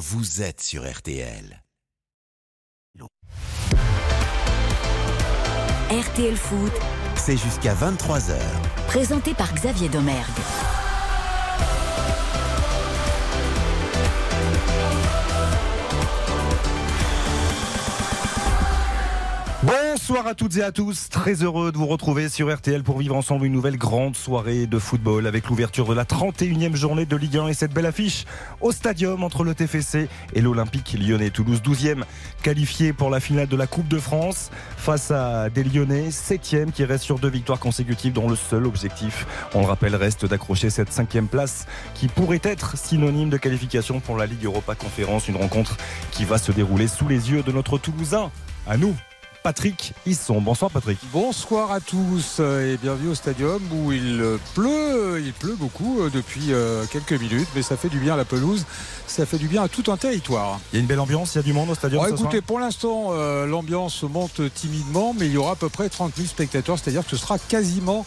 [0.00, 1.62] vous êtes sur RTL.
[5.90, 6.72] RTL Foot,
[7.16, 8.38] C'est jusqu'à 23h.
[8.86, 10.40] présenté par Xavier Domergue.
[19.62, 23.14] Bonsoir à toutes et à tous, très heureux de vous retrouver sur RTL pour vivre
[23.14, 27.36] ensemble une nouvelle grande soirée de football avec l'ouverture de la 31e journée de Ligue
[27.36, 28.24] 1 et cette belle affiche
[28.62, 31.28] au stadium entre le TFC et l'Olympique lyonnais.
[31.28, 32.04] Toulouse 12e
[32.42, 36.86] qualifié pour la finale de la Coupe de France face à des Lyonnais 7e qui
[36.86, 40.90] restent sur deux victoires consécutives dont le seul objectif, on le rappelle, reste d'accrocher cette
[40.90, 45.76] cinquième place qui pourrait être synonyme de qualification pour la Ligue Europa Conférence, une rencontre
[46.12, 48.30] qui va se dérouler sous les yeux de notre Toulousain.
[48.66, 48.94] À nous,
[49.42, 50.40] Patrick Hisson.
[50.40, 50.98] Bonsoir Patrick.
[51.12, 54.22] Bonsoir à tous euh, et bienvenue au stadium où il
[54.54, 58.16] pleut, il pleut beaucoup euh, depuis euh, quelques minutes, mais ça fait du bien à
[58.18, 58.66] la pelouse,
[59.06, 60.60] ça fait du bien à tout un territoire.
[60.72, 62.20] Il y a une belle ambiance, il y a du monde au stadium ce soir
[62.20, 63.12] écoutez, pour l'instant,
[63.46, 67.10] l'ambiance monte timidement, mais il y aura à peu près 30 000 spectateurs, c'est-à-dire que
[67.10, 68.04] ce sera quasiment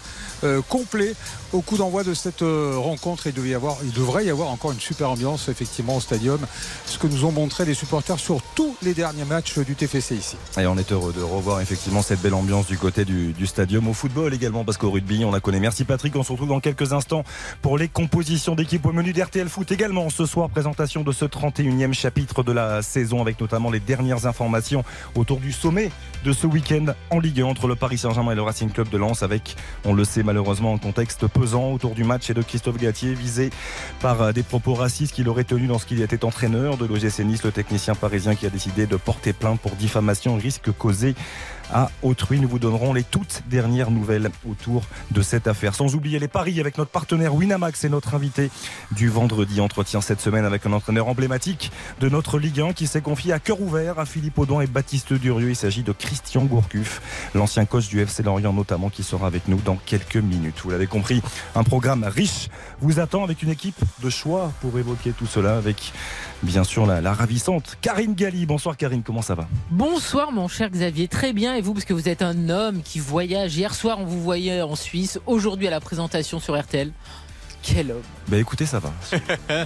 [0.70, 1.16] complet
[1.54, 3.28] au coup d'envoi de cette euh, rencontre.
[3.28, 6.40] Il, devait y avoir, il devrait y avoir encore une super ambiance effectivement au stadium,
[6.86, 10.36] ce que nous ont montré les supporters sur tous les derniers matchs du TFC ici.
[10.58, 13.88] Et on est heureux de revoir effectivement cette belle ambiance du côté du, du stadium.
[13.88, 15.60] Au football également, parce qu'au rugby, on la connaît.
[15.60, 16.16] Merci Patrick.
[16.16, 17.24] On se retrouve dans quelques instants
[17.62, 20.10] pour les compositions d'équipe au menu d'RTL Foot également.
[20.10, 24.84] Ce soir, présentation de ce 31e chapitre de la saison avec notamment les dernières informations
[25.16, 25.92] autour du sommet
[26.24, 28.98] de ce week-end en Ligue 1 entre le Paris Saint-Germain et le Racing Club de
[28.98, 33.14] Lens avec, on le sait malheureusement, un contexte autour du match et de Christophe Gatier
[33.14, 33.50] visé
[34.00, 37.52] par euh, des propos racistes qu'il aurait tenus lorsqu'il était entraîneur de l'OGC Nice, le
[37.52, 41.16] technicien parisien qui a décidé de porter plainte pour diffamation risque causé
[41.72, 42.40] à autrui.
[42.40, 45.76] Nous vous donnerons les toutes dernières nouvelles autour de cette affaire.
[45.76, 48.50] Sans oublier les paris avec notre partenaire Winamax et notre invité
[48.92, 49.62] du vendredi.
[49.62, 53.40] Entretien cette semaine avec un entraîneur emblématique de notre Ligue 1 qui s'est confié à
[53.40, 55.50] cœur ouvert à Philippe Audon et Baptiste Durieux.
[55.50, 57.02] Il s'agit de Christian Gourcuff,
[57.36, 60.62] l'ancien coach du FC Lorient notamment, qui sera avec nous dans quelques minutes.
[60.64, 61.22] Vous l'avez compris,
[61.56, 62.50] un programme riche
[62.82, 65.94] vous attend avec une équipe de choix pour évoquer tout cela avec
[66.44, 68.46] bien sûr la, la ravissante Karine Galli.
[68.46, 69.48] Bonsoir Karine, comment ça va?
[69.72, 73.00] Bonsoir mon cher Xavier, très bien et vous parce que vous êtes un homme qui
[73.00, 73.56] voyage.
[73.56, 76.92] Hier soir on vous voyait en Suisse, aujourd'hui à la présentation sur RTL.
[77.62, 78.92] Quel homme Bah écoutez, ça va.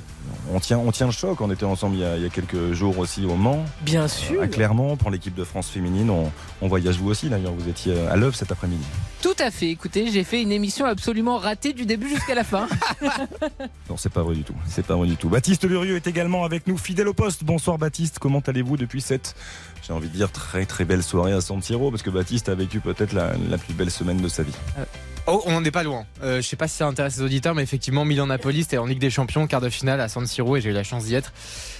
[0.53, 1.41] on, tient, on tient le choc.
[1.41, 3.65] On était ensemble il y, a, il y a quelques jours aussi au Mans.
[3.81, 4.39] Bien sûr.
[4.39, 6.11] À Clermont, pour l'équipe de France féminine.
[6.11, 7.53] On, on voyage vous aussi d'ailleurs.
[7.53, 8.83] Vous étiez à l'œuvre cet après-midi.
[9.21, 9.69] Tout à fait.
[9.69, 12.67] Écoutez, j'ai fait une émission absolument ratée du début jusqu'à la fin.
[13.89, 14.53] Non, c'est pas vrai du tout.
[14.67, 15.29] C'est pas vrai du tout.
[15.29, 17.45] Baptiste Lurieux est également avec nous, fidèle au poste.
[17.45, 18.19] Bonsoir Baptiste.
[18.19, 19.33] Comment allez-vous depuis cette,
[19.85, 21.89] j'ai envie de dire, très très belle soirée à San Siro?
[21.89, 24.51] Parce que Baptiste a vécu peut-être la, la plus belle semaine de sa vie.
[25.25, 26.05] Oh, on n'en est pas loin.
[26.21, 28.99] Euh, je sais pas si ça intéresse les auditeurs, mais effectivement, Milan-Napoli, c'était en Ligue
[28.99, 31.31] des Champions, quart de finale à San Siro, et j'ai eu la chance d'y être.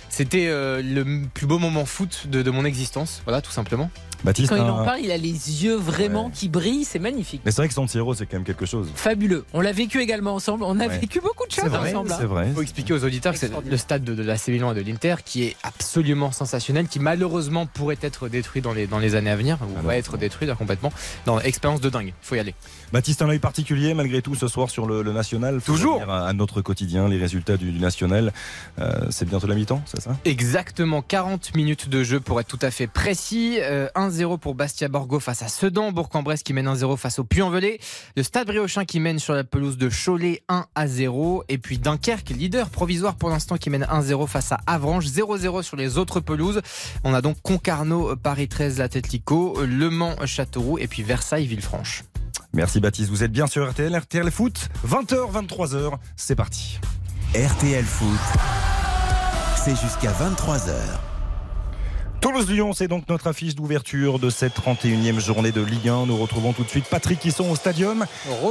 [0.09, 3.91] C'était euh, le plus beau moment foot de, de mon existence, voilà, tout simplement.
[4.23, 6.31] Baptiste, Quand il un- en parle, il a les yeux vraiment Ouais.
[6.33, 7.41] qui brillent, c'est magnifique.
[7.45, 8.89] mais c'est vrai que San Siro, c'est quand même quelque chose.
[8.95, 9.45] Fabuleux.
[9.53, 10.63] On l'a vécu également ensemble.
[10.63, 10.97] On a Ouais.
[10.97, 12.11] vécu beaucoup de choses vrai, ensemble.
[12.11, 12.17] hein.
[12.19, 12.47] c'est vrai.
[12.47, 14.81] Il faut expliquer aux auditeurs que c'est le stade de, de l'AC Milan et de
[14.89, 19.29] l'Inter qui est absolument sensationnel, qui malheureusement pourrait être détruit dans les, dans les années
[19.29, 20.91] à venir, ou Alors, va être détruit complètement.
[21.27, 22.55] Dans expérience de dingue, il faut y aller.
[22.93, 25.59] Baptiste, un œil particulier malgré tout ce soir sur le, le national.
[25.59, 26.01] Faut Toujours.
[26.09, 28.31] À, à notre quotidien, les résultats du, du national.
[28.79, 30.15] Euh, c'est bientôt la mi-temps, c'est ça?
[30.25, 33.57] Exactement 40 minutes de jeu pour être tout à fait précis.
[33.61, 35.91] Euh, 1-0 pour Bastia Borgo face à Sedan.
[35.91, 37.79] Bourg-en-Bresse qui mène 1-0 face au Puy-en-Velay.
[38.15, 41.43] Le Stade Briochin qui mène sur la pelouse de Cholet 1-0.
[41.49, 45.05] Et puis Dunkerque, leader provisoire pour l'instant qui mène 1-0 face à Avranches.
[45.07, 46.61] 0-0 sur les autres pelouses.
[47.03, 52.03] On a donc Concarneau, Paris 13, l'Atletico, Le Mans, Châteauroux et puis Versailles, Villefranche.
[52.53, 56.79] Merci Baptiste, vous êtes bien sur RTL, RTL Foot, 20h, 23h, c'est parti.
[57.35, 58.19] RTL Foot,
[59.63, 60.71] c'est jusqu'à 23h.
[62.21, 66.07] Toulouse-Lyon, c'est donc notre affiche d'ouverture de cette 31e journée de Ligue 1.
[66.07, 68.05] Nous retrouvons tout de suite Patrick qui sont au stadium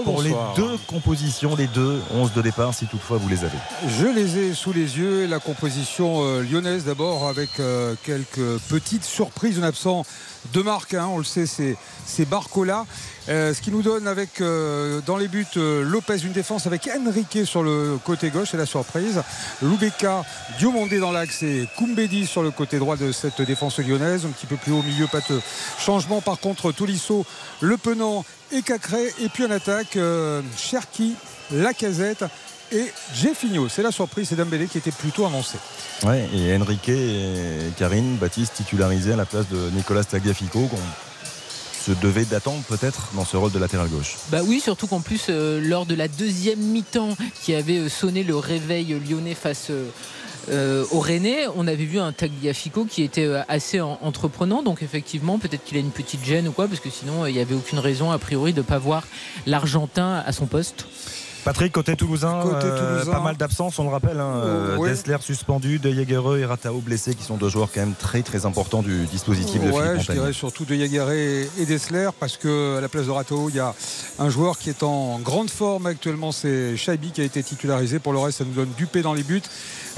[0.05, 3.59] pour les deux compositions, les deux 11 de départ, si toutefois vous les avez.
[3.89, 5.27] Je les ai sous les yeux.
[5.27, 9.59] La composition euh, lyonnaise d'abord avec euh, quelques petites surprises.
[9.59, 10.05] En absent
[10.53, 12.87] de marque, hein, on le sait, c'est, Barcola.
[13.29, 16.89] Euh, ce qui nous donne avec euh, dans les buts euh, Lopez une défense avec
[16.89, 19.23] Enrique sur le côté gauche, c'est la surprise.
[19.63, 20.25] Loubeka,
[20.59, 24.25] Diomondé dans l'axe et Koumbedi sur le côté droit de cette défense lyonnaise.
[24.27, 25.41] Un petit peu plus haut au milieu, pas de
[25.79, 26.21] changement.
[26.21, 27.27] Par contre, Tolisso,
[27.61, 29.13] Le Penant et Cacré.
[29.21, 29.99] Et puis en attaque,
[30.57, 31.15] Cherki,
[31.51, 32.25] Lacazette
[32.73, 33.69] et Jeffinho.
[33.69, 35.59] C'est la surprise, c'est Dembélé qui était plutôt annoncé.
[36.05, 40.61] Ouais, et Enrique et Karine, Baptiste titularisés à la place de Nicolas Tagliafico.
[40.67, 40.77] qu'on-
[41.87, 44.17] se devait d'attendre peut-être dans ce rôle de latéral gauche.
[44.31, 48.25] Bah oui, surtout qu'en plus, euh, lors de la deuxième mi-temps qui avait euh, sonné
[48.25, 49.89] le réveil lyonnais face euh,
[50.51, 54.65] euh, au Rennais, on avait vu un Tagliafico qui était assez en- entreprenant.
[54.65, 57.37] Donc effectivement, peut-être qu'il a une petite gêne ou quoi, parce que sinon, euh, il
[57.37, 59.05] n'y avait aucune raison a priori de ne pas voir
[59.47, 60.87] l'Argentin à son poste.
[61.47, 63.13] Patrick, côté toulousain, Côté euh, toulousain.
[63.13, 64.19] pas mal d'absences, on le rappelle.
[64.19, 64.91] Hein, euh, Ouais.
[64.91, 68.47] Dessler suspendu, De Jagereux et Ratao blessés, qui sont deux joueurs quand même très très
[68.47, 72.81] importants du dispositif de Ouais, je dirais surtout de Yagaré et Dessler parce que à
[72.81, 73.75] la place de Rato, il y a
[74.19, 78.01] un joueur qui est en grande forme actuellement, c'est Shaibi qui a été titularisé.
[78.01, 79.41] Pour le reste, ça nous donne Dupé dans les buts.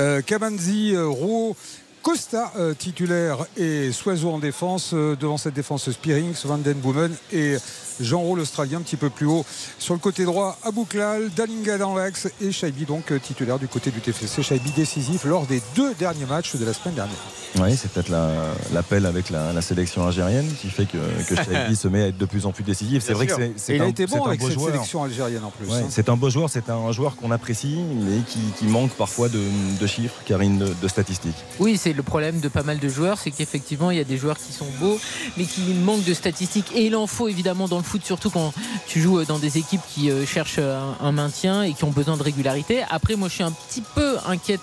[0.00, 1.56] Euh, Kabanzi, euh, Roux,
[2.02, 4.90] Costa euh, titulaire et Soiseau en défense.
[4.92, 7.56] Euh, devant cette défense, Spearings, Van Den Boomen et
[8.00, 9.44] Jean Roux, l'Australien, un petit peu plus haut.
[9.78, 13.90] Sur le côté droit, Abouklal, Dalinga dans l'axe et Shaibi, donc euh, titulaire du côté
[13.90, 14.42] du TFC.
[14.42, 17.16] Shaibi décisif lors des deux derniers matchs de la semaine dernière.
[17.58, 20.98] Oui, c'est peut-être la- l'appel avec la, la sélection algérienne qui fait que,
[21.28, 23.02] que Shaibi se met à être de plus en plus décisif.
[23.04, 23.40] C'est vrai que sûr.
[23.42, 24.72] c'est- c'est Et il un, a été bon avec beau cette joueur.
[24.74, 25.66] sélection algérienne en plus.
[25.66, 25.86] Ouais, hein.
[25.90, 29.40] c'est un beau joueur, c'est un joueur qu'on apprécie, mais qui, qui manque parfois de,
[29.80, 31.34] de chiffres, Karine, de, de statistiques.
[31.58, 34.18] Oui, c'est le problème de pas mal de joueurs, c'est qu'effectivement, il y a des
[34.18, 34.98] joueurs qui sont beaux,
[35.38, 36.70] mais qui manquent de statistiques.
[36.74, 38.52] Et il en faut évidemment dans le foot, surtout quand
[38.86, 42.16] tu joues dans des équipes qui euh, cherchent un, un maintien et qui ont besoin
[42.16, 42.84] de régularité.
[42.90, 44.60] Après, moi, je suis un petit peu inquiète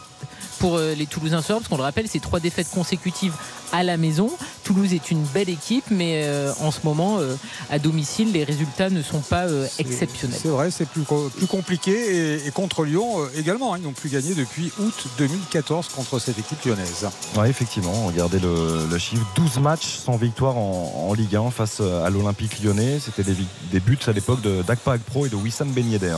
[0.66, 3.34] pour euh, les Toulousains ce soir, parce qu'on le rappelle, c'est trois défaites consécutives
[3.72, 4.32] à la maison.
[4.64, 7.36] Toulouse est une belle équipe, mais euh, en ce moment, euh,
[7.70, 10.40] à domicile, les résultats ne sont pas euh, exceptionnels.
[10.42, 11.92] C'est vrai, c'est plus, co- plus compliqué.
[11.92, 16.40] Et, et contre Lyon également, hein, ils n'ont plus gagné depuis août 2014 contre cette
[16.40, 17.06] équipe lyonnaise.
[17.38, 21.80] Oui, effectivement, regardez le, le chiffre 12 matchs sans victoire en, en Ligue 1 face
[21.80, 23.00] à l'Olympique lyonnais.
[23.00, 23.24] C'était
[23.72, 26.18] des, buts à l'époque de d'Akpa Agpro et de Wissam Ben Yedder.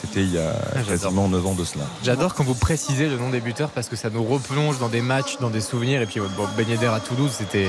[0.00, 0.86] C'était il y a j'adore.
[0.88, 1.84] quasiment 9 ans de cela.
[2.02, 5.02] J'adore quand vous précisez le nom des buteurs parce que ça nous replonge dans des
[5.02, 6.00] matchs, dans des souvenirs.
[6.00, 7.68] Et puis, bon, Ben Yedder à Toulouse, c'était.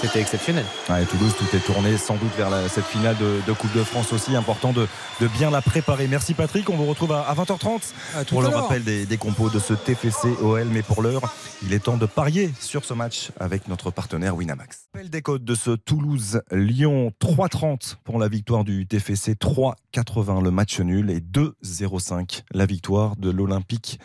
[0.00, 0.64] C'était exceptionnel.
[0.88, 3.82] Ouais, Toulouse, tout est tourné sans doute vers la- cette finale de, de Coupe de
[3.82, 4.36] France aussi.
[4.36, 4.86] Important de,
[5.20, 6.06] de bien la préparer.
[6.06, 7.80] Merci Patrick, on vous retrouve à, à 20h30
[8.14, 10.66] À tout pour le rappel des, des compos de ce TFC OL.
[10.68, 11.34] Mais pour l'heure,
[11.64, 14.86] il est temps de parier sur ce match avec notre partenaire Winamax.
[14.94, 20.78] Rappel des codes de ce Toulouse-Lyon 3,30 pour la victoire du TFC, 3,80 le match
[20.78, 23.98] nul et 2,05 la victoire de l'Olympique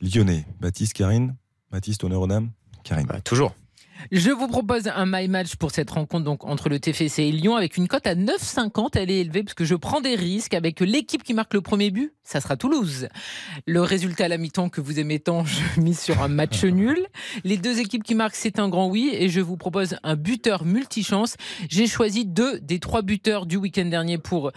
[0.00, 0.44] lyonnais.
[0.60, 1.36] Baptiste, Karine?
[1.70, 2.50] Baptiste, honneur aux dames?
[2.82, 3.06] Karine.
[3.06, 3.54] Bah, toujours.
[4.10, 7.56] Je vous propose un my match pour cette rencontre donc entre le TFC et Lyon
[7.56, 8.90] avec une cote à 9,50.
[8.94, 11.90] Elle est élevée parce que je prends des risques avec l'équipe qui marque le premier
[11.90, 12.12] but.
[12.22, 13.08] Ça sera Toulouse.
[13.66, 15.44] Le résultat à la mi-temps que vous aimez tant,
[15.76, 17.06] je mise sur un match nul.
[17.44, 19.10] Les deux équipes qui marquent, c'est un grand oui.
[19.12, 21.36] Et je vous propose un buteur multichance.
[21.68, 24.52] J'ai choisi deux des trois buteurs du week-end dernier pour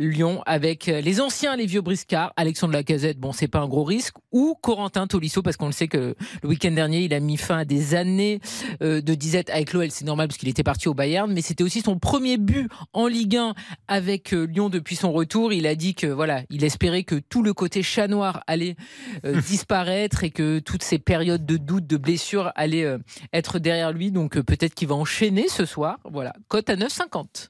[0.00, 4.16] Lyon avec les anciens, les vieux briscards, Alexandre Lacazette, bon c'est pas un gros risque,
[4.32, 7.58] ou Corentin Tolisso parce qu'on le sait que le week-end dernier il a mis fin
[7.58, 8.40] à des années
[8.82, 11.64] euh, de disette avec l'OL, c'est normal parce qu'il était parti au Bayern, mais c'était
[11.64, 13.54] aussi son premier but en Ligue 1
[13.88, 15.52] avec euh, Lyon depuis son retour.
[15.52, 18.76] Il a dit que voilà, il espérait que tout le côté chat noir allait
[19.24, 22.98] euh, disparaître et que toutes ces périodes de doute, de blessures allaient euh,
[23.32, 24.10] être derrière lui.
[24.10, 25.98] Donc euh, peut-être qu'il va enchaîner ce soir.
[26.10, 27.48] Voilà, cote à 9,50.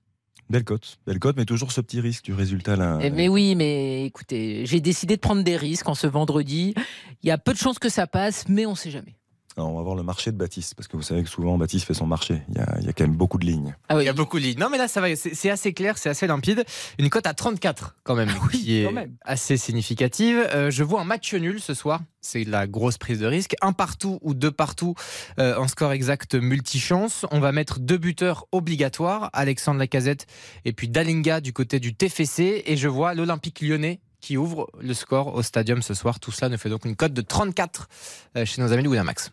[0.50, 2.98] Belle cote, belle cote, mais toujours ce petit risque du résultat là.
[3.00, 6.74] Eh, Mais oui, mais écoutez, j'ai décidé de prendre des risques en ce vendredi.
[7.22, 9.14] Il y a peu de chances que ça passe, mais on sait jamais.
[9.56, 11.86] Alors, on va voir le marché de Baptiste, parce que vous savez que souvent Baptiste
[11.86, 12.42] fait son marché.
[12.48, 13.74] Il y a, il y a quand même beaucoup de lignes.
[13.88, 14.04] Ah oui.
[14.04, 14.58] Il y a beaucoup de lignes.
[14.58, 15.08] Non, mais là, ça va.
[15.16, 16.64] C'est assez clair, c'est assez limpide.
[16.98, 19.16] Une cote à 34 quand même, qui est même.
[19.22, 20.46] assez significative.
[20.54, 22.00] Euh, je vois un match nul ce soir.
[22.20, 23.56] C'est la grosse prise de risque.
[23.60, 24.94] Un partout ou deux partout
[25.38, 27.26] euh, en score exact multichance.
[27.30, 30.26] On va mettre deux buteurs obligatoires, Alexandre Lacazette
[30.64, 32.62] et puis Dalinga du côté du TFC.
[32.66, 36.20] Et je vois l'Olympique lyonnais qui ouvre le score au stadium ce soir.
[36.20, 37.88] Tout cela nous fait donc une cote de 34
[38.36, 39.32] euh, chez nos amis de Winamax.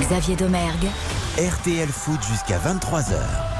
[0.00, 0.88] Xavier Domergue,
[1.36, 3.51] RTL Foot jusqu'à 23h.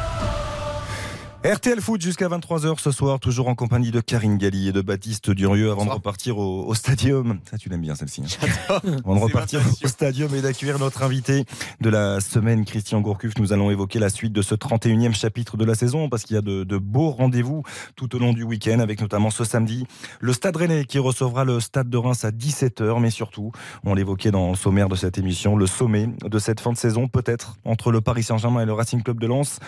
[1.45, 5.31] RTL Foot jusqu'à 23h ce soir, toujours en compagnie de Karine Galli et de Baptiste
[5.33, 7.41] Durieux avant de repartir au, au stadium.
[7.51, 8.23] Ça, tu l'aimes bien celle-ci.
[8.69, 8.79] hein.
[9.05, 11.45] Avant de repartir au stadium et d'accueillir notre invité
[11.81, 13.33] de la semaine, Christian Gourcuff.
[13.39, 16.39] Nous allons évoquer la suite de ce 31e chapitre de la saison parce qu'il y
[16.39, 17.65] a de, de beaux rendez-vous
[17.97, 19.85] tout au long du week-end avec notamment ce samedi
[20.21, 23.01] le Stade Rennais qui recevra le Stade de Reims à 17h.
[23.01, 23.51] Mais surtout,
[23.85, 27.09] on l'évoquait dans le sommaire de cette émission, le sommet de cette fin de saison
[27.09, 29.59] peut-être entre le Paris Saint-Germain et le Racing Club de Lens.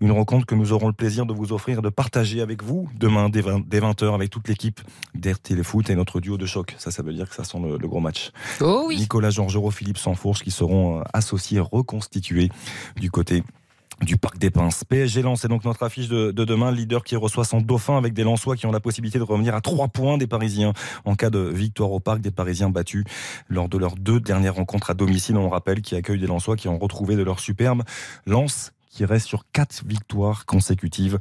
[0.00, 3.28] Une rencontre que nous aurons le plaisir de vous offrir, de partager avec vous demain
[3.28, 4.80] dès 20 dès 20h avec toute l'équipe
[5.14, 6.74] d'RTL Foot et notre duo de choc.
[6.78, 8.30] Ça, ça veut dire que ça sent le, le gros match.
[8.60, 8.96] Oh oui.
[8.96, 12.50] Nicolas Georgerot, Philippe Sanfourche qui seront euh, associés, reconstitués
[12.96, 13.42] du côté
[14.02, 14.84] du Parc des Princes.
[14.84, 16.70] PSG Lens, c'est donc notre affiche de, de demain.
[16.70, 19.54] Le leader qui reçoit son dauphin avec des Lensois qui ont la possibilité de revenir
[19.54, 20.74] à trois points des Parisiens
[21.04, 22.20] en cas de victoire au Parc.
[22.20, 23.04] Des Parisiens battus
[23.48, 25.36] lors de leurs deux dernières rencontres à domicile.
[25.36, 27.84] On rappelle qui accueillent des Lensois qui ont retrouvé de leur superbe.
[28.26, 31.18] Lens qui reste sur quatre victoires consécutives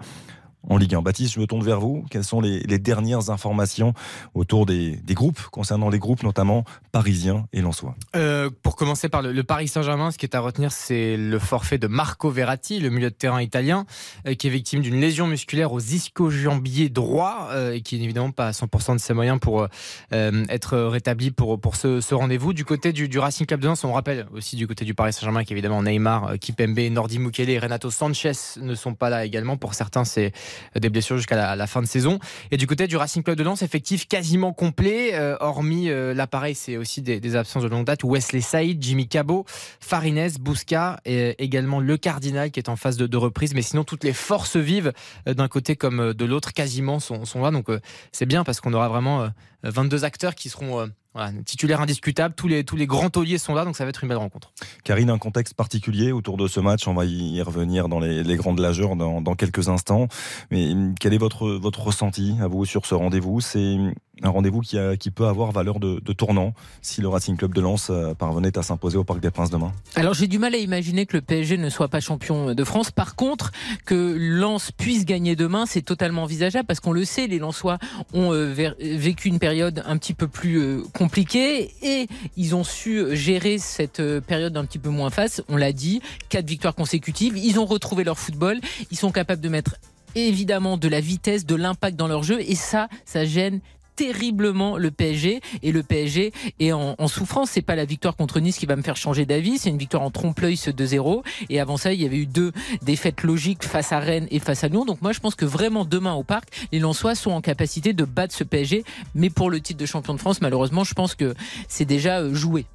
[0.69, 1.01] en Ligue 1.
[1.01, 2.05] Baptiste, je me tourne vers vous.
[2.09, 3.93] Quelles sont les, dernières informations
[4.33, 7.95] autour des, groupes, concernant les groupes notamment parisiens et lensois?
[8.15, 11.77] Euh, Pour commencer par le, Paris Saint-Germain, ce qui est à retenir, c'est le forfait
[11.77, 13.85] de Marco Verratti, le milieu de terrain italien,
[14.27, 18.31] euh, qui est victime d'une lésion musculaire aux ischio-jambiers droit euh, et qui n'est évidemment
[18.31, 19.67] pas à 100% de ses moyens pour
[20.11, 22.53] être rétabli pour, pour ce, rendez-vous.
[22.53, 25.43] Du côté du, Racing Club de Lens, on rappelle aussi du côté du Paris Saint-Germain
[25.43, 28.31] qu'évidemment Neymar, Kipembe, Nordi Mukele et Renato Sanchez
[28.61, 29.57] ne sont pas là également.
[29.57, 30.33] Pour certains, c'est
[30.75, 32.19] des blessures jusqu'à la, fin de saison.
[32.51, 36.55] Et du côté du Racing Club de Lens, effectif quasiment complet, euh, hormis euh, l'appareil,
[36.55, 38.03] c'est aussi des, absences de longue date.
[38.03, 39.45] Wesley Saïd, Jimmy Cabot,
[39.79, 43.53] Farines, Bousca et également le Cardinal qui est en phase de, reprise.
[43.53, 44.93] Mais sinon, toutes les forces vives
[45.27, 47.51] euh, d'un côté comme de l'autre quasiment sont là.
[47.51, 47.67] Donc
[48.11, 49.29] c'est bien parce qu'on aura vraiment
[49.69, 53.63] 22 acteurs qui seront voilà, titulaire indiscutable, tous les, tous les grands tauliers sont là,
[53.63, 54.51] donc ça va être une belle rencontre.
[54.83, 58.59] Karine, un contexte particulier autour de ce match, on va y revenir dans les, grandes
[58.59, 60.09] lageurs dans, dans, quelques instants.
[60.51, 63.39] Mais quel est votre, votre ressenti à vous sur ce rendez-vous?
[63.39, 63.77] C'est
[64.23, 68.13] un rendez-vous qui, peut avoir valeur de, tournant si le Racing Club de Lens euh,
[68.13, 71.17] parvenait à s'imposer au Parc des Princes demain Alors j'ai du mal à imaginer que
[71.17, 72.91] le PSG ne soit pas champion de France.
[72.91, 73.51] Par contre,
[73.85, 77.77] que Lens puisse gagner demain, c'est totalement envisageable parce qu'on le sait, les Lensois
[78.13, 82.07] ont euh, vécu une période un petit peu plus euh, compliquée et
[82.37, 85.41] ils ont su gérer cette période un petit peu moins face.
[85.49, 87.37] On l'a dit, quatre victoires consécutives.
[87.37, 88.59] Ils ont retrouvé leur football.
[88.91, 89.75] Ils sont capables de mettre
[90.15, 93.59] évidemment de la vitesse, de l'impact dans leur jeu et ça, ça gêne
[93.95, 97.51] terriblement le PSG et le PSG est en, en souffrance.
[97.51, 100.03] C'est pas la victoire contre Nice qui va me faire changer d'avis, c'est une victoire
[100.03, 103.91] en trompe-l'œil ce 2-0 et avant ça il y avait eu deux défaites logiques face
[103.91, 104.85] à Rennes et face à Lyon.
[104.85, 108.03] Donc moi je pense que vraiment demain au parc, les Lensois sont en capacité de
[108.03, 108.83] battre ce PSG,
[109.13, 111.33] mais pour le titre de champion de France, malheureusement, je pense que
[111.67, 112.65] c'est déjà euh, joué.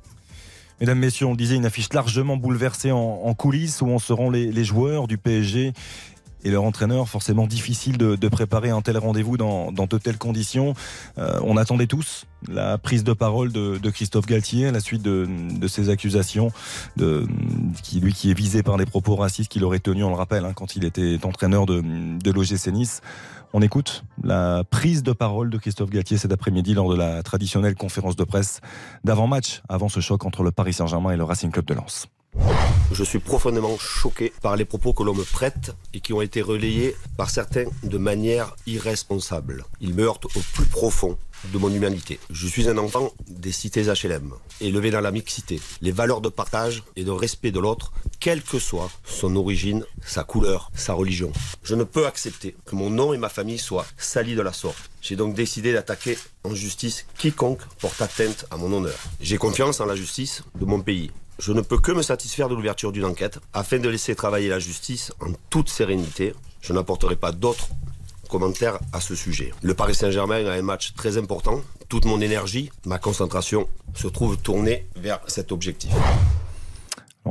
[0.80, 4.64] Mesdames, Messieurs, on disait une affiche largement bouleversée en, coulisses où on seront les, les
[4.64, 5.74] joueurs du PSG
[6.44, 10.74] et leur entraîneur, forcément difficile de, préparer un tel rendez-vous dans, de telles conditions.
[11.18, 15.28] Euh, on attendait tous la prise de parole de, Christophe Galtier à la suite de,
[15.66, 16.52] ces accusations,
[16.96, 17.26] de,
[17.82, 20.44] qui, lui qui est visé par les propos racistes qu'il aurait tenus, on le rappelle,
[20.44, 23.00] hein, quand il était entraîneur de, de l'OGC Nice.
[23.52, 27.74] On écoute la prise de parole de Christophe Galtier cet après-midi lors de la traditionnelle
[27.74, 28.60] conférence de presse
[29.02, 32.06] d'avant-match, avant ce choc entre le Paris Saint-Germain et le Racing Club de Lens.
[32.92, 36.42] Je suis profondément choqué par les propos que l'on me prête et qui ont été
[36.42, 39.64] relayés par certains de manière irresponsable.
[39.80, 41.16] Ils me heurtent au plus profond
[41.52, 42.18] de mon humanité.
[42.30, 46.82] Je suis un enfant des cités HLM, élevé dans la mixité, les valeurs de partage
[46.96, 51.32] et de respect de l'autre, quelle que soit son origine, sa couleur, sa religion.
[51.62, 54.90] Je ne peux accepter que mon nom et ma famille soient salis de la sorte.
[55.00, 58.98] J'ai donc décidé d'attaquer en justice quiconque porte atteinte à mon honneur.
[59.20, 61.10] J'ai confiance en la justice de mon pays
[61.40, 64.58] je ne peux que me satisfaire de l'ouverture d'une enquête afin de laisser travailler la
[64.58, 66.34] justice en toute sérénité.
[66.60, 67.68] Je n'apporterai pas d'autres
[68.28, 69.52] commentaires à ce sujet.
[69.62, 71.62] Le Paris Saint-Germain a un match très important.
[71.88, 75.90] Toute mon énergie, ma concentration se trouve tournée vers cet objectif.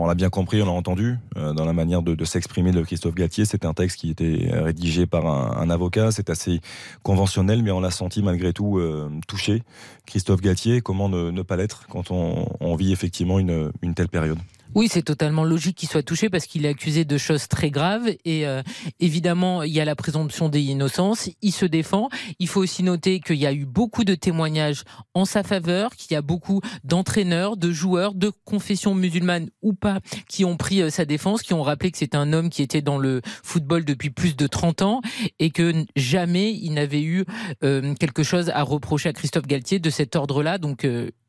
[0.02, 3.16] On l'a bien compris, on l'a entendu euh, dans la manière de, s'exprimer de Christophe
[3.16, 3.44] Galtier.
[3.44, 6.12] C'était un texte qui était rédigé par un, avocat.
[6.12, 6.62] C'est assez
[7.04, 9.62] conventionnel, mais on l'a senti malgré tout euh, touché.
[10.06, 14.40] Christophe Galtier, comment ne, pas l'être quand on, vit effectivement une telle période?
[14.76, 18.10] Oui, c'est totalement logique qu'il soit touché parce qu'il est accusé de choses très graves
[18.24, 18.62] et euh,
[19.00, 21.30] évidemment il y a la présomption d'innocence.
[21.42, 22.10] Il se défend.
[22.38, 24.84] Il faut aussi noter qu'il y a eu beaucoup de témoignages
[25.14, 30.00] en sa faveur, qu'il y a beaucoup d'entraîneurs, de joueurs, de confession musulmane ou pas,
[30.28, 32.82] qui ont pris euh, sa défense, qui ont rappelé que c'est un homme qui était
[32.82, 35.02] dans le football depuis plus de 30 ans
[35.40, 37.26] et que jamais il n'avait eu
[37.64, 40.58] euh, quelque chose à reprocher à Christophe Galtier de cet ordre-là.
[40.58, 40.86] Donc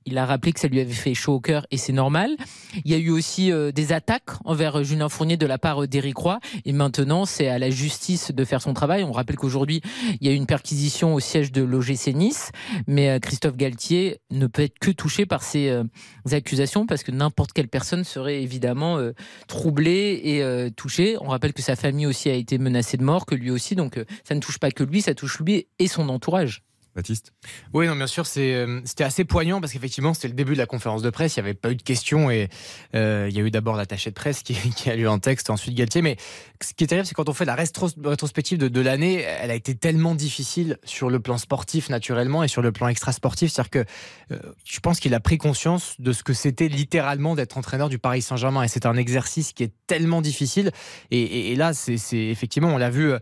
[0.07, 2.37] il a rappelé que ça lui avait fait chaud au cœur et c'est normal.
[2.85, 6.17] Il y a eu aussi euh, des attaques envers Julien Fournier de la part d'Éric
[6.17, 9.05] Roy et maintenant c'est à la justice de faire son travail.
[9.05, 9.83] On rappelle qu'aujourd'hui
[10.21, 12.51] il y a eu une perquisition au siège de l'OGC Nice,
[12.87, 15.85] mais euh, Christophe Galtier ne peut être que touché par ces euh,
[16.33, 18.99] accusations parce que n'importe quelle personne serait évidemment
[19.49, 21.17] troublée et touchée.
[21.21, 23.99] On rappelle que sa famille aussi a été menacée de mort, que lui aussi, donc
[24.25, 26.63] ça ne touche pas que lui, ça touche lui et son entourage.
[26.95, 27.33] Baptiste
[27.73, 30.67] Oui, non, bien sûr, euh, c'était assez poignant parce qu'effectivement, c'était le début de la
[30.67, 31.37] conférence de presse.
[31.37, 32.49] Il n'y avait pas eu de questions et
[32.97, 34.57] euh, il y a eu d'abord l'attaché de presse qui,
[34.91, 36.03] a lu un texte, ensuite Galtier.
[36.03, 36.17] Mais
[36.61, 39.77] ce qui est terrible, c'est quand on fait la rétrospective de, l'année, elle a été
[39.77, 43.53] tellement difficile sur le plan sportif, naturellement, et sur le plan extra-sportif.
[43.53, 43.85] C'est-à-dire que
[44.33, 48.01] euh, je pense qu'il a pris conscience de ce que c'était littéralement d'être entraîneur du
[48.01, 48.65] Paris Saint-Germain.
[48.65, 50.73] Et c'est un exercice qui est tellement difficile.
[51.13, 53.13] Et, là, c'est effectivement, on l'a vu.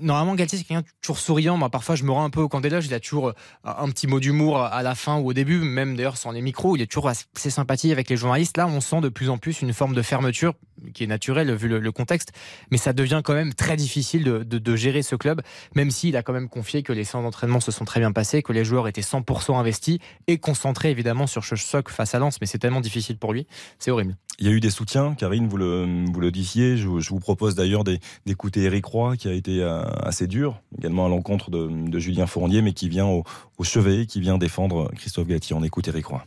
[0.00, 1.56] normalement, Galtier, c'est quelqu'un toujours souriant.
[1.56, 2.88] Moi, parfois, je me rends un peu au camp des loges.
[3.00, 3.32] A toujours
[3.64, 6.76] un petit mot d'humour à la fin ou au début, même d'ailleurs sans les micros.
[6.76, 8.56] Il est toujours assez sympathique avec les journalistes.
[8.56, 10.54] Là, on sent de plus en plus une forme de fermeture
[10.94, 12.32] qui est naturelle vu le, contexte,
[12.70, 15.42] mais ça devient quand même très difficile de, gérer ce club,
[15.74, 18.42] même s'il a quand même confié que les séances d'entraînement se sont très bien passées,
[18.42, 22.38] que les joueurs étaient 100% investis et concentrés évidemment sur ce choc face à Lens,
[22.40, 23.46] mais c'est tellement difficile pour lui,
[23.78, 24.16] c'est horrible.
[24.42, 26.78] Il y a eu des soutiens, Karine, vous le, vous le disiez.
[26.78, 27.84] Je, vous propose d'ailleurs
[28.24, 32.62] d'écouter Eric Roy, qui a été euh, assez dur, également à l'encontre de, Julien Fournier,
[32.62, 33.22] mais qui vient au,
[33.62, 35.52] chevet, qui vient défendre Christophe Gatti.
[35.52, 36.24] On écoute Eric Roy.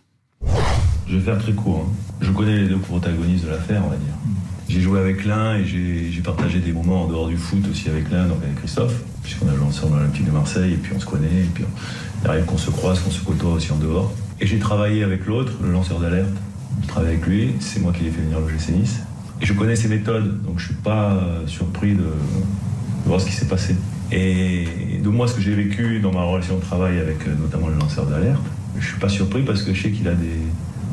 [1.07, 1.87] Je vais faire très court.
[1.89, 1.93] Hein.
[2.21, 4.13] Je connais les deux protagonistes de l'affaire, on va dire.
[4.69, 8.11] J'ai joué avec l'un et j'ai partagé des moments en dehors du foot aussi avec
[8.11, 10.99] l'un, donc avec Christophe, puisqu'on a joué ensemble dans l'Olympique de Marseille, et puis on
[10.99, 11.63] se connaît, et puis
[12.23, 14.13] il arrive qu'on se croise, qu'on se côtoie aussi en dehors.
[14.39, 16.29] Et j'ai travaillé avec l'autre, le lanceur d'alerte.
[16.81, 19.01] Je travaille avec lui, c'est moi qui l'ai fait venir au GC Nice.
[19.41, 22.05] Et je connais ses méthodes, donc je suis pas euh, surpris de,
[23.05, 23.75] voir ce qui s'est passé.
[24.11, 24.65] Et
[25.03, 27.75] de moi, ce que j'ai vécu dans ma relation de travail avec euh, notamment le
[27.75, 28.41] lanceur d'alerte,
[28.79, 30.39] je suis pas surpris parce que je sais qu'il a des,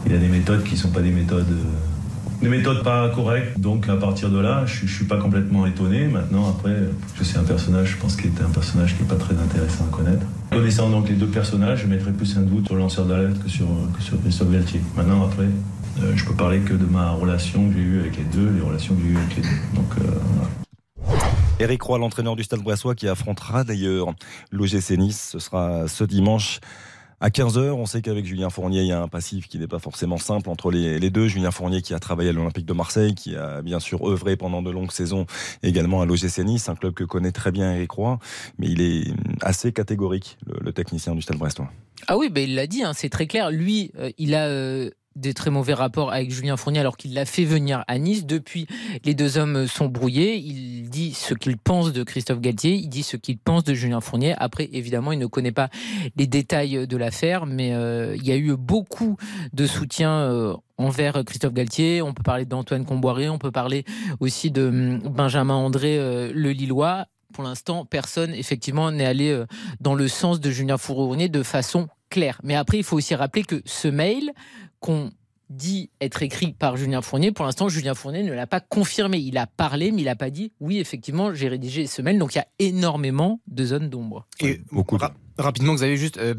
[0.06, 3.60] il a des méthodes qui sont pas des méthodes euh, des méthodes pas correctes.
[3.60, 6.06] Donc à partir de là, je, je suis pas complètement étonné.
[6.06, 6.75] Maintenant, après,
[7.18, 9.84] je sais un personnage, je pense qu'il était un personnage qui est pas très intéressant
[9.84, 10.25] à connaître.
[10.50, 13.49] Connaissant donc les deux personnages, je mettrais plus un doute sur le lanceur d'alerte que
[13.49, 13.66] sur,
[14.23, 14.80] Christophe Galtier.
[14.97, 18.25] Maintenant, après, euh, je peux parler que de ma relation que j'ai eue avec les
[18.25, 19.49] deux, les relations que j'ai eues avec les deux.
[19.76, 21.21] Donc euh, voilà.
[21.61, 24.09] Eric Roy, l'entraîneur du Stade Bressois, qui affrontera d'ailleurs
[24.50, 25.28] l'OGC Nice.
[25.30, 26.59] Ce sera ce dimanche
[27.20, 29.78] à 15h, on sait qu'avec Julien Fournier, il y a un passif qui n'est pas
[29.78, 31.28] forcément simple entre les, deux.
[31.28, 34.62] Julien Fournier qui a travaillé à l'Olympique de Marseille, qui a bien sûr œuvré pendant
[34.62, 35.26] de longues saisons
[35.62, 38.18] également à l'OGC Nice, un club que connaît très bien Eric Roy,
[38.58, 39.12] mais il est
[39.42, 41.70] assez catégorique, le, technicien du Stade Brestois.
[42.06, 43.50] Ah oui, ben il l'a dit, hein, c'est très clair.
[43.50, 47.25] Lui, euh, il a euh, des très mauvais rapports avec Julien Fournier alors qu'il l'a
[47.25, 48.26] fait venir à Nice.
[48.26, 48.67] Depuis,
[49.05, 50.37] les deux hommes sont brouillés.
[50.37, 54.00] Il dit ce qu'il pense de Christophe Galtier, il dit ce qu'il pense de Julien
[54.00, 54.35] Fournier.
[54.38, 55.69] Après, évidemment, il ne connaît pas
[56.17, 59.17] les détails de l'affaire, mais euh, il y a eu beaucoup
[59.52, 60.11] de soutien.
[60.11, 63.85] Euh, envers Christophe Galtier, on peut parler d'Antoine Comboiré, on peut parler
[64.19, 67.07] aussi de hum, Benjamin André, euh, le Lillois.
[67.35, 69.45] Pour l'instant, personne, effectivement, n'est allé
[69.81, 72.40] dans le sens de Julien Fournier de façon claire.
[72.43, 74.33] Mais après, il faut aussi rappeler que ce mail
[74.80, 75.10] qu'on
[75.50, 77.32] dit être écrit par Julien Fournier.
[77.32, 79.18] Pour l'instant, Julien Fournier ne l'a pas confirmé.
[79.18, 82.18] Il a parlé, mais il n'a pas dit oui, effectivement, j'ai rédigé ce mail.
[82.18, 84.26] Donc il y a énormément de zones d'ombre.
[84.40, 84.96] Et beaucoup.
[85.38, 86.35] rapidement, vous avez juste, euh,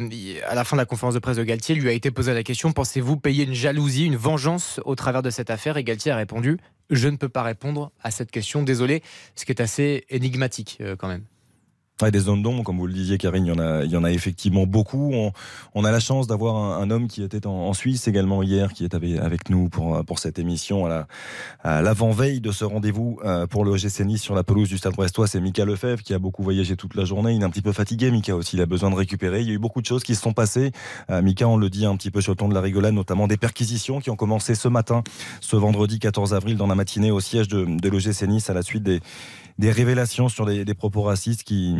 [0.47, 2.43] à la fin de la conférence de presse de Galtier, lui a été posé la
[2.43, 5.77] question pensez-vous payer une jalousie, une vengeance au travers de cette affaire?
[5.77, 6.57] Et Galtier a répondu
[6.91, 9.01] je ne peux pas répondre à cette question, désolé,
[9.35, 11.23] ce qui est assez énigmatique euh, quand même
[12.09, 14.03] des zones d'ombre, comme vous le disiez, Karine, il y en a, il y en
[14.03, 15.13] a effectivement beaucoup.
[15.75, 18.95] On, a la chance d'avoir un, homme qui était en, Suisse également hier, qui est
[18.95, 23.71] avec, nous pour, pour cette émission à l'avant-veille de ce rendez-vous euh, pour le
[24.05, 25.27] Nice sur la pelouse du Stade Brestois.
[25.27, 27.33] C'est Mika Lefebvre qui a beaucoup voyagé toute la journée.
[27.33, 28.55] Il est un petit peu fatigué, Mika aussi.
[28.55, 29.41] Il a besoin de récupérer.
[29.41, 30.71] Il y a eu beaucoup de choses qui se sont passées.
[31.09, 33.27] Euh, Mika, on le dit un petit peu sur le ton de la rigolade, notamment
[33.27, 35.03] des perquisitions qui ont commencé ce matin,
[35.41, 38.83] ce vendredi 14 avril, dans la matinée au siège de, de l'OGC à la suite
[38.83, 39.01] des,
[39.57, 41.75] des révélations sur des, propos racistes qui,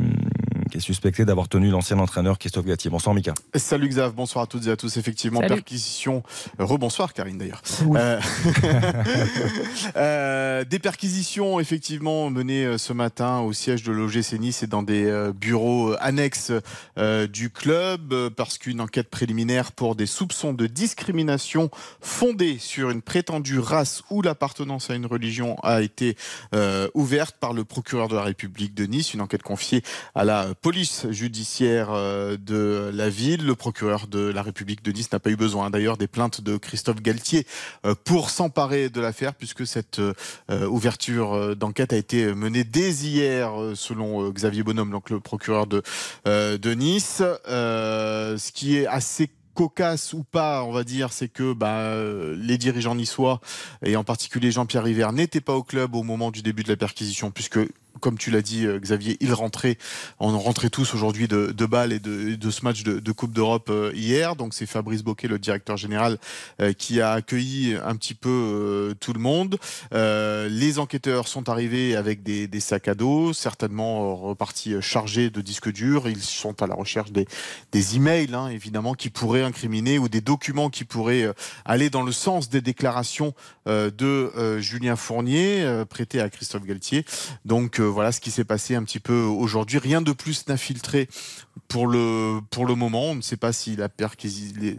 [0.71, 2.89] qui est suspecté d'avoir tenu l'ancien entraîneur Christophe Gatier.
[2.89, 3.34] Bonsoir Mika.
[3.55, 4.97] Salut Xav, bonsoir à toutes et à tous.
[4.97, 6.23] Effectivement, perquisition.
[6.60, 7.62] Euh, rebonsoir Karine d'ailleurs.
[7.95, 8.19] Euh,
[9.97, 15.31] euh, des perquisitions effectivement menées ce matin au siège de l'OGC Nice et dans des
[15.36, 16.51] bureaux annexes
[17.31, 23.60] du club parce qu'une enquête préliminaire pour des soupçons de discrimination fondée sur une prétendue
[23.60, 26.15] race ou l'appartenance à une religion a été
[26.93, 29.13] ouverte par le procureur de la République de Nice.
[29.13, 29.84] Une enquête confiée
[30.15, 33.45] à la police judiciaire euh, de la ville.
[33.45, 36.58] Le procureur de la République de Nice n'a pas eu besoin d'ailleurs des plaintes de
[36.58, 37.47] Christophe Galtier
[37.86, 40.13] euh, pour s'emparer de l'affaire puisque cette euh,
[40.67, 45.82] ouverture d'enquête a été menée dès hier selon Xavier Bonhomme, donc le procureur de,
[46.26, 47.17] de Nice.
[47.45, 51.95] ce qui est assez cocasse ou pas, on va dire, c'est que bah,
[52.36, 53.41] les dirigeants niçois,
[53.84, 56.78] et en particulier Jean-Pierre River, n'étaient pas au club au moment du début de la
[56.78, 57.60] perquisition, puisque
[57.99, 59.77] comme tu l'as dit, euh, Xavier, ils rentraient,
[60.19, 64.36] on rentrait tous aujourd'hui de, de et de, ce match de, Coupe d'Europe euh, hier.
[64.36, 66.17] Donc c'est Fabrice Boquet, le directeur général,
[66.60, 69.58] euh, qui a accueilli un petit peu tout le monde.
[69.91, 76.08] les enquêteurs sont arrivés avec des, sacs à dos, certainement repartis chargés de disques durs.
[76.08, 77.27] Ils sont à la recherche des,
[77.71, 81.34] des emails, hein, évidemment, qui pourraient incriminer ou des documents qui pourraient
[81.65, 83.34] aller dans le sens des déclarations
[83.65, 87.06] de Julien Fournier prêté à Christophe Galtier.
[87.45, 89.77] Donc voilà ce qui s'est passé un petit peu aujourd'hui.
[89.77, 91.07] Rien de plus n'a filtré
[91.67, 93.11] pour le, pour le moment.
[93.11, 93.77] On ne sait pas si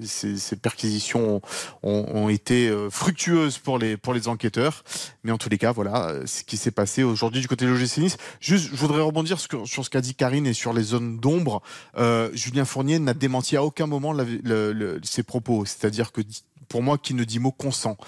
[0.07, 1.41] ces, perquisitions
[1.83, 4.85] ont, été euh, fructueuses pour les, pour les enquêteurs.
[5.25, 8.17] Mais en tous les cas, voilà ce qui s'est passé aujourd'hui du côté de l'OGC.
[8.41, 11.63] Juste, je voudrais rebondir sur, sur ce qu'a dit Karine et sur les zones d'ombre.
[11.97, 14.15] Euh, Julien Fournier n'a démenti à aucun moment
[15.03, 15.65] ses propos.
[15.65, 16.21] C'est-à-dire que
[16.73, 17.99] pour moi, qui ne dit mot consent.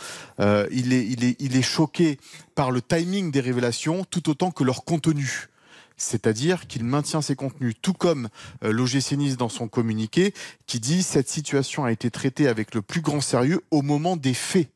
[0.40, 2.18] Euh, il, est, il, est, il est choqué
[2.54, 5.50] par le timing des révélations tout autant que leur contenu
[5.96, 8.28] c'est-à-dire qu'il maintient ses contenus, tout comme
[8.64, 10.34] euh, l'OGC Nice dans son communiqué,
[10.66, 14.34] qui dit cette situation a été traitée avec le plus grand sérieux au moment des
[14.34, 14.70] faits.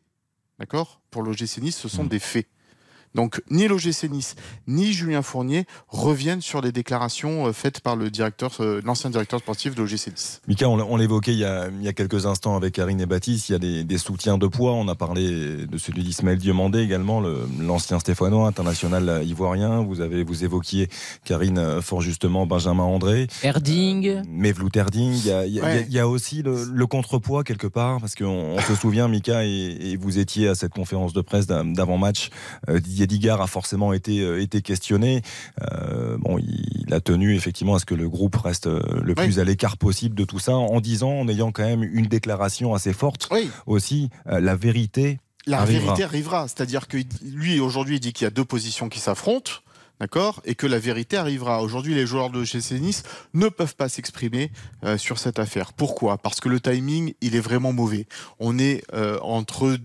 [0.61, 1.01] D'accord?
[1.11, 2.09] Pour l'OGC Nice, ce sont mmh.
[2.09, 2.46] des faits.
[3.14, 4.35] Donc ni l'OGC Nice
[4.66, 9.40] ni Julien Fournier reviennent sur les déclarations euh, faites par le directeur, euh, l'ancien directeur
[9.40, 10.40] sportif de l'OGC Nice.
[10.47, 13.85] Mika, on l'évoquait il, y a quelques instants avec Karine et Baptiste, il y a
[13.85, 14.73] des, soutiens de poids.
[14.73, 17.21] On a parlé de celui d'Ismaël Diomandé également,
[17.61, 19.83] l'ancien Stéphanois international ivoirien.
[19.83, 20.88] Vous avez vous évoquiez
[21.25, 25.14] Karine euh, fort justement Benjamin André, Erding, Mevlout Erding.
[25.47, 30.18] Il y a, aussi le, contrepoids quelque part parce qu'on se souvient, Mika, et, vous
[30.18, 32.31] étiez à cette conférence de presse d'avant-match.
[33.07, 35.23] Didier a forcément été, euh, été questionné.
[35.73, 39.39] Euh, bon, il a tenu effectivement à ce que le groupe reste euh, le plus
[39.39, 42.93] à l'écart possible de tout ça, en disant, en ayant quand même une déclaration assez
[42.93, 43.29] forte
[43.67, 45.95] aussi, la vérité la arrivera.
[45.95, 46.49] vérité arrivera.
[46.49, 49.53] C'est-à-dire que lui, aujourd'hui, il dit qu'il y a deux positions qui s'affrontent.
[50.01, 51.61] D'accord Et que la vérité arrivera.
[51.61, 53.03] Aujourd'hui, les joueurs de GC Nice
[53.35, 54.53] ne peuvent pas s'exprimer
[54.97, 55.73] sur cette affaire.
[55.73, 56.19] Pourquoi?
[56.19, 58.07] Parce que le timing, il est vraiment mauvais.
[58.39, 58.85] On est
[59.23, 59.77] entre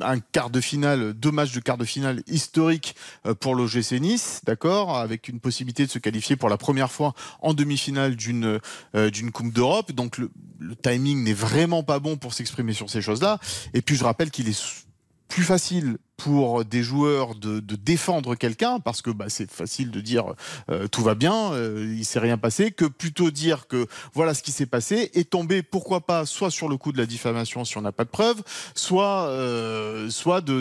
[0.00, 2.94] un quart de finale, deux matchs de quart de finale historique
[3.26, 7.14] euh, pour l'OGC Nice, d'accord, avec une possibilité de se qualifier pour la première fois
[7.40, 8.60] en demi-finale d'une
[8.94, 9.92] euh, d'une Coupe d'Europe.
[9.92, 13.38] Donc le, le timing n'est vraiment pas bon pour s'exprimer sur ces choses-là.
[13.74, 14.86] Et puis je rappelle qu'il est
[15.32, 20.34] plus facile pour des joueurs de, défendre quelqu'un parce que bah, c'est facile de dire
[20.70, 24.42] euh, tout va bien, euh, il s'est rien passé, que plutôt dire que voilà ce
[24.42, 27.78] qui s'est passé et tomber pourquoi pas soit sur le coup de la diffamation si
[27.78, 28.42] on n'a pas de preuves,
[28.74, 30.60] soit euh, soit de,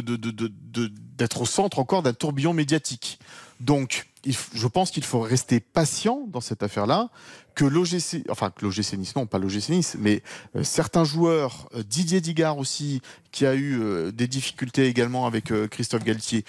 [1.17, 3.19] d'être au centre encore d'un tourbillon médiatique.
[3.59, 7.09] Donc je pense qu'il faut rester patient dans cette affaire-là,
[7.55, 10.21] que l'OGC, enfin que l'OGC Nice, non pas l'OGC Nice, mais
[10.55, 15.51] euh, certains joueurs, euh, Didier Digard aussi, qui a eu euh, des difficultés également avec
[15.69, 16.45] Christophe Galtier,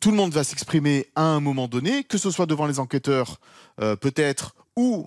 [0.00, 3.40] tout le monde va s'exprimer à un moment donné, que ce soit devant les enquêteurs
[3.78, 5.06] peut-être ou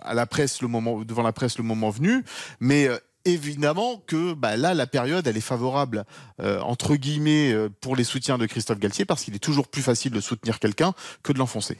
[0.00, 2.24] à la presse le moment devant la presse le moment venu,
[2.58, 2.88] mais
[3.24, 6.04] évidemment que bah, là, la période, elle est favorable,
[6.40, 9.82] euh, entre guillemets, euh, pour les soutiens de Christophe Galtier, parce qu'il est toujours plus
[9.82, 11.76] facile de soutenir quelqu'un que de l'enfoncer.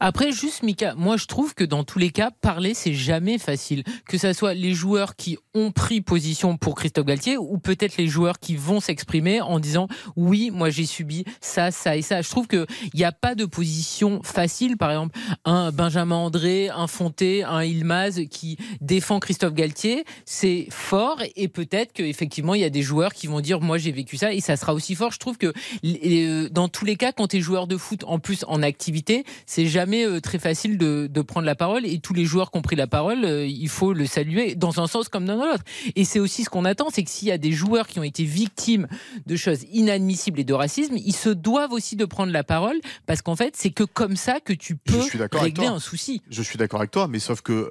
[0.00, 3.84] Après, juste, Mika, moi, je trouve que dans tous les cas, parler, c'est jamais facile.
[4.06, 8.08] Que ce soit les joueurs qui ont pris position pour Christophe Galtier, ou peut-être les
[8.08, 12.22] joueurs qui vont s'exprimer en disant, oui, moi, j'ai subi ça, ça et ça.
[12.22, 14.76] Je trouve qu'il n'y a pas de position facile.
[14.76, 21.22] Par exemple, un Benjamin André, un Fonté, un Ilmaz qui défend Christophe Galtier, c'est fort
[21.34, 24.32] et peut-être qu'effectivement il y a des joueurs qui vont dire moi j'ai vécu ça
[24.32, 25.12] et ça sera aussi fort.
[25.12, 25.52] Je trouve que
[25.84, 29.24] euh, dans tous les cas, quand tu es joueur de foot en plus en activité,
[29.46, 32.62] c'est jamais euh, très facile de, prendre la parole et tous les joueurs qui ont
[32.62, 35.64] pris la parole, euh, il faut le saluer dans un sens comme dans l'autre.
[35.96, 38.04] Et c'est aussi ce qu'on attend, c'est que s'il y a des joueurs qui ont
[38.04, 38.86] été victimes
[39.26, 43.22] de choses inadmissibles et de racisme, ils se doivent aussi de prendre la parole parce
[43.22, 45.00] qu'en fait c'est que comme ça que tu peux
[45.32, 46.22] régler un souci.
[46.30, 47.70] Je suis d'accord avec toi, mais sauf que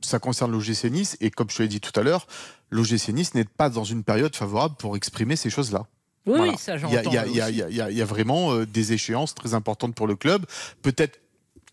[0.00, 2.26] ça concerne l'OGC Nice et comme je l'ai dit tout à l'heure,
[2.70, 5.86] l'OGC Nice n'est pas dans une période favorable pour exprimer ces choses-là.
[6.26, 7.10] Oui, ça j'entends.
[7.10, 10.44] Il y, a vraiment euh, des échéances très importantes pour le club.
[10.82, 11.20] Peut-être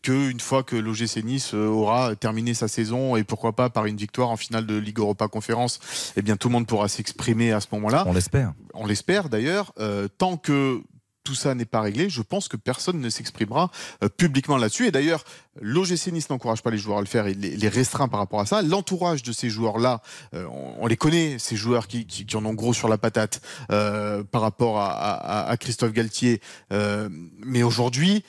[0.03, 3.97] qu'une fois que l'OGC Nice euh, aura terminé sa saison et pourquoi pas par une
[3.97, 5.79] victoire en finale de Ligue Europa Conférence,
[6.15, 8.03] eh bien tout le monde pourra s'exprimer à ce moment-là.
[8.05, 8.53] On l'espère.
[8.73, 9.73] On l'espère d'ailleurs.
[9.79, 10.81] Euh, tant que
[11.23, 13.71] tout ça n'est pas réglé, je pense que personne ne s'exprimera
[14.17, 14.87] publiquement là-dessus.
[14.87, 15.23] Et d'ailleurs,
[15.61, 18.45] L'OGC Nice n'encourage pas les joueurs à le faire et les, restreint par rapport à
[18.45, 18.61] ça.
[18.61, 20.01] L'entourage de ces joueurs-là,
[20.33, 20.47] euh,
[20.79, 24.79] on, les connaît, ces joueurs qui, en ont gros sur la patate euh, par rapport
[24.79, 26.41] à, Christophe Galtier.
[26.71, 27.07] Euh,
[27.45, 28.23] mais aujourd'hui,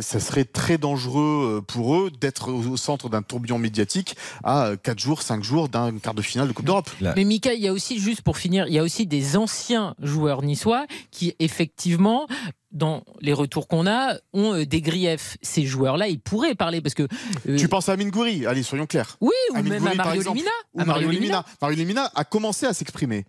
[0.00, 5.22] ça serait très dangereux pour eux d'être au centre d'un tourbillon médiatique à 4 jours,
[5.22, 6.90] 5 jours d'un quart de finale de Coupe d'Europe.
[7.00, 9.94] Mais Mika, il y a aussi, juste pour finir, il y a aussi des anciens
[10.00, 12.26] joueurs niçois qui, effectivement,
[12.70, 15.36] dans les retours qu'on a, ont des griefs.
[15.42, 17.06] Ces joueurs-là, ils pourraient pas parce que.
[17.48, 19.16] Euh, tu penses à Amine Goury Allez, soyons clairs.
[19.20, 20.50] Oui, ou même à Mario Limina.
[20.74, 21.44] Mario, Limina.
[21.60, 23.24] Mario Limina a commencé à s'exprimer.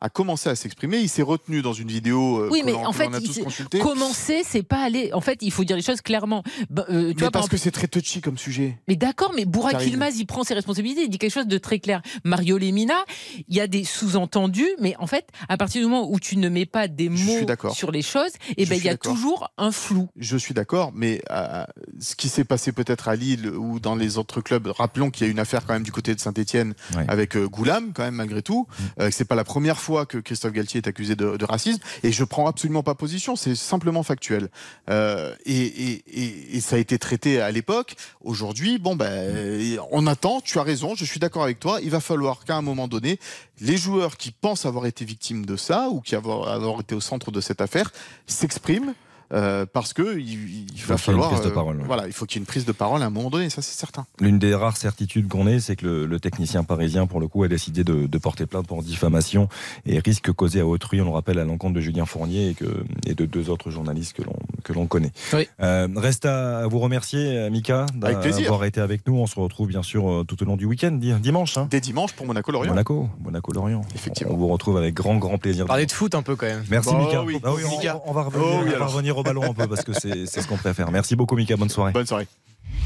[0.00, 0.98] A commencé à s'exprimer.
[0.98, 2.38] Il s'est retenu dans une vidéo.
[2.40, 3.40] euh, Oui, mais en fait, a tous
[3.80, 5.12] commencer, c'est pas aller.
[5.12, 6.42] En fait, il faut dire les choses clairement.
[6.70, 8.78] Bah, euh, tu Mais vois, par parce exemple- que c'est très touchy comme sujet.
[8.88, 9.84] Mais d'accord, mais Bourak.
[9.84, 12.02] Yilmaz, il prend ses responsabilités, il dit quelque chose de très clair.
[12.24, 13.04] Mario Lemina,
[13.48, 16.48] il y a des sous-entendus, mais en fait, à partir du moment où tu ne
[16.48, 20.08] mets pas des mots sur les choses, eh ben, il y a toujours un flou.
[20.16, 21.64] Je suis d'accord, mais euh,
[21.98, 25.28] ce qui s'est passé peut-être à Lille ou dans les autres clubs, rappelons qu'il y
[25.28, 27.04] a une affaire quand même du côté de Saint-Etienne Ouais.
[27.08, 28.66] avec euh, Goulam, quand même malgré tout.
[29.00, 32.12] Euh, que c'est pas la première fois que Christophe Galtier est accusé de, racisme, et
[32.12, 34.48] je prends absolument pas position, c'est simplement factuel.
[34.88, 37.96] Euh, et, ça a été traité à l'époque.
[38.22, 40.40] Aujourd'hui, bon ben, on attend.
[40.40, 41.80] Tu as raison, je suis d'accord avec toi.
[41.82, 43.18] Il va falloir qu'à un moment donné,
[43.60, 47.00] les joueurs qui pensent avoir été victimes de ça ou qui avoir, avoir été au
[47.00, 47.92] centre de cette affaire
[48.26, 48.94] s'expriment.
[49.32, 51.54] Euh, parce que il, il faut va qu'il y ait une falloir prise de euh,
[51.54, 51.84] parole, ouais.
[51.86, 53.62] voilà il faut qu'il y ait une prise de parole à un moment donné ça
[53.62, 57.20] c'est certain L'une des rares certitudes qu'on ait, c'est que le, le technicien parisien, pour
[57.20, 59.48] le coup, a décidé de, de porter plainte pour diffamation
[59.86, 62.84] et risque causé à autrui, on le rappelle, à l'encontre de Julien Fournier et, que,
[63.06, 65.10] et de deux autres journalistes que l'on que l'on connaît.
[65.32, 65.48] Oui.
[65.62, 69.16] Euh, reste à vous remercier, Mika, d'avoir été avec nous.
[69.16, 71.56] On se retrouve bien sûr euh, tout au long du week-end, di- dimanche.
[71.56, 71.66] hein.
[71.70, 73.80] dès dimanche pour Monaco Lorient Monaco, Monaco Lorient.
[73.94, 74.34] Effectivement.
[74.34, 75.64] On vous retrouve avec grand grand plaisir.
[75.66, 76.62] Parler de foot un peu quand même.
[76.70, 77.22] Merci Bah Mika.
[77.24, 77.38] oui.
[77.42, 78.00] Ah oui, on, Mika.
[78.06, 80.26] on va revenir, Oh oui, on va revenir au ballon un peu parce que c'est
[80.26, 80.90] c'est ce qu'on préfère.
[80.90, 81.92] Merci beaucoup Mika, bonne soirée.
[81.92, 82.26] bonne soirée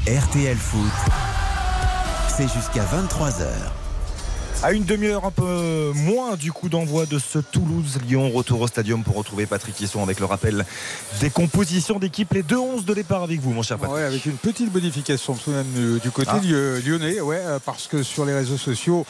[0.07, 0.91] RTL Foot,
[2.35, 3.45] c'est jusqu'à 23h.
[4.63, 8.31] À une demi-heure un peu moins du coup d'envoi de ce Toulouse-Lyon.
[8.31, 10.65] Retour au stadium pour retrouver Patrick Hisson avec le rappel
[11.19, 12.33] des compositions d'équipe.
[12.33, 13.95] Les deux 11 de départ avec vous, mon cher Patrick.
[13.97, 16.39] Ouais, avec une petite modification tout de même euh, du côté Ah.
[16.41, 19.05] lyo- lyonnais, ouais, euh, parce que sur les réseaux sociaux,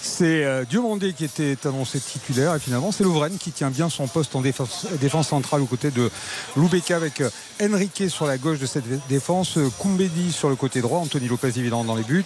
[0.00, 4.06] c'est euh, Diomandé qui était annoncé titulaire et finalement c'est Lovren qui tient bien son
[4.06, 4.86] poste en défense,
[5.28, 6.10] centrale aux côtés de
[6.56, 7.30] Loubeka avec euh,
[7.62, 11.48] Enrique sur la gauche de cette défense, euh, Koumbedi sur le côté droit, Anthony Lopez
[11.48, 12.24] évidemment dans les buts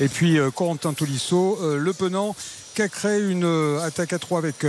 [0.00, 2.34] et puis euh, Corentin Tolisso, Le Penant
[2.74, 4.66] créé une attaque à trois avec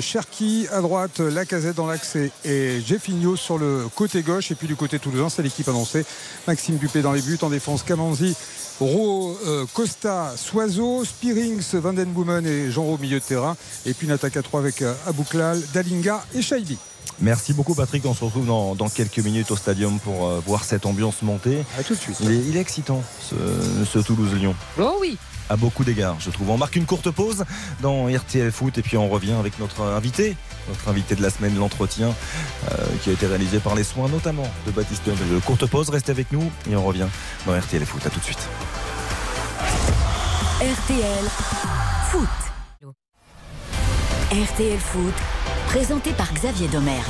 [0.00, 4.50] Cherki à droite, Lacazette dans l'axe et, et Jeffinho sur le côté gauche.
[4.50, 6.04] Et puis du côté toulousain, c'est l'équipe annoncée.
[6.48, 8.34] Maxime Dupé dans les buts, en défense Camanzi,
[8.80, 13.56] Ro, euh, Costa, Soiseau, Spearings, Vandenboomen et Jean au milieu de terrain.
[13.86, 16.76] Et puis une attaque à trois avec euh, Abouklal, Dalinga et Shaibi.
[17.20, 18.04] Merci beaucoup Patrick.
[18.04, 21.64] On se retrouve dans, dans quelques minutes au stadium pour euh, voir cette ambiance monter.
[21.78, 22.16] À tout de suite.
[22.20, 23.34] Il est, il est excitant ce,
[23.84, 24.54] ce Toulouse-Lyon.
[24.78, 25.16] Oh oui.
[25.48, 26.50] À beaucoup d'égards, je trouve.
[26.50, 27.44] On marque une courte pause
[27.80, 30.36] dans RTL Foot et puis on revient avec notre invité,
[30.68, 32.12] notre invité de la semaine, l'entretien,
[32.72, 35.40] euh, qui a été réalisé par les soins notamment de Baptiste Dembélé.
[35.44, 37.06] Courte pause, restez avec nous et on revient
[37.46, 38.04] dans RTL Foot.
[38.04, 38.48] À tout de suite.
[40.60, 41.24] RTL
[42.10, 42.28] Foot.
[44.32, 45.14] RTL Foot,
[45.66, 47.04] présenté par Xavier Domergue.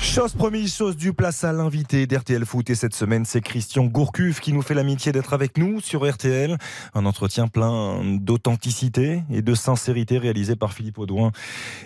[0.00, 2.70] Chose promise, chose due, place à l'invité d'RTL Foot.
[2.70, 6.56] Et cette semaine, c'est Christian Gourcuff qui nous fait l'amitié d'être avec nous sur RTL.
[6.94, 11.32] Un entretien plein d'authenticité et de sincérité réalisé par Philippe Audouin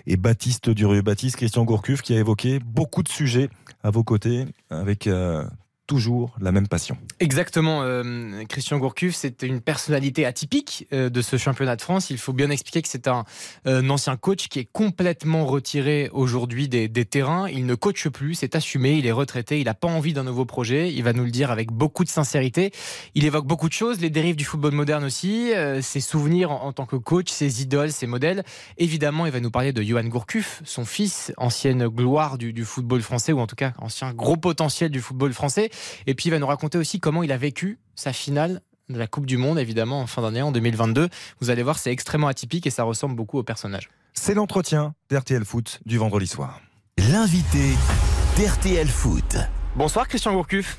[0.07, 1.03] et Baptiste Durieux.
[1.03, 3.49] Baptiste, Christian Gourcuff qui a évoqué beaucoup de sujets
[3.83, 5.45] à vos côtés avec euh,
[5.90, 6.96] toujours la même passion.
[7.18, 12.11] Exactement, euh, Christian Gourcuff, c'est une personnalité atypique euh, de ce championnat de France.
[12.11, 13.24] Il faut bien expliquer que c'est un,
[13.66, 17.48] euh, ancien coach qui est complètement retiré aujourd'hui des, terrains.
[17.48, 20.44] Il ne coache plus, c'est assumé, il est retraité, il n'a pas envie d'un nouveau
[20.44, 20.92] projet.
[20.92, 22.70] Il va nous le dire avec beaucoup de sincérité.
[23.16, 25.50] Il évoque beaucoup de choses, les dérives du football moderne aussi,
[25.81, 28.44] ses souvenirs en, tant que coach, ses idoles, ses modèles.
[28.79, 33.33] Évidemment, il va nous parler de Johan Gourcuff, son fils, ancienne gloire du football français,
[33.33, 35.70] ou en tout cas ancien gros potentiel du football français.
[36.07, 39.07] Et puis il va nous raconter aussi comment il a vécu sa finale de la
[39.07, 41.09] Coupe du Monde, évidemment, en fin d'année, en 2022.
[41.40, 43.88] Vous allez voir, c'est extrêmement atypique et ça ressemble beaucoup au personnage.
[44.14, 46.61] C'est l'entretien d'RTL Foot du vendredi soir.
[46.99, 47.75] L'invité
[48.37, 49.37] d'RTL Foot.
[49.77, 50.79] Bonsoir Christian Gourcuff.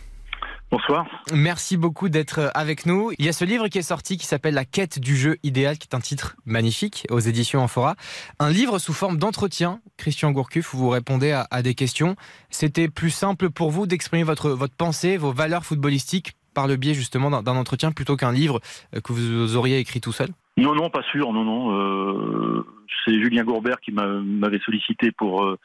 [0.71, 1.05] Bonsoir.
[1.33, 3.11] Merci beaucoup d'être avec nous.
[3.19, 5.77] Il y a ce livre qui est sorti qui s'appelle La quête du jeu idéal,
[5.77, 7.95] qui est un titre magnifique aux éditions Amphora.
[8.39, 12.15] Un livre sous forme d'entretien, Christian Gourcuff, où vous répondez à, à des questions.
[12.49, 16.93] C'était plus simple pour vous d'exprimer votre, votre pensée, vos valeurs footballistiques par le biais
[16.93, 18.61] justement d'un entretien plutôt qu'un livre
[18.95, 20.29] euh, que vous auriez écrit tout seul?
[20.57, 21.75] Non, non, pas sûr, non, non.
[21.77, 22.65] euh,
[23.03, 25.57] c'est Julien Gourbert qui m'a- m'avait sollicité pour euh,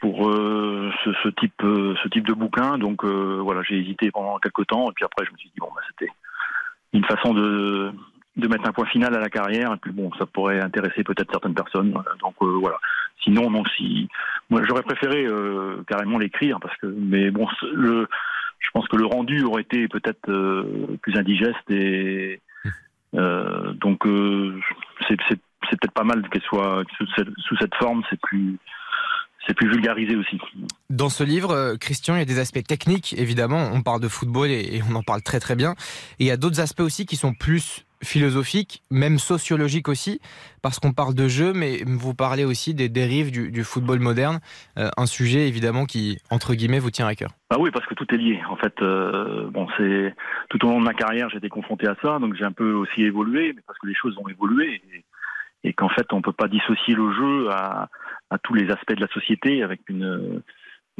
[0.00, 2.78] pour euh, ce, ce type euh, ce type de bouquin.
[2.78, 5.60] Donc euh, voilà, j'ai hésité pendant quelques temps et puis après je me suis dit
[5.60, 6.12] bon bah c'était
[6.92, 7.92] une façon de
[8.36, 11.30] de mettre un point final à la carrière et puis bon ça pourrait intéresser peut-être
[11.30, 11.92] certaines personnes.
[12.20, 12.78] Donc voilà.
[13.22, 14.08] Sinon non si
[14.48, 15.26] moi j'aurais préféré
[15.86, 18.08] carrément l'écrire parce que mais bon le
[18.58, 20.20] je pense que le rendu aurait été peut-être
[21.02, 22.40] plus indigeste et
[23.14, 24.04] euh, donc
[25.08, 28.58] c'est peut-être pas mal qu'elle soit sous cette, sous cette forme, c'est plus
[29.46, 30.38] c'est plus vulgarisé aussi.
[30.90, 33.70] Dans ce livre, euh, Christian, il y a des aspects techniques, évidemment.
[33.72, 35.72] On parle de football et, et on en parle très très bien.
[36.18, 40.20] Et il y a d'autres aspects aussi qui sont plus philosophique, même sociologique aussi,
[40.62, 44.40] parce qu'on parle de jeu, mais vous parlez aussi des dérives du, football moderne,
[44.78, 47.30] euh, un sujet évidemment qui, entre guillemets, vous tient à cœur.
[47.50, 48.40] Ah oui, parce que tout est lié.
[48.48, 50.14] En fait, euh, bon, c'est
[50.48, 52.72] tout au long de ma carrière, j'ai été confronté à ça, donc j'ai un peu
[52.72, 54.82] aussi évolué, mais parce que les choses ont évolué
[55.62, 57.88] et, qu'en fait, on peut pas dissocier le jeu à,
[58.38, 60.42] tous les aspects de la société avec une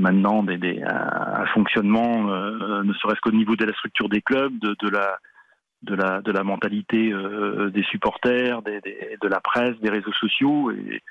[0.01, 4.77] maintenant des, un fonctionnement, euh, ne serait-ce qu'au niveau de la structure des clubs, de,
[4.81, 5.19] de la
[5.83, 11.03] de la de la mentalité euh, des supporters, de la presse, des réseaux sociaux et,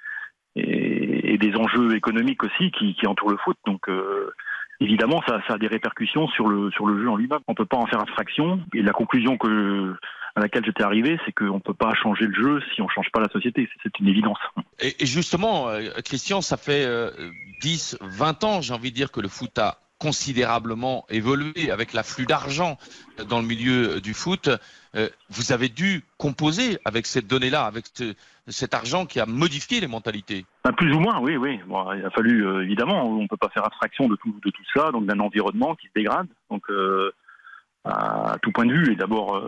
[0.55, 3.55] des enjeux économiques aussi qui, entourent le foot.
[3.65, 4.29] Donc euh,
[4.81, 7.39] évidemment, ça, ça, a des répercussions sur le sur le jeu en lui-même.
[7.47, 8.59] On peut pas en faire abstraction.
[8.73, 9.95] Et la conclusion que
[10.35, 12.89] à laquelle j'étais arrivé, c'est qu'on ne peut pas changer le jeu si on ne
[12.89, 13.69] change pas la société.
[13.83, 14.39] C'est une évidence.
[14.79, 16.87] Et, justement, euh, Christian, ça fait
[17.61, 22.25] 10, 20 ans, j'ai envie de dire, que le foot a considérablement évolué avec l'afflux
[22.25, 22.77] d'argent
[23.27, 24.49] dans le milieu du foot.
[24.95, 27.85] Euh, vous avez dû composer avec cette donnée-là, avec
[28.47, 30.45] cet argent qui a modifié les mentalités.
[30.63, 31.59] Ben, plus ou moins, oui, oui.
[31.97, 34.63] il a fallu euh, évidemment, on ne peut pas faire abstraction de tout, de tout
[34.73, 36.27] ça, donc d'un environnement qui se dégrade.
[36.49, 37.11] Donc euh,
[37.85, 39.41] à tout point de vue, et d'abord,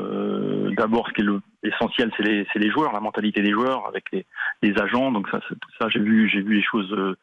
[0.78, 1.26] d'abord, ce qui est
[1.64, 4.26] l'essentiel, c'est les, les, joueurs, la mentalité des joueurs avec les,
[4.62, 5.12] les agents.
[5.12, 5.40] Donc ça,
[5.80, 7.16] ça, j'ai vu, j'ai vu les choses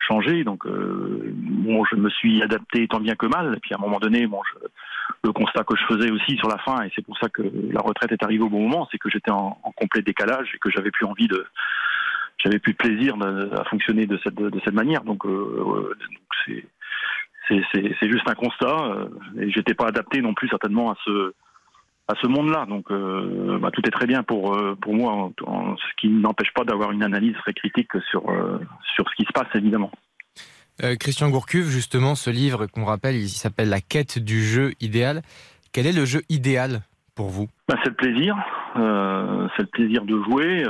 [0.00, 0.44] changé.
[0.44, 3.54] Donc, euh, bon, je me suis adapté tant bien que mal.
[3.56, 4.40] Et puis, à un moment donné, bon,
[5.24, 7.80] le constat que je faisais aussi sur la fin, et c'est pour ça que la
[7.80, 10.90] retraite est arrivée au bon moment, c'est que j'étais en, complet décalage et que j'avais
[10.90, 11.46] plus envie de,
[12.38, 13.14] j'avais plus de plaisir
[13.52, 15.02] à fonctionner de cette de, cette manière.
[15.02, 15.96] Donc, euh,
[16.44, 16.64] c'est
[17.48, 18.66] c'est juste un constat.
[18.66, 21.32] Euh, et j'étais pas adapté non plus certainement à ce
[22.08, 22.66] à ce monde-là.
[22.66, 26.64] Donc euh, bah, tout est très bien pour euh, pour moi, ce qui n'empêche pas
[26.64, 28.58] d'avoir une analyse très critique sur euh,
[28.94, 29.90] sur ce qui se passe évidemment.
[31.00, 35.22] Christian Gourcuve, justement, ce livre qu'on rappelle, il s'appelle La quête du jeu idéal.
[35.72, 36.82] Quel est le jeu idéal
[37.14, 37.48] pour vous?
[37.66, 38.36] Bah, C'est le plaisir.
[38.74, 40.64] c'est le plaisir de jouer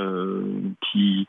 [0.80, 1.26] qui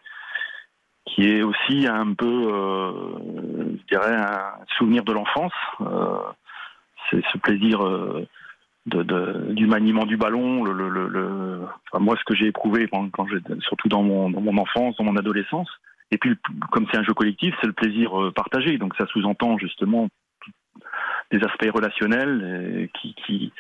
[1.08, 5.54] qui est aussi un peu, je dirais, un souvenir de l'enfance.
[7.10, 7.80] c'est ce plaisir
[8.88, 13.10] de, du maniement du ballon, le, le, le enfin, moi ce que j'ai éprouvé quand,
[13.10, 13.28] quand
[13.60, 15.70] surtout dans mon, dans mon enfance, dans mon adolescence.
[16.12, 16.36] Et puis
[16.72, 18.78] comme c'est un jeu collectif, c'est le plaisir euh, partagé.
[18.78, 20.08] Donc ça sous-entend justement
[21.32, 23.52] des aspects relationnels euh, qui qui,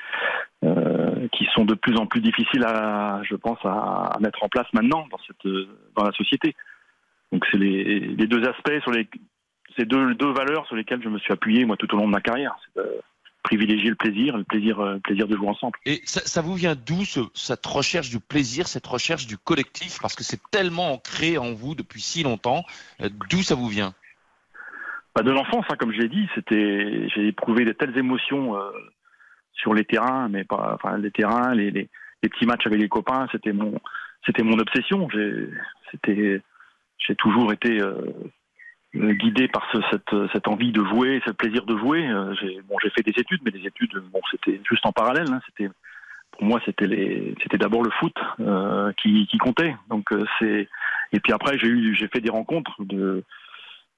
[0.63, 4.47] euh, qui sont de plus en plus difficiles à, je pense, à, à, mettre en
[4.47, 5.53] place maintenant dans cette
[5.95, 6.55] dans la société.
[7.31, 9.07] Donc c'est les, les deux aspects sur les
[9.77, 12.11] ces deux, deux valeurs sur lesquelles je me suis appuyé moi tout au long de
[12.11, 12.55] ma carrière.
[12.73, 12.81] C'est,
[13.47, 15.79] privilégier le plaisir, le plaisir, euh, plaisir de jouer ensemble.
[15.85, 20.23] Et ça, vous vient d'où cette recherche du plaisir, cette recherche du collectif, parce que
[20.23, 22.65] c'est tellement ancré en vous depuis si longtemps.
[23.01, 23.93] Euh, d'où ça vous vient?
[25.15, 28.69] Bah De l'enfance, hein, comme je l'ai dit, c'était, j'ai éprouvé de telles émotions euh,
[29.53, 31.89] sur les terrains, mais pas, enfin les terrains, les, les,
[32.21, 33.79] petits matchs avec les copains, c'était mon,
[34.25, 35.07] c'était mon obsession.
[35.13, 35.49] J'ai,
[35.91, 36.41] c'était,
[36.99, 38.13] j'ai toujours été euh,
[38.93, 42.07] guidé par ce, cette, cette, envie de jouer, ce plaisir de jouer.
[42.07, 45.31] Euh, j'ai bon, fait des études, mais des études, bon, c'était juste en parallèle.
[45.31, 45.69] Hein, c'était
[46.38, 49.75] pour moi, c'était les, c'était d'abord le foot euh, qui, qui, comptait.
[49.89, 50.67] Donc euh, c'est
[51.13, 53.23] et puis après, j'ai eu, j'ai fait des rencontres de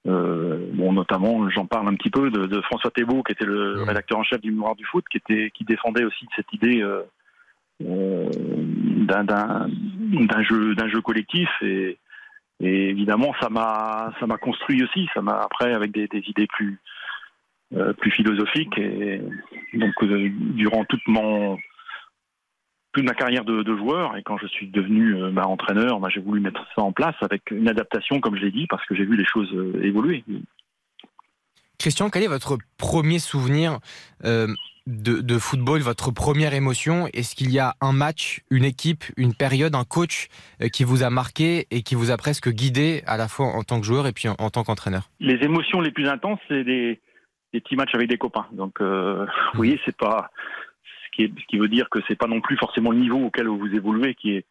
[0.08, 3.84] euh, bon, notamment, j'en parle un petit peu de, de François Thébault, qui était le
[3.84, 6.82] rédacteur en chef du Mémoire du foot, qui était, qui défendait aussi cette idée
[7.82, 11.98] d'un, d'un jeu, d'un jeu collectif et
[12.60, 15.08] et évidemment, ça m'a ça m'a construit aussi.
[15.14, 16.80] Ça m'a après avec des, des idées plus
[17.76, 18.78] euh, plus philosophiques.
[18.78, 19.22] Et
[19.74, 21.58] donc euh, durant toute mon
[22.92, 26.10] toute ma carrière de, de, joueur et quand je suis devenu euh, bah, entraîneur, bah,
[26.12, 28.96] j'ai voulu mettre ça en place avec une adaptation, comme je l'ai dit, parce que
[28.96, 30.24] j'ai vu les choses euh, évoluer.
[31.80, 33.80] Christian, quel est votre premier souvenir
[34.90, 37.08] de, football, votre première émotion?
[37.14, 40.28] Est-ce qu'il y a un match, une équipe, une période, un coach
[40.62, 43.64] euh, qui vous a marqué et qui vous a presque guidé à la fois en
[43.64, 45.10] tant que joueur et puis en, tant qu'entraîneur?
[45.20, 47.00] Les émotions les plus intenses, c'est des,
[47.54, 48.48] petits matchs avec des copains.
[48.52, 50.32] Donc, euh, vous voyez, c'est pas
[50.84, 53.20] ce qui, est, ce qui veut dire que c'est pas non plus forcément le niveau
[53.20, 54.46] auquel vous évoluez qui est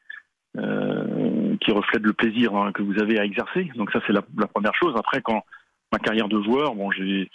[0.56, 3.70] euh, qui reflète le plaisir hein, que vous avez à exercer.
[3.76, 4.94] Donc ça, c'est la, la première chose.
[4.96, 5.44] Après, quand
[5.92, 7.28] ma carrière de joueur, bon, j'ai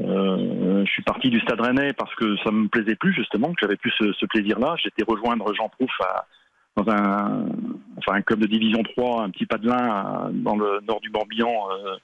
[0.00, 3.60] euh, je suis parti du Stade Rennais parce que ça me plaisait plus justement, que
[3.60, 4.76] j'avais plus ce, plaisir-là.
[4.82, 5.90] J'étais rejoindre Jean Prouf
[6.76, 7.46] dans un,
[7.96, 11.96] enfin un club de division 3, un petit padelin dans le nord du Morbihan euh,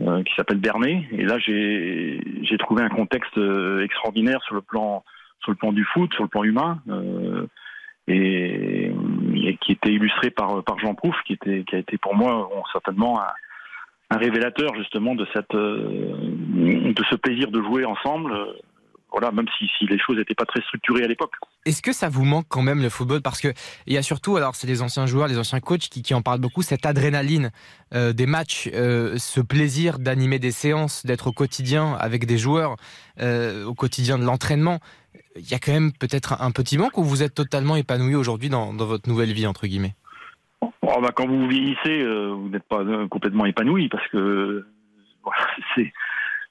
[0.00, 1.06] euh, qui s'appelle Bernay.
[1.12, 3.38] Et là, j'ai j'ai trouvé un contexte
[3.82, 5.04] extraordinaire sur le plan
[5.42, 6.80] sur le plan du foot, sur le plan humain.
[8.08, 8.92] Et,
[9.60, 13.20] qui était illustré par par Jean Prouf, qui était qui a été pour moi certainement
[13.20, 13.26] un,
[14.12, 18.32] un révélateur justement de cette euh, de ce plaisir de jouer ensemble.
[19.10, 21.32] voilà, même si, les choses n'étaient pas très structurées à l'époque.
[21.66, 23.20] Est-ce que ça vous manque quand même le football?
[23.22, 23.48] Parce que
[23.86, 26.40] il y a surtout, alors c'est les anciens joueurs, les anciens coachs qui, en parlent
[26.40, 27.50] beaucoup, cette adrénaline
[27.94, 32.76] euh, des matchs, euh, ce plaisir d'animer des séances, d'être au quotidien avec des joueurs,
[33.20, 34.78] au quotidien de l'entraînement.
[35.36, 38.50] Il y a quand même peut-être un petit manque ou vous êtes totalement épanoui aujourd'hui
[38.50, 39.94] dans, dans votre nouvelle vie entre guillemets?
[40.62, 44.66] Oh, bah, quand vous vieillissez, euh, vous n'êtes pas euh, complètement épanoui parce que euh,
[45.22, 45.92] voilà, c'est.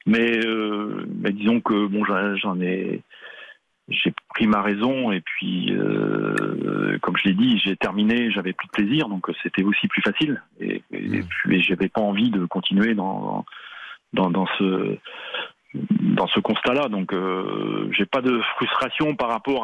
[0.08, 0.40] Mais,
[1.22, 3.04] mais disons que bon, j'en ai,
[3.88, 8.66] j'ai pris ma raison et puis, euh, comme je l'ai dit, j'ai terminé, j'avais plus
[8.66, 10.42] de plaisir, donc c'était aussi plus facile.
[10.60, 13.46] Et, et puis j'avais pas envie de continuer dans
[14.14, 14.98] dans, dans ce
[15.74, 16.90] dans ce constat-là.
[16.90, 19.64] Donc, euh, j'ai pas de frustration par rapport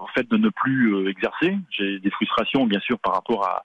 [0.00, 1.56] au fait de ne plus euh, exercer.
[1.70, 3.62] J'ai des frustrations, bien sûr, par rapport à,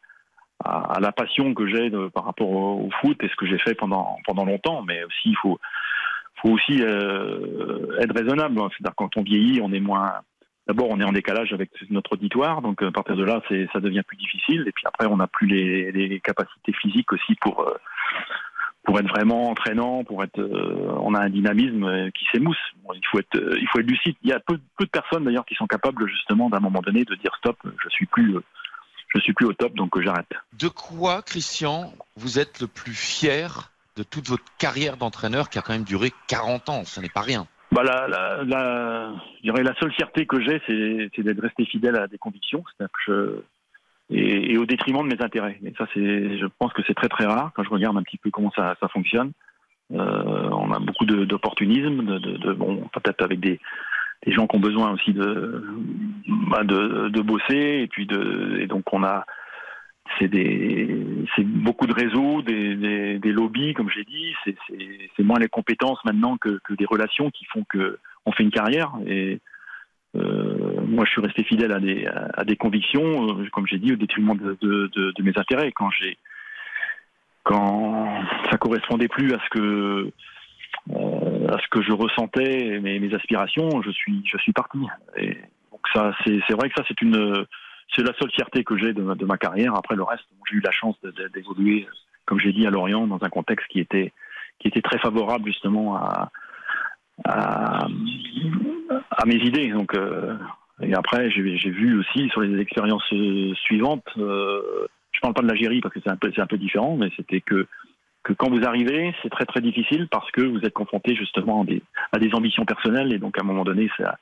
[1.00, 4.46] la passion que j'ai par rapport au, foot et ce que j'ai fait pendant pendant
[4.46, 4.82] longtemps.
[4.84, 5.60] Mais aussi, il faut
[6.42, 8.56] faut aussi euh, être raisonnable.
[8.56, 10.14] C'est-à-dire quand on vieillit, on est moins.
[10.68, 13.40] D'abord, on est en décalage avec notre auditoire, donc à partir de là,
[13.72, 14.64] ça devient plus difficile.
[14.66, 17.76] Et puis après, on n'a plus les, les capacités physiques aussi pour euh,
[18.86, 22.58] pour être vraiment entraînant, pour être, euh, on a un dynamisme euh, qui s'émousse.
[22.84, 24.16] Bon, il faut être, euh, il faut être lucide.
[24.24, 27.04] Il y a peu, peu de personnes d'ailleurs qui sont capables justement d'un moment donné
[27.04, 28.44] de dire stop, je suis plus, euh,
[29.14, 30.32] je suis plus au top, donc j'arrête.
[30.54, 35.62] De quoi, Christian, vous êtes le plus fier de toute votre carrière d'entraîneur qui a
[35.62, 36.86] quand même duré 40 ans?
[36.86, 37.48] Ce n'est pas rien.
[37.72, 41.66] Bah la, la, la, je dirais la seule fierté que j'ai, c'est, c'est d'être resté
[41.66, 43.42] fidèle à des convictions, c'est-à-dire que je,
[44.10, 45.60] et, au détriment de mes intérêts.
[45.64, 48.18] Et ça, c'est, je pense que c'est très très rare quand je regarde un petit
[48.18, 49.32] peu comment ça, ça fonctionne.
[49.94, 53.60] Euh, on a beaucoup d'opportunisme, de, de, de- bon, peut-être avec des,
[54.28, 55.64] gens qui ont besoin aussi de,
[56.50, 59.26] bah, de, de bosser, et puis de, et donc on a,
[60.20, 62.76] c'est beaucoup de réseaux, des,
[63.20, 64.34] des, lobbies, comme j'ai dit.
[64.46, 68.52] C'est, moins les compétences maintenant que, que des relations qui font que on fait une
[68.52, 68.94] carrière.
[69.08, 69.40] Et
[70.16, 73.96] moi, je suis resté fidèle à des, à, des convictions, euh, comme j'ai dit, au
[73.96, 75.72] détriment de, de, mes intérêts.
[75.72, 76.18] Quand j'ai,
[77.44, 78.10] quand
[78.50, 80.12] ça correspondait plus à ce que
[80.92, 84.80] euh, à ce que je ressentais, mes, mes aspirations, je suis, je suis parti.
[85.18, 85.38] Et
[85.94, 87.46] ça, c'est, vrai que ça, c'est une,
[87.96, 89.76] c'est la seule fierté que j'ai de, de ma carrière.
[89.76, 90.96] Après le reste, j'ai eu la chance
[91.34, 91.88] d'évoluer,
[92.26, 94.12] comme j'ai dit, à Lorient, dans un contexte qui était,
[94.60, 96.32] qui était très favorable justement à,
[97.24, 97.88] à,
[99.12, 99.70] à mes idées.
[99.70, 100.36] Donc, euh,
[100.82, 104.08] et après, j'ai, vu aussi sur les expériences euh, suivantes.
[104.18, 106.98] Euh, je parle pas de l'Algérie parce que c'est un peu, c'est un peu différent,
[106.98, 107.68] mais c'était que
[108.24, 111.66] que quand vous arrivez, c'est très très difficile parce que vous êtes confronté justement à
[111.66, 114.18] des, à des ambitions personnelles et donc à un moment donné, ça,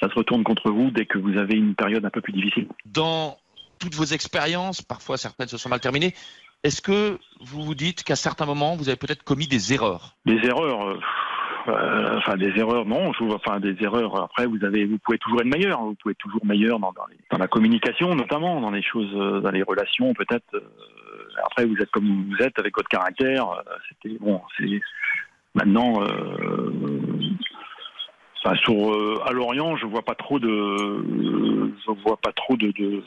[0.00, 2.66] ça se retourne contre vous dès que vous avez une période un peu plus difficile.
[2.86, 3.36] Dans
[3.78, 6.14] toutes vos expériences, parfois certaines se sont mal terminées,
[6.64, 10.16] est-ce que vous vous dites qu'à certains moments, vous avez peut-être commis des erreurs?
[10.24, 10.98] Des erreurs,
[11.68, 14.20] euh, enfin des erreurs, non, je, vois- enfin des erreurs.
[14.22, 15.80] Après, vous avez, vous pouvez toujours être meilleur.
[15.82, 19.12] Vous pouvez être toujours meilleur dans, dans, les- dans la communication, notamment dans les choses,
[19.14, 20.54] euh, dans les relations, peut-être.
[20.54, 20.60] euh,
[21.44, 23.48] après, vous êtes comme vous êtes avec votre caractère.
[23.50, 24.80] euh, C'était bon, c'est
[25.54, 26.02] maintenant.
[26.02, 26.72] Euh,
[28.44, 32.68] enfin, sur euh, à Lorient, je vois pas trop de, je vois pas trop de,
[32.68, 33.02] de, de-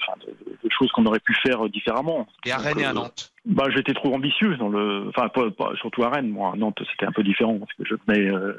[0.64, 2.28] de choses qu'on aurait pu faire différemment.
[2.46, 5.28] Et à Donc, Rennes et à euh, Nantes bah, j'étais trop ambitieux dans le, enfin,
[5.30, 6.30] pas, pas- surtout à Rennes.
[6.30, 8.54] Moi, à Nantes, c'était un peu différent parce que je venais euh,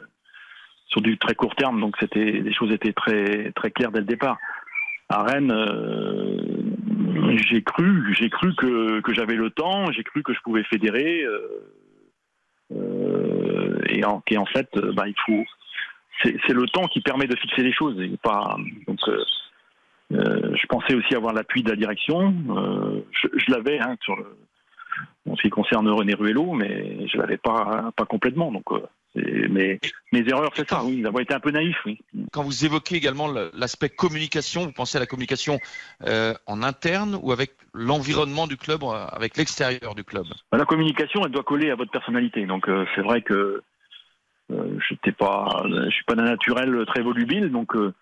[0.88, 4.06] sur du très court terme, donc c'était, les choses étaient très, très claires dès le
[4.06, 4.38] départ.
[5.08, 6.38] À Rennes, euh,
[7.48, 11.22] j'ai cru, j'ai cru que, que j'avais le temps, j'ai cru que je pouvais fédérer,
[11.22, 11.38] euh,
[12.72, 15.44] euh, et en, et en fait, bah, il faut,
[16.22, 18.56] c'est, le temps qui permet de fixer les choses, et pas,
[18.86, 18.98] donc.
[19.08, 19.22] euh,
[20.12, 22.34] euh, je pensais aussi avoir l'appui de la direction.
[22.50, 24.36] Euh, je, je l'avais hein, sur le,
[25.28, 28.52] en ce qui concerne René Ruello, mais je l'avais pas pas complètement.
[28.52, 28.82] Donc, euh,
[29.50, 29.80] mais
[30.12, 31.98] mes erreurs, c'est ça, oui, d'avoir été un peu naïf, oui.
[32.32, 35.58] Quand vous évoquez également le- l'aspect communication, vous pensez à la communication
[36.04, 40.26] en interne ou avec l'environnement du club, avec l'extérieur du club?
[40.52, 42.44] Bah, La communication, elle doit coller à votre personnalité.
[42.44, 43.62] Donc, c'est vrai que
[44.50, 47.92] j'étais pas, je suis pas d'un naturel très volubile, donc euh,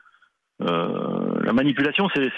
[0.61, 2.31] euh, la manipulation, c'est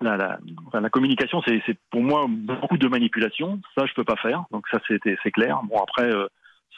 [0.00, 3.60] la, la, enfin, la communication, c'est pour moi beaucoup de manipulation.
[3.76, 4.44] Ça, je peux pas faire.
[4.50, 5.60] Donc ça, c'est clair.
[5.68, 6.26] Bon après, euh,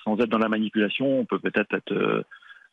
[0.04, 2.22] sans être dans la manipulation, on peut peut-être être, euh,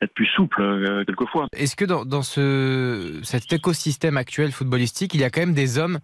[0.01, 1.47] être plus souple euh, quelquefois.
[1.53, 5.77] Est-ce que dans, dans ce, cet écosystème actuel footballistique, il y a quand même des
[5.77, 5.99] hommes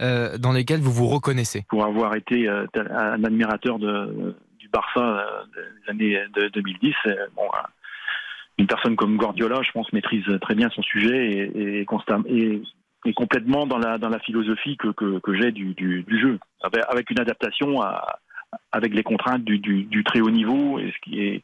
[0.00, 1.64] euh, dans lesquels vous vous reconnaissez?
[1.68, 4.34] Pour avoir été euh, un admirateur de,
[4.72, 7.66] Barça euh, des années de 2010, euh, bon, euh,
[8.58, 13.78] une personne comme Guardiola, je pense, maîtrise très bien son sujet et, et, complètement dans
[13.78, 15.74] la, dans la philosophie que, que, j'ai du,
[16.08, 18.18] jeu, avec, une adaptation à,
[18.70, 21.42] avec les contraintes du, très haut niveau et ce qui est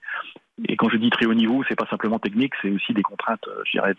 [0.66, 3.48] et quand je dis très haut niveau, c'est pas simplement technique, c'est aussi des contraintes,
[3.64, 3.94] je dirais,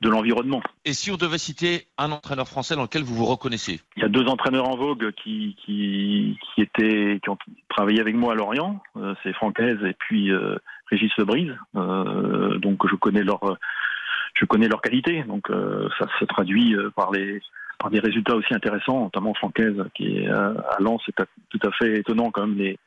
[0.00, 0.62] de, l'environnement.
[0.84, 3.80] Et si on devait citer un entraîneur français dans lequel vous vous reconnaissez?
[3.96, 7.38] Il y a deux entraîneurs en vogue qui, qui, qui étaient, qui ont
[7.68, 10.56] travaillé avec moi à Lorient, euh, c'est Francaise et puis euh,
[10.90, 11.54] Régis Lebrise.
[11.76, 13.58] Euh, donc je connais leur,
[14.34, 15.22] je connais leur qualité.
[15.24, 17.40] Donc euh, ça se traduit euh, par les
[17.78, 21.14] par des résultats aussi intéressants, notamment Francaise qui est euh, à Lens, c'est
[21.48, 22.78] tout à fait étonnant quand même les,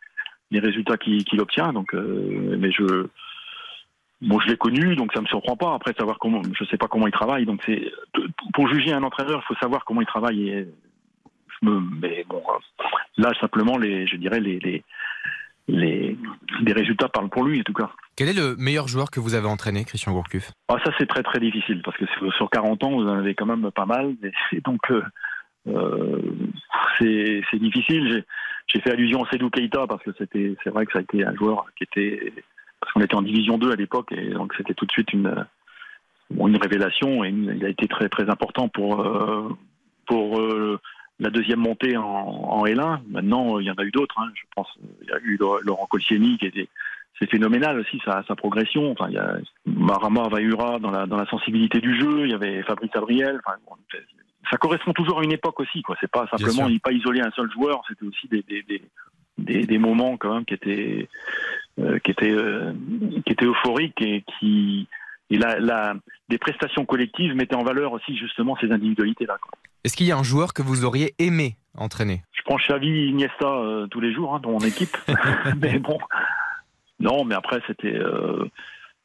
[0.51, 1.73] les résultats qu'il qu'il obtient.
[1.73, 3.07] Donc, euh, mais je
[4.27, 5.73] Bon, je l'ai connu, donc ça me surprend pas.
[5.73, 7.45] Après, savoir comment, je sais pas comment il travaille.
[7.45, 7.91] Donc, c'est
[8.53, 10.49] pour juger un entraîneur, il faut savoir comment il travaille.
[10.49, 10.67] Et
[11.61, 12.41] je me, mais bon,
[13.17, 14.83] là simplement les, je dirais les, les,
[15.67, 16.17] les,
[16.61, 17.89] les résultats parlent pour lui en tout cas.
[18.15, 20.51] Quel est le meilleur joueur que vous avez entraîné, Christian Gourcuff?
[20.67, 23.33] Ah, ça c'est très très difficile parce que sur- sur 40 ans, vous en avez
[23.35, 24.15] quand même pas mal.
[24.51, 25.01] Et donc, euh,
[25.67, 26.21] euh,
[26.99, 28.09] c'est difficile.
[28.11, 28.23] J'ai-
[28.67, 31.25] J'ai fait allusion à Sedou Keita parce que c'était, c'est vrai que ça a été
[31.25, 32.31] un joueur qui était,
[32.83, 35.45] parce qu'on était en division 2 à l'époque et donc c'était tout de suite une,
[36.31, 39.49] bon, une révélation et une- il a été très très important pour euh,
[40.05, 40.79] pour euh,
[41.19, 42.99] la deuxième montée en, en L1.
[43.09, 44.19] Maintenant, il y en a eu d'autres.
[44.19, 44.29] hein.
[44.35, 44.67] Je pense,
[45.01, 46.67] il y a eu Laurent Colcieni qui était
[47.19, 48.91] c'est phénoménal aussi sa, sa progression.
[48.91, 52.25] Enfin, il y a Marama Vaihura dans la dans la sensibilité du jeu.
[52.25, 53.39] Il y avait Fabrice Abriel.
[53.45, 54.03] Enfin, bon, c'est-
[54.51, 55.81] ça correspond toujours à une époque aussi.
[55.83, 55.95] Quoi.
[56.01, 57.81] C'est pas simplement il pas isolé un seul joueur.
[57.87, 58.81] C'était aussi des des, des,
[59.37, 61.07] des, des moments quand même qui étaient
[61.79, 62.73] euh, qui étaient euh,
[63.25, 64.87] qui étaient euphoriques et qui
[65.29, 65.95] et la, la,
[66.29, 69.37] des prestations collectives mettaient en valeur aussi justement ces individualités là.
[69.83, 72.23] Est-ce qu'il y a un joueur que vous auriez aimé entraîner?
[72.33, 74.95] Je prends Xavi Iniesta euh, tous les jours hein, dans mon équipe.
[75.61, 75.97] mais bon,
[76.99, 77.99] non, mais après c'était.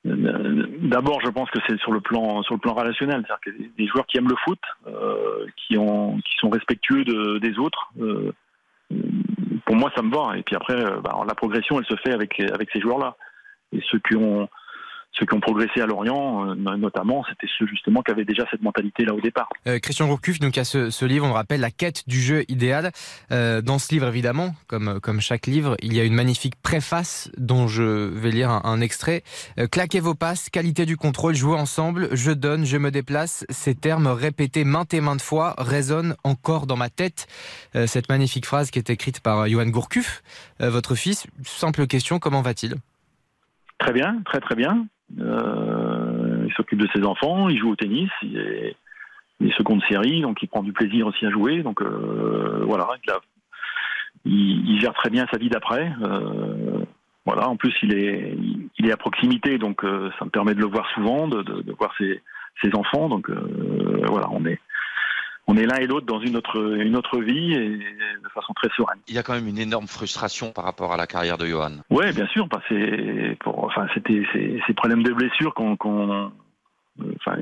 [0.05, 3.87] D'abord, je pense que c'est sur le plan sur le plan relationnel, c'est-à-dire que des-
[3.89, 4.61] joueurs qui aiment le foot,
[5.57, 7.91] qui ont qui sont respectueux de- des autres.
[9.69, 10.39] Pour moi, ça me va.
[10.39, 13.17] Et puis après, euh, bah, la progression, elle se fait avec avec ces joueurs-là.
[13.73, 14.49] Et ceux qui ont
[15.19, 18.63] ceux qui ont progressé à Lorient, euh, notamment, c'était ceux justement qui avaient déjà cette
[18.63, 19.49] mentalité-là au départ.
[19.67, 22.45] Euh, Christian Gourcuff, donc à ce, ce livre, on le rappelle, La quête du jeu
[22.49, 22.93] idéal.
[23.33, 27.31] Euh, dans ce livre, évidemment, comme, comme chaque livre, il y a une magnifique préface
[27.37, 29.23] dont je vais lire un, un extrait.
[29.59, 33.45] Euh, claquez vos passes, qualité du contrôle, jouer ensemble, je donne, je me déplace.
[33.51, 37.27] Ces termes répétés maintes et maintes fois résonnent encore dans ma tête.
[37.87, 40.23] Cette magnifique phrase qui est écrite par Johan Gourcuff,
[40.61, 41.27] votre fils.
[41.45, 42.77] Simple question, comment va-t-il?
[43.79, 44.87] Très bien, très très bien.
[45.21, 48.77] Euh, il s'occupe de ses enfants, il joue au tennis, il est,
[49.41, 51.63] il est seconde série, donc il prend du plaisir aussi à jouer.
[51.63, 52.89] Donc euh, voilà,
[54.25, 55.91] il, gère très bien sa vie d'après.
[56.03, 56.85] Euh,
[57.25, 58.37] voilà, en plus il est,
[58.79, 61.63] il est à proximité, donc euh, ça me permet de le voir souvent, de, de-
[61.63, 62.23] de voir ses,
[62.63, 63.09] ses enfants.
[63.09, 64.59] Donc euh, voilà, on est,
[65.49, 68.69] on est l'un et l'autre dans une autre, une autre vie et de façon très
[68.77, 69.01] sereine.
[69.09, 71.73] Il y a quand même une énorme frustration par rapport à la carrière de Johan.
[71.91, 72.47] Ouais, bien sûr.
[72.49, 75.77] Bah, c'est pour, enfin, c'était ces, problèmes de blessures qu'on,
[77.01, 77.39] euh, enfin,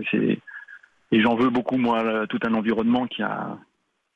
[1.12, 3.58] et j'en veux beaucoup moi tout un environnement qui a,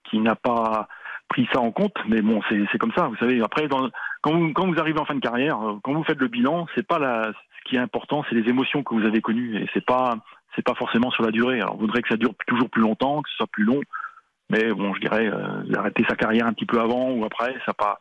[0.09, 0.89] qui n'a pas
[1.29, 1.97] pris ça en compte.
[2.09, 3.09] Mais bon, c'est, c'est comme ça.
[3.09, 3.91] Vous savez, après, dans,
[4.23, 6.67] quand vous, quand vous arrivez en fin de carrière, euh, quand vous faites le bilan,
[6.75, 9.69] c'est pas la, ce qui est important, c'est les émotions que vous avez connues, et
[9.75, 10.19] c'est pas,
[10.55, 11.63] c'est pas forcément sur la durée.
[11.63, 13.81] On voudrait que ça dure toujours plus longtemps, que ce soit plus long.
[14.51, 17.69] Mais bon, je dirais, euh, d'arrêter sa carrière un petit peu avant ou après, ça
[17.69, 18.01] n'a pas,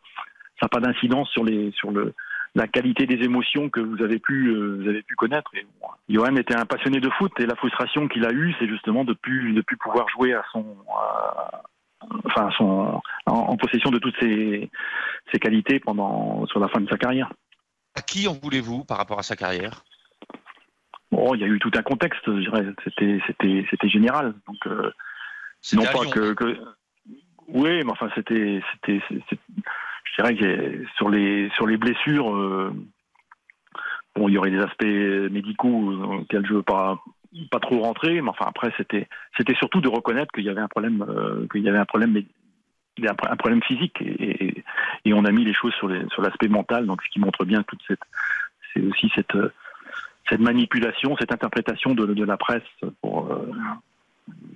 [0.60, 2.12] ça pas d'incidence sur les, sur le,
[2.54, 5.50] la qualité des émotions que vous avez pu, euh, avez pu connaître.
[5.54, 5.66] Et,
[6.08, 9.12] Johan était un passionné de foot et la frustration qu'il a eue, c'est justement de
[9.12, 10.76] plus, de plus pouvoir jouer à son,
[12.58, 14.68] en, en possession de toutes ses,
[15.32, 17.32] ses qualités pendant, sur la fin de sa carrière.
[17.94, 19.84] À qui en voulez-vous par rapport à sa carrière?
[21.10, 22.66] Bon, il y a eu tout un contexte, je dirais.
[22.84, 24.34] C'était, c'était, c'était général.
[24.46, 24.90] Donc, euh,
[25.74, 26.58] non pas que, que-
[27.48, 32.72] oui, mais enfin, c'était, c'était, je dirais que sur les, sur les blessures, euh,
[34.14, 37.02] bon, il y aurait des aspects médicaux dans lesquels je veux pas,
[37.50, 40.68] pas trop rentrer, mais enfin, après, c'était, c'était surtout de reconnaître qu'il y avait un
[40.68, 42.22] problème, euh, qu'il y avait un problème,
[43.04, 44.64] un pro- un problème physique, et, et,
[45.06, 47.44] et on a mis les choses sur, les, sur l'aspect mental, donc ce qui montre
[47.44, 48.02] bien toute cette,
[48.72, 49.36] c'est aussi cette,
[50.30, 52.62] cette manipulation, cette interprétation de, de la presse
[53.02, 53.50] pour, euh,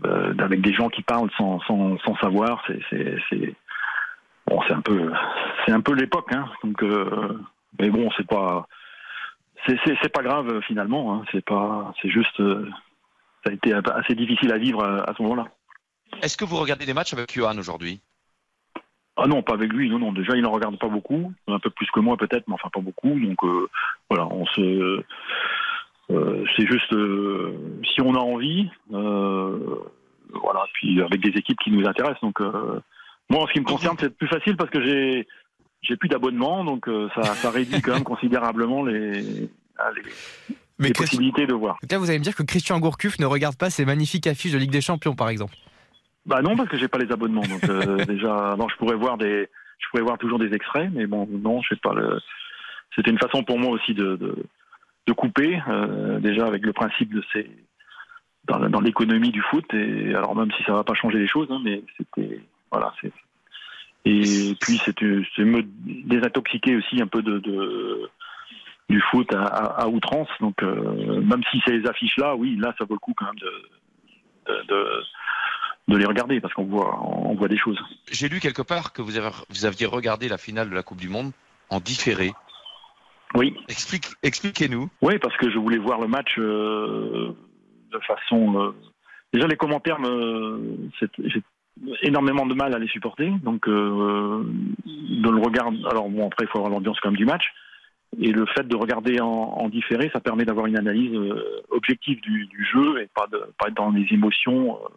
[0.07, 3.55] euh, avec des gens qui parlent sans, sans, sans savoir, c'est,
[4.47, 5.13] bon, un peu,
[5.67, 6.49] c'est un peu l'époque, hein.
[6.63, 7.39] Donc, euh,
[7.79, 8.67] mais bon, c'est pas,
[9.67, 11.15] c'est, pas grave finalement.
[11.15, 11.25] Hein.
[11.33, 12.69] C'est pas, c'est juste, euh,
[13.45, 15.49] ça a été assez difficile à vivre à, à ce moment-là.
[16.23, 18.01] Est-ce que vous regardez des matchs avec Johan aujourd'hui?
[19.17, 19.89] Ah non, pas avec lui.
[19.89, 20.13] Non, non.
[20.13, 22.81] Déjà, il n'en regarde pas beaucoup, un peu plus que moi peut-être, mais enfin pas
[22.81, 23.19] beaucoup.
[23.19, 23.69] Donc euh,
[24.11, 25.03] voilà, on se,
[26.11, 27.55] euh, c'est juste euh,
[27.95, 29.59] si on a envie, euh,
[30.33, 30.65] voilà.
[30.75, 32.21] Puis avec des équipes qui nous intéressent.
[32.21, 32.41] Donc
[33.31, 35.27] moi, en ce qui me concerne, c'est plus facile parce que j'ai
[35.83, 39.45] j'ai plus d'abonnement, donc ça, ça réduit quand même considérablement les
[39.79, 40.03] a les,
[40.79, 41.77] Mais les Christ- possibilités de voir.
[41.83, 44.53] Donc là, vous allez me dire que Christian Gourcuff ne regarde pas ces magnifiques affiches
[44.53, 45.55] de Ligue des Champions, par exemple.
[46.27, 47.43] Bah non, parce que j'ai pas les abonnements.
[47.43, 47.61] Donc
[48.07, 49.49] déjà, non, je pourrais voir des,
[49.79, 51.93] je pourrais voir toujours des extraits, mais bon, non, je sais pas.
[51.93, 52.19] Le...
[52.95, 54.37] C'était une façon pour moi aussi de de,
[55.07, 57.51] de couper, euh, déjà avec le principe de ces
[58.47, 59.65] dans, l'économie du foot.
[59.73, 62.41] Et alors même si ça va pas changer les choses, hein, mais c'était
[62.71, 62.93] voilà,
[64.07, 65.01] et puis c'est
[65.45, 65.63] me
[66.07, 67.39] désintoxiquer aussi un peu de,
[68.89, 70.29] du foot à, outrance.
[70.41, 73.39] Donc euh, même si ces affiches là, oui, là ça vaut le coup quand même
[73.39, 73.53] de
[74.47, 75.03] de, de,
[75.89, 77.79] de les regarder parce qu'on voit on voit des choses.
[78.11, 81.01] J'ai lu quelque part que vous, avez, vous aviez regardé la finale de la Coupe
[81.01, 81.33] du Monde
[81.71, 82.33] en différé.
[83.35, 83.55] Oui.
[83.69, 84.89] Explique, expliquez-nous.
[85.03, 87.33] Oui, parce que je voulais voir le match euh,
[87.93, 88.61] de façon.
[88.61, 88.71] euh,
[89.33, 90.77] Déjà, les commentaires, me...
[91.01, 91.43] c'est- j'ai
[92.03, 93.31] énormément de mal à les supporter.
[93.43, 94.45] Donc, euh,
[94.87, 95.79] de le regarder.
[95.91, 97.45] Alors, bon, après, il faut avoir l'ambiance quand même du match.
[98.21, 102.21] Et le fait de regarder en, en différé, ça permet d'avoir une analyse euh, objective
[102.21, 104.89] du, du jeu et pas, de, pas être dans les émotions euh,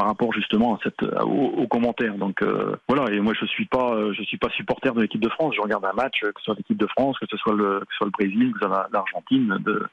[0.00, 2.14] par rapport justement à cette, aux, commentaires.
[2.14, 3.12] Donc euh, voilà.
[3.12, 5.52] Et moi, je suis pas, euh, je suis pas supporter de l'équipe de France.
[5.54, 7.80] Je regarde un match, euh, que ce soit l'équipe de France, que ce soit le,
[7.80, 9.86] que ce soit le Brésil, que ce soit la- l'Argentine, de,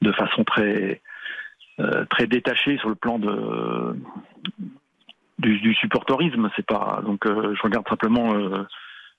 [0.00, 1.02] de façon très,
[2.08, 3.94] très détachée sur le plan de
[5.38, 6.48] du, supporterisme.
[6.56, 8.32] C'est pas donc je regarde simplement.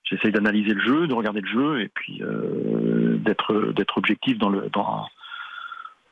[0.04, 2.24] J'essaye d'analyser le jeu, de regarder le jeu, et puis
[3.20, 5.06] d'être d'être objectif dans le dans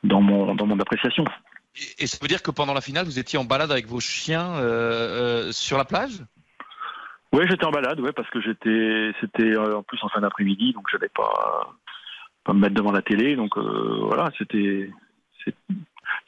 [0.04, 1.24] dans mon dans mon appréciation.
[1.98, 4.56] Et, ça veut dire que pendant la finale, vous étiez en balade avec vos chiens
[4.56, 6.22] euh, euh, sur la plage?
[7.32, 10.72] Oui, j'étais en balade, ouais, parce que j'étais, c'était euh, en plus en fin d'après-midi,
[10.72, 11.74] donc je n'allais pas,
[12.44, 14.90] pas me mettre devant la télé, donc voilà, c'était,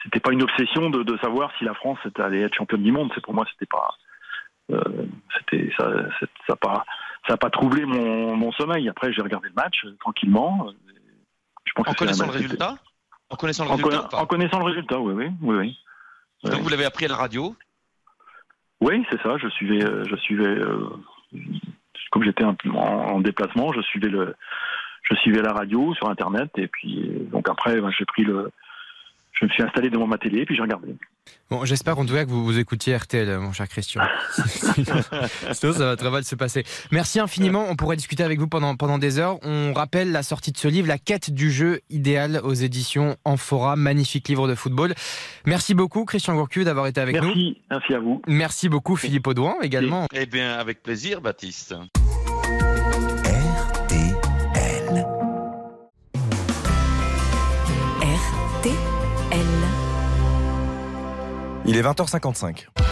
[0.02, 3.10] c'était pas une obsession de, de savoir si la France allait être championne du monde.
[3.14, 3.94] C'est pour moi, c'était pas,
[5.38, 5.90] c'était ça,
[6.46, 6.84] ça pas,
[7.26, 8.88] ça a pas troublé mon, mon sommeil.
[8.88, 10.70] Après, j'ai regardé le match tranquillement.
[11.64, 12.76] Je pense En connaissant le résultat?
[13.30, 15.56] En connaissant le en, résultat conna- ou pas en connaissant le résultat, oui, oui, oui,
[15.56, 15.78] oui.
[16.50, 17.54] Donc vous l'avez appris à la radio
[18.80, 19.36] Oui, c'est ça.
[19.38, 20.88] Je suivais, euh, je suivais, euh,
[22.10, 24.34] comme j'étais en déplacement, je suivais le,
[25.02, 28.50] je suivais la radio sur Internet et puis euh, donc après, ben, j'ai pris le,
[29.32, 30.94] je me suis installé devant ma télé et puis j'ai regardé.
[31.50, 34.02] Bon, j'espère en tout cas que vous, vous écoutiez RTL, mon cher Christian.
[35.52, 36.62] Sinon, ça va très mal se passer.
[36.90, 37.64] Merci infiniment.
[37.70, 39.38] On pourrait discuter avec vous pendant, pendant des heures.
[39.42, 43.76] On rappelle la sortie de ce livre, La quête du jeu idéal aux éditions Amphora.
[43.76, 44.94] Magnifique livre de football.
[45.46, 47.28] Merci beaucoup, Christian Gourcu, d'avoir été avec nous.
[47.28, 48.20] Merci, merci à vous.
[48.26, 50.06] Merci beaucoup, Philippe Audouin, également.
[50.12, 51.74] Eh bien, avec plaisir, Baptiste.
[61.70, 62.87] Il est 20h55.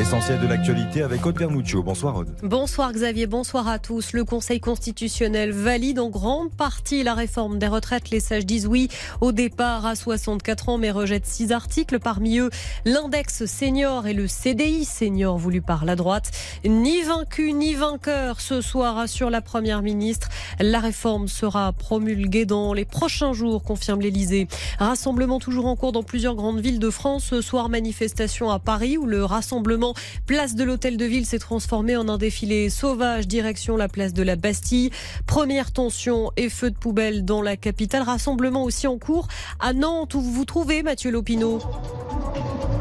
[0.00, 1.82] L'essentiel de l'actualité avec Aude Vernuccio.
[1.82, 2.34] Bonsoir Aude.
[2.42, 4.14] Bonsoir Xavier, bonsoir à tous.
[4.14, 8.08] Le Conseil constitutionnel valide en grande partie la réforme des retraites.
[8.08, 8.88] Les sages disent oui
[9.20, 11.98] au départ à 64 ans mais rejettent six articles.
[11.98, 12.48] Parmi eux,
[12.86, 16.30] l'index senior et le CDI senior voulu par la droite.
[16.64, 20.30] Ni vaincu ni vainqueur ce soir, assure la Première ministre.
[20.60, 24.48] La réforme sera promulguée dans les prochains jours, confirme l'Elysée.
[24.78, 27.24] Rassemblement toujours en cours dans plusieurs grandes villes de France.
[27.24, 29.89] Ce soir, manifestation à Paris où le rassemblement
[30.26, 34.22] place de l'Hôtel de Ville s'est transformé en un défilé sauvage direction la place de
[34.22, 34.90] la Bastille.
[35.26, 38.02] Première tension et feu de poubelle dans la capitale.
[38.02, 39.28] Rassemblement aussi en cours
[39.58, 41.60] à Nantes où vous vous trouvez, Mathieu Lopineau.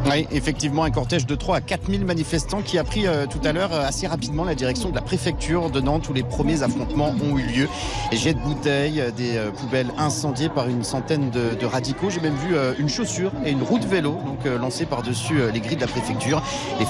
[0.10, 3.41] Oui, effectivement, un cortège de 3 à 4 000 manifestants qui a pris euh, tout
[3.43, 6.64] à l'heure euh, assez rapidement la direction de la préfecture de Nantes où les premiers
[6.64, 7.70] affrontements ont eu lieu.
[8.12, 12.10] Et jets de bouteilles, euh, des poubelles incendiées par une centaine de, radicaux.
[12.10, 15.60] J'ai même vu une chaussure et une roue de vélo donc euh, lancée par-dessus les
[15.60, 16.41] grilles de la préfecture.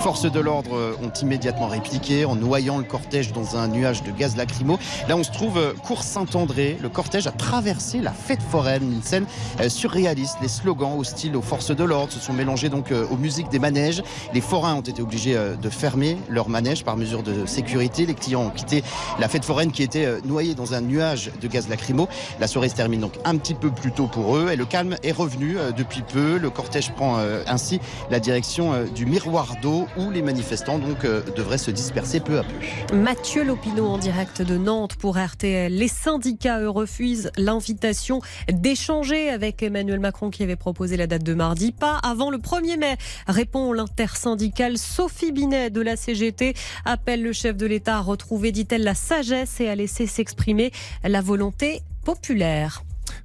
[0.09, 4.35] De l'ordre euh, ont immédiatement répliqué en noyant le cortège dans un nuage de gaz
[4.35, 4.79] lacrymo.
[5.07, 6.79] Là, on se trouve euh, cours Saint-André.
[6.81, 9.27] Le cortège a traversé la fête foraine, une scène
[9.61, 10.37] euh, surréaliste.
[10.41, 14.01] Les slogans hostiles aux forces de l'ordre se sont mélangés donc aux musiques des manèges.
[14.33, 18.07] Les forains ont été obligés de fermer leurs manèges par mesure de sécurité.
[18.07, 18.83] Les clients ont quitté
[19.19, 22.09] la fête foraine qui était noyée dans un nuage de gaz lacrymo.
[22.39, 24.95] La soirée se termine donc un petit peu plus tôt pour eux et le calme
[25.03, 26.37] est revenu depuis peu.
[26.37, 27.79] Le cortège prend ainsi
[28.09, 32.43] la direction du miroir d'eau où les manifestants donc euh, devraient se disperser peu à
[32.43, 32.95] peu.
[32.95, 35.73] Mathieu Lopineau en direct de Nantes pour RTL.
[35.73, 38.21] Les syndicats, eux, refusent l'invitation
[38.51, 41.71] d'échanger avec Emmanuel Macron qui avait proposé la date de mardi.
[41.71, 46.53] Pas avant le 1er mai, répond l'intersyndicale Sophie Binet de la CGT.
[46.85, 50.71] Appelle le chef de l'État à retrouver, dit-elle, la sagesse et à laisser s'exprimer
[51.03, 52.83] la volonté populaire.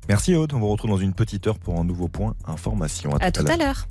[0.08, 0.52] Merci Aude.
[0.52, 3.14] On vous retrouve dans une petite heure pour un nouveau point information.
[3.20, 3.86] À tout à l'heure.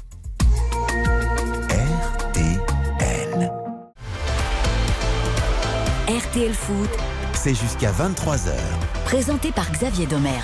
[6.09, 6.89] RTL Foot,
[7.31, 8.51] c'est jusqu'à 23h.
[9.05, 10.43] Présenté par Xavier Domergue.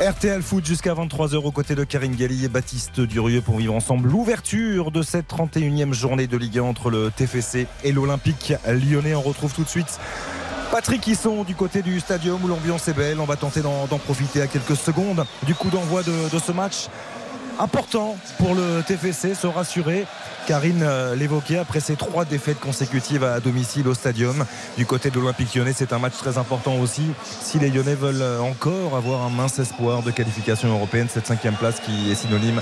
[0.00, 4.08] RTL Foot jusqu'à 23h aux côtés de Karine Galli et Baptiste Durieux pour vivre ensemble
[4.08, 9.16] l'ouverture de cette 31e journée de Ligue 1 entre le TFC et l'Olympique lyonnais.
[9.16, 9.98] On retrouve tout de suite
[10.70, 13.20] Patrick sont du côté du stadium où l'ambiance est belle.
[13.20, 16.88] On va tenter d'en profiter à quelques secondes du coup d'envoi de, ce match
[17.58, 20.04] important pour le TFC, se rassurer.
[20.46, 24.44] Karine euh, l'évoquait après ces trois défaites consécutives à domicile au stadium.
[24.76, 27.10] Du côté de l'Olympique lyonnais, c'est un match très important aussi.
[27.40, 31.80] Si les Lyonnais veulent encore avoir un mince espoir de qualification européenne, cette cinquième place
[31.80, 32.60] qui est synonyme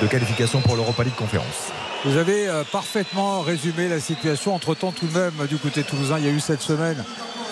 [0.00, 1.72] de qualification pour l'Europa League Conférence.
[2.04, 4.56] Vous avez euh, parfaitement résumé la situation.
[4.56, 7.02] Entre-temps, tout de même, du côté toulousain, il y a eu cette semaine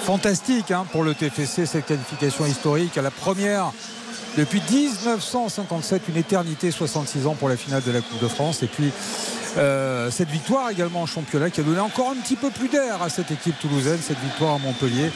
[0.03, 3.71] fantastique hein, pour le TFC, cette qualification historique la première
[4.37, 8.65] depuis 1957, une éternité, 66 ans pour la finale de la Coupe de France.
[8.65, 8.91] Et puis
[9.57, 13.03] euh, cette victoire également en championnat qui a donné encore un petit peu plus d'air
[13.03, 15.13] à cette équipe toulousaine, cette victoire à Montpellier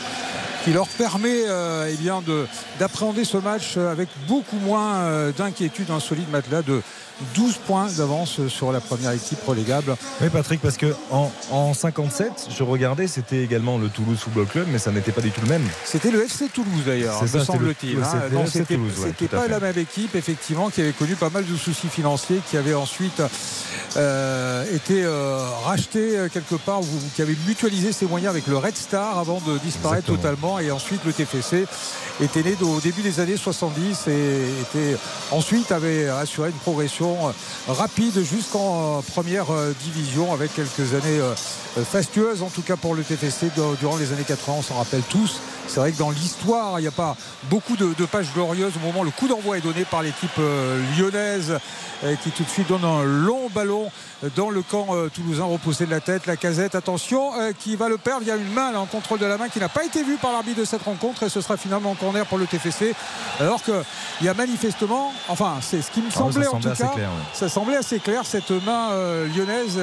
[0.65, 6.63] qui leur permet euh, eh d'appréhender ce match avec beaucoup moins d'inquiétude, un solide matelas
[6.63, 6.83] de
[7.35, 9.97] 12 points d'avance sur la première équipe relégable.
[10.21, 14.79] Oui Patrick, parce que en, 57, je regardais, c'était également le Toulouse Football Club, mais
[14.79, 15.67] ça n'était pas du tout le même.
[15.85, 17.99] C'était le FC Toulouse d'ailleurs, me semble-t-il.
[17.99, 18.45] Hein.
[18.47, 22.57] C'était pas la même équipe, effectivement, qui avait connu pas mal de soucis financiers, qui
[22.57, 23.23] avait ensuite
[23.97, 28.57] euh, été euh, racheté euh, quelque part, ou qui avait mutualisé ses moyens avec le
[28.57, 30.59] Red Star avant de disparaître totalement.
[30.59, 31.67] Et ensuite, le TFC
[32.21, 34.97] était né au début des années 70 et était,
[35.31, 37.04] ensuite avait assuré une progression
[37.69, 39.47] rapide jusqu'en première
[39.83, 41.21] division avec quelques années
[41.85, 43.51] fastueuses, en tout cas pour le TFC
[43.81, 45.41] durant les années 80, on s'en rappelle tous.
[45.67, 49.01] C'est vrai que dans l'histoire, il n'y a pas beaucoup de, pages glorieuses au moment
[49.01, 51.59] où le coup d'envoi est donné par l'équipe euh, lyonnaise
[52.05, 53.91] euh, qui tout de suite donne un long ballon
[54.37, 56.27] dans le camp euh, toulousain repoussé de la tête.
[56.27, 58.23] La casette, attention, qui va le perdre.
[58.23, 60.17] Il y a une main en contrôle de la main qui n'a pas été vue
[60.17, 62.95] par l'arbitre de cette rencontre et ce sera finalement en corner pour le TFC.
[63.41, 63.75] Alors qu'il
[64.23, 66.95] y a manifestement, enfin, c'est ce qui me ah semblait en tout cas,
[67.33, 68.91] ça semblait assez clair cette main
[69.35, 69.81] lyonnaise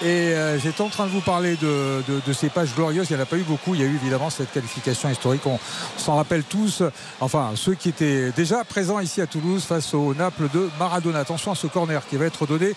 [0.00, 3.08] et euh, j'étais en train de vous parler de, ces pages glorieuses.
[3.10, 3.74] Il n'y en a pas eu beaucoup.
[3.74, 5.44] Il y a eu évidemment cette qualification historique.
[5.46, 5.58] On,
[5.96, 6.82] s'en rappelle tous.
[7.20, 11.18] Enfin, ceux qui étaient déjà présents ici à Toulouse face au Naples de Maradona.
[11.18, 12.74] Attention à ce corner qui va être donné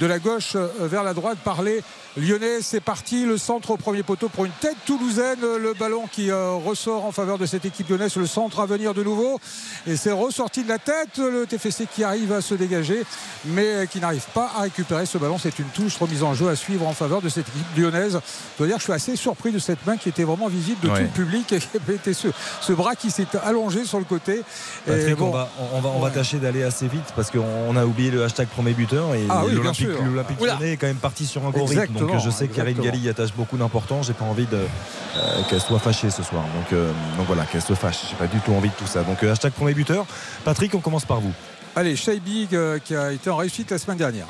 [0.00, 1.82] de la gauche euh, vers la droite par les
[2.16, 2.62] Lyonnais.
[2.62, 3.24] C'est parti.
[3.26, 5.40] Le centre au premier poteau pour une tête toulousaine.
[5.40, 8.16] Le ballon qui euh, ressort en faveur de cette équipe lyonnaise.
[8.16, 9.40] Le centre à venir de nouveau.
[9.86, 11.18] Et c'est ressorti de la tête.
[11.18, 13.04] Le TFC qui arrive à se dégager,
[13.46, 15.38] mais qui n'arrive pas à récupérer ce ballon.
[15.38, 18.20] C'est une touche remise en jeu à suivre en faveur de cette équipe lyonnaise.
[18.54, 20.80] Je dois dire que je suis assez surpris de cette main qui était vraiment visible
[20.80, 22.28] de tout le public et qui ce,
[22.60, 24.42] ce bras qui s'est allongé sur le côté.
[24.86, 28.10] Patrick, on, va, on, va, on va tâcher d'aller assez vite parce qu'on a oublié
[28.10, 31.66] le hashtag premier buteur et ah l'Olympique lyonnais est quand même parti sur un gros
[31.66, 31.94] rythme.
[31.94, 34.06] Donc je sais que Karine Galli y attache beaucoup d'importance.
[34.06, 36.42] J'ai pas envie de, euh, qu'elle soit fâchée ce soir.
[36.42, 37.98] Donc, euh, donc voilà, qu'elle se fâche.
[38.10, 39.02] J'ai pas du tout envie de tout ça.
[39.02, 40.06] Donc euh, hashtag premier buteur.
[40.44, 41.32] Patrick, on commence par vous.
[41.76, 44.26] Allez, Shaibig qui a été en réussite la semaine dernière.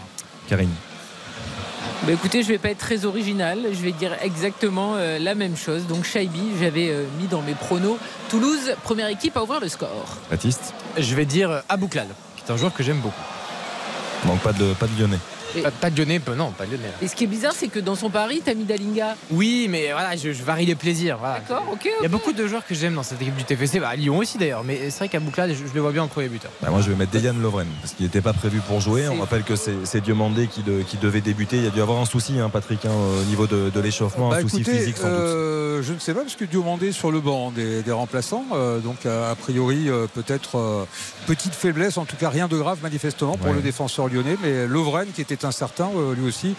[0.48, 0.70] Karine.
[2.06, 5.56] Bah écoutez, je vais pas être très original, je vais dire exactement euh, la même
[5.56, 5.86] chose.
[5.86, 7.96] Donc Shaibi, j'avais euh, mis dans mes pronos
[8.28, 10.18] Toulouse, première équipe à ouvrir le score.
[10.30, 13.14] Baptiste Je vais dire Abouklal, qui est un joueur que j'aime beaucoup.
[14.26, 15.18] Donc pas de, pas de Lyonnais
[15.80, 16.90] pas, de Lyonnais, non, pas de Lyonnais.
[17.02, 19.16] Et ce qui est bizarre, c'est que dans son pari, t'as mis Dalinga.
[19.30, 21.18] Oui, mais voilà, je, varie les plaisirs.
[21.22, 21.88] D'accord, ok.
[22.00, 23.96] Il y a beaucoup de joueurs que j'aime dans cette équipe du TFC, bah, à
[23.96, 26.50] Lyon aussi d'ailleurs, mais c'est vrai qu'à Bouclade, je, le vois bien en premier buteur.
[26.62, 29.08] Bah, moi, je vais mettre Dejan Lovren, parce qu'il n'était pas prévu pour jouer.
[29.08, 31.56] On rappelle que c'est Diomandé qui, qui, devait débuter.
[31.56, 34.36] Il y a dû avoir un souci, hein, Patrick, hein, au niveau de, l'échauffement, un
[34.36, 35.54] bah, souci physique sans doute.
[35.74, 39.06] Euh, je ne sais pas, parce que Diomandé sur le banc des, remplaçants, euh, donc
[39.06, 40.86] a priori, euh, peut-être
[41.26, 45.08] petite faiblesse, en tout cas rien de grave manifestement pour le défenseur lyonnais, mais Lovren
[45.14, 46.54] qui était incertain, lui aussi,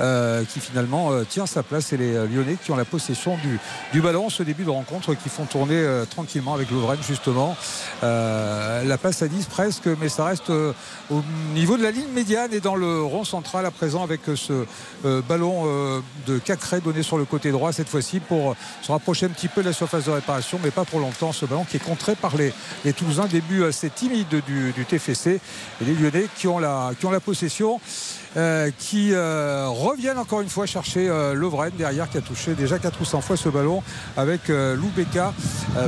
[0.00, 1.92] euh, qui finalement euh, tient sa place.
[1.92, 3.58] Et les euh, Lyonnais qui ont la possession du,
[3.92, 7.56] du ballon, ce début de rencontre, qui font tourner tranquillement avec Lovren, justement.
[8.02, 11.22] la passe à 10 presque, mais ça reste au
[11.54, 14.64] niveau de la ligne médiane et dans le rond central à présent avec ce
[15.28, 19.48] ballon de Cacré donné sur le côté droit cette fois-ci pour se rapprocher un petit
[19.48, 21.32] peu de la surface de réparation, mais pas pour longtemps.
[21.32, 22.52] Ce ballon qui est contré par les,
[22.84, 25.40] les Toulousains, début assez timide du, du TFC
[25.80, 27.80] et les Lyonnais qui ont la, qui ont la possession.
[28.36, 32.78] Euh, qui euh, reviennent encore une fois chercher euh, Lovren derrière qui a touché déjà
[32.78, 33.82] 4 ou 100 fois ce ballon
[34.14, 35.32] avec Loubeka.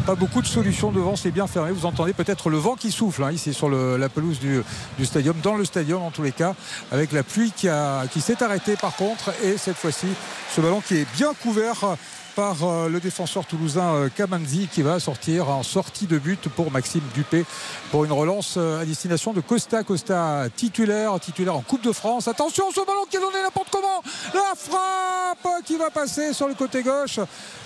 [0.07, 1.73] pas beaucoup de solutions devant, c'est bien fermé.
[1.73, 4.63] Vous entendez peut-être le vent qui souffle hein, ici sur la pelouse du,
[5.05, 6.55] stadium, dans le stadium en tous les cas,
[6.91, 9.33] avec la pluie qui s'est arrêtée par contre.
[9.45, 10.07] Et cette fois-ci,
[10.55, 11.97] ce ballon qui est bien couvert
[12.39, 16.71] par euh, le défenseur toulousain euh, Kamanzi qui va sortir en sortie de but pour
[16.71, 17.45] Maxime Dupé
[17.91, 19.83] pour une relance euh, à destination de Costa.
[19.83, 22.29] Costa titulaire, titulaire en Coupe de France.
[22.29, 24.05] Attention, ce ballon qui est donné n'importe comment?
[24.35, 27.19] La frappe qui va passer sur le côté gauche.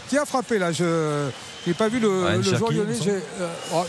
[0.09, 1.29] Qui a frappé là Je
[1.71, 2.95] n'ai pas vu le, Ryan le joueur lyonnais.
[3.03, 3.85] J'ai- euh, oh,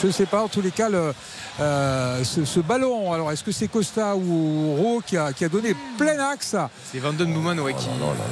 [0.00, 0.42] je ne sais pas.
[0.42, 1.12] En tous les cas, le-
[1.60, 5.48] euh, ce, ce ballon, alors est-ce que c'est Costa ou Ro qui a, qui a
[5.48, 6.56] donné plein axe
[6.92, 7.86] C'est Van Den Boomen ouais, qui.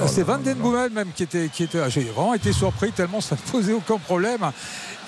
[0.09, 1.49] c'est Van Den Boomen même qui était.
[1.53, 4.41] Qui était J'ai vraiment été surpris tellement ça ne posait aucun problème.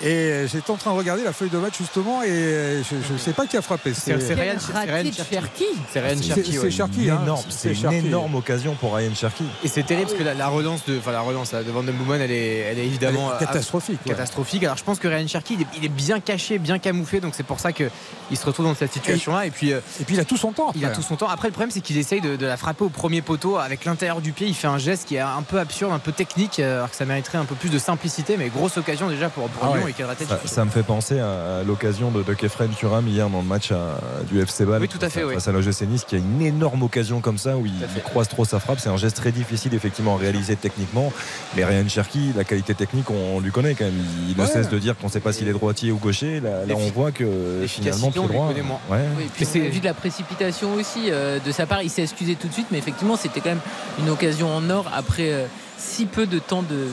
[0.03, 3.31] Et j'étais en train de regarder la feuille de match justement et je ne sais
[3.31, 3.93] pas qui a frappé.
[3.93, 4.73] C'est c'est Ryan c'est
[5.13, 5.65] Cherki.
[5.91, 6.51] C'est Ryan C'est- Cherki.
[6.61, 6.71] c'est.
[6.71, 7.19] Cherki, Une hein.
[7.23, 7.95] énorme- C'est C'est une Cherki.
[8.07, 9.43] énorme occasion pour Ryan Cherki.
[9.63, 11.95] Et c'est terrible parce que la, la relance de, enfin la relance de Van Den
[11.95, 13.31] Boomen, elle est, elle est évidemment
[13.65, 14.15] catastrophique, euh, ouais.
[14.15, 14.63] catastrophique.
[14.63, 17.33] Alors je pense que Ryan Cherki, il est, il est bien caché, bien camouflé, donc
[17.35, 17.89] c'est pour ça que
[18.31, 19.45] il se retrouve dans cette situation-là.
[19.45, 20.71] Et puis, euh, Et puis il a tout son temps.
[20.75, 20.99] il a après.
[21.01, 21.27] tout son temps.
[21.27, 24.21] Après, le problème, c'est qu'il essaye de, de la frapper au premier poteau avec l'intérieur
[24.21, 24.47] du pied.
[24.47, 26.95] Il fait un geste qui est un peu absurde, un peu technique, euh, alors que
[26.95, 28.35] ça mériterait un peu plus de simplicité.
[28.37, 29.91] Mais grosse occasion déjà pour, pour Ah Lyon ouais.
[29.91, 30.27] et tête.
[30.27, 33.47] Ça, ça me fait penser à, à l'occasion de, de Kefren Turam hier dans le
[33.47, 33.99] match à-
[34.31, 35.49] du FC Bâle Oui, tout à fait, face oui.
[35.49, 38.59] à l'OGC Nice qui a une énorme occasion comme ça où il, croise trop sa
[38.59, 38.79] frappe.
[38.79, 41.11] C'est un geste très difficile effectivement à réaliser techniquement.
[41.55, 43.93] Mais Ryan Cherki, la qualité technique, on, lui connaît quand même.
[44.29, 44.47] Il, ne Ouais.
[44.47, 46.41] cesse de dire qu'on ne sait pas s'il est droitier ou gaucher.
[46.41, 48.51] Là, là, on voit que finalement pied droit.
[48.89, 48.97] Ouais.
[49.17, 51.81] Oui, puis c'est- vu de la précipitation aussi euh, de sa part.
[51.81, 53.61] Il s'est excusé tout de suite, mais effectivement, c'était quand même
[53.99, 55.45] une occasion en or après euh,
[55.85, 56.87] si peu de temps de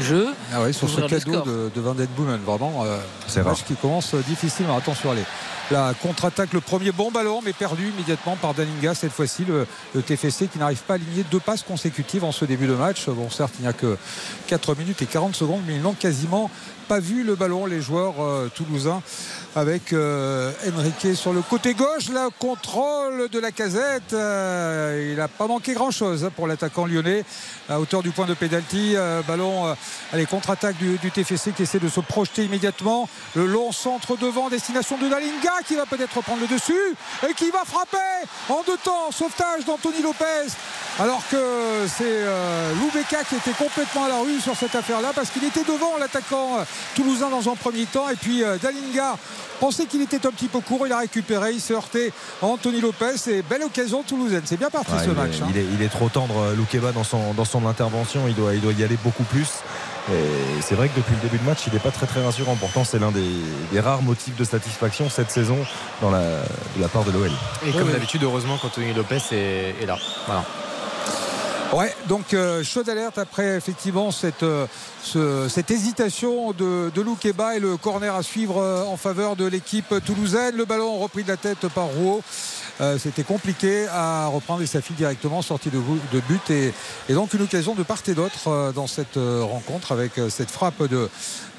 [0.00, 0.28] jeu.
[0.52, 3.74] Ah ouais, sur ce cadeau de, de Van Den Boomen, vraiment, euh, C'est match qui
[3.74, 4.76] commence euh, difficilement.
[4.76, 5.24] Attention, allez.
[5.70, 8.94] La contre-attaque, le premier bon ballon, mais perdu immédiatement par Dalinga.
[8.94, 12.46] Cette fois-ci, le, le TFC qui n'arrive pas à aligner deux passes consécutives en ce
[12.46, 13.06] début de match.
[13.08, 13.98] Bon, certes, il n'y a que
[14.46, 16.50] 4 minutes et 40 secondes, mais ils n'ont quasiment
[16.88, 19.02] pas vu le ballon, les joueurs euh, toulousains,
[19.58, 22.08] avec euh, Enrique sur le côté gauche.
[22.10, 24.12] Le contrôle de la casette.
[24.12, 27.24] euh, il n'a pas manqué grand-chose pour l'attaquant lyonnais.
[27.68, 29.74] À hauteur du point de pénalty, euh, ballon, euh,
[30.12, 33.08] allez, contre-attaque du, du TFC qui essaie de se projeter immédiatement.
[33.34, 36.72] Le long centre devant, destination de Dalinga qui va peut-être prendre le dessus
[37.28, 37.98] et qui va frapper
[38.48, 39.10] en deux temps.
[39.10, 40.48] Sauvetage d'Anthony Lopez.
[41.00, 45.30] Alors que c'est euh, Loubeka qui était complètement à la rue sur cette affaire-là parce
[45.30, 49.16] qu'il était devant l'attaquant toulousain dans un premier temps et puis Dalinga
[49.58, 52.80] pensait qu'il était un petit peu court, il a récupéré, il s'est heurté à Anthony
[52.80, 54.42] Lopez et belle occasion toulousaine.
[54.44, 55.38] C'est bien parti Ouais, ce il, match.
[55.38, 55.46] est, hein.
[55.50, 58.22] il est- il est trop tendre, euh, Loukeba, dans son, dans son intervention.
[58.28, 59.48] Il doit, il doit y aller beaucoup plus.
[60.10, 62.56] Et c'est vrai que depuis le début de match, il n'est pas très très rassurant.
[62.56, 63.28] Pourtant, c'est l'un des,
[63.72, 65.58] des rares motifs de satisfaction cette saison
[66.00, 67.30] dans la, de la part de l'OL.
[67.66, 67.92] Et comme oui.
[67.92, 69.98] d'habitude, heureusement qu'Anthony Lopez est, est là.
[70.26, 70.44] Voilà.
[71.74, 74.66] Ouais, donc euh, chaude alerte après effectivement cette, euh,
[75.02, 79.44] ce- cette hésitation de, de Loukeba et le corner à suivre euh, en faveur de
[79.44, 80.56] l'équipe toulousaine.
[80.56, 82.22] Le ballon repris de la tête par Rouault.
[82.80, 85.78] Euh, C'était compliqué à reprendre et ça file directement sortie de,
[86.12, 86.72] de but et,
[87.10, 90.82] et donc une occasion de part et d'autre euh, dans cette rencontre avec cette frappe
[90.88, 91.10] de,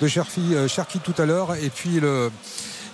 [0.02, 2.32] de Cherki tout à l'heure et puis le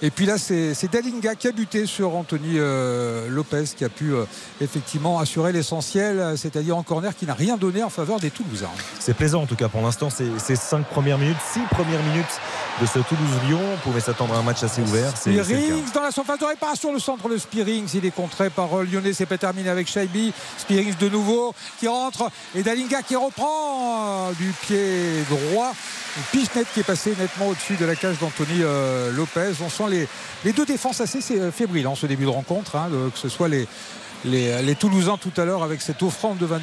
[0.02, 4.14] et puis là, c'est Dalinga qui a buté sur Anthony euh, Lopez, qui a pu
[4.14, 4.26] euh,
[4.62, 8.70] effectivement assurer l'essentiel, euh, c'est-à-dire en corner qui n'a rien donné en faveur des Toulousains.
[9.00, 10.10] C'est plaisant en tout cas pour l'instant.
[10.10, 12.40] Ces, ces cinq premières minutes, six premières minutes
[12.82, 15.16] de ce Toulouse-Lyon, on pouvait s'attendre à un match assez ouvert.
[15.16, 19.14] Spearings dans la surface de réparation, le centre de Spearings, il est contré par Lyonnais,
[19.14, 20.34] c'est pas terminé avec Shaibi.
[20.58, 25.74] Spearings de nouveau qui rentre et Dalinga qui reprend du pied droit.
[26.18, 28.62] Une pichenette qui est passée nettement au-dessus de la cage d'Anthony
[29.16, 29.52] Lopez.
[29.62, 30.08] On sent les,
[30.56, 31.22] deux défenses assez
[31.52, 33.68] fébriles en ce début de rencontre, hein, que ce soit les,
[34.80, 36.60] Toulousains tout à l'heure avec cette offrande de Van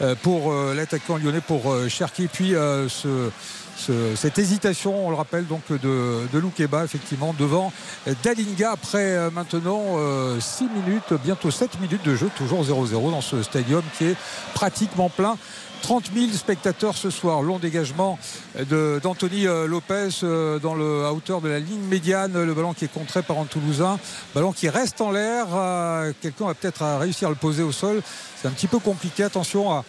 [0.00, 2.28] euh, pour euh, l'attaquant lyonnais pour euh, Cherki.
[2.28, 3.30] Puis ce,
[3.78, 5.78] ce- cette hésitation, on le rappelle, donc de,
[6.32, 7.72] de Loukeba, effectivement, devant
[8.24, 9.82] Dalinga après euh, maintenant
[10.40, 14.16] 6 minutes, bientôt 7 minutes de jeu, toujours 0-0 dans ce stadium qui est
[14.54, 15.36] pratiquement plein.
[15.82, 17.40] 30 000 spectateurs ce soir.
[17.40, 18.18] Long dégagement
[19.02, 22.32] d'Anthony euh, Lopez euh, dans le, à hauteur de la ligne médiane.
[22.42, 23.98] Le ballon qui est contré par un Toulousain.
[24.34, 25.46] Ballon qui reste en l'air.
[25.54, 28.02] Euh, Quelqu'un va peut-être euh, réussir à le poser au sol.
[28.42, 29.22] C'est un petit peu compliqué.
[29.22, 29.84] Attention à,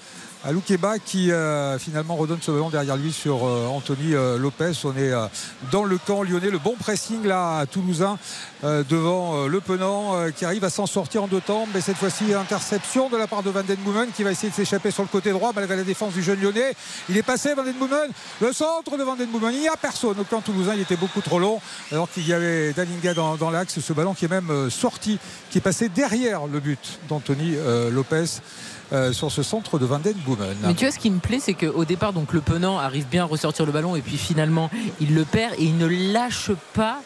[0.45, 4.71] à Loukeba qui euh, finalement redonne ce ballon derrière lui sur euh, Anthony euh, Lopez.
[4.85, 5.25] On est euh,
[5.71, 6.49] dans le camp lyonnais.
[6.49, 8.17] Le bon pressing là à Toulousain
[8.61, 11.65] devant Le Penant qui arrive à s'en sortir en deux temps.
[11.73, 14.53] Mais cette fois-ci, interception de la part de Van Den Boomen qui va essayer de
[14.53, 16.73] s'échapper sur le côté droit malgré la défense du jeune lyonnais.
[17.07, 18.09] Il est passé Van Den Boomen.
[18.41, 19.53] Le centre de Van Den Boomen.
[19.53, 20.19] Il n'y a personne.
[20.19, 21.61] Au camp toulousain, il était beaucoup trop long
[21.91, 23.79] alors qu'il y avait Dalinga dans, dans l'axe.
[23.79, 25.19] Ce ballon qui est même sorti,
[25.51, 27.55] qui est passé derrière le but d'Anthony
[27.91, 28.41] Lopez.
[28.91, 30.55] Euh, sur ce centre de Van Den Boomen.
[30.63, 33.23] Mais tu vois, ce qui me plaît, c'est qu'au départ, donc le Penant arrive bien
[33.23, 34.69] à ressortir le ballon et puis finalement,
[34.99, 37.01] il le perd et il ne lâche pas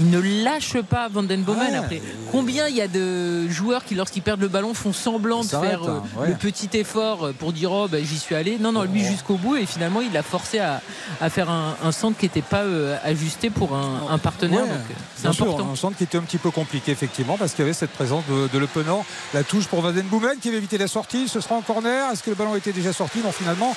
[0.00, 1.72] Il ne lâche pas Van Den Bomen.
[1.72, 1.76] Ouais.
[1.76, 5.48] Après, combien il y a de joueurs qui, lorsqu'ils perdent le ballon, font semblant de
[5.48, 6.28] faire euh, hein, ouais.
[6.28, 8.58] le petit effort pour dire oh ben, j'y suis allé.
[8.58, 10.80] Non, non, lui jusqu'au bout et finalement il a forcé à,
[11.20, 14.62] à faire un, un centre qui n'était pas euh, ajusté pour un, un partenaire.
[14.62, 15.70] Ouais, euh, c'est sûr, important.
[15.72, 18.24] un centre qui était un petit peu compliqué effectivement parce qu'il y avait cette présence
[18.28, 19.04] de, de Le Penant.
[19.34, 21.28] La touche pour Van Den Boomen qui va éviter la sortie.
[21.28, 22.10] Ce sera en corner.
[22.12, 23.18] Est-ce que le ballon était déjà sorti?
[23.18, 23.74] Non, finalement,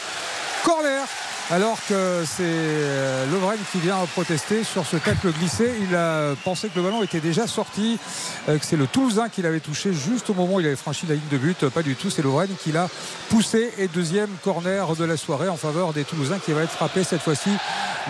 [0.63, 1.05] corner.
[1.52, 5.70] Alors que c'est euh, Lovren qui vient protester sur ce tacle glissé.
[5.82, 7.99] Il a pensé que le ballon était déjà sorti,
[8.47, 11.06] euh, que c'est le Toulousain qui l'avait touché juste au moment où il avait franchi
[11.08, 11.68] la ligne de but.
[11.68, 12.88] Pas du tout, c'est Lovren qui l'a
[13.30, 13.70] poussé.
[13.80, 17.22] Et deuxième corner de la soirée en faveur des Toulousains qui va être frappé cette
[17.22, 17.49] fois-ci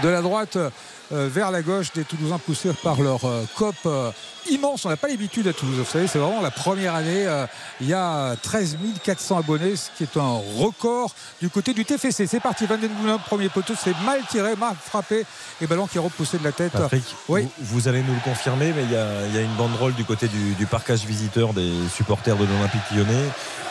[0.03, 0.59] de la droite
[1.11, 4.11] vers la gauche des Toulousains poussés par leur euh, cop euh,
[4.49, 4.85] immense.
[4.85, 5.75] On n'a pas l'habitude à Toulouse.
[5.77, 7.25] Vous savez, c'est vraiment la première année.
[7.27, 7.45] euh,
[7.79, 12.27] il y a 13 400 abonnés, ce qui est un record du côté du TFC.
[12.27, 12.65] C'est parti.
[12.65, 15.25] Van Den Boomen, premier poteau, c'est mal tiré, mal frappé.
[15.61, 16.71] Et ballon qui est repoussé de la tête.
[16.71, 17.47] Patrick, Oui.
[17.59, 19.93] vous, vous allez nous le confirmer, mais il y a, il y a une banderole
[19.93, 23.25] du côté du, du parcage visiteur des supporters de l'Olympique lyonnais,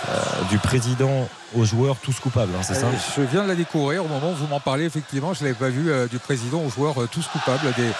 [0.08, 0.12] euh,
[0.50, 4.04] du président aux joueurs, tous coupables, hein, c'est ça Euh, Je viens de la découvrir
[4.04, 4.84] au moment où vous m'en parlez.
[4.84, 7.90] Effectivement, je ne l'avais pas vu euh, du président aux joueurs euh, tous coupables, des,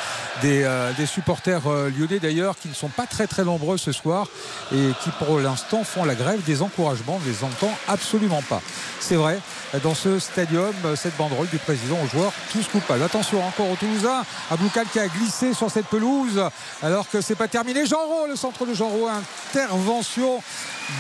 [0.42, 1.62] des, euh, des supporters
[1.98, 4.26] lyonnais d'ailleurs qui ne sont pas très très nombreux ce soir
[4.72, 7.18] et qui pour l'instant font la grève des encouragements.
[7.20, 8.60] On ne les entend absolument pas.
[9.00, 9.40] C'est vrai,
[9.82, 13.02] dans ce stadium, cette banderole du président aux joueurs tous coupables.
[13.02, 16.40] Attention encore au Toulousain, Abloukal qui a glissé sur cette pelouse
[16.82, 17.86] alors que c'est pas terminé.
[17.86, 19.08] Jean Rowe, le centre de Jean Rowe,
[19.54, 20.42] intervention.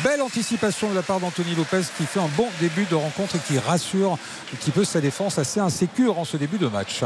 [0.04, 3.38] Belle anticipation de la part d'Anthony Lopez qui fait un bon début de rencontre et
[3.38, 7.02] qui rassure un petit peu sa défense assez insécure en ce début de match.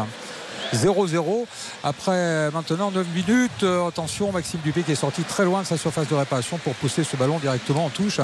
[0.73, 1.47] 0-0
[1.83, 3.63] après maintenant 9 minutes.
[3.63, 6.75] Euh, attention, Maxime Dupé qui est sorti très loin de sa surface de réparation pour
[6.75, 8.21] pousser ce ballon directement en touche.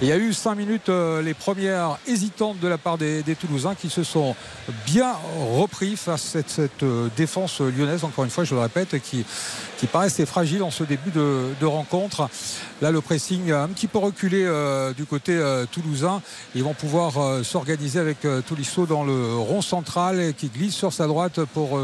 [0.00, 3.74] Il y a eu 5 minutes euh, les premières hésitantes de la part des, Toulousains
[3.74, 4.36] qui se sont
[4.86, 5.14] bien
[5.56, 9.24] repris face à cette, cette, euh, défense lyonnaise, encore une fois, je le répète, qui,
[9.82, 12.28] qui paraissait fragile en ce début de, rencontre.
[12.82, 16.22] Là, le pressing un petit peu reculé euh, du côté euh, toulousain.
[16.54, 21.08] Ils vont pouvoir euh, s'organiser avec Tolisso dans le rond central qui glisse sur sa
[21.08, 21.80] droite pour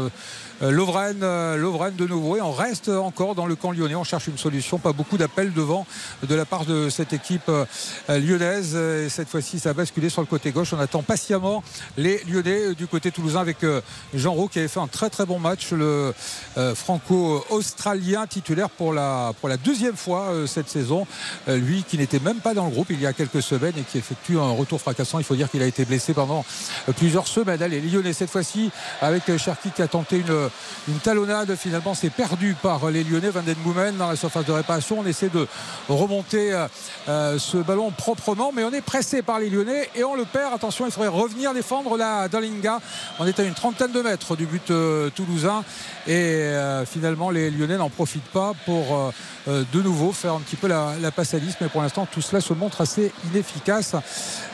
[0.61, 2.37] Lovren, euh, Lovren de nouveau.
[2.37, 3.95] Et on reste encore dans le camp lyonnais.
[3.95, 4.77] On cherche une solution.
[4.77, 5.85] Pas beaucoup d'appels devant
[6.27, 7.65] de la part de cette équipe euh,
[8.07, 8.75] lyonnaise.
[8.75, 10.73] Et cette fois-ci, ça a basculé sur le côté gauche.
[10.73, 11.63] On attend patiemment
[11.97, 13.81] les Lyonnais euh, du côté toulousain avec euh,
[14.13, 15.71] Jean Roux qui avait fait un très très bon match.
[15.71, 16.13] Le
[16.57, 21.07] euh, franco-australien titulaire pour la, pour la deuxième fois euh, cette saison.
[21.47, 23.83] Euh, lui qui n'était même pas dans le groupe il y a quelques semaines et
[23.83, 25.19] qui effectue un retour fracassant.
[25.19, 26.45] Il faut dire qu'il a été blessé pendant
[26.87, 27.61] euh, plusieurs semaines.
[27.61, 30.48] Allez, Lyonnais cette fois-ci avec euh, Cherki qui a tenté une,
[30.87, 31.55] une talonnade.
[31.55, 33.29] Finalement, c'est perdu par les Lyonnais.
[33.29, 34.99] Van Den Boomen dans la surface de réparation.
[34.99, 35.47] On essaie de
[35.87, 36.67] remonter euh,
[37.07, 40.53] euh, ce ballon proprement, mais on est pressé par les Lyonnais et on le perd.
[40.53, 42.79] Attention, il faudrait revenir défendre la Dalinga.
[43.19, 45.63] On est à une trentaine de mètres du but euh, toulousain
[46.07, 46.53] et
[46.85, 49.11] finalement les Lyonnais n'en profitent pas pour
[49.47, 52.21] de nouveau faire un petit peu la, la passe à 10 mais pour l'instant tout
[52.21, 53.95] cela se montre assez inefficace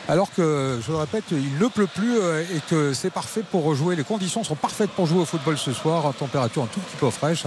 [0.08, 3.64] alors que je le répète il ne pleut plus euh, et que c'est parfait pour
[3.64, 6.12] rejouer les conditions sont parfaites pour jouer au football ce soir.
[6.14, 7.44] Température un tout petit peu fraîche.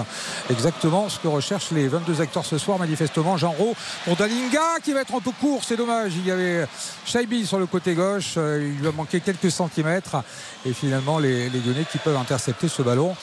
[0.50, 3.38] Exactement ce que recherchent les 22 acteurs ce soir manifestement.
[3.38, 6.14] Jean Rowe pour Dalinga qui va être un peu court c'est dommage.
[6.16, 6.68] Il y avait
[7.06, 10.18] Shaibi sur le côté gauche euh, il lui a manqué quelques centimètres.
[10.66, 11.60] Et finalement les, les
[11.92, 13.16] qui peuvent intercepter ce ballon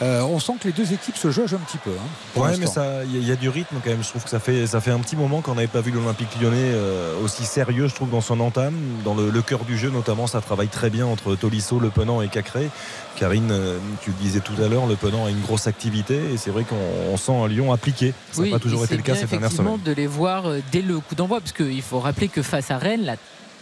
[0.00, 1.90] euh, on sent que les deux équipes se jaugent un petit peu.
[1.90, 4.02] hein, Ouais, mais ça, il y, a- il y a du rythme quand même.
[4.02, 6.28] Je trouve que ça fait, ça fait un petit moment qu'on n'avait pas vu l'Olympique
[6.40, 8.74] lyonnais euh, aussi sérieux, je trouve, dans son entame,
[9.04, 10.26] dans le, le cœur du jeu notamment.
[10.26, 12.68] Ça travaille très bien entre Tolisso, Le Penant et Cacré.
[13.16, 16.36] Karine, euh, tu le disais tout à l'heure, Le Penant a une grosse activité et
[16.36, 16.76] c'est vrai qu'on
[17.12, 18.14] on sent un Lyon appliqué.
[18.30, 19.78] Ça n'a Oui, pas toujours été le cas ces dernières semaines.
[19.84, 23.04] de les voir dès le coup d'envoi, parce qu'il faut rappeler que face à Rennes,
[23.04, 23.16] la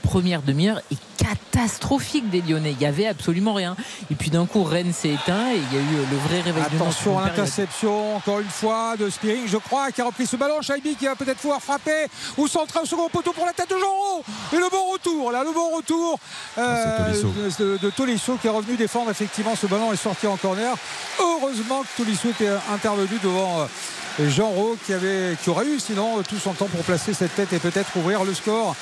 [0.06, 2.72] première demi-heure est catastrophique des Lyonnais.
[2.78, 3.76] Il y avait absolument rien.
[4.10, 6.40] Et puis d'un coup, Rennes s'est éteint et il y a eu euh, le vrai
[6.40, 10.26] réveil de Attention à l'interception, encore une fois, de Spearing, je crois, qui a repris
[10.26, 10.60] ce ballon.
[10.62, 13.76] Shaibi qui va peut-être pouvoir frapper ou centrer au second poteau pour la tête de
[13.78, 14.22] Jean.
[14.52, 16.18] Et le bon retour, là, le bon retour
[16.58, 17.32] euh, Tolisso.
[17.58, 20.74] de, de Tolisso qui est revenu défendre effectivement ce ballon est sorti en corner.
[21.20, 23.60] Heureusement que Tolisso était intervenu devant.
[23.60, 23.66] euh,
[24.30, 27.34] Jean Roux qui, avait, qui aurait eu sinon euh, tout son temps pour placer cette
[27.34, 28.74] tête et peut-être ouvrir le score.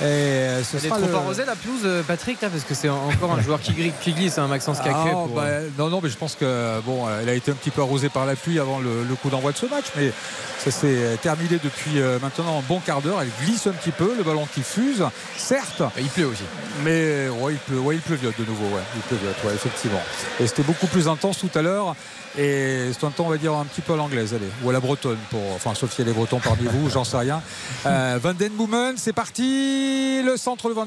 [0.00, 2.64] Et euh, ce Elle est sera trop le- arrosée la pelouse, euh, Patrick, là, parce
[2.64, 3.72] que c'est encore un joueur qui,
[4.02, 5.10] qui glisse, hein, Maxence Cacré.
[5.12, 7.70] Ah, bah, euh, non, non, mais je pense que bon, elle a été un petit
[7.70, 10.12] peu arrosée par la pluie avant le, le coup d'envoi de ce match, mais
[10.58, 13.22] ça s'est terminé depuis maintenant un bon quart d'heure.
[13.22, 15.04] Elle glisse un petit peu, le ballon qui fuse,
[15.36, 15.82] certes.
[15.98, 16.42] Il pleut aussi.
[16.84, 20.02] Mais ouais, il pleut, ouais, il pleuviote de nouveau, ouais, il pleuviote, ouais, effectivement.
[20.40, 21.94] Et c'était beaucoup plus intense tout à l'heure.
[22.38, 24.72] Et c'est un temps, on va dire, un petit peu à l'anglaise, allez, ou à
[24.74, 27.40] la bretonne, pour, enfin, sauf s'il y a des bretons parmi vous, j'en sais rien.
[27.86, 29.75] Euh, Van Den Boomen, c'est parti.
[30.24, 30.86] Le centre de Van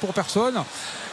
[0.00, 0.62] pour personne.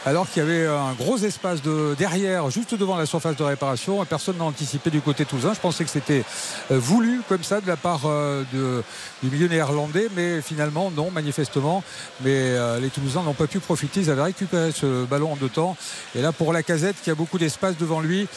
[0.06, 4.00] Alors qu'il y avait un gros espace de derrière, juste devant la surface de réparation,
[4.00, 5.52] et personne n'a anticipé du côté toulousain.
[5.52, 6.22] Je pensais que c'était
[6.70, 11.82] euh, voulu comme ça de la part euh, du milieu néerlandais, mais finalement non, manifestement.
[12.20, 13.98] Mais euh, les Toulousains n'ont pas pu profiter.
[13.98, 15.76] Ils avaient récupéré ce ballon en deux temps.
[16.14, 18.28] Et là, pour la casette, qui a beaucoup d'espace devant lui,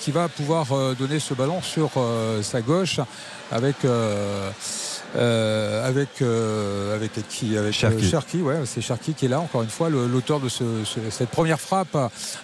[0.00, 0.68] qui va pouvoir
[0.98, 1.90] donner ce ballon sur
[2.42, 2.98] sa gauche
[3.52, 3.76] avec.
[5.16, 8.04] Euh, avec euh, avec qui avec Cherki.
[8.04, 11.10] euh, Cherki, ouais, c'est Cherki qui est là encore une fois l'auteur de ce- ce-
[11.10, 11.96] cette première frappe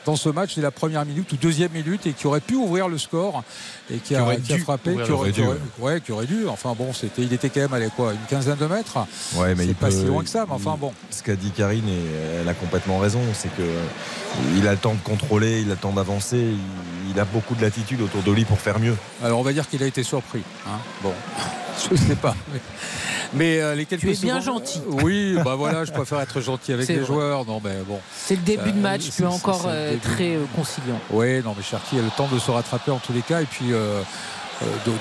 [0.04, 2.88] dans ce match dès la première minute ou deuxième minute et qui aurait pu ouvrir
[2.88, 3.44] le score
[3.90, 6.26] et qui, Qui a, aurait qui a dû frappé qui aurait, aurait- ouais, qui aurait
[6.26, 6.48] dû.
[6.48, 8.98] Enfin bon c'était il était quand même allé quoi une quinzaine de mètres.
[9.36, 10.92] Ouais, mais c'est il pas peut- si loin que ça mais enfin bon.
[11.10, 13.62] Ce qu'a dit Karine, et elle a complètement raison, c'est que
[14.56, 16.58] il a le temps de contrôler, il a le temps d'avancer, il,
[17.10, 18.96] il a beaucoup de latitude autour de lui pour faire mieux.
[19.22, 20.78] alors on va dire qu'il a été surpris hein.
[21.02, 21.12] bon
[21.90, 22.60] je sais pas mais,
[23.34, 24.80] mais, euh, les quelques Tu es bien gentil.
[24.88, 27.06] oui bah voilà je préfère être gentil avec les vrai.
[27.06, 30.36] joueurs non mais bon C'est le début de Euh, match, tu es encore euh, très
[30.36, 30.98] euh, conciliant.
[31.10, 33.40] Oui, non, mais Cherki a le temps de se rattraper en tous les cas.
[33.42, 34.02] Et puis, euh, euh,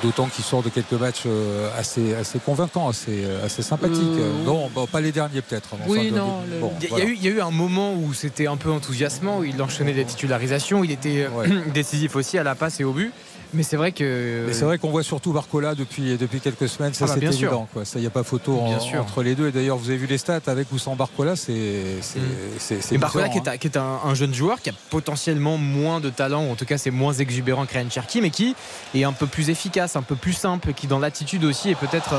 [0.03, 4.01] d'autant qu'il sort de quelques matchs euh, assez, assez convaincants, assez, euh, assez sympathiques.
[4.01, 5.70] Euh, non, bon, pas les derniers peut-être.
[5.88, 6.41] Oui, non.
[6.49, 7.06] le- bon, Il y, a voilà.
[7.06, 9.93] eu, il y a eu un moment où c'était un peu enthousiasmant, où il enchaînait
[9.93, 13.12] des titularisations, il était euh, décisif aussi à la passe et au but.
[13.56, 14.43] Mais c'est vrai que.
[14.47, 17.32] Mais c'est vrai qu'on voit surtout Barcola depuis, depuis quelques semaines, ça Ah bah, c'est
[17.32, 17.47] sûr.
[17.49, 17.68] évident.
[17.84, 19.47] Ça, il n'y a pas photo en- entre les deux.
[19.47, 21.53] Et d'ailleurs, vous avez vu les stats avec ou sans Barcola, c'est
[22.01, 25.58] c'est- Et Barcola, qui est, un- qui est un, un jeune joueur qui a potentiellement
[25.58, 28.56] moins de talent, ou en tout cas c'est moins exubérant que Ryan Cherky, mais qui
[28.93, 32.14] est un peu plus efficace, un peu plus simple, qui dans l'attitude aussi est peut-être.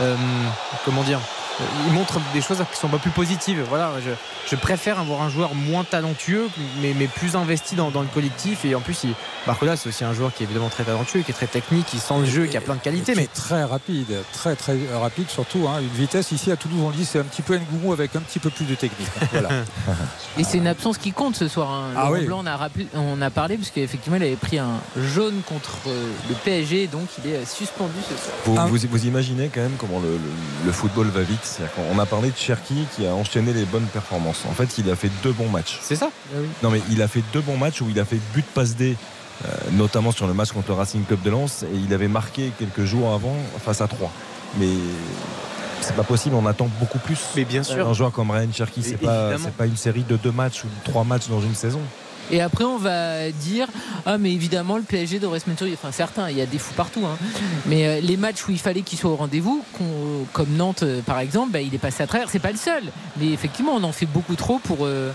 [0.00, 0.16] euh,
[0.86, 1.51] comment dire euh,
[1.86, 3.62] il montre des choses qui sont pas plus positives.
[3.68, 4.10] Voilà, je,
[4.50, 6.48] je préfère avoir un joueur moins talentueux,
[6.80, 8.64] mais, mais plus investi dans, dans le collectif.
[8.64, 9.14] Et en plus, il,
[9.46, 11.98] Barcola, c'est aussi un joueur qui est évidemment très talentueux, qui est très technique, qui
[11.98, 13.14] sent le jeu, qui a plein de qualités.
[13.14, 15.66] Mais très rapide, très très rapide surtout.
[15.68, 15.80] hein.
[15.80, 18.20] Une vitesse ici à Toulouse, on le dit, c'est un petit peu Ngoumou avec un
[18.20, 19.08] petit peu plus de technique.
[19.20, 19.26] hein.
[19.32, 19.48] Voilà.
[20.38, 21.70] Et c'est une absence qui compte ce soir.
[21.70, 21.90] hein.
[21.96, 22.24] Ah oui.
[22.24, 25.72] Blanc, on a, rappelé- on a parlé parce qu'effectivement il avait pris un jaune contre
[25.88, 28.66] euh, le PSG, donc il est euh, suspendu ce soir.
[28.66, 30.20] Vous, vous, vous imaginez quand même comment le, le-
[30.66, 31.51] le football va vite.
[31.52, 34.42] C'est-à-dire qu'on- On a parlé de Cherki qui a enchaîné les bonnes performances.
[34.48, 35.78] En fait, il a fait deux bons matchs.
[35.82, 36.10] c'est ça.
[36.62, 38.96] Non, mais il a fait deux bons matchs où il a fait but passe D,
[39.44, 42.52] euh, notamment sur le match contre le Racing Club de Lens, et il avait marqué
[42.58, 44.10] quelques jours avant face à 3.
[44.58, 44.68] Mais
[45.80, 47.18] c'est pas possible, on attend beaucoup plus.
[47.36, 47.88] Mais bien sûr.
[47.88, 50.90] Un joueur comme Ryan Cherki, c'est pas, pas une série de deux matchs ou de
[50.90, 51.80] trois matchs dans une saison.
[52.30, 53.66] Et après on va dire
[54.06, 56.58] ah mais évidemment le PSG devrait se mettre sur enfin certains il y a des
[56.58, 57.18] fous partout hein.
[57.66, 61.02] mais euh, les matchs où il fallait qu'il soit au rendez-vous qu'on- comme Nantes euh,
[61.02, 62.84] par exemple bah, il est passé à travers c'est pas le seul
[63.18, 65.10] mais effectivement on en fait beaucoup trop pour euh,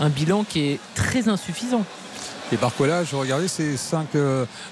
[0.00, 1.84] un bilan qui est très insuffisant
[2.52, 4.08] Et Barcola, je regardais, c'est 5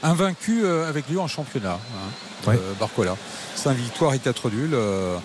[0.02, 1.78] invaincus euh, avec lui en championnat.
[1.78, 2.54] hein, Ouais.
[2.56, 3.16] euh, Barcola.
[3.54, 4.70] 5 victoires et 4 nuls.
[4.74, 5.16] euh,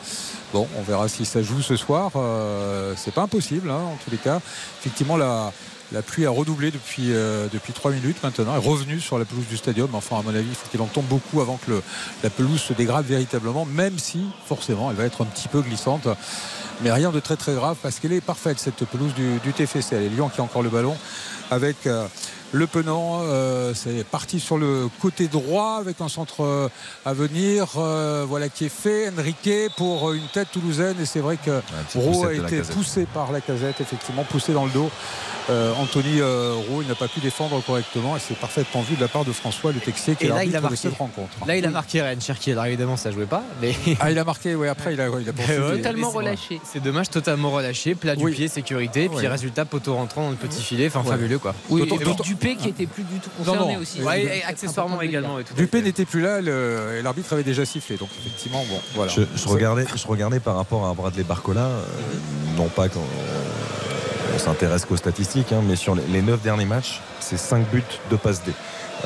[0.53, 2.11] bon, on verra si ça joue ce soir.
[2.15, 4.39] euh, c'est pas impossible, hein, en tous les cas.
[4.79, 5.51] Effectivement, la,
[5.91, 8.55] la pluie a redoublé depuis, euh, depuis 3 minutes maintenant.
[8.55, 9.93] est revenue sur la pelouse du stadium.
[9.93, 11.81] Enfin, à mon avis, il faut qu'il en tombe beaucoup avant que
[12.23, 16.07] la pelouse se dégrade véritablement, même si, forcément, elle va être un petit peu glissante.
[16.81, 19.95] Mais rien de très très grave parce qu'elle est parfaite cette pelouse du, du TFC.
[19.95, 20.97] Elle est Lyon qui a encore le ballon
[21.51, 22.07] avec euh,
[22.55, 23.19] le Penant.
[23.23, 26.69] euh, c'est parti sur le côté droit avec un centre euh,
[27.05, 27.67] à venir.
[27.77, 29.09] euh, voilà qui est fait.
[29.17, 30.95] Enrique pour une tête toulousaine.
[31.01, 31.61] Et c'est vrai que
[31.95, 34.89] Roux a été poussé par la casette, effectivement, poussé dans le dos.
[35.51, 39.01] Euh, Anthony euh, Roux, il n'a pas pu défendre correctement et c'est parfaitement vu de
[39.01, 40.75] la part de François Le Texier qui Et là, il a l'arbitre de marqué.
[40.77, 41.29] cette rencontre.
[41.45, 42.51] Là, il a marqué Ryan Cherky.
[42.53, 43.43] Alors évidemment, ça jouait pas.
[43.61, 45.31] Mais Ah, il a marqué, oui, après il a, il a.
[45.31, 48.31] Ouais, totalement relâché C'est dommage, totalement relâché, plat du Oui.
[48.33, 49.27] pied, sécurité, puis Ouais.
[49.27, 51.09] résultat poteau rentrant dans le petit filet, enfin Ouais.
[51.11, 51.53] fabuleux quoi.
[51.69, 51.81] oui
[52.49, 53.81] Dupé qui était plus du tout concerné non.
[53.81, 55.39] aussi Ouais, et accessoirement de également.
[55.39, 56.41] et tout à Dupé n'était plus là
[57.01, 57.97] l'arbitre avait déjà sifflé.
[57.97, 59.11] Donc effectivement, bon, voilà.
[59.11, 61.83] Je, je regardais, je regardais par rapport à Bradley Barcola, euh,
[62.57, 63.01] non pas qu'on
[64.35, 67.83] on s'intéresse qu'aux statistiques, hein, mais sur les, les 9 derniers matchs, c'est 5 buts,
[68.09, 68.51] 2 passes D.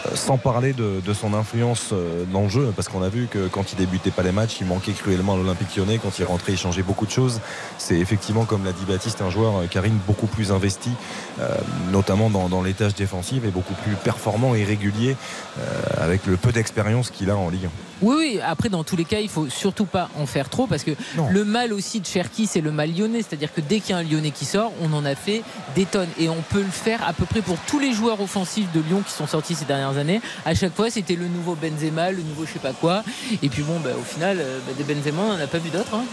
[0.06, 3.48] Euh, sans parler de, son influence euh, dans le jeu, parce qu'on a vu que
[3.48, 5.98] quand il débutait pas les matchs, il manquait cruellement à l'Olympique lyonnais.
[5.98, 7.42] Quand il rentrait, il changeait beaucoup de choses.
[7.78, 10.92] C'est effectivement, comme l'a dit Baptiste, un joueur, euh, Karine, beaucoup plus investi,
[11.40, 11.56] euh,
[11.92, 15.16] notamment dans, les tâches défensives, et beaucoup plus performant et régulier,
[15.60, 15.64] euh,
[15.98, 17.89] avec le peu d'expérience qu'il a en Ligue 1.
[18.02, 20.84] Oui, oui, après dans tous les cas, il faut surtout pas en faire trop parce
[20.84, 21.30] que Non.
[21.30, 23.20] le mal aussi de Cherki, c'est le mal lyonnais.
[23.22, 25.42] C'est-à-dire que dès qu'il y a un lyonnais qui sort, on en a fait
[25.76, 26.08] des tonnes.
[26.20, 29.02] Et on peut le faire à peu près pour tous les joueurs offensifs de Lyon
[29.06, 30.22] qui sont sortis ces dernières années.
[30.46, 33.04] À chaque fois, c'était le nouveau Benzema, le nouveau je sais pas quoi.
[33.44, 35.70] Et puis bon, bah, au final, euh, bah, des Benzema, on n'en a pas vu
[35.70, 35.94] d'autres.
[35.94, 36.04] hein.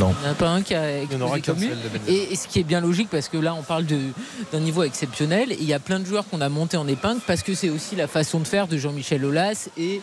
[0.00, 0.12] Non.
[0.18, 2.12] Il n'y en a pas un qui a Il n'y en aura explosé comme lui.
[2.14, 5.52] Et, et ce qui est bien logique parce que là on parle d'un niveau exceptionnel
[5.52, 7.70] et il y a plein de joueurs qu'on a monté en épingle parce que c'est
[7.70, 10.00] aussi la façon de faire de Jean-Michel Aulas et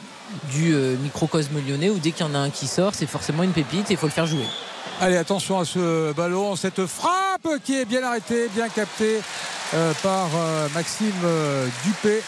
[0.53, 3.43] du euh, microcosme lyonnais où dès qu'il y en a un qui sort c'est forcément
[3.43, 4.45] une pépite et il faut le faire jouer.
[5.01, 9.19] Allez, attention à ce ballon, cette frappe qui est bien arrêtée, bien captée
[9.73, 12.21] euh, par euh, Maxime euh, Dupé.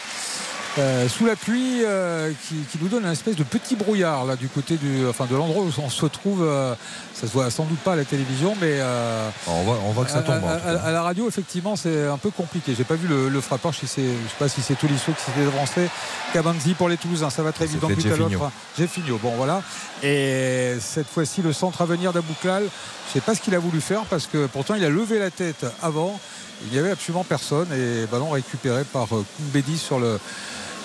[0.80, 4.36] Euh, sous la pluie euh, qui, qui nous donne une espèce de petit brouillard là
[4.36, 6.74] du côté du enfin de l'endroit où on se trouve euh,
[7.14, 10.04] ça se voit sans doute pas à la télévision mais euh, On voit, on voit
[10.04, 10.42] que ça tombe.
[10.44, 13.86] à, la radio effectivement c'est un peu compliqué j'ai pas vu le, le frappeur je
[13.86, 15.90] sais, je sais pas si c'est Tolisso qui s'était avancé
[16.34, 18.52] Cabanzi pour les Toulousains ça va très vite d'un C'était but à l'autre Jeffinho.
[18.76, 19.62] Jeffinho bon voilà
[20.02, 22.64] et cette fois-ci le centre à venir d'Abouklal
[23.10, 25.30] je sais pas ce qu'il a voulu faire parce que pourtant il a levé la
[25.30, 26.20] tête avant
[26.66, 30.20] il n'y avait absolument personne et ballon récupéré par euh, Koumbedi sur le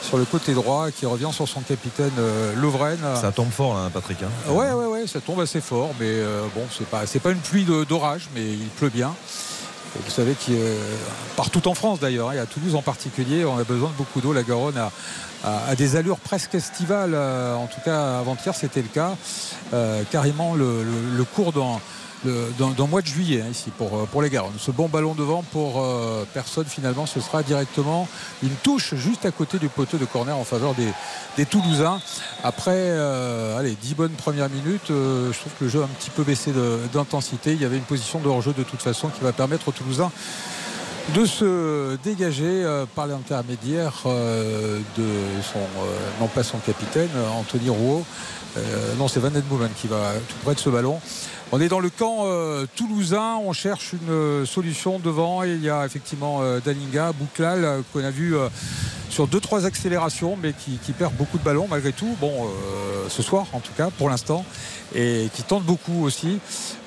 [0.02, 2.98] sur le côté droit qui revient sur son capitaine euh, Lovren.
[3.20, 4.18] Ça tombe fort, là, Patrick.
[4.22, 4.52] hein.
[4.52, 7.38] Ouais, ouais, ouais, ça tombe assez fort, mais euh, bon, c'est pas, c'est pas une
[7.40, 9.12] pluie d'orage, mais il pleut bien.
[9.96, 10.76] Et vous savez qu'il euh,
[11.36, 14.20] partout en France d'ailleurs, hein, et à Toulouse en particulier, on a besoin de beaucoup
[14.20, 14.32] d'eau.
[14.34, 14.90] La Garonne a,
[15.44, 17.12] a- a des allures presque estivales.
[17.14, 19.12] euh, en tout cas, avant-hier, c'était le cas.
[19.72, 21.80] Euh, carrément le, le- le cours dans
[22.24, 24.52] dans, le mois de juillet hein, ici pour, euh, pour les Garonnes.
[24.58, 28.08] Ce bon ballon devant pour euh, personne finalement, ce sera directement
[28.42, 30.88] une touche juste à côté du poteau de corner en faveur des,
[31.36, 32.00] des Toulousains.
[32.42, 36.10] Après, euh, allez, 10 bonnes premières minutes, je trouve que le jeu a un petit
[36.10, 36.52] peu baissé
[36.92, 37.52] d'intensité.
[37.52, 40.10] Il y avait une position de hors-jeu de toute façon qui va permettre aux Toulousains
[41.14, 45.08] de se dégager par l'intermédiaire de
[45.52, 45.60] son,
[46.20, 48.04] non pas son capitaine, Anthony Rouault.
[48.98, 51.00] Non, c'est Van Boomen qui va tout près de ce ballon.
[51.50, 55.44] On est dans le camp euh, toulousain, on cherche une euh, solution devant.
[55.44, 58.34] Et il y a effectivement euh, Dalinga, Bouklal qu'on a vu
[59.08, 62.14] sur deux trois accélérations mais qui, qui perd beaucoup de ballons malgré tout.
[62.20, 62.46] Bon,
[63.08, 64.44] ce soir en tout cas pour l'instant
[64.94, 66.40] et qui tente beaucoup aussi.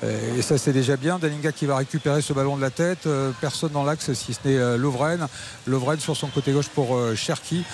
[0.04, 1.18] Euh, Et ça c'est déjà bien.
[1.18, 3.06] Dalinga qui va récupérer ce ballon de la tête.
[3.06, 5.28] Euh, Personne dans l'axe si ce n'est euh, Lovren.
[5.66, 7.64] Lovren sur son côté gauche pour Cherki.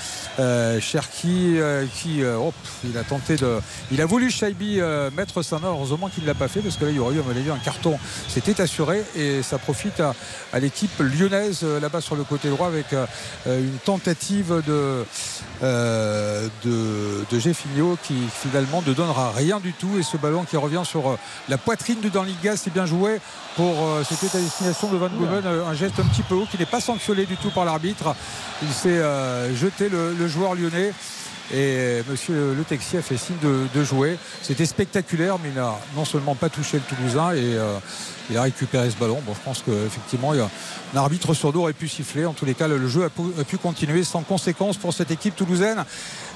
[0.81, 1.59] Cherki
[1.95, 2.53] qui oh,
[2.85, 3.59] il a tenté de.
[3.91, 4.81] Il a voulu Shaibi
[5.17, 5.69] mettre sa main.
[5.69, 7.31] Heureusement qu'il ne l'a pas fait parce que là il y aurait eu à mon
[7.31, 7.99] avis un carton.
[8.29, 10.15] C'était assuré et ça profite à,
[10.61, 12.87] l'équipe lyonnaise là-bas sur le côté droit avec
[13.47, 15.05] une tentative de,
[15.63, 21.09] de, de qui finalement ne donnera rien du tout et ce ballon qui revient sur
[21.09, 21.19] euh,
[21.49, 23.20] la poitrine de Danliga c'est bien joué
[23.57, 26.47] pour euh, c'était à destination de Van Gomen euh, un geste un petit peu haut
[26.51, 28.15] qui n'est pas sanctionné du tout par l'arbitre.
[28.62, 29.01] Il s'est
[29.55, 30.93] jeté le, le joueur lyonnais
[31.53, 34.19] et monsieur Le Texier a fait signe de, de jouer.
[34.43, 37.78] C'était spectaculaire, mais il n'a non seulement pas touché le Toulousain et euh,
[38.31, 39.21] il a récupéré ce ballon.
[39.27, 42.27] Bon, je pense qu'effectivement, un arbitre sur dos aurait pu siffler.
[42.27, 45.85] En tous les cas, le, jeu a pu, continuer sans conséquence pour cette équipe toulousaine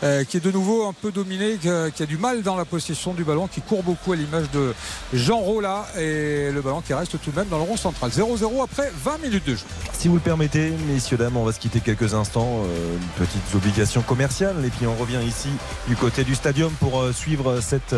[0.03, 3.15] euh, qui est de nouveau un peu dominée, qui a, du mal dans la possession
[3.15, 4.75] du ballon, qui court beaucoup à l'image de
[5.13, 8.11] Jean Rolla et le ballon qui reste tout de même dans le rond central.
[8.11, 9.65] 0-0 après 20 minutes de jeu.
[9.93, 12.63] Si vous le permettez, messieurs, dames, on va se quitter quelques instants.
[12.65, 14.57] Euh, une petite obligation commerciale.
[14.65, 15.49] Et puis on revient ici
[15.89, 17.95] du côté du stadium pour euh, suivre cette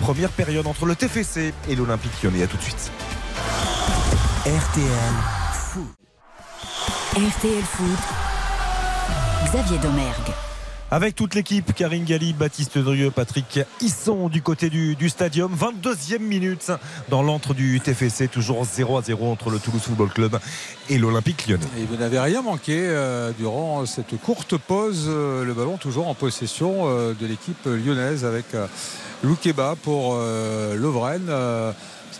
[0.00, 2.42] première période entre le TFC et l'Olympique lyonnais.
[2.42, 2.90] À tout de suite.
[3.32, 5.14] RTL.
[7.16, 7.98] RTL Foot.
[9.46, 10.32] Xavier Domergue.
[10.90, 15.54] Avec toute l'équipe, Karine Galli, Baptiste Drieux, Patrick Hisson du côté du, du stadium.
[15.54, 16.70] 22e minute
[17.08, 20.38] dans l'antre du TFC, toujours 0 à 0 entre le Toulouse Football Club
[20.90, 21.64] et l'Olympique lyonnais.
[21.78, 25.06] Et vous n'avez rien manqué euh, durant cette courte pause.
[25.08, 28.66] euh, le ballon toujours en possession euh, de l'équipe lyonnaise avec euh,
[29.22, 31.22] Loukeba pour euh, Lovren.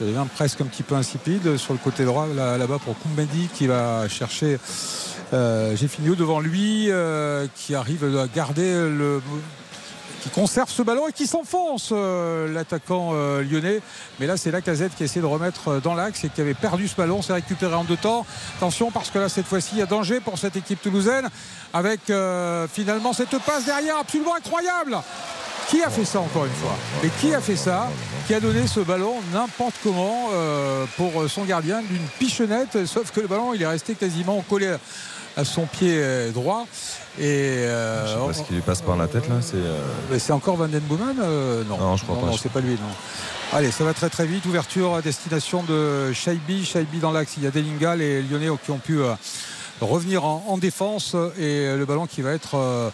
[0.03, 3.49] Ça devient presque un petit peu insipide sur le côté droit là- là-bas pour Koumbedi
[3.55, 4.59] qui va chercher
[5.33, 5.77] euh,
[6.19, 9.23] devant lui euh, qui arrive à garder le
[10.23, 13.81] qui conserve ce ballon et qui s'enfonce euh, l'attaquant euh, lyonnais.
[14.19, 16.97] Mais là c'est Lacazette qui essaie de remettre dans l'axe et qui avait perdu ce
[16.97, 18.27] ballon c'est récupéré en deux temps.
[18.57, 21.29] Attention parce que là cette fois-ci il y a danger pour cette équipe toulousaine
[21.73, 22.01] avec
[22.73, 24.99] finalement cette passe derrière absolument incroyable
[25.73, 27.89] qui a fait ça encore une fois Et qui a fait ça
[28.27, 33.21] Qui a donné ce ballon n'importe comment euh, pour son gardien d'une pichonnette Sauf que
[33.21, 34.77] le ballon il est resté quasiment collé
[35.35, 36.67] à son pied euh, droit.
[37.19, 39.37] Et euh, Je sais pas ce qui lui passe par la tête là.
[39.41, 39.79] C'est euh,
[40.11, 42.27] mais encore Van Den Boomen euh, Non, Non, je crois pas.
[42.27, 42.73] Non, c'est pas lui.
[42.73, 43.57] Non.
[43.57, 44.45] Allez, ça va très très vite.
[44.45, 46.67] Ouverture à destination de Shaibi.
[46.67, 47.35] Shaibi dans l'axe.
[47.39, 48.99] Il y a Delinga, les Lyonnais qui ont pu
[49.81, 52.93] revenir en, en défense et le ballon qui va être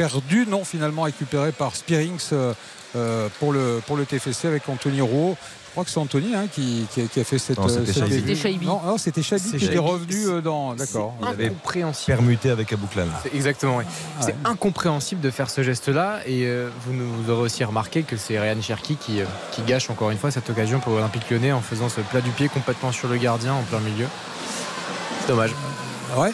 [0.00, 2.52] euh, perdu, non finalement récupéré par Spearings euh,
[2.96, 5.36] euh, pour, le, pour le TFC avec Anthony Roux.
[5.66, 7.56] Je crois que c'est Anthony hein, qui, qui a, qui a fait cette.
[7.58, 8.14] Non, c'était cette- Shaibi.
[8.16, 8.66] C'était Shaibi.
[8.66, 9.88] Non, non, c'était Shaibi C'est qui était Shaibi.
[9.88, 10.74] revenu euh, dans.
[10.74, 11.14] D'accord.
[11.22, 12.16] C'est avait incompréhensible.
[12.16, 13.06] permuté avec Abouklal.
[13.22, 13.84] C'est Exactement, oui.
[13.88, 14.34] Ah C'est ouais.
[14.46, 16.22] incompréhensible de faire ce geste-là.
[16.26, 19.62] Et euh, vous, nous- vous aurez aussi remarqué que c'est Ryan Cherki qui, euh, qui
[19.62, 22.48] gâche encore une fois cette occasion pour l'Olympique lyonnais en faisant ce plat du pied
[22.48, 24.06] complètement sur le gardien en plein milieu.
[25.20, 25.52] C'est dommage.
[26.16, 26.32] Ouais.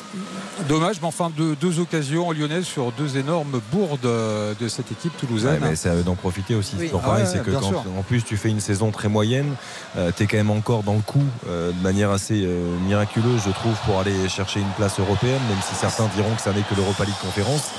[0.68, 5.16] Dommage, mais enfin deux, deux occasions lyonnaises sur deux énormes bourdes euh, de cette équipe
[5.16, 5.62] toulousaine.
[5.62, 6.76] Ouais, mais c'est à eux d'en profiter aussi.
[6.78, 6.88] Oui.
[6.90, 9.54] C'est Ah pareil, ouais, c'est que quand en plus tu fais une saison très moyenne,
[9.94, 13.50] tu es quand même encore dans le coup euh, de manière assez euh, miraculeuse, je
[13.50, 16.74] trouve, pour aller chercher une place européenne, même si certains diront que ça n'est que
[16.74, 17.70] l'Europa League Conférence.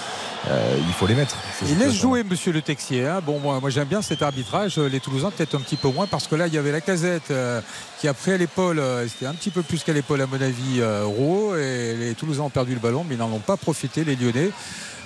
[0.49, 1.35] Euh, il faut les mettre.
[1.68, 3.05] Il laisse jouer Monsieur Le Texier.
[3.05, 3.22] hein.
[3.26, 4.77] Bon, moi, moi j'aime bien cet arbitrage.
[4.77, 7.31] Les Toulousains peut-être un petit peu moins parce que là il y avait la casette
[7.31, 7.59] euh,
[7.99, 8.80] qui a pris à l'épaule.
[8.80, 10.80] euh, C'était un petit peu plus qu'à l'épaule à mon avis.
[10.80, 14.03] Euh, Rouault et les Toulousains ont perdu le ballon, mais ils n'en ont pas profité
[14.05, 14.51] les Lyonnais.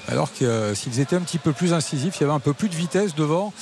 [0.07, 2.53] Alors que euh, s'ils étaient un petit peu plus incisifs, il y avait un peu
[2.53, 3.53] plus de vitesse devant,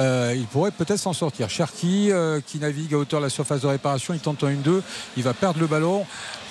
[0.00, 1.48] euh, ils pourraient peut-être s'en sortir.
[1.50, 4.80] Cherki euh, qui navigue à hauteur de la surface de réparation, il tente un 1-2,
[5.16, 6.04] il va perdre le ballon.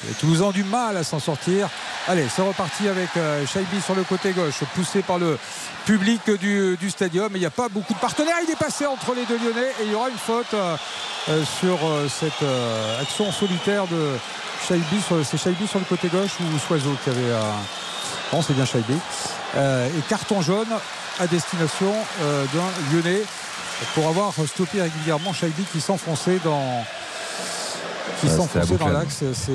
[0.08, 1.70] Les Toulousains ont du mal à s'en sortir.
[2.08, 3.10] Allez, c'est reparti avec
[3.52, 5.38] Shaibi sur le côté gauche, poussé par le
[5.86, 7.30] public du, du stadium.
[7.36, 8.36] Il n'y a pas beaucoup de partenaires.
[8.44, 10.56] Il est passé entre les deux Lyonnais et il y aura une faute
[11.60, 11.78] sur
[12.10, 12.44] cette
[13.00, 14.14] action solitaire de
[14.68, 15.02] Shaibi.
[15.06, 17.36] Sur- C'est Shaibi sur le côté gauche ou Soiseau qui avait.
[18.42, 18.94] C'est bien Shaibi.
[19.56, 20.68] Euh, et carton jaune
[21.20, 23.22] à destination euh, d'un Lyonnais
[23.96, 26.84] pour avoir stoppé régulièrement Shaibi qui s'enfonçait dans
[28.22, 29.24] qui Ouais, s'enfonçait dans l'axe.
[29.34, 29.52] C'est-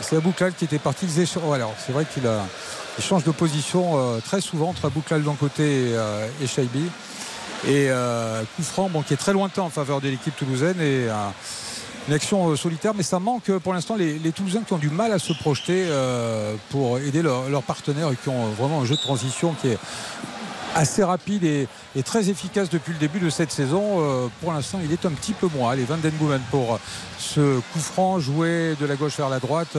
[0.00, 1.06] C'est Abouklal qui était parti.
[1.54, 2.40] Alors, c'est vrai qu'il a,
[2.98, 6.84] il change de position euh, très souvent entre Abouklal d'un côté et, euh, et Shaibi.
[7.66, 11.08] Et euh, coup franc bon, qui est très lointain en faveur de l'équipe toulousaine et
[11.08, 11.14] euh,
[12.08, 12.94] une action euh, solitaire.
[12.94, 15.86] Mais ça manque euh, pour l'instant les, Toulousains qui ont du mal à se projeter
[15.88, 19.78] euh, pour aider leurs partenaires et qui ont vraiment un jeu de transition qui est
[20.74, 21.68] assez rapide et,
[22.02, 24.30] très efficace depuis le début de cette saison.
[24.40, 25.72] Pour l'instant, il est un petit peu moins.
[25.72, 26.78] Allez, Van Den Boomen pour
[27.18, 29.76] ce coup franc joué de la gauche vers la droite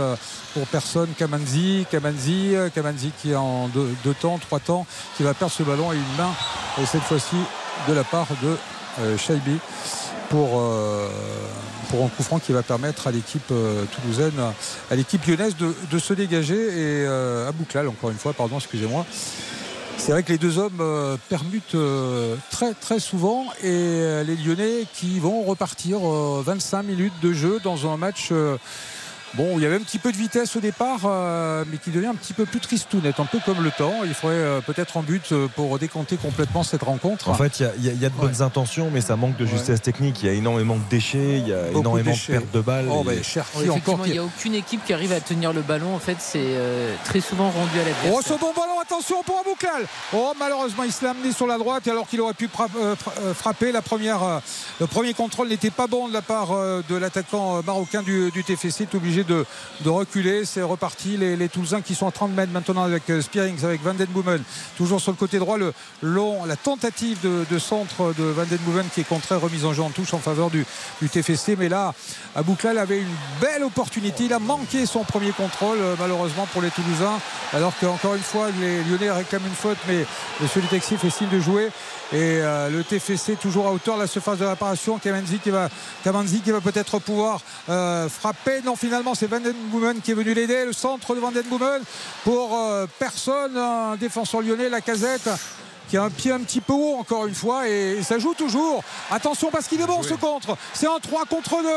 [0.53, 1.09] pour personne.
[1.17, 4.85] Kamanzi, Kamanzi, Kamanzi qui est en deux, temps, trois temps,
[5.17, 6.31] qui va perdre ce ballon et une main,
[6.79, 7.37] et cette fois-ci
[7.87, 8.55] de la part de
[8.99, 9.57] euh, Shaibi
[10.29, 10.61] pour,
[11.93, 14.33] pour un coup franc qui va permettre à l'équipe euh, toulousaine,
[14.89, 19.05] à l'équipe lyonnaise de, se dégager et euh, à Bouclal, encore une fois, pardon, excusez-moi.
[19.97, 21.77] C'est vrai que les deux hommes euh, permutent
[22.49, 27.87] très très souvent et les Lyonnais qui vont repartir euh, 25 minutes de jeu dans
[27.87, 28.31] un match
[29.35, 32.07] bon il y avait un petit peu de vitesse au départ euh, mais qui devient
[32.07, 33.93] un petit peu plus tristounette, un peu comme le temps.
[34.03, 37.29] Il faudrait euh, peut-être un but euh, pour décompter complètement cette rencontre.
[37.29, 39.01] En fait, il y a- il y, a- il y a de bonnes intentions, mais
[39.01, 40.21] ça manque de justesse technique.
[40.23, 42.87] Il y a énormément de déchets, il y a Beaucoup énormément de pertes de balles.
[42.89, 45.61] Oh, et- bah, Cherki encore il n'y a aucune équipe qui arrive à tenir le
[45.61, 45.95] ballon.
[45.95, 48.13] En fait, c'est euh, très souvent rendu à l'adversaire.
[48.15, 49.85] Oh, ce bon ballon, attention pour Abouklal.
[50.13, 52.49] Oh, malheureusement, il se l'a amené sur la droite alors qu'il aurait pu
[53.35, 53.71] frapper.
[53.71, 54.41] La première,
[54.79, 56.49] le premier contrôle n'était pas bon de la part
[56.87, 58.83] de l'attaquant marocain du, du TFC.
[58.83, 59.45] Est de,
[59.85, 60.45] reculer.
[60.45, 61.17] C'est reparti.
[61.17, 64.41] Les, Toulousains qui sont à 30 mètres maintenant avec euh, Spearings, avec Van Den Boomen.
[64.77, 65.57] Toujours sur le côté droit,
[66.01, 69.83] long, la tentative de, centre de Van Den Boomen qui est contraire, remise en jeu
[69.83, 70.65] en touche en faveur du,
[71.01, 71.55] du TFC.
[71.57, 71.93] Mais là,
[72.35, 74.25] Abouklal avait une belle opportunité.
[74.25, 77.19] Il a manqué son premier contrôle, euh, malheureusement pour les Toulousains.
[77.53, 80.05] Alors qu'encore une fois, les Lyonnais réclament une faute, mais
[80.41, 81.69] Monsieur le Taxi fait signe de jouer.
[82.13, 84.99] Et euh, le TFC toujours à hauteur de la surface de réparation.
[84.99, 85.67] Kamanzi qui va,
[86.05, 88.61] va peut-être pouvoir euh, frapper.
[88.63, 90.63] Non, finalement, c'est Van Den Boomen qui est venu l'aider.
[90.65, 91.81] Le centre de Van Den Boomen
[92.23, 93.57] pour euh, personne.
[93.57, 95.27] Un défenseur lyonnais, la casette
[95.89, 98.83] qui a un pied un petit peu haut encore une fois et ça joue toujours.
[99.11, 100.57] Attention parce qu'il est bon ce contre.
[100.73, 101.67] C'est un 3 contre 2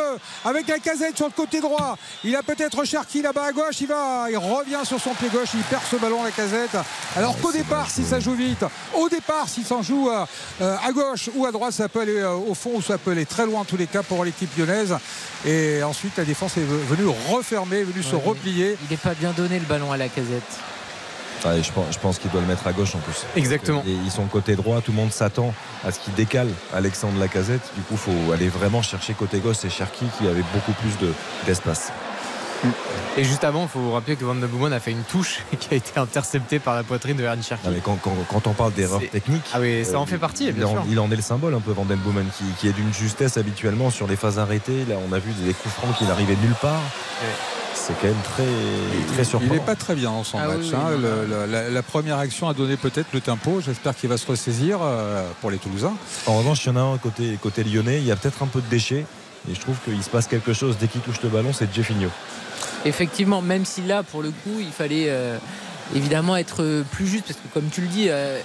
[0.44, 1.96] avec la casette sur le côté droit.
[2.24, 5.50] Il a peut-être Cherki là-bas à gauche il va il revient sur son pied gauche
[5.54, 6.76] il perd ce ballon la casette.
[7.16, 8.64] Alors qu'au départ si ça joue vite
[8.94, 10.24] au départ s'il s'en joue euh,
[10.60, 13.12] euh, à gauche ou à droite ça peut aller euh, au fond ou ça peut
[13.12, 14.96] aller très loin en tous les cas pour l'équipe lyonnaise.
[15.44, 18.76] Et ensuite la défense est venue refermer venue se replier.
[18.84, 20.75] Il n'est pas bien donné le ballon à la casette.
[21.62, 23.24] Je pense, qu'il doit le mettre à gauche en plus.
[23.36, 23.82] Exactement.
[23.86, 25.54] Et ils sont côté droit, tout le monde s'attend
[25.84, 27.62] à ce qu'il décale Alexandre Lacazette.
[27.76, 29.56] Du coup, il faut aller vraiment chercher côté gauche.
[29.60, 31.12] C'est Cherki qui avait beaucoup plus de-
[31.46, 31.90] d'espace.
[33.18, 35.40] Et juste avant, il faut vous rappeler que Van de Boomen a fait une touche
[35.58, 37.68] qui a été interceptée par la poitrine de Aaron Cherki.
[37.70, 40.18] Mais quand, quand- quand on parle d'erreurs C'est- techniques, Ah oui, ça euh, en fait
[40.18, 40.84] partie, il, en, sûr.
[40.90, 43.36] il en est le symbole un peu, Van Den Boomen, qui, qui est d'une justesse
[43.36, 44.84] habituellement sur les phases arrêtées.
[44.88, 46.80] Là, on a vu des coups francs qui n'arrivaient nulle part.
[47.74, 48.42] C'est quand même très,
[49.12, 49.54] très Il surprenant.
[49.54, 50.58] n'est pas très bien dans son Ah match.
[50.62, 50.90] oui, hein.
[50.98, 53.60] le- la première action a donné peut-être le tempo.
[53.64, 55.92] J'espère qu'il va se ressaisir euh, pour les Toulousains.
[56.26, 58.46] En revanche, il y en a un côté, côté lyonnais, il y a peut-être un
[58.46, 59.04] peu de déchets.
[59.48, 62.08] Et je trouve qu'il se passe quelque chose dès qu'il touche le ballon, c'est Jeffinho.
[62.86, 65.38] Effectivement, même si là, pour le coup, il fallait euh,
[65.94, 68.40] évidemment être plus juste, parce que comme tu le dis, euh,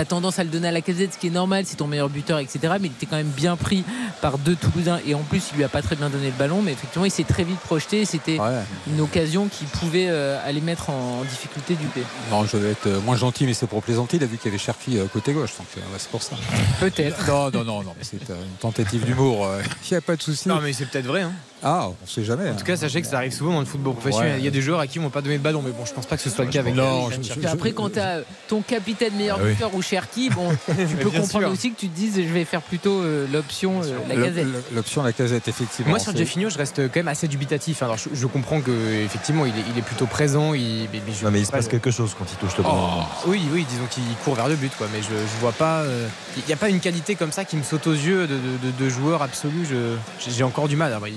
[0.00, 2.08] as tendance à le donner à la casette, ce qui est normal, c'est ton meilleur
[2.08, 2.60] buteur, etc.
[2.80, 3.84] Mais il était quand même bien pris
[4.20, 6.62] par deux Toulousains et en plus, il lui a pas très bien donné le ballon.
[6.62, 8.04] Mais effectivement, il s'est très vite projeté.
[8.04, 8.38] C'était
[8.86, 12.02] une occasion qui pouvait euh, aller mettre en difficulté du P.
[12.30, 14.16] Non, je vais être euh, moins gentil, mais c'est pour plaisanter.
[14.16, 15.66] Il a vu qu'il y avait Cherki côté gauche, donc
[15.98, 16.36] c'est pour ça.
[16.80, 17.26] Peut-être.
[17.28, 19.48] Non, non, non, non, mais c'est une tentative d'humour.
[19.90, 20.48] Il n'y a pas de souci.
[20.48, 21.22] Non, mais c'est peut-être vrai.
[21.22, 21.32] Hein.
[21.64, 22.50] Ah, on sait jamais.
[22.50, 24.36] En tout cas, sachez que ça arrive souvent dans le football professionnel.
[24.38, 25.84] Il y a des joueurs à qui on ne pas donner de ballon, mais bon,
[25.86, 26.74] je pense pas que ce soit le cas avec.
[26.74, 27.08] Non,
[27.46, 31.48] après, quand tu as ton capitaine meilleur Ah buteur ou Cherki, bon, tu peux comprendre
[31.50, 34.46] aussi que tu te dises, je vais faire plutôt euh, l'option euh, la casette.
[34.74, 35.90] L'option la casette, effectivement.
[35.90, 37.82] Moi, sur Jeffinho, je reste quand même assez dubitatif.
[37.82, 38.70] Alors, je, je comprends que
[39.04, 40.54] effectivement, il est, il est plutôt présent.
[40.54, 42.56] Il, mais, mais je Non, mais il se pas passe quelque chose quand il touche
[42.56, 43.02] le ballon.
[43.26, 44.88] Oui, oui, disons qu'il court vers le but, quoi.
[44.92, 45.80] Mais je, je vois pas.
[45.82, 46.08] euh,
[46.38, 48.70] Il n'y a pas une qualité comme ça qui me saute aux yeux de, de,
[48.72, 49.64] de- de joueur absolu.
[49.70, 49.96] Je-
[50.30, 50.92] J'ai encore du mal.
[50.92, 51.14] Alors, il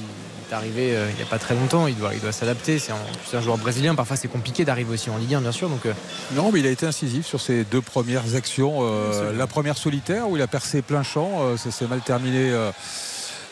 [0.49, 1.87] est arrivé euh, il n'y a pas très longtemps.
[1.87, 2.79] Il doit, il doit s'adapter.
[2.79, 3.95] C'est un, joueur brésilien.
[3.95, 5.69] Parfois, c'est compliqué d'arriver aussi en Ligue 1, bien sûr.
[5.69, 5.93] Donc, euh,
[6.33, 8.79] Non, mais il a été incisif sur ses deux premières actions.
[8.81, 12.51] Euh, la première solitaire où il a percé plein champ, ça s'est mal terminé.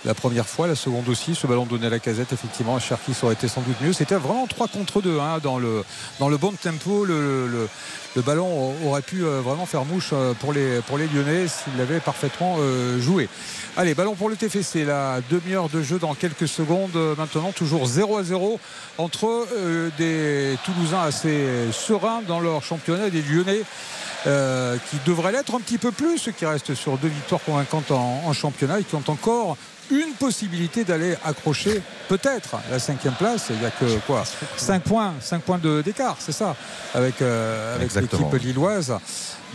[0.06, 3.26] La première fois, la seconde aussi, ce ballon donné à la casette, effectivement, Cherki ça
[3.26, 3.94] aurait été sans doute mieux.
[3.94, 5.84] C'était vraiment 3 contre 2 hein, dans, le,
[6.20, 7.06] dans le bon tempo.
[7.06, 7.70] Le, le-
[8.16, 11.76] le ballon aurait pu euh, vraiment faire mouche euh, pour les, pour les Lyonnais s'il
[11.80, 13.28] l'avait parfaitement euh, joué.
[13.76, 16.92] Allez, ballon pour le TFC, la demi-heure de jeu dans quelques secondes.
[17.18, 18.60] Maintenant, toujours 0 à 0
[19.00, 23.62] entre euh, des Toulousains assez sereins dans leur championnat des Lyonnais
[24.28, 28.22] euh, qui devraient l'être un petit peu plus, qui restent sur deux victoires convaincantes en,
[28.28, 29.58] en championnat et qui ont encore
[29.92, 33.48] une possibilité d'aller accrocher peut-être la cinquième place.
[33.50, 34.24] Il n'y a que quoi
[34.58, 36.56] 5 points, 5 points de- d'écart, c'est ça,
[36.94, 38.94] avec, euh, avec l'équipe lilloise.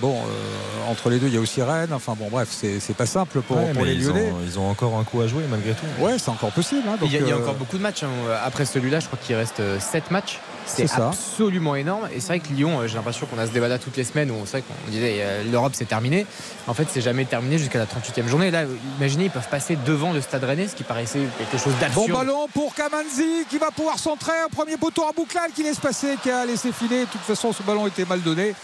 [0.00, 1.92] Bon, euh, entre les deux, il y a aussi Rennes.
[1.92, 4.30] Enfin bon, bref, c'est c'est pas simple pour, Ouais, pour mais les ils Lyonnais.
[4.30, 5.86] ont, ils ont encore un coup à jouer malgré tout.
[6.04, 6.82] Ouais, c'est encore possible.
[6.88, 8.04] hein, donc, il y, a, il y a euh, encore beaucoup de matchs.
[8.04, 8.08] hein.
[8.44, 10.38] Après celui-là, je crois qu'il reste 7 matchs.
[10.68, 12.08] C'est absolument énorme.
[12.14, 14.04] Et c'est vrai que Lyon, euh, j'ai l'impression qu'on a ce débat là toutes les
[14.04, 16.26] semaines où c'est vrai qu'on disait euh, l'Europe c'est terminé.
[16.66, 18.50] En fait, c'est jamais terminé jusqu'à la 38e journée.
[18.50, 18.64] Là,
[18.98, 22.12] imaginez, ils peuvent passer devant le stade rennais, ce qui paraissait quelque chose Bon d'absurde.
[22.12, 24.32] ballon pour Kamanzi qui va pouvoir centrer.
[24.44, 27.00] Un premier poteau à Bouclal qui laisse passer, qui a laissé filer.
[27.00, 28.54] De toute façon, ce ballon était mal donné.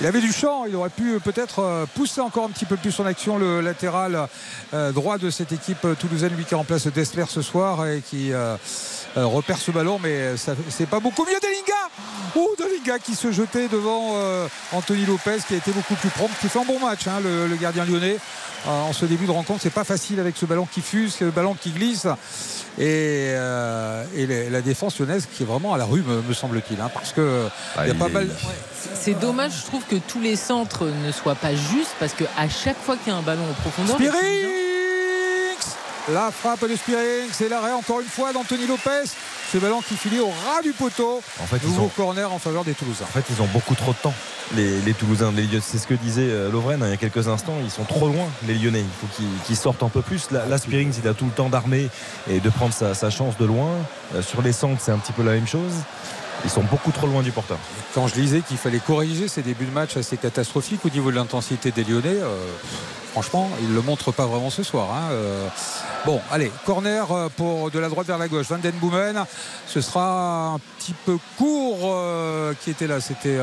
[0.00, 2.92] Il avait du champ, il aurait pu peut-être euh, pousser encore un petit peu plus
[2.92, 4.28] son action, le latéral
[4.72, 8.32] euh, droit de cette équipe euh, toulousaine, lui qui remplace Dessler ce soir et qui
[9.16, 10.34] repère ce ballon, mais
[10.68, 11.38] c'est pas beaucoup mieux.
[11.42, 11.74] Delinga
[12.36, 14.14] Oh, Delinga qui se jetait devant
[14.72, 17.46] Anthony Lopez, qui a été beaucoup plus prompt, qui fait un bon match, hein, le,
[17.48, 18.16] le gardien lyonnais.
[18.66, 21.54] En ce début de rencontre, c'est pas facile avec ce ballon qui fuse, ce ballon
[21.54, 22.06] qui glisse.
[22.78, 24.04] Et, euh,
[24.50, 27.46] la défense lyonnaise qui est vraiment à la rue, me, me semble-t-il, hein, parce que
[27.76, 28.28] il y a il pas est- mal.
[28.94, 32.78] C'est dommage, je trouve, que tous les centres ne soient pas justes parce qu'à chaque
[32.80, 33.96] fois qu'il y a un ballon en profondeur.
[33.96, 34.14] Spirix
[36.12, 39.04] La frappe de Spirix et l'arrêt encore une fois d'Anthony Lopez.
[39.52, 41.22] Ce ballon qui finit au ras du poteau.
[41.42, 43.04] En fait, ils Nouveau ont- corner en faveur des Toulousains.
[43.04, 44.12] En fait, ils ont beaucoup trop de temps.
[44.54, 46.96] Les, les Toulousains, les Lyonnais, c'est ce que disait euh, Lovren hein, il y a
[46.98, 47.54] quelques instants.
[47.64, 48.80] Ils sont trop loin, les Lyonnais.
[48.84, 50.30] Il faut qu'ils sortent un peu plus.
[50.30, 51.88] Là, là, Spearings, il a tout le temps d'armer
[52.30, 53.70] et de prendre sa, sa chance de loin.
[54.14, 55.72] Euh, sur les centres, c'est un petit peu la même chose.
[56.44, 57.58] Ils sont beaucoup trop loin du porteur.
[57.94, 61.16] Quand je disais qu'il fallait corriger ces débuts de match assez catastrophiques au niveau de
[61.16, 62.36] l'intensité des Lyonnais, euh,
[63.12, 64.88] franchement, ils ne le montrent pas vraiment ce soir.
[64.92, 65.08] hein.
[65.10, 65.48] Euh,
[66.06, 68.46] bon, allez, corner euh, pour de la droite vers la gauche.
[68.46, 69.24] Van Den Boomen,
[69.66, 73.00] ce sera un petit peu court euh, qui était là.
[73.00, 73.38] C'était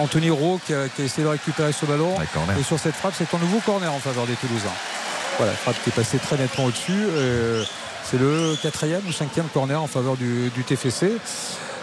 [0.00, 2.12] Anthony Rowe qui a, qui a essayé de récupérer ce ballon.
[2.58, 4.66] Et sur cette frappe, c'est un nouveau corner en faveur des Toulousains.
[5.38, 7.06] Voilà, frappe qui est passée très nettement au-dessus.
[8.02, 11.12] C'est le quatrième ou cinquième corner en faveur du, du TFC.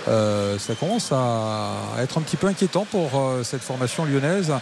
[0.07, 4.53] Euh, ça commence à être un petit peu inquiétant pour euh, cette formation lyonnaise.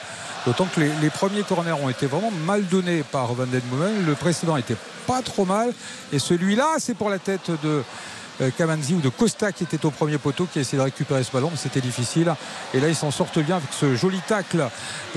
[0.45, 3.61] D'autant que les, premiers corners ont été vraiment mal donnés par Van Den.
[4.05, 4.77] Le précédent était
[5.07, 5.73] pas trop mal.
[6.11, 7.83] Et celui-là, c'est pour la tête de
[8.57, 11.31] Kamanzi ou de Costa qui était au premier poteau qui a essayé de récupérer ce
[11.31, 12.33] ballon, mais c'était difficile.
[12.73, 14.67] Et là, ils s'en sortent bien avec ce joli tacle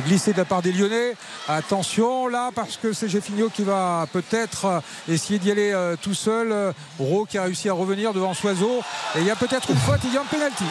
[0.06, 1.14] glissé de la part des Lyonnais.
[1.48, 6.14] Attention là, parce que c'est Jeffinho qui va peut-être euh, essayer d'y aller euh, tout
[6.14, 6.52] seul.
[6.52, 8.82] Euh, Ro qui a réussi à revenir devant Soiseau.
[9.16, 10.64] Et il y a peut-être une faute, il y a un penalty.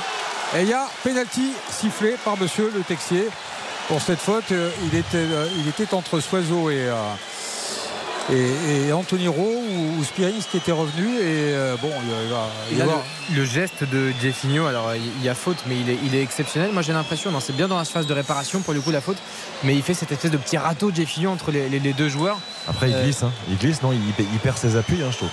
[0.56, 3.28] Et il y a penalty sifflé par monsieur le Texier.
[3.88, 6.90] Pour cette faute, euh, il, était, euh, il était entre Soiseau et.
[8.32, 10.04] Et, et Anthony Rowe ou, ou
[10.52, 12.86] qui était revenu et euh, bon il va, il là,
[13.32, 16.22] le, le geste de Jeffinho, alors il y a faute, mais il est, il est
[16.22, 16.72] exceptionnel.
[16.74, 19.02] Moi j'ai l'impression, non, c'est bien dans la phase de réparation pour le coup la
[19.02, 19.18] faute,
[19.64, 22.10] mais il fait cette espèce de petit râteau de Jeffinho entre les, les- les deux
[22.10, 22.38] joueurs.
[22.68, 23.24] Après, il Euh, glisse.
[23.24, 23.32] hein.
[23.50, 25.30] Il glisse, non il, il perd ses appuis, hein, je trouve.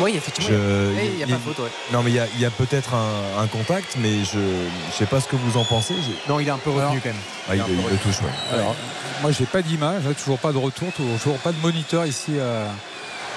[0.00, 0.50] Oui, effectivement.
[0.56, 1.70] Je- il y a- il y a pas faute, ouais.
[1.92, 4.92] Non, mais il y a, il y a peut-être un, un contact, mais je ne
[4.96, 5.94] sais pas ce que vous en pensez.
[6.28, 7.18] Non, il est un peu retenu quand même.
[7.48, 8.54] Ah, il, il le touche, ouais.
[8.58, 8.74] Alors,
[9.22, 12.66] moi, j'ai pas d'image, toujours pas de retour, toujours pas de moniteur ici euh,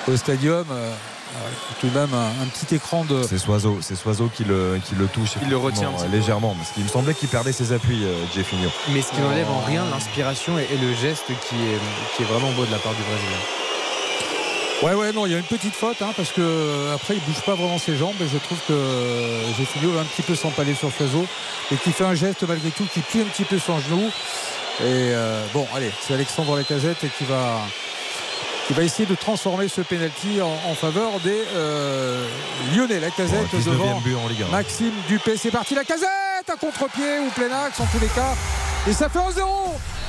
[0.08, 0.66] au stadium.
[0.72, 0.92] Euh,
[1.82, 3.22] tout de même un, un petit écran de.
[3.22, 5.32] C'est Soiseau, c'est Soiseau qui le, qui le touche.
[5.44, 6.56] Il le retient un légèrement.
[6.58, 8.70] Parce qu'il me semblait qu'il perdait ses appuis, euh, Jeffinho.
[8.90, 12.26] Mais ce qui n'enlève en rien l'inspiration et, et le geste qui est, qui est
[12.26, 13.38] vraiment beau de la part du Brésilien.
[14.84, 17.22] Ouais, ouais, non, il y a une petite faute, hein, parce que euh, après, il
[17.22, 18.74] bouge pas vraiment ses jambes, et je trouve que
[19.58, 21.26] Jeffinho va un petit peu s'empaler sur Soiseau,
[21.72, 24.12] et qui fait un geste malgré tout, qui plie un petit peu son genou.
[24.82, 27.60] Et euh, bon, allez, c'est Alexandre Lacazette qui va,
[28.68, 32.28] qui va essayer de transformer ce penalty en, en faveur des euh,
[32.76, 33.00] Lyonnais.
[33.00, 34.52] Lacazette Bon, 19e devant but en Ligue 1.
[34.52, 35.38] Maxime Dupé.
[35.38, 36.08] C'est parti, Lacazette
[36.50, 38.36] à contre-pied ou plein axe en tous les cas.
[38.88, 39.42] Et ça fait 1-0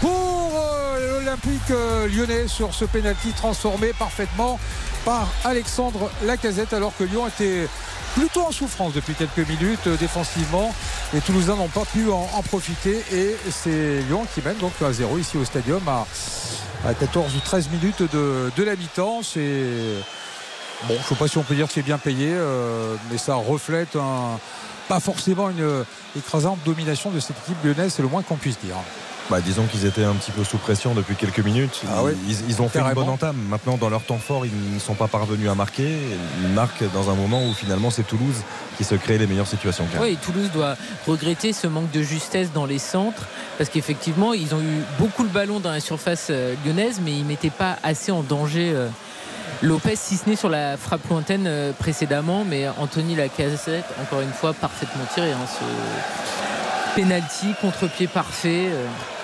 [0.01, 4.59] pour euh, l'Olympique euh, lyonnais sur ce penalty transformé parfaitement
[5.05, 7.69] par Alexandre Lacazette alors que Lyon était
[8.15, 10.75] plutôt en souffrance depuis quelques minutes euh, défensivement.
[11.13, 14.93] Les Toulousains n'ont pas pu en, en profiter et c'est Lyon qui mène donc à
[14.93, 16.07] 0 ici au stadium à,
[16.87, 19.21] à 14 ou 13 minutes de, de la mi-temps.
[19.23, 19.41] C'est
[20.89, 23.19] bon, je ne sais pas si on peut dire que c'est bien payé, euh, mais
[23.19, 24.39] ça reflète un-
[24.89, 25.85] pas forcément une
[26.17, 28.77] écrasante domination de cette équipe lyonnaise, c'est le moins qu'on puisse dire.
[29.29, 31.83] Bah, disons qu'ils étaient un petit peu sous pression depuis quelques minutes.
[31.95, 32.15] Ah ouais.
[32.27, 33.03] ils, ils ont fait une Carrément.
[33.03, 33.37] bonne entame.
[33.51, 35.99] Maintenant, dans leur temps fort, ils ne sont pas parvenus à marquer.
[36.43, 38.37] Ils marquent dans un moment où finalement c'est Toulouse
[38.79, 39.85] qui se crée les meilleures situations.
[40.01, 40.77] Oui, Toulouse doit
[41.07, 43.27] regretter ce manque de justesse dans les centres
[43.59, 47.25] parce qu'effectivement, ils ont eu beaucoup le ballon dans la surface euh, lyonnaise, mais ils
[47.25, 48.87] ne mettaient pas assez en danger euh,
[49.63, 52.45] Lopez, si ce n'est sur la frappe lointaine euh, précédemment.
[52.45, 55.33] Mais Anthony Lacazette, encore une fois, parfaitement tiré.
[55.33, 58.69] hein, ce penalty, contre-pied parfait.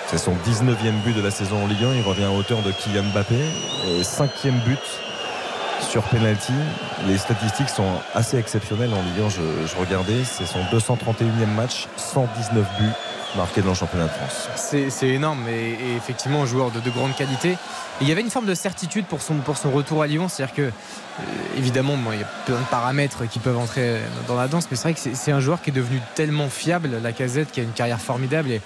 [0.07, 1.93] C'est son 19e but de la saison en Ligue 1.
[1.95, 3.35] Il revient à hauteur de Kylian Mbappé.
[3.87, 4.79] Et cinquième but
[5.81, 6.53] sur penalty.
[7.07, 9.29] Les statistiques sont assez exceptionnelles en Ligue 1.
[9.29, 12.91] Je, regardais, c'est son 231e match, 119 buts
[13.35, 14.49] marqués dans le championnat de France.
[14.55, 17.57] C'est énorme et, effectivement un joueur de, de grande qualité.
[18.01, 19.41] Il y avait une forme de certitude pour son,
[19.73, 21.23] retour à Lyon, c'est-à-dire que euh,
[21.57, 24.83] évidemment il y a plein de paramètres qui peuvent entrer dans la danse, mais c'est
[24.83, 27.71] vrai que c'est un joueur qui est devenu tellement fiable, la casette, qui a une
[27.71, 28.61] carrière formidable et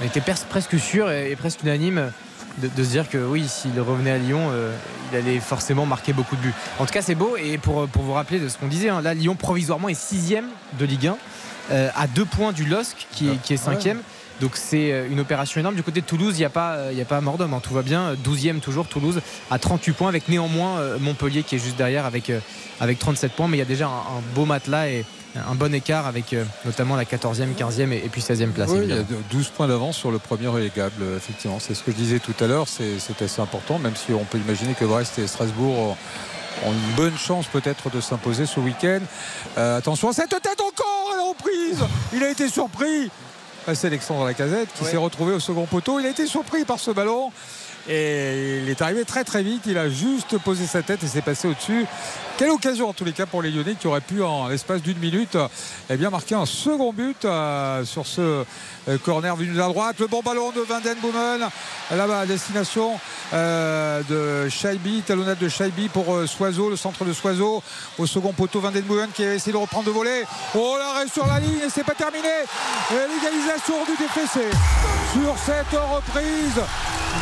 [0.00, 2.10] on était presque sûr et presque unanime
[2.58, 4.74] de, de se dire que oui, s'il revenait à Lyon, euh,
[5.12, 6.54] il allait forcément marquer beaucoup de buts.
[6.78, 9.00] En tout cas, c'est beau et pour, pour vous rappeler de ce qu'on disait, hein,
[9.00, 10.46] là Lyon provisoirement est sixième
[10.78, 11.16] de Ligue 1
[11.70, 14.00] euh, à deux points du LOSC qui, est- qui est cinquième.
[14.40, 15.76] Donc c'est euh, une opération énorme.
[15.76, 17.54] Du côté de Toulouse, il n'y a pas, il y a pas mort d'homme.
[17.54, 17.60] hein.
[17.62, 18.14] Tout va bien.
[18.14, 19.20] 12e toujours Toulouse
[19.50, 22.32] à 38 points avec néanmoins Montpellier qui est juste derrière avec,
[22.80, 23.46] avec 37 points.
[23.48, 25.04] Mais il y a déjà un, un beau matelas et
[25.36, 28.70] un bon écart avec euh, notamment la 14e, 15e et, puis 16e place.
[28.70, 29.20] Oui, il y a évidemment.
[29.30, 31.58] 12 points d'avance sur le premier relégable, effectivement.
[31.60, 34.38] C'est ce que je disais tout à l'heure, c'est assez important, même si on peut
[34.38, 35.96] imaginer que Brest et Strasbourg ont-
[36.68, 39.00] ont une bonne chance peut-être de s'imposer ce week-end.
[39.56, 41.78] Euh, attention à cette tête encore à la reprise
[42.12, 43.10] Il a été surpris
[43.66, 45.98] Ah, C'est Alexandre Lacazette qui s'est retrouvé au second poteau.
[46.00, 47.30] Il a été surpris par ce ballon.
[47.88, 51.20] Et il est arrivé très très vite, il a juste posé sa tête et s'est
[51.20, 51.84] passé au-dessus.
[52.38, 54.98] Quelle occasion en tous les cas pour les Lyonnais qui auraient pu en l'espace d'une
[54.98, 55.36] minute
[55.90, 58.44] eh bien, marquer un second but euh, sur ce
[58.88, 59.96] euh, corner venu de la droite.
[60.00, 61.46] Le bon ballon de Van Den Boomen
[61.90, 62.98] là-bas à destination
[63.34, 67.62] euh, de Shaibi, talonnade de Shaibi pour Soiseau, le centre de Soiseau
[67.98, 68.60] au second poteau.
[68.60, 70.24] Van Den Boomen qui a essayé de reprendre de voler.
[70.54, 72.28] Oh l'arrêt sur la ligne et c'est pas terminé.
[72.90, 74.40] L'égalisation du DFC
[75.12, 76.62] sur cette reprise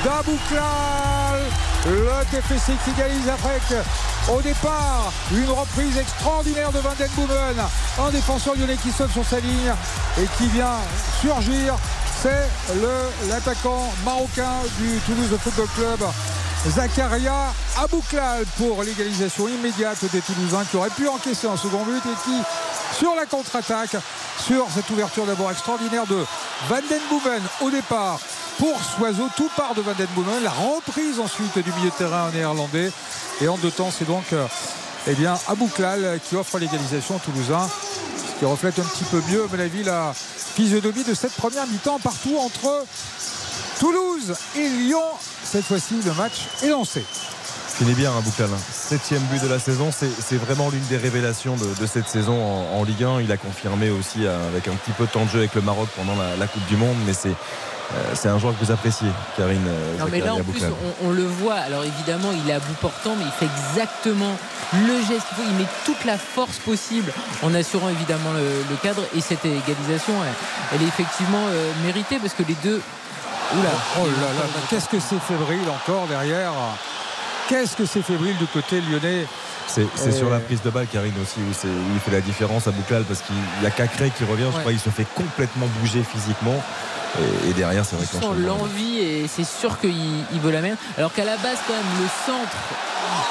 [0.05, 1.41] d'Abouklal.
[1.87, 3.85] Le TFC qui égalise avec
[4.29, 5.00] au départ
[5.33, 7.57] une reprise extraordinaire de Van Den Boomen.
[7.99, 9.73] Un défenseur lyonnais qui saute sur sa ligne
[10.19, 10.79] et qui vient
[11.21, 11.75] surgir.
[12.23, 12.49] C'est
[13.29, 16.01] l'attaquant marocain du Toulouse Football Club.
[16.69, 22.25] Zakaria Abouklal pour l'égalisation immédiate des Toulousains qui auraient pu encaisser un second but et
[22.25, 22.37] qui,
[22.99, 23.97] sur la contre-attaque,
[24.39, 26.23] sur cette ouverture d'abord extraordinaire de
[26.69, 28.21] Van Den Boomen au départ
[28.59, 32.31] pour Soiseau, tout part de Van Den Boomen, la reprise ensuite du milieu de terrain
[32.31, 32.93] néerlandais
[33.41, 34.47] et en deux temps c'est donc euh,
[35.07, 37.69] eh bien Abouklal qui offre l'égalisation aux Toulousains
[38.17, 41.67] ce qui reflète un petit peu mieux à mon avis la physionomie de cette première
[41.67, 42.85] mi-temps partout entre
[43.79, 45.03] Toulouse et Lyon
[45.45, 47.05] cette fois-ci le match est lancé
[47.81, 48.51] Finit bien, hein, Boucal.
[48.71, 53.05] Septième but de la saison, c'est vraiment l'une des révélations de, cette saison en, Ligue
[53.05, 53.23] 1.
[53.23, 55.63] Il a confirmé aussi euh, avec un petit peu de temps de jeu avec le
[55.63, 57.33] Maroc pendant la, la Coupe du Monde, mais c'est
[58.15, 59.67] c'est un joueur que vous appréciez, Karine.
[59.67, 60.63] euh, Non mais là en plus
[61.03, 64.37] on, on le voit, alors évidemment il est à bout portant mais il fait exactement
[64.73, 67.13] le geste qu'il faut, il met toute la force possible
[67.43, 72.19] en assurant évidemment le, le cadre et cette égalisation elle, elle est effectivement euh, méritée
[72.19, 72.81] parce que les deux...
[73.59, 73.69] Oula,
[74.01, 76.53] Oh là là, mais qu'est-ce que c'est fébrile encore derrière
[77.49, 79.27] Qu'est-ce que c'est fébrile du côté lyonnais
[79.67, 82.71] C'est Euh, sur la prise de balle, Karine aussi, où, il fait la différence à
[82.71, 83.35] Boucal parce qu'il
[83.65, 84.45] y a Cacré qui revient.
[84.53, 84.61] Je Ouais.
[84.61, 86.63] crois qu'il se fait complètement bouger physiquement.
[87.19, 89.91] Et, et derrière, c'est vrai qu'on sent l'envie et c'est sûr qu'il
[90.33, 90.79] il veut la mettre.
[90.97, 92.57] Alors qu'à la base, quand même, le centre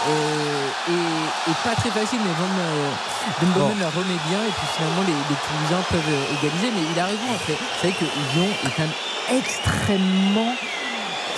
[0.10, 2.90] euh, est, est pas très facile, mais Van euh,
[3.56, 4.40] Bomen la remet bien.
[4.40, 6.72] Et puis finalement, les, les Toulousains peuvent euh, égaliser.
[6.76, 7.54] Mais il a raison après.
[7.54, 10.54] Vous savez que Lyon est quand même extrêmement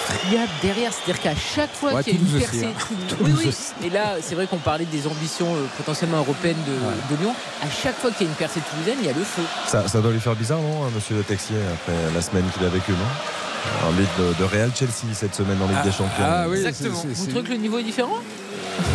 [0.06, 0.92] friable derrière.
[0.94, 2.66] C'est-à-dire qu'à chaque fois Ouais, qu'il y a une percée.
[2.66, 2.86] hein.
[2.92, 3.48] Oui, Toulouse oui.
[3.50, 3.74] aussi.
[3.86, 7.34] Et là, c'est vrai qu'on parlait des ambitions euh, potentiellement européennes de, de Lyon.
[7.64, 9.44] À chaque fois qu'il y a une percée toulousaine, il y a le feu.
[9.68, 12.70] Ça, ça doit lui faire bizarre, non, monsieur Le Texier, après la semaine qu'il a
[12.70, 13.88] vécue, non?
[13.88, 16.24] En Ligue de, de Real Chelsea cette semaine en Ligue des Champions.
[16.26, 16.96] ah oui, Exactement.
[17.00, 18.18] c'est- c'est- Vous trouvez que le niveau est différent?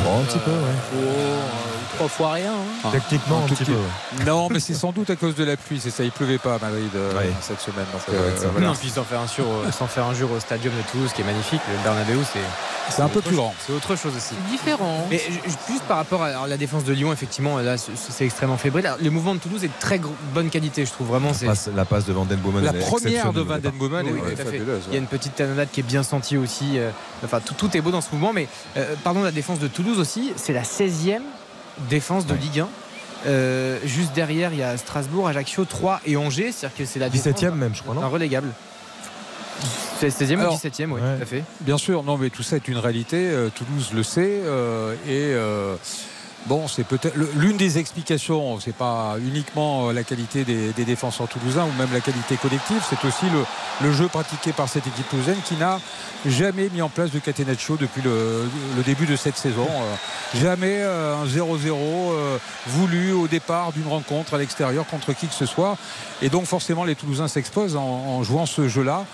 [0.05, 0.57] Bon, un petit peu, ouais.
[0.93, 1.41] Oh, euh,
[1.97, 2.53] trois fois rien.
[2.85, 2.89] hein.
[2.93, 4.25] Techniquement, un tout petit peu.
[4.25, 5.81] Non, mais c'est sans doute à cause de la pluie.
[5.81, 7.87] C'est ça, il pleuvait pas à Madrid euh, cette semaine.
[7.93, 8.49] Donc, ça.
[8.53, 8.69] voilà.
[8.69, 11.25] Non, puis sans faire, un sur, sans faire injure au stadium de Toulouse qui est
[11.25, 12.39] magnifique, le Bernabeu, c'est.
[12.89, 13.53] C'est un peu plus grand.
[13.67, 14.35] C'est autre chose aussi.
[14.37, 15.09] C'est différent.
[15.11, 18.87] Mais ju- juste par rapport à la défense de Lyon, effectivement, là, c'est extrêmement fébrile.
[18.87, 20.01] Alors, Le mouvement de Toulouse est de très
[20.33, 21.33] bonne qualité, je trouve vraiment.
[21.35, 22.13] C'est La passe, la passe de.
[22.13, 23.59] La première de exceptionnelle Van au départ.
[23.59, 24.83] Den Boomen Oui, est fabuleuse.
[24.89, 26.79] Il y a une petite canonnade qui est bien sentie aussi.
[26.79, 26.91] euh,
[27.25, 28.33] enfin, tout, tout est beau dans ce mouvement.
[28.33, 28.47] Mais
[28.77, 31.23] euh, pardon, la défense de Toulouse aussi, c'est la 16e
[31.89, 32.69] défense de Ligue 1.
[33.27, 36.53] Euh, juste derrière, il y a Strasbourg, Ajaccio, 3 et Angers.
[36.53, 38.49] C'est-à-dire que c'est la 17e même, je crois, non un relégable.
[39.99, 41.17] C'est 16e Alors, ou 17e, oui, ouais.
[41.17, 41.43] tout à fait.
[41.63, 43.17] Bien sûr, non, mais tout ça est une réalité.
[43.17, 44.43] euh, Toulouse le sait.
[44.45, 45.75] euh, et euh,
[46.47, 48.59] bon, c'est peut-être l'une des explications.
[48.61, 52.83] C'est pas uniquement euh, la qualité des, défenseurs toulousains ou même la qualité collective.
[52.89, 53.27] C'est aussi
[53.83, 55.81] le, jeu pratiqué par cette équipe toulousaine qui n'a
[56.25, 58.47] jamais mis en place de catenaccio depuis le,
[58.85, 59.67] début de cette saison.
[59.67, 65.27] Euh, jamais euh, un 0-0 euh, voulu au départ d'une rencontre à l'extérieur contre qui
[65.27, 65.77] que ce soit.
[66.23, 69.05] Et donc forcément, les Toulousains s'exposent en, jouant ce jeu-là.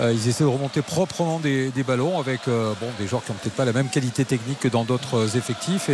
[0.00, 3.64] Ils essaient de remonter proprement des, ballons avec bon, des joueurs qui n'ont peut-être pas
[3.64, 5.90] la même qualité technique que dans d'autres effectifs.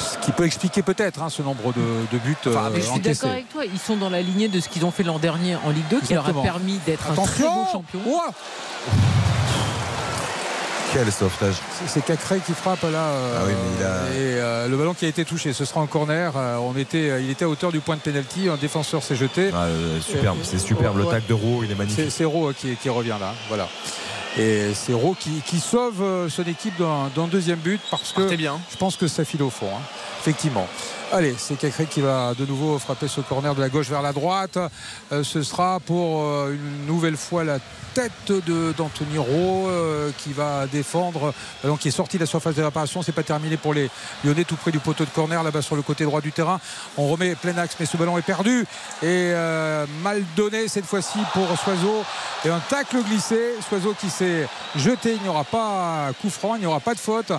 [0.00, 1.80] Ce qui peut expliquer peut-être hein, ce nombre de,
[2.12, 3.08] de buts Enfin, euh, mais je suis encaissés.
[3.20, 3.64] d'accord avec toi.
[3.64, 6.00] Ils sont dans la lignée de ce qu'ils ont fait l'an dernier en Ligue 2,
[6.00, 8.00] qui leur a permis d'être un très beau champion.
[8.06, 8.30] Ouah
[10.92, 11.54] Quel sauvetage.
[11.78, 12.88] C'est- C'est Cacré qui frappe là.
[12.98, 15.64] euh, Ah oui, mais il a- Et euh, le ballon qui a été touché, ce
[15.64, 16.32] sera en corner.
[16.36, 18.48] Euh, on était, il était à hauteur du point de pénalty.
[18.48, 19.50] Un défenseur s'est jeté.
[19.54, 20.96] Ah, euh, superbe, c'est superbe.
[20.98, 21.10] Le Ouais.
[21.12, 22.10] tac de Roux, il est C'est magnifique.
[22.10, 23.34] c'est Rowe qui, qui revient là.
[23.48, 23.68] Voilà.
[24.38, 28.36] Et c'est Rowe qui, qui sauve euh, son équipe d'un deuxième but parce que Partez
[28.36, 28.60] bien.
[28.70, 29.68] je pense que ça file au fond.
[29.74, 29.80] hein.
[30.20, 30.66] Effectivement.
[31.12, 34.12] Allez, c'est Cacré qui va de nouveau frapper ce corner de la gauche vers la
[34.12, 34.56] droite.
[35.10, 37.58] Euh, ce sera pour euh, une nouvelle fois la
[37.94, 38.32] tête
[38.76, 41.34] d'Anthony Rowe euh, qui va défendre.
[41.64, 43.02] Ballon qui est sorti de la surface de réparation.
[43.02, 43.90] C'est pas terminé pour les
[44.24, 46.60] Lyonnais tout près du poteau de corner là-bas sur le côté droit du terrain.
[46.96, 48.64] On remet plein axe, mais ce ballon est perdu
[49.02, 49.32] et
[50.04, 52.04] mal donné cette fois-ci pour Soiseau.
[52.44, 53.54] Et un tacle glissé.
[53.68, 54.46] Soiseau qui s'est
[54.76, 55.14] jeté.
[55.16, 57.32] Il n'y aura pas coup franc, il n'y aura pas de faute.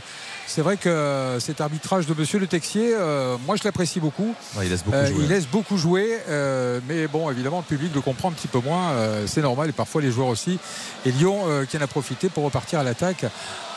[0.53, 4.35] C'est vrai que cet arbitrage de Monsieur Le Texier, euh, moi je l'apprécie beaucoup.
[4.57, 5.23] Ouais, il laisse beaucoup Euh, jouer.
[5.23, 8.59] il laisse beaucoup jouer, euh, mais bon, évidemment, le public le comprend un petit peu
[8.59, 8.91] moins.
[9.27, 10.59] c'est normal, et parfois les joueurs aussi.
[11.05, 13.25] Et Lyon qui en a profité pour repartir à l'attaque.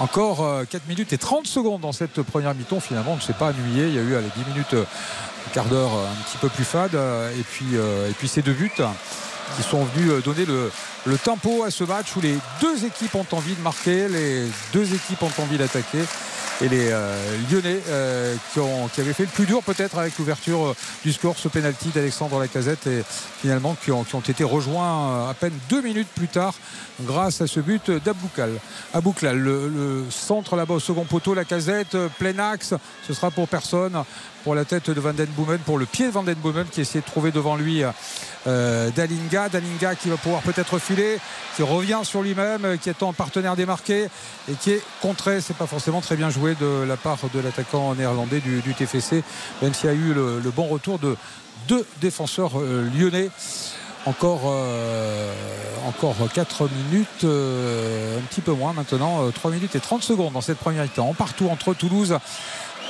[0.01, 2.81] Encore euh, 4 minutes et 30 secondes dans cette première mi-temps.
[2.81, 3.87] Finalement, on ne s'est pas ennuyé.
[3.87, 6.95] Il y a eu allez, 10 minutes, un quart d'heure un petit peu plus fade.
[7.39, 8.73] Et puis, et puis ces deux buts
[9.57, 10.73] qui sont venus donner le,
[11.06, 14.94] le tempo à ce match où les deux équipes ont envie de marquer, les deux
[14.94, 16.05] équipes ont envie d'attaquer.
[16.60, 18.36] Et les euh, Lyonnais euh,
[18.93, 22.39] qui, avaient fait le plus dur peut-être avec l'ouverture euh, du score, ce penalty d'Alexandre
[22.39, 23.02] Lacazette et
[23.40, 26.55] finalement qui ont, été rejoints à peine deux minutes plus tard
[27.02, 28.52] grâce à ce but d'Aboukal.
[28.93, 32.74] Abouklal, le, centre là-bas au second poteau, Lacazette, plein axe,
[33.06, 34.05] ce sera pour personne,
[34.44, 36.82] pour la tête de Van Den Boomen, pour le pied de Van Den Boomen qui
[36.82, 37.82] essaie de trouver devant lui
[38.47, 39.48] Dalinga.
[39.48, 40.78] Dalinga qui va pouvoir peut-être
[41.57, 44.09] qui revient sur lui-même, qui est en partenaire démarqué
[44.51, 45.41] et qui est contré.
[45.41, 49.23] C'est pas forcément très bien joué de la part de l'attaquant néerlandais du, TFC,
[49.62, 51.16] même s'il y a eu le, bon retour de
[51.69, 53.31] deux défenseurs euh, lyonnais.
[54.07, 55.33] Encore, euh,
[55.87, 60.35] encore 4 minutes, euh, un petit peu moins maintenant, euh, 3 minutes et 30 secondes
[60.35, 61.15] dans cette première mi-temps.
[61.15, 62.19] Partout entre Toulouse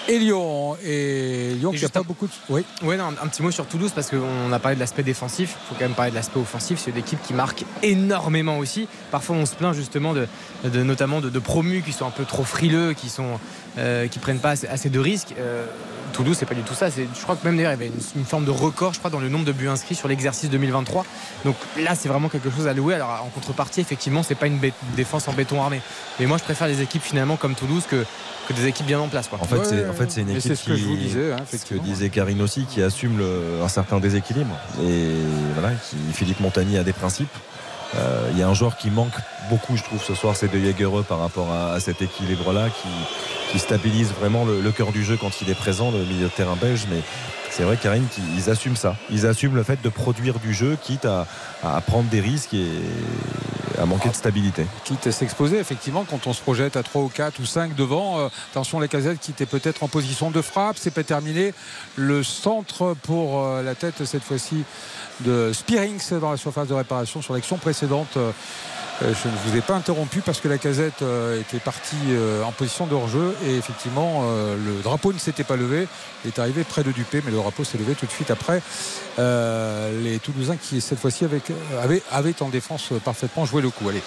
[0.08, 0.76] et Lyon.
[0.84, 2.32] Et Lyon Et qui a juste pas un- beaucoup de.
[2.48, 2.64] Oui.
[2.82, 5.56] Ouais, non, un petit mot sur Toulouse parce qu'on a parlé de l'aspect défensif.
[5.64, 6.80] Il faut quand même parler de l'aspect offensif.
[6.82, 8.88] C'est une équipe qui marque énormément aussi.
[9.10, 10.26] Parfois, on se plaint justement de,
[10.64, 13.38] de- notamment de, de promus qui sont un peu trop frileux, qui sont
[13.78, 15.34] euh, qui prennent pas assez, assez de risques.
[15.38, 15.66] Euh,
[16.12, 16.92] Toulouse, c'est pas du tout ça.
[16.92, 19.00] C'est- Je crois que même d'ailleurs, il y avait une, une forme de record, je
[19.00, 21.04] crois, dans le nombre de buts inscrits sur l'exercice 2023.
[21.44, 22.94] Donc là, c'est vraiment quelque chose à louer.
[22.94, 25.80] Alors en contrepartie, effectivement, c'est pas une bé- défense en béton armé.
[26.20, 28.04] Mais moi, je préfère les équipes finalement comme Toulouse que,
[28.48, 29.28] que des équipes bien en place.
[29.28, 29.38] Quoi.
[29.40, 31.32] En fait, c'est en fait, c'est une équipe c'est ce que qui, je vous disais,
[31.32, 34.54] hein, ce que disait Karine aussi, qui assume le- un certain déséquilibre.
[34.82, 35.10] Et
[35.58, 37.28] voilà, qui, Philippe Montagny a des principes.
[37.96, 39.12] Euh, Il y a un joueur qui manque
[39.50, 42.88] beaucoup, je trouve, ce soir, c'est de Jaegereux par rapport à, à cet équilibre-là, qui,
[43.52, 46.28] qui stabilise vraiment le, le cœur du jeu quand il est présent, le milieu de
[46.32, 46.86] terrain belge.
[46.90, 47.00] Mais
[47.50, 48.96] c'est vrai, Karine, qu'ils assument ça.
[49.10, 51.26] Ils assument le fait de produire du jeu, quitte à,
[51.62, 52.66] à prendre des risques et
[53.78, 54.66] à manquer de stabilité.
[54.84, 58.18] quitte à s'exposer effectivement quand on se projette à 3 ou 4 ou 5 devant
[58.18, 61.52] euh, attention les casettes qui étaient peut-être en position de frappe c'est pas terminé
[61.96, 64.64] le centre pour euh, la tête cette fois-ci
[65.20, 68.30] de Spearings dans la surface de réparation sur l'action précédente euh,
[69.00, 72.52] je ne vous ai pas interrompu parce que la casette euh, était partie euh, en
[72.52, 75.88] position de hors-jeu et effectivement euh, le drapeau ne s'était pas levé.
[76.24, 78.62] Il est arrivé près de Dupé, mais le drapeau s'est levé tout de suite après.
[79.18, 81.42] Euh, les Toulousains qui cette fois-ci avaient,
[82.10, 83.88] avaient en défense euh, parfaitement joué le coup.
[83.88, 84.02] Allez.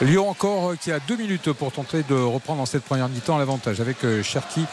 [0.00, 3.38] Lyon encore euh, qui a deux minutes pour tenter de reprendre dans cette première mi-temps
[3.38, 4.64] l'avantage avec euh, Cherki,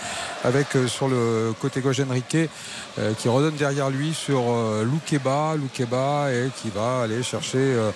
[0.43, 2.37] avec euh, sur le côté gauche Enrique
[2.99, 7.91] euh, qui redonne derrière lui sur euh, Loukeba, Loukeba et qui va aller chercher euh,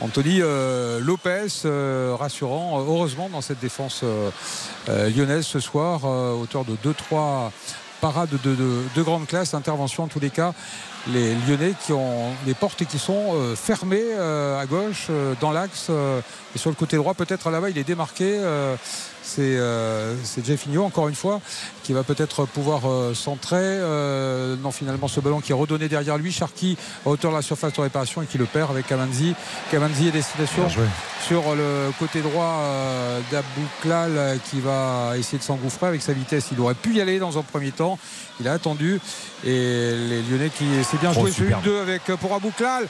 [0.00, 4.04] Anthony euh, Lopez, euh, rassurant, euh, heureusement, dans cette défense
[4.86, 7.50] lyonnaise ce soir, euh, auteur de 2-3
[8.00, 10.52] parades de, de- de grande classe, intervention en tous les cas.
[11.12, 15.08] Les Lyonnais qui ont des portes qui sont fermées à gauche,
[15.40, 15.90] dans l'axe,
[16.54, 18.38] et sur le côté droit, peut-être là-bas, il est démarqué.
[19.28, 21.40] C'est euh, Jeffinho, encore une fois,
[21.82, 23.56] qui va peut-être pouvoir euh, centrer.
[23.60, 26.32] Euh, non, finalement, ce ballon qui est redonné derrière lui.
[26.32, 29.34] Sharky à hauteur de la surface de réparation et qui le perd avec Kamanzi.
[29.70, 30.66] Kamanzi est destination
[31.26, 36.48] sur le côté droit euh, d'Abouklal euh, qui va essayer de s'engouffrer avec sa vitesse.
[36.52, 37.98] Il aurait pu y aller dans un premier temps.
[38.40, 38.98] Il a attendu.
[39.44, 41.64] Et les Lyonnais qui c'est bien Oh, joué ce superbe.
[41.66, 42.86] 1-2 avec pour Abouklal.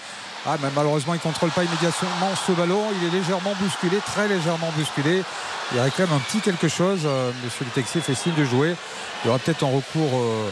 [0.47, 2.83] Ah, mais malheureusement, il ne contrôle pas immédiatement ce ballon.
[3.03, 5.23] Il est légèrement bousculé, très légèrement bousculé.
[5.75, 7.01] Il réclame un petit quelque chose.
[7.05, 8.75] Euh, Monsieur le Texier fait signe de jouer.
[9.23, 10.49] Il y aura peut-être un recours euh,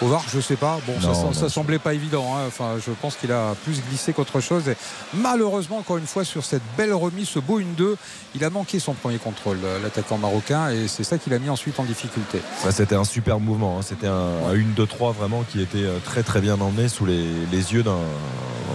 [0.00, 0.78] au VAR, je ne sais pas.
[0.86, 2.24] Bon, ça, Non, ça, ça semblait pas évident.
[2.36, 2.44] hein.
[2.46, 4.68] Enfin, je pense qu'il a plus glissé qu'autre chose.
[4.68, 4.76] Et
[5.12, 7.96] malheureusement, encore une fois, sur cette belle remise, ce beau 1-2,
[8.36, 11.50] il a manqué son premier contrôle, euh, l'attaquant marocain, et c'est ça qui l'a mis
[11.50, 12.40] ensuite en difficulté.
[12.64, 13.78] Ouais, C'était un super mouvement.
[13.78, 13.82] hein.
[13.82, 14.12] C'était un,
[14.48, 17.98] un 1-2-3 vraiment qui était très très bien emmené sous les, les yeux d'un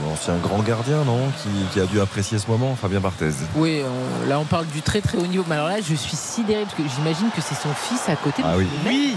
[0.10, 3.32] d'un ancien grand gardien, non qui, qui a dû apprécier ce moment, Fabien Barthez.
[3.56, 5.44] Oui, on- là on parle du très très haut niveau.
[5.48, 8.42] Mais alors là, je suis sidéré parce que j'imagine que c'est son fils à côté.
[8.46, 8.68] Ah oui.
[8.86, 9.16] Oui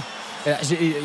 [0.48, 0.56] Euh,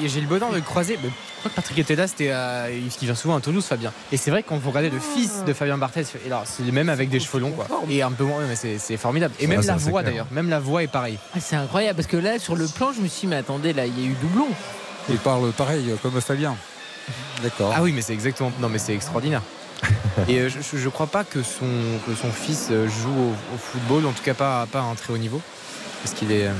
[0.08, 0.98] J'ai le bonheur de le croiser.
[1.04, 3.92] mais Je crois que Patrick était là, c'était à- il vient souvent à Toulouse, Fabien.
[4.12, 6.90] Et c'est vrai qu'on vous regardez le fils de Fabien Barthez, et alors c'est même
[6.90, 7.68] avec des cheveux longs, quoi.
[7.88, 9.36] Et un peu moins, mais c'est formidable.
[9.40, 11.20] Et même la voix d'ailleurs, même la voix est pareille.
[11.36, 13.74] Ah, c'est incroyable parce que là sur le plan, je me suis dit, mais attendez,
[13.74, 14.48] là il y a eu doublon.
[15.08, 16.56] Il parle pareil, euh, comme Fabien.
[17.44, 17.72] D'accord.
[17.76, 18.52] Ah oui, mais c'est exactement.
[18.60, 19.42] Non, mais c'est extraordinaire.
[20.28, 21.66] Et euh, je, je- je crois pas que son,
[22.06, 24.96] que son fils euh, joue au, au football, en tout cas pas, pas à un
[24.96, 25.42] très haut niveau.
[26.04, 26.48] Parce qu'il est.
[26.48, 26.54] euh,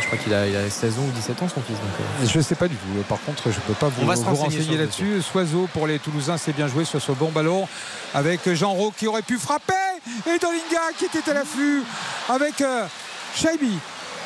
[0.00, 1.76] Je crois qu'il a, il a 16 ans ou 17 ans, son fils.
[1.76, 2.86] Donc, euh, Je ne sais pas du tout.
[3.08, 5.22] Par contre, je ne peux pas vous, vous renseigner là-dessus.
[5.22, 7.66] Soiseau pour les Toulousains, c'est bien joué sur ce bon ballon
[8.14, 9.72] avec Jean Rau qui aurait pu frapper
[10.26, 11.82] et Dolinga qui était à l'afflux
[12.28, 12.84] avec euh,
[13.36, 13.78] Shaibi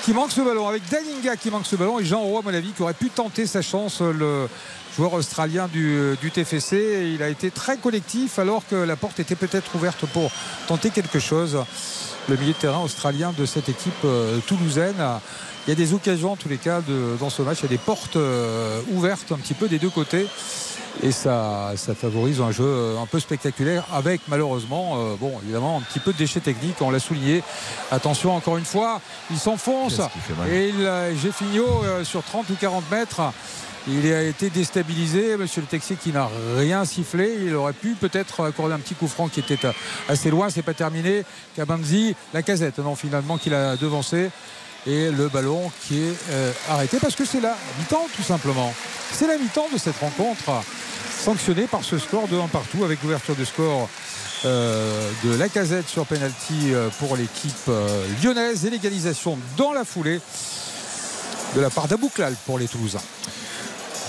[0.02, 2.54] qui manque ce ballon, avec Dalinga qui manque ce ballon et Jean Roux, à mon
[2.54, 4.48] avis, qui aurait pu tenter sa chance, le
[4.97, 6.74] joueur australien du, du TFC.
[6.77, 10.31] Et il a été très collectif alors que la porte était peut-être ouverte pour
[10.66, 11.59] tenter quelque chose.
[12.28, 14.97] Le milieu de terrain australien de cette équipe euh, toulousaine.
[15.66, 17.59] Il y a des occasions en tous les cas de- dans ce match.
[17.60, 20.27] Il y a des portes euh, ouvertes un petit peu des deux côtés.
[21.02, 25.77] Et ça, ça favorise un jeu euh, un peu spectaculaire avec malheureusement, euh, bon évidemment,
[25.78, 27.43] un petit peu de déchets techniques, on l'a souligné.
[27.93, 29.01] Attention encore une fois,
[29.31, 30.01] il s'enfonce.
[30.51, 33.20] Et il, euh, sur 30 ou 40 mètres,
[33.88, 35.36] il a été déstabilisé.
[35.36, 37.36] Monsieur le Texier qui n'a rien sifflé.
[37.46, 39.58] Il aurait pu peut-être accorder un petit coup franc qui était
[40.08, 40.50] assez loin.
[40.50, 41.24] C'est pas terminé.
[41.54, 44.30] Kabanzi, la casette, non, finalement, qu'il a devancé.
[44.86, 48.72] Et le ballon qui est euh, arrêté parce que c'est la mi-temps, tout simplement.
[49.12, 50.62] C'est la mi-temps de cette rencontre,
[51.24, 53.88] sanctionnée par ce score de 1 partout avec l'ouverture du score
[54.44, 57.70] euh, de la casette sur penalty euh, pour l'équipe
[58.22, 60.20] lyonnaise et l'égalisation dans la foulée
[61.56, 63.02] de la part d'Abouklal pour les Toulousains.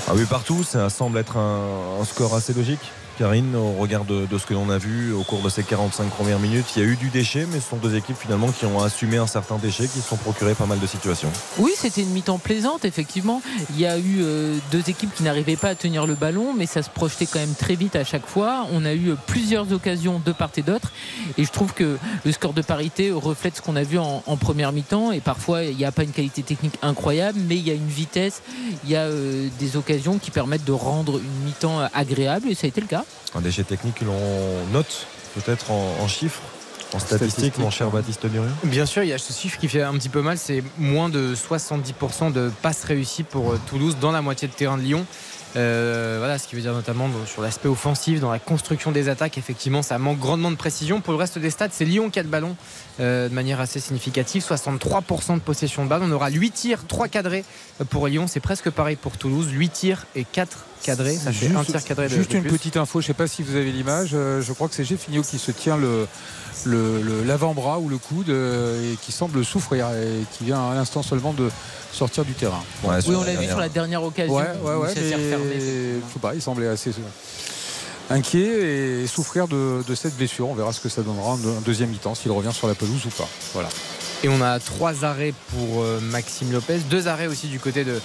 [0.10, 2.94] Ah oui, partout, ça semble être un, score assez logique.
[3.18, 6.38] Karine, au regard de, ce que l'on a vu au cours de ces 45 premières
[6.38, 8.80] minutes, il y a eu du déchet, mais ce sont deux équipes finalement qui ont
[8.80, 11.32] assumé un certain déchet, qui se sont procurés pas mal de situations.
[11.58, 13.42] Oui, c'était une mi-temps plaisante, effectivement.
[13.72, 16.68] Il y a eu euh, deux équipes qui n'arrivaient pas à tenir le ballon, mais
[16.68, 18.68] ça se projetait quand même très vite à chaque fois.
[18.72, 20.92] On a eu euh, plusieurs occasions de part et d'autre.
[21.40, 24.38] Et je trouve que le score de parité reflète ce qu'on a vu en, en
[24.38, 25.12] première mi-temps.
[25.12, 27.88] Et parfois, il n'y a pas une qualité technique incroyable, mais il y a une
[27.88, 28.44] vitesse,
[28.84, 32.50] il y a euh, des occasions qui permettent de rendre une mi-temps agréable.
[32.50, 33.06] Et ça a été le cas.
[33.36, 36.42] Un déchet technique que l'on note peut-être en, en chiffres.
[36.94, 39.82] En statistique, mon cher Baptiste Murieux Bien sûr, il y a ce chiffre qui fait
[39.82, 44.12] un petit peu mal, c'est moins de 70% de passes réussies pour euh, Toulouse dans
[44.12, 45.06] la moitié de terrain de Lyon.
[45.58, 49.38] Euh, voilà, ce qui veut dire notamment sur l'aspect offensif, dans la construction des attaques,
[49.38, 51.02] effectivement, ça manque grandement de précision.
[51.02, 52.56] Pour le reste des stats, c'est Lyon qui a le ballon
[53.00, 56.02] de manière assez significative, 63% de possession de balle.
[56.04, 57.44] On aura 8 tirs, 3 cadrés
[57.90, 61.64] pour Lyon, c'est presque pareil pour Toulouse, 8 tirs et 4 cadrés, ça fait un
[61.64, 62.52] tir cadré de, Juste de une plus.
[62.52, 64.12] petite info, je ne sais pas si vous avez l'image.
[64.14, 66.08] euh, Je crois que c'est Geffinio qui se tient le
[66.66, 70.74] le- le- l'avant-bras ou le coude euh, et qui semble souffrir et qui vient à
[70.74, 71.50] l'instant seulement de
[71.94, 72.64] sortir du terrain.
[72.84, 74.34] Ouais, Oui, on la vu sur la dernière occasion.
[74.36, 74.88] Ouais, ouais, où ouais.
[74.94, 75.54] ça mais s'est refermé.
[75.60, 76.92] je sais pas, il semblait assez
[78.10, 80.48] inquiet et souffrir de, cette blessure.
[80.50, 83.10] On verra ce que ça donnera en deuxième mi-temps, s'il revient sur la pelouse ou
[83.10, 83.28] pas.
[83.54, 83.70] Voilà.
[84.24, 88.00] Et on a trois arrêts pour euh, Maxime Lopez, deux arrêts aussi du côté de,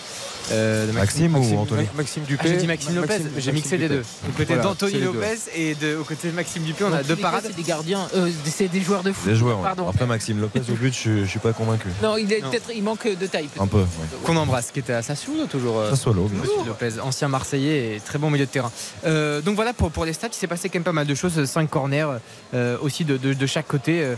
[0.50, 2.48] euh, de Maxime ou Anthony Maxime Ah, Dupé.
[2.50, 4.02] j'ai dit Maxime Lopez, j'ai mixé les deux.
[4.26, 4.98] Du côté Voilà, d'Anthony.
[5.00, 7.44] Lopez et de, au côté de Maxime Dupé, on a deux parades.
[7.46, 9.30] C'est des gardiens, euh, c'est des joueurs de foot.
[9.30, 9.56] Des joueurs.
[9.56, 9.64] ouais.
[9.64, 9.88] Pardon.
[9.88, 11.88] Après Maxime Lopez au but, je, je suis pas convaincu.
[12.02, 12.50] Non, il est Non.
[12.50, 13.46] peut-être, il manque de taille.
[13.46, 13.62] peut-être.
[13.62, 13.78] Un peu.
[13.78, 13.86] ouais.
[14.24, 15.78] Qu'on embrasse, qui était à Sassuolo toujours.
[15.78, 18.70] euh, Sassuolo, bien Monsieur Lopez, ancien Marseillais et très bon milieu de terrain.
[19.06, 21.14] Euh, donc voilà pour, pour les stats, il s'est passé quand même pas mal de
[21.14, 21.42] choses.
[21.42, 22.18] 5 corners
[22.52, 24.02] euh, aussi de, de- de chaque côté.
[24.02, 24.14] euh,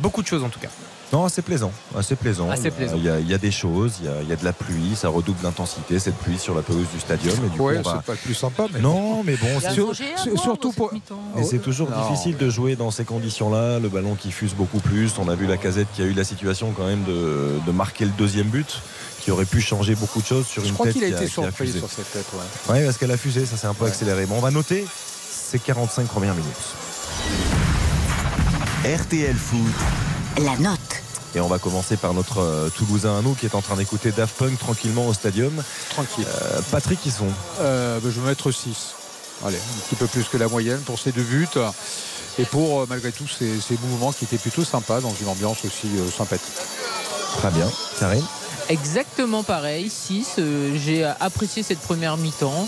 [0.00, 0.68] beaucoup de choses en tout cas.
[1.12, 1.70] Non, assez plaisant.
[1.96, 2.50] Assez plaisant.
[2.50, 2.94] Assez plaisant.
[2.96, 4.44] Il y a, il y a des choses, il y a, il y a de
[4.44, 7.32] la pluie, ça redouble d'intensité, cette pluie sur la pelouse du stadium.
[7.46, 9.46] Et du Ouais, coup, on va- c'est pas le plus sympa, mais Non, mais bon,
[9.60, 9.92] c'est- sur-
[10.42, 10.90] surtout pour-.
[11.36, 12.10] Mais c'est toujours Non.
[12.10, 13.78] difficile de jouer dans ces conditions-là.
[13.78, 15.12] Le ballon qui fuse beaucoup plus.
[15.18, 18.04] On a vu la casette qui a eu la situation quand même de, de marquer
[18.04, 18.82] le deuxième but,
[19.20, 21.24] qui aurait pu changer beaucoup de choses sur Je une crois tête qu'il a été
[21.26, 21.78] qui surpris fusé.
[21.78, 22.26] sur cette tête.
[22.34, 22.72] ouais.
[22.74, 23.90] Ouais, parce qu'elle a fusé, ça s'est un peu Ouais.
[23.90, 24.26] accéléré.
[24.26, 24.84] Bon, on va noter
[25.30, 26.74] ces 45 premières minutes.
[28.84, 29.58] RTL Foot,
[30.38, 30.78] La note.
[31.34, 34.10] Et on va commencer par notre euh, Toulousain à nous qui est en train d'écouter
[34.10, 35.62] Daft Punk tranquillement au stadium.
[35.90, 36.26] Tranquille.
[36.26, 37.28] Euh, Patrick, ils sont.
[37.60, 38.94] Euh, ben, je vais mettre 6.
[39.44, 41.48] Allez, un petit peu plus que la moyenne pour ces deux buts.
[42.38, 45.64] Et pour, euh, malgré tout, ces, ces mouvements qui étaient plutôt sympas dans une ambiance
[45.64, 46.54] aussi euh, sympathique.
[47.38, 47.70] Très bien.
[47.98, 48.24] Karine
[48.68, 50.40] Exactement pareil, 6.
[50.74, 52.66] J'ai apprécié cette première mi-temps.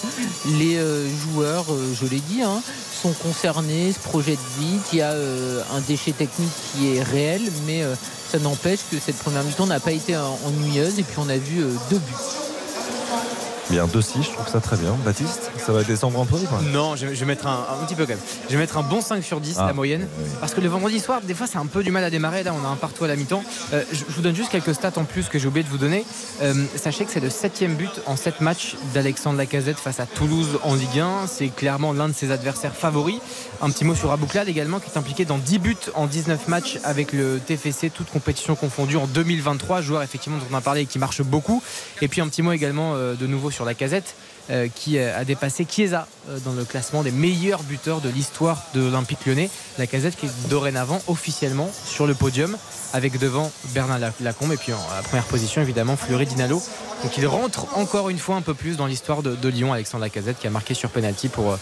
[0.59, 2.63] Les euh, joueurs, euh, je l'ai dit, hein,
[3.03, 4.83] sont concernés, se projettent vite.
[4.93, 7.83] Il y a euh, un déchet technique qui est réel, mais
[8.31, 11.01] ça n'empêche que cette première mi-temps n'a pas été ennuyeuse.
[11.01, 13.48] Et puis on a vu deux buts.
[13.71, 14.97] Bien, 2-6, je trouve ça très bien.
[15.05, 16.61] Baptiste, ça va descendre un peu ou pas?
[16.73, 18.19] Non, je, je vais mettre un, un petit peu quand même.
[18.49, 20.09] Je vais mettre un bon 5 sur 10, Ah, la moyenne.
[20.19, 20.25] oui.
[20.41, 22.43] Parce que le vendredi soir, des fois, c'est un peu du mal à démarrer.
[22.43, 23.45] Là, on a un partout à la mi-temps.
[23.75, 25.77] Euh, je, je vous donne juste quelques stats en plus que j'ai oublié de vous
[25.77, 26.07] donner.
[26.43, 30.59] Euh, sachez que c'est le septième but en 7 matchs d'Alexandre Lacazette face à Toulouse
[30.63, 31.27] en Ligue 1.
[31.27, 33.19] C'est clairement l'un de ses adversaires favoris.
[33.61, 36.79] Un petit mot sur Abouklal également, qui est impliqué dans 10 buts en 19 matchs
[36.85, 39.83] avec le TFC, toutes compétitions confondues en 2023.
[39.83, 41.63] Joueur effectivement dont on a parlé et qui marche beaucoup.
[42.01, 44.15] Et puis un petit mot également euh, de nouveau sur Lacazette.
[44.51, 48.63] euh, qui euh, a dépassé Chiesa euh, dans le classement des meilleurs buteurs de l'histoire
[48.73, 49.51] de l'Olympique lyonnais.
[49.77, 52.57] La casette qui est dorénavant officiellement sur le podium
[52.95, 56.63] avec devant Bernard Lac- Lacombe et puis en la première position évidemment Fleury Dinalo.
[57.03, 60.05] Donc il rentre encore une fois un peu plus dans l'histoire de, de Lyon, Alexandre
[60.05, 61.59] Lacazette qui a marqué sur penalty pour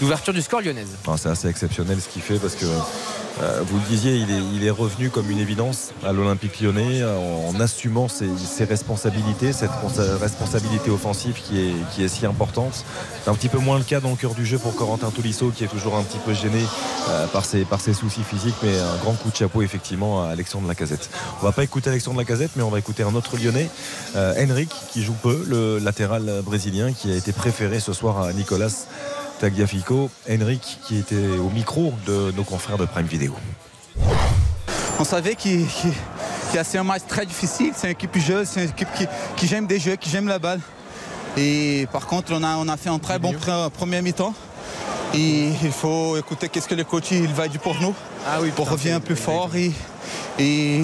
[0.00, 0.88] l'ouverture du score lyonnaise.
[1.06, 2.66] Ah, C'est assez exceptionnel ce qu'il fait parce que
[3.40, 7.58] euh, vous le disiez, il est, revenu comme une évidence à l'Olympique lyonnais euh, en,
[7.58, 9.70] assumant ses, responsabilités, cette
[10.20, 12.84] responsabilité offensive qui est, qui est si importante.
[13.22, 15.50] C'est un petit peu moins le cas dans le cœur du jeu pour Corentin Tolisso
[15.54, 16.62] qui est toujours un petit peu gêné
[17.08, 20.28] euh, par, ses, par ses soucis physiques, mais un grand coup de chapeau effectivement à
[20.28, 21.10] Alexandre Lacazette.
[21.40, 23.68] On va pas écouter Alexandre Lacazette, mais on va écouter un autre lyonnais,
[24.16, 28.32] euh, Henrik, qui joue peu, le latéral brésilien qui a été préféré ce soir à
[28.32, 28.86] Nicolas
[29.40, 30.10] Tagliafico.
[30.28, 33.34] Henrik qui était au micro de nos confrères de Prime Video.
[34.98, 35.92] On savait qu'il qu'il-
[36.50, 37.72] qu'il allait ser un match très difficile.
[37.74, 39.06] C'est une équipe jeune, c'est une équipe qui,
[39.36, 40.60] qui j'aime des jeux, qui j'aime la balle.
[41.36, 44.34] Et par contre, on a, on a fait un très bon pre- premier mi-temps.
[45.14, 47.94] Et il faut écouter qu'est-ce que le coach il va dire pour nous.
[48.26, 49.72] Ah oui, pour revenir plus fort et,
[50.38, 50.82] et,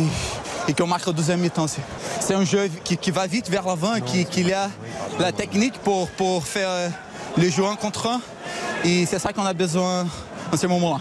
[0.68, 1.66] et qu'on marque au deuxième mi-temps.
[1.68, 1.82] C'est-
[2.20, 4.68] C'est un jeu qui, qui va vite vers l'avant, qui, qu'il a
[5.20, 6.88] la technique pour, pour faire euh,
[7.36, 8.20] le jeu un contre un.
[8.84, 10.06] Et c'est ça qu'on a besoin
[10.52, 11.00] en ce moment-là.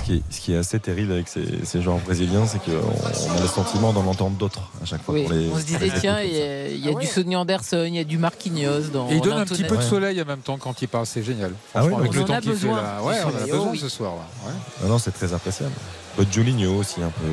[0.00, 2.72] Ce qui est, ce qui est assez terrible avec ces, ces joueurs brésiliens, c'est qu'on
[2.72, 5.14] on a le sentiment d'en entendre d'autres à chaque fois.
[5.14, 7.36] Oui, qu'on les- on se disait, tiens, il y a, il y a du Sonny
[7.36, 10.20] Anderson, il y a du Marquinhos dans Et il donne un petit peu de soleil
[10.22, 11.52] en même temps quand il parle, c'est génial.
[11.74, 12.98] Ah oui, avec on le en temps a qu'il fait besoin là.
[13.00, 13.78] du Ouais, on en a besoin oh oui.
[13.78, 14.12] ce soir.
[14.14, 14.48] Là.
[14.48, 14.54] Ouais.
[14.82, 15.72] Non, non, c'est très appréciable.
[16.14, 17.24] Un peu de Julinho aussi un peu.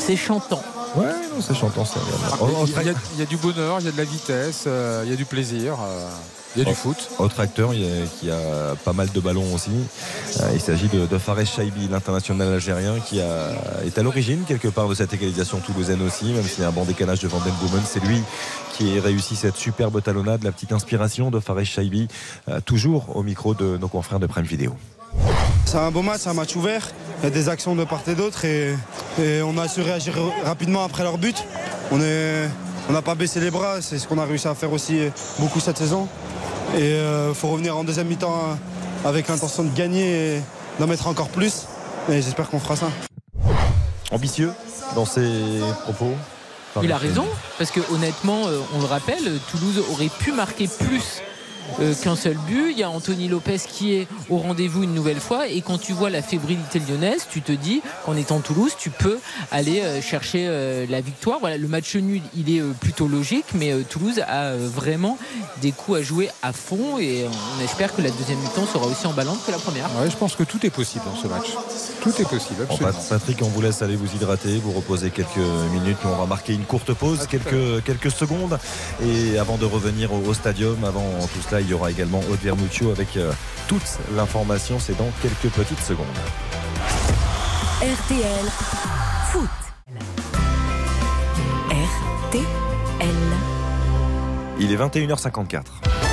[0.00, 0.62] c'est- chantant.
[0.96, 2.00] Ouais, non, c'est chantant ça.
[2.32, 4.04] Ah, Oh, il, y a, il y a du bonheur, il y a de la
[4.04, 6.08] vitesse, euh, il y a du plaisir, euh,
[6.56, 6.74] il y a du Oh.
[6.74, 7.10] foot.
[7.18, 9.70] autre acteur il y a- qui a pas mal de ballons aussi.
[10.40, 13.50] Euh, il s'agit de, de Fares Chaibi, l'international algérien, qui a,
[13.84, 16.72] est à l'origine quelque part de cette égalisation toulousaine aussi, même s'il y a un
[16.72, 17.82] bon décalage de Van Den Boomen.
[17.86, 18.20] C'est lui
[18.76, 22.08] qui a réussi cette superbe talonnade, la petite inspiration de Fares Chaibi,
[22.48, 24.74] euh, toujours au micro de nos confrères de Prime Video.
[25.64, 26.90] C'est un beau match, c'est un match ouvert.
[27.20, 28.74] Il y a des actions de part et d'autre et,
[29.20, 30.14] et on a su réagir
[30.44, 31.36] rapidement après leur but.
[31.90, 32.48] On est,
[32.88, 35.00] on n'a pas baissé les bras, c'est ce qu'on a réussi à faire aussi
[35.38, 36.08] beaucoup cette saison.
[36.76, 38.58] Et il euh, faut revenir en deuxième mi-temps
[39.04, 40.42] avec l'intention de gagner et
[40.78, 41.66] d'en mettre encore plus.
[42.08, 42.88] Et j'espère qu'on fera ça.
[44.10, 44.52] Ambitieux
[44.94, 46.14] dans ses propos
[46.82, 47.24] il a raison,
[47.58, 51.22] parce que honnêtement, euh, on le rappelle, Toulouse aurait pu marquer plus
[51.80, 52.70] euh, qu'un seul but.
[52.70, 55.48] Il y a Anthony Lopez qui est au rendez-vous une nouvelle fois.
[55.48, 59.18] Et quand tu vois la fébrilité lyonnaise, tu te dis qu'en étant Toulouse, tu peux
[59.50, 61.38] aller euh, chercher euh, la victoire.
[61.40, 65.18] Voilà, le match nul, il est plutôt logique, mais Toulouse a vraiment
[65.62, 66.98] des coups à jouer à fond.
[66.98, 69.86] Et on espère que la deuxième mi-temps sera aussi emballante que la première.
[70.00, 71.46] Ouais, je pense que tout est possible dans ce match.
[72.02, 72.66] Tout est possible.
[73.08, 75.36] Patrick, on vous laisse aller vous hydrater, vous reposer quelques
[75.72, 75.98] minutes.
[76.04, 78.58] on va marquer une courte pause, quelques, quelques secondes.
[79.04, 82.40] Et avant de revenir au, au stadium, avant tout cela, il y aura également Aude
[82.42, 83.32] Vernuccio avec euh,
[83.68, 84.78] toute l'information.
[84.78, 86.06] C'est dans quelques petites secondes.
[87.80, 88.46] RTL
[89.30, 89.48] Foot.
[91.70, 93.14] RTL.
[94.58, 96.05] Il est 21h54.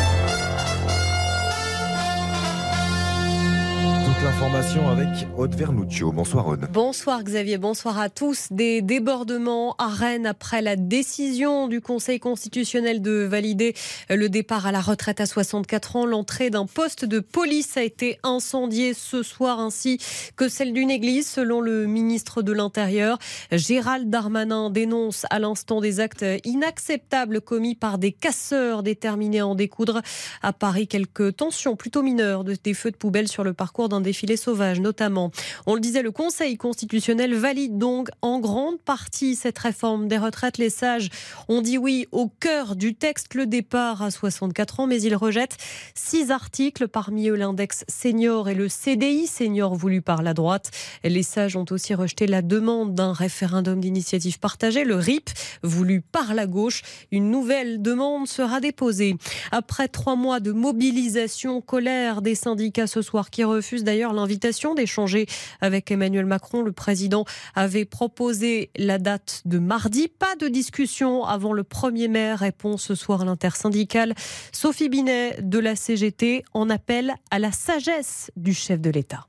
[4.23, 6.13] L'information avec Aude Vernuccio.
[6.13, 6.69] Bonsoir Aude.
[6.71, 8.47] Bonsoir Xavier, bonsoir à tous.
[8.51, 13.73] Des débordements à Rennes après la décision du Conseil constitutionnel de valider
[14.09, 16.05] le départ à la retraite à 64 ans.
[16.05, 19.99] L'entrée d'un poste de police a été incendiée ce soir ainsi
[20.37, 23.17] que celle d'une église selon le ministre de l'Intérieur.
[23.51, 29.55] Gérald Darmanin dénonce à l'instant des actes inacceptables commis par des casseurs déterminés à en
[29.55, 30.01] découdre.
[30.41, 34.37] À Paris, quelques tensions plutôt mineures des feux de poubelle sur le parcours d'un défilé
[34.37, 35.31] sauvage notamment.
[35.65, 40.59] On le disait, le Conseil constitutionnel valide donc en grande partie cette réforme des retraites.
[40.59, 41.09] Les sages
[41.49, 45.57] ont dit oui au cœur du texte, le départ à 64 ans, mais ils rejettent
[45.95, 50.69] six articles, parmi eux l'index senior et le CDI senior voulu par la droite.
[51.03, 55.31] Les sages ont aussi rejeté la demande d'un référendum d'initiative partagée, le RIP,
[55.63, 56.83] voulu par la gauche.
[57.11, 59.15] Une nouvelle demande sera déposée.
[59.51, 65.27] Après trois mois de mobilisation, colère des syndicats ce soir qui refusent d'ailleurs l'invitation d'échanger
[65.61, 66.61] avec Emmanuel Macron.
[66.61, 67.23] Le président
[67.55, 70.09] avait proposé la date de mardi.
[70.09, 74.15] Pas de discussion avant le 1er mai, répond ce soir l'intersyndicale.
[74.51, 79.27] Sophie Binet de la CGT en appelle à la sagesse du chef de l'État.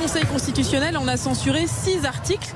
[0.00, 2.54] Conseil constitutionnel en a censuré six articles.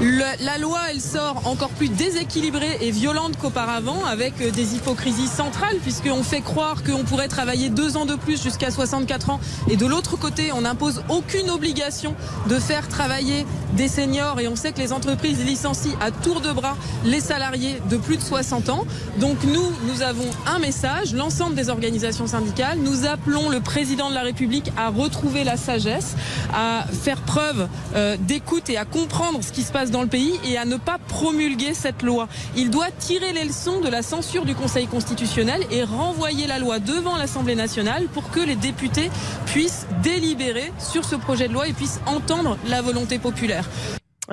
[0.00, 5.76] la loi, elle sort encore plus déséquilibrée et violente qu'auparavant, avec euh, des hypocrisies centrales,
[5.82, 9.86] puisqu'on fait croire qu'on pourrait travailler deux ans de plus jusqu'à 64 ans, et de
[9.86, 12.14] l'autre côté, on n'impose aucune obligation
[12.48, 16.52] de faire travailler des seniors, et on sait que les entreprises licencient à tour de
[16.52, 18.84] bras les salariés de plus de 60 ans.
[19.18, 24.14] Donc nous, nous avons un message, l'ensemble des organisations syndicales, nous appelons le président de
[24.14, 26.14] la République à retrouver la sagesse,
[26.52, 30.38] à faire preuve euh, d'écoute et à comprendre ce qui se passe dans le pays
[30.44, 32.28] et à ne pas promulguer cette loi.
[32.56, 36.78] Il doit tirer les leçons de la censure du Conseil constitutionnel et renvoyer la loi
[36.78, 39.10] devant l'Assemblée nationale pour que les députés
[39.46, 43.68] puissent délibérer sur ce projet de loi et puissent entendre la volonté populaire.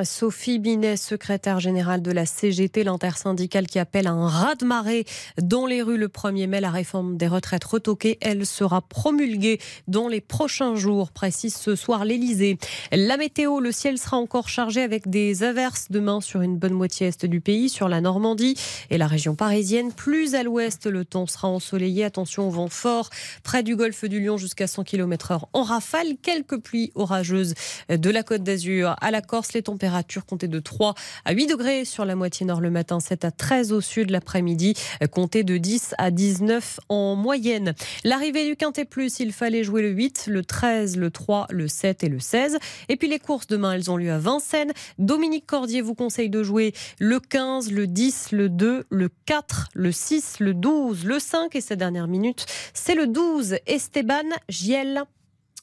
[0.03, 5.05] Sophie Binet, secrétaire générale de la CGT, l'intersyndicale qui appelle à un raz-de-marée
[5.41, 6.61] dans les rues le 1er mai.
[6.61, 12.05] La réforme des retraites retoquée, elle sera promulguée dans les prochains jours, précise ce soir
[12.05, 12.57] l'Elysée.
[12.93, 17.07] La météo, le ciel sera encore chargé avec des averses demain sur une bonne moitié
[17.07, 18.55] est du pays, sur la Normandie
[18.89, 19.91] et la région parisienne.
[19.91, 22.05] Plus à l'ouest, le temps sera ensoleillé.
[22.05, 23.09] Attention au vent fort
[23.43, 26.15] près du golfe du Lion jusqu'à 100 km h en rafale.
[26.22, 27.55] Quelques pluies orageuses
[27.89, 29.53] de la côte d'Azur à la Corse.
[29.53, 30.94] Les température comptée de 3
[31.26, 34.76] à 8 degrés sur la moitié nord le matin, 7 à 13 au sud l'après-midi,
[35.12, 37.74] comptée de 10 à 19 en moyenne.
[38.03, 42.03] L'arrivée du Quintet Plus, il fallait jouer le 8, le 13, le 3, le 7
[42.03, 42.60] et le 16.
[42.90, 44.72] Et puis les courses demain, elles ont lieu à Vincennes.
[44.99, 49.91] Dominique Cordier vous conseille de jouer le 15, le 10, le 2, le 4, le
[49.91, 52.45] 6, le 12, le 5 et sa dernière minute,
[52.76, 55.06] c'est le 12, Esteban Giel.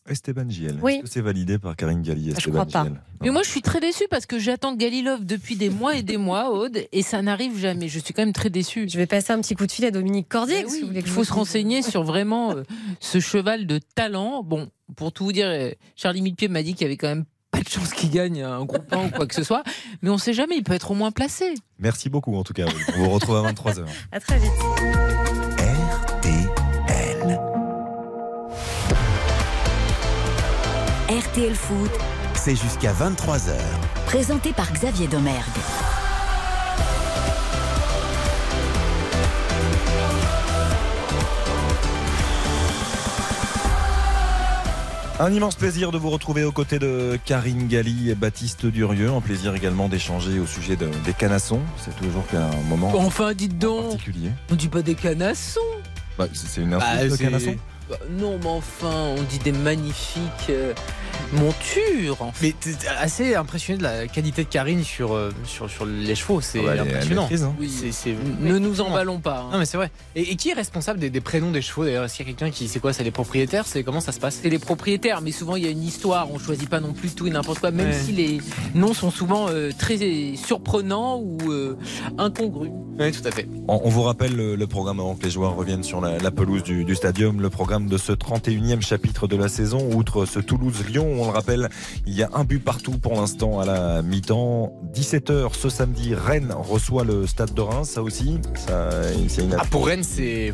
[0.08, 0.80] Esteban Giel.
[0.84, 2.86] Est-ce que c'est validé par Karine Galli Je crois pas.
[3.20, 6.16] Mais moi, je suis très déçue parce que j'attends Galilov depuis des mois et des
[6.16, 7.88] mois, Aude, et ça n'arrive jamais.
[7.88, 8.88] Je suis quand même très déçue.
[8.88, 10.64] Je vais passer un petit coup de fil à Dominique Cordier.
[10.94, 12.62] il faut se renseigner sur vraiment euh,
[13.00, 14.42] ce cheval de talent.
[14.42, 17.24] Bon, pour tout vous dire, euh, Charlie Millepied m'a dit qu'il y avait quand même
[17.50, 19.62] pas de chance qu'il gagne un groupe 1 ou quoi que ce soit,
[20.02, 21.54] mais on ne sait jamais, il peut être au moins placé.
[21.78, 22.66] Merci beaucoup en tout cas.
[22.96, 23.84] On vous retrouve à 23h.
[24.12, 25.47] À très vite.
[31.08, 31.90] RTL Foot,
[32.34, 33.52] c'est jusqu'à 23h.
[34.06, 35.42] Présenté par Xavier Domergue.
[45.20, 49.10] Un immense plaisir de vous retrouver aux côtés de Karine Galli et Baptiste Durieux.
[49.10, 51.60] Un plaisir également d'échanger au sujet de- des canassons.
[51.76, 54.30] C'est toujours qu'un moment Enfin, dites donc, particulier.
[54.52, 55.58] on dit pas des canassons.
[56.16, 57.56] Bah, c'est une Bah, insulte, le c'est- canasson
[57.88, 60.74] Bah, non, mais enfin, on dit des magnifiques euh,
[61.32, 62.16] montures.
[62.20, 62.32] enfin.
[62.42, 62.70] Mais t'es
[63.00, 67.22] assez impressionné de la qualité de Karine sur, euh, sur, sur les chevaux, c'est impressionnant.
[67.22, 67.54] maîtrise, hein.
[67.58, 67.68] Oui.
[67.70, 69.40] C'est- c'est- Ne nous emballons pas.
[69.40, 69.48] hein.
[69.52, 69.90] Non mais c'est vrai.
[70.14, 72.04] Et, et qui est responsable des, des prénoms des chevaux d'ailleurs?
[72.04, 73.66] Est-ce qu'il y a quelqu'un qui c'est quoi C'est les propriétaires?
[73.66, 74.38] C'est comment ça se passe?
[74.42, 76.30] C'est les propriétaires, mais souvent il y a une histoire.
[76.32, 77.92] On choisit pas non plus tout et n'importe quoi, même Ouais.
[77.94, 78.38] si les
[78.74, 79.96] noms sont souvent euh, très
[80.36, 81.76] surprenants ou euh,
[82.18, 82.70] incongrus.
[82.98, 83.48] Oui, tout à fait.
[83.68, 86.30] On, on vous rappelle le, le programme avant que les joueurs reviennent sur la, la
[86.30, 87.40] pelouse du, du stadium.
[87.40, 89.90] Le programme de ce 31e chapitre de la saison.
[89.94, 91.68] Outre ce Toulouse-Lyon, on le rappelle,
[92.06, 94.72] il y a un but partout pour l'instant à la mi-temps.
[94.94, 97.90] 17h ce samedi, Rennes reçoit le stade de Reims.
[97.90, 98.90] Ça aussi, ça,
[99.28, 100.52] c'est une Ah pour Rennes c'est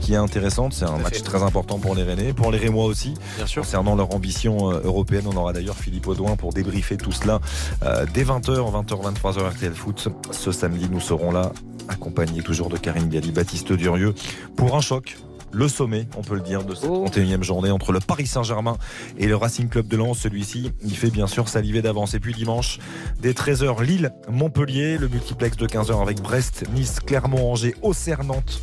[0.00, 0.72] qui est intéressante.
[0.72, 1.22] C'est un match fait.
[1.22, 3.14] très important pour les Rennais, pour les Rémois aussi.
[3.36, 3.62] bien sûr.
[3.62, 7.40] Concernant leur ambition euh, européenne, on aura d'ailleurs Philippe Audouin pour débriefer tout cela
[7.82, 10.08] euh, dès 20h, 20h, 23h RTL Foot.
[10.30, 11.52] Ce samedi, nous serons là,
[11.88, 14.14] accompagnés toujours de Karine Galli, Baptiste Durieux,
[14.56, 15.16] pour un choc.
[15.54, 17.04] Le sommet, on peut le dire, de cette Oh.
[17.06, 18.76] 31e journée entre le Paris Saint-Germain
[19.18, 20.18] et le Racing Club de Lens.
[20.18, 22.14] Celui-ci, il fait bien sûr saliver d'avance.
[22.14, 22.80] Et puis dimanche,
[23.20, 28.60] dès 13h, Lille, Montpellier, le multiplex de 15h avec Brest, Nice, Clermont, Angers, Auxerre, Nantes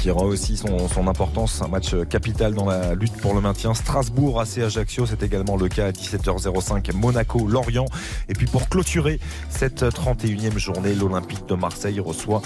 [0.00, 3.74] qui aura aussi son, importance, un match capital dans la lutte pour le maintien.
[3.74, 7.86] Strasbourg, AC Ajaccio, c'est également le cas à 17h05, Monaco, Lorient.
[8.28, 12.42] Et puis pour clôturer cette 31e journée, l'Olympique de Marseille reçoit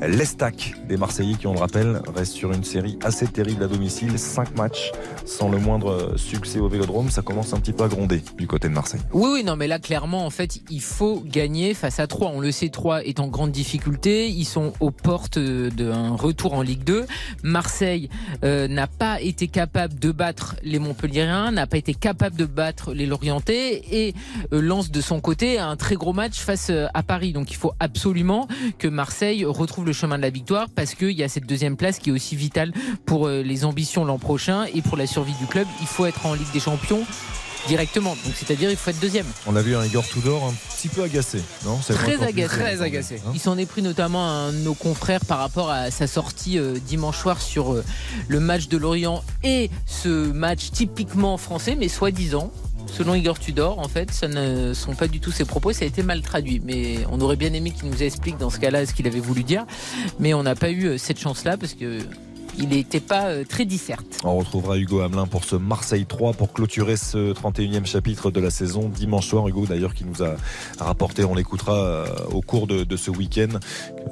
[0.00, 0.74] l'Estac.
[0.88, 4.18] Des Marseillais qui, on le rappelle, restent sur une série assez terrible à domicile.
[4.18, 4.92] 5 matchs
[5.24, 7.10] sans le moindre succès au Vélodrome.
[7.10, 9.00] Ça commence un petit peu à gronder du côté de Marseille.
[9.12, 12.30] Oui, oui, non, mais là, clairement, en fait, il faut gagner face à 3.
[12.34, 14.28] On le sait, 3 est en grande difficulté.
[14.28, 17.06] Ils sont aux portes d'un retour en Ligue 2.
[17.42, 18.10] Marseille
[18.44, 22.92] euh, n'a pas été capable de battre les Montpelliérains, n'a pas été capable de battre
[22.92, 24.14] les Lorientais et
[24.52, 27.32] euh, lance de son côté un très gros match face euh, à Paris.
[27.32, 28.46] Donc il faut absolument
[28.78, 31.98] que Marseille retrouve le chemin de la victoire parce qu'il y a cette deuxième place
[31.98, 32.72] qui est aussi vitale
[33.06, 35.66] pour les ambitions l'an prochain et pour la survie du club.
[35.80, 37.04] Il faut être en Ligue des Champions
[37.66, 38.10] directement.
[38.24, 39.26] Donc c'est-à-dire il faut être deuxième.
[39.46, 42.48] On a vu un Igor Tudor un petit peu agacé, non C'est Très agacé.
[42.48, 43.20] Très même, agacé.
[43.26, 46.06] hein Il s'en est pris notamment à un de nos confrères par rapport à sa
[46.06, 47.84] sortie euh, dimanche soir sur euh,
[48.28, 52.52] le match de Lorient et ce match typiquement français, mais soi-disant.
[52.90, 55.88] Selon Igor Tudor, en fait, ça ne sont pas du tout ses propos, ça a
[55.88, 56.58] été mal traduit.
[56.64, 59.44] Mais on aurait bien aimé qu'il nous explique dans ce cas-là ce qu'il avait voulu
[59.44, 59.66] dire.
[60.18, 61.98] Mais on n'a pas eu euh, cette chance-là parce que
[62.58, 64.20] il n'était pas euh, très disserte.
[64.24, 68.50] On retrouvera Hugo Hamelin pour ce Marseille 3 pour clôturer ce 31e chapitre de la
[68.50, 69.48] saison dimanche soir.
[69.48, 70.36] Hugo d'ailleurs qui nous a
[70.78, 73.58] rapporté, on l'écoutera euh, au cours de, de ce week-end.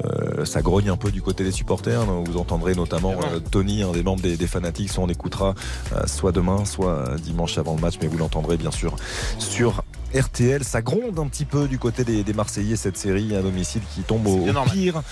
[0.05, 2.05] Euh, ça grogne un peu du côté des supporters.
[2.05, 4.91] Vous entendrez notamment euh, Tony, un des membres des, des fanatiques.
[4.99, 5.55] On l'écoutera
[5.93, 8.97] euh, soit demain, soit dimanche avant le match, mais vous l'entendrez bien sûr
[9.39, 9.83] sur
[10.15, 10.65] RTL.
[10.65, 14.03] Ça gronde un petit peu du côté des, des Marseillais cette série à domicile qui
[14.03, 15.03] tombe au, pire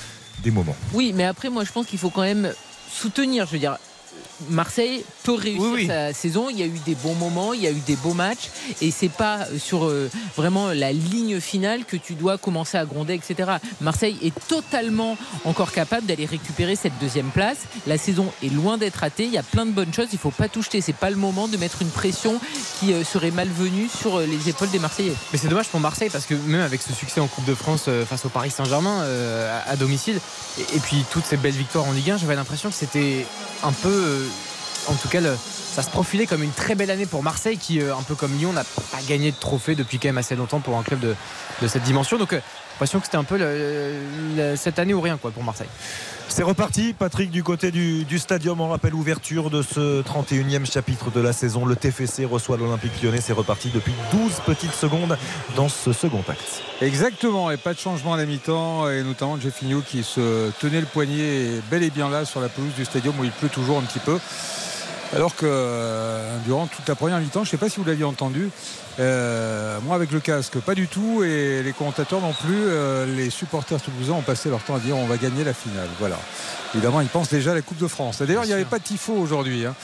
[0.42, 0.76] des moments.
[0.92, 2.52] Oui, mais après, moi, je pense qu'il faut quand même
[2.94, 3.46] soutenir.
[3.46, 3.78] Je veux dire,
[4.50, 5.86] Marseille peut réussir Oui, oui.
[5.86, 6.48] sa saison.
[6.50, 8.50] Il y a eu des bons moments, il y a eu des beaux matchs,
[8.80, 13.14] et c'est pas sur euh, vraiment la ligne finale que tu dois commencer à gronder,
[13.14, 13.52] etc.
[13.80, 17.58] Marseille est totalement encore capable d'aller récupérer cette deuxième place.
[17.86, 19.24] La saison est loin d'être ratée.
[19.24, 20.08] Il y a plein de bonnes choses.
[20.12, 20.80] Il faut pas tout jeter.
[20.80, 22.40] C'est pas le moment de mettre une pression
[22.80, 25.14] qui euh, serait malvenue sur euh, les épaules des Marseillais.
[25.32, 27.84] Mais c'est dommage pour Marseille parce que même avec ce succès en Coupe de France
[27.88, 30.20] euh, face au Paris Saint-Germain euh, à, à domicile
[30.58, 33.26] et, et puis toutes ces belles victoires en Ligue 1, j'avais l'impression que c'était
[33.62, 34.26] un peu, euh,
[34.88, 37.80] en tout cas, le- ça se profilait comme une très belle année pour Marseille qui,
[37.80, 40.60] euh, un peu comme Lyon, n'a pas gagné de trophée depuis quand même assez longtemps
[40.60, 41.14] pour un club de,
[41.62, 42.16] de cette dimension.
[42.18, 43.92] Donc, euh, j'ai l'impression que c'était un peu le-
[44.36, 45.68] le- cette année ou rien quoi pour Marseille.
[46.26, 48.60] C'est reparti, Patrick, du côté du, du stadium.
[48.60, 51.66] On rappelle ouverture de ce 31e chapitre de la saison.
[51.66, 53.20] Le TFC reçoit l'Olympique lyonnais.
[53.20, 55.18] C'est reparti depuis 12 petites secondes
[55.54, 56.62] dans ce second acte.
[56.80, 60.86] Exactement, et pas de changement à la mi-temps, et notamment Jeffinho qui se tenait le
[60.86, 63.82] poignet bel et bien là sur la pelouse du stadium où il pleut toujours un
[63.82, 64.18] petit peu.
[65.12, 68.04] Alors que euh, durant toute la première mi-temps, je ne sais pas si vous l'aviez
[68.04, 68.50] entendu,
[68.98, 73.30] euh, moi avec le casque, pas du tout, et les commentateurs non plus, euh, les
[73.30, 75.88] supporters toulousains ont passé leur temps à dire on va gagner la finale.
[76.00, 76.18] Voilà.
[76.74, 78.20] Évidemment, ils pensent déjà à la Coupe de France.
[78.20, 79.64] Et D'ailleurs, il n'y avait pas de tifo aujourd'hui.
[79.66, 79.74] hein.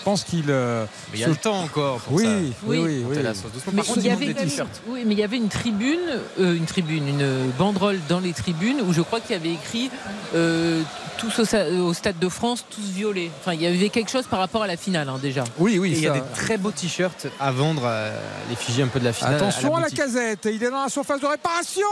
[0.00, 0.46] Je pense qu'il.
[0.48, 2.30] euh, Mais il y a le temps encore pour oui, ça.
[2.64, 3.50] oui, oui, oui, la sauce.
[3.66, 4.80] Mais Par contre, il y avait des t-shirts.
[4.88, 5.98] oui, mais il y avait une tribune,
[6.40, 9.90] euh, une tribune, une banderole dans les tribunes où je crois qu'il y avait écrit
[10.34, 10.82] euh,
[11.18, 13.30] tous au, stade de France, tous violets.
[13.40, 15.44] Enfin, il y avait quelque chose par rapport à la finale hein, déjà.
[15.58, 18.06] Oui, oui, Et il y a des très beaux t-shirts à vendre à
[18.48, 19.34] l'effigie un peu de la finale.
[19.34, 19.98] Attention à la, boutique.
[19.98, 21.82] casette, il est dans la surface de réparation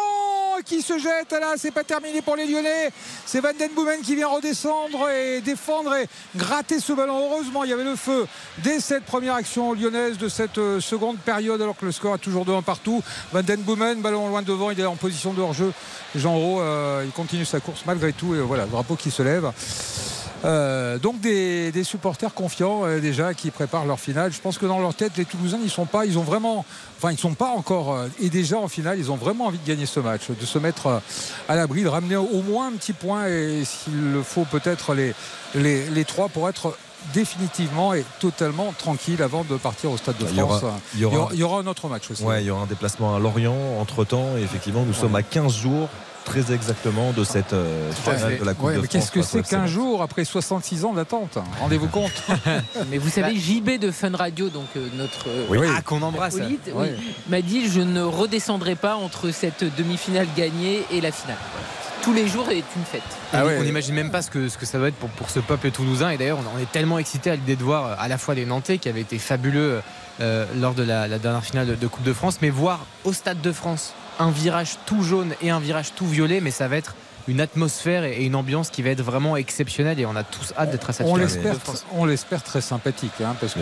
[0.65, 1.31] qui se jette.
[1.33, 2.91] Là, c'est pas terminé pour les Lyonnais.
[3.27, 7.31] C'est Van Den Boomen qui vient redescendre et défendre et gratter ce ballon.
[7.31, 8.27] Heureusement, il y avait le feu
[8.59, 12.19] dès cette première action lyonnaise de cette euh, seconde période, alors que le score est
[12.19, 13.03] toujours de 1 partout.
[13.33, 15.73] Van Den Boomen, ballon loin devant, il est en position de hors-jeu.
[16.15, 18.35] Jean Rowe, euh, il continue sa course malgré tout.
[18.35, 19.51] Et voilà, drapeau qui se lève.
[20.45, 24.33] Euh, donc des, supporters confiants déjà qui préparent leur finale.
[24.33, 26.65] Je pense que dans leur tête, les Toulousains, ils sont pas, ils ont vraiment,
[26.97, 29.87] enfin ils sont pas encore et déjà en finale, ils ont vraiment envie de gagner
[29.87, 31.03] ce match, de se mettre
[31.49, 35.15] à l'abri, de ramener au moins un petit point et s'il le faut peut-être les,
[35.55, 36.77] les trois pour être
[37.15, 40.73] définitivement et totalement tranquille avant de partir au Stade de Il y aura- France.
[40.95, 42.23] il y aura- il y aura un autre match aussi.
[42.23, 44.37] Ouais, il y aura un déplacement à Lorient entre temps.
[44.37, 45.89] Et effectivement, nous sommes à 15 jours
[46.29, 48.93] très exactement de cette euh, finale de la Coupe Ouais, de mais France.
[48.93, 52.13] qu'est-ce que c'est qu'un jour après 66 ans d'attente Rendez-vous compte
[52.91, 55.59] Mais vous savez, JB de Fun Radio, donc euh, notre euh, Oui.
[55.75, 56.37] Ah, qu'on embrasse.
[56.75, 56.89] oui,
[57.29, 61.39] m'a dit je ne redescendrai pas entre cette demi-finale gagnée et la finale.
[62.03, 63.03] Tous les jours est une fête.
[63.33, 65.41] on on n'imagine même pas ce que, ce que ça doit être pour, pour ce
[65.41, 66.11] peuple toulousain.
[66.11, 68.47] Et d'ailleurs, on, on est tellement excité à l'idée de voir à la fois les
[68.47, 69.81] Nantais qui avaient été fabuleux
[70.21, 73.13] euh, lors de la, la dernière finale de, de Coupe de France, mais voir au
[73.13, 76.77] Stade de France un virage tout jaune et un virage tout violet, mais ça va
[76.77, 76.95] être
[77.29, 80.71] une atmosphère et une ambiance qui va être vraiment exceptionnelle et on a tous hâte
[80.71, 81.53] d'être à cette On finale l'espère,
[81.93, 83.61] on l'espère très sympathique, hein, parce que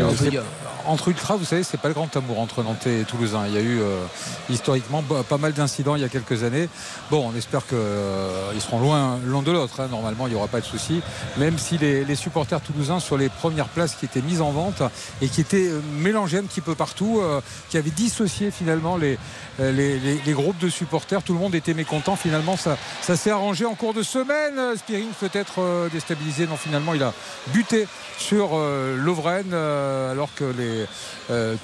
[0.86, 3.44] entre ultras, vous savez, c'est pas le grand amour entre Nantais et Toulousain.
[3.48, 4.04] Il y a eu euh,
[4.48, 6.68] historiquement pas mal d'incidents il y a quelques années.
[7.10, 9.80] Bon, on espère qu'ils seront loin l'un de l'autre.
[9.80, 9.88] hein.
[9.90, 11.00] Normalement, il n'y aura pas de souci.
[11.36, 14.82] Même si les, les supporters toulousains sur les premières places qui étaient mises en vente
[15.20, 19.18] et qui étaient euh, mélangés un petit peu partout, euh, qui avaient dissocié finalement les,
[19.58, 22.14] euh, les, les- les groupes de supporters, tout le monde était mécontent.
[22.14, 24.76] Finalement, ça, ça s'est arrangé en cours de semaine.
[24.76, 26.46] Spearing peut-être euh, déstabilisé.
[26.46, 27.12] Non, finalement, il a
[27.48, 27.86] buté
[28.18, 30.86] sur euh, Lovren euh, alors que les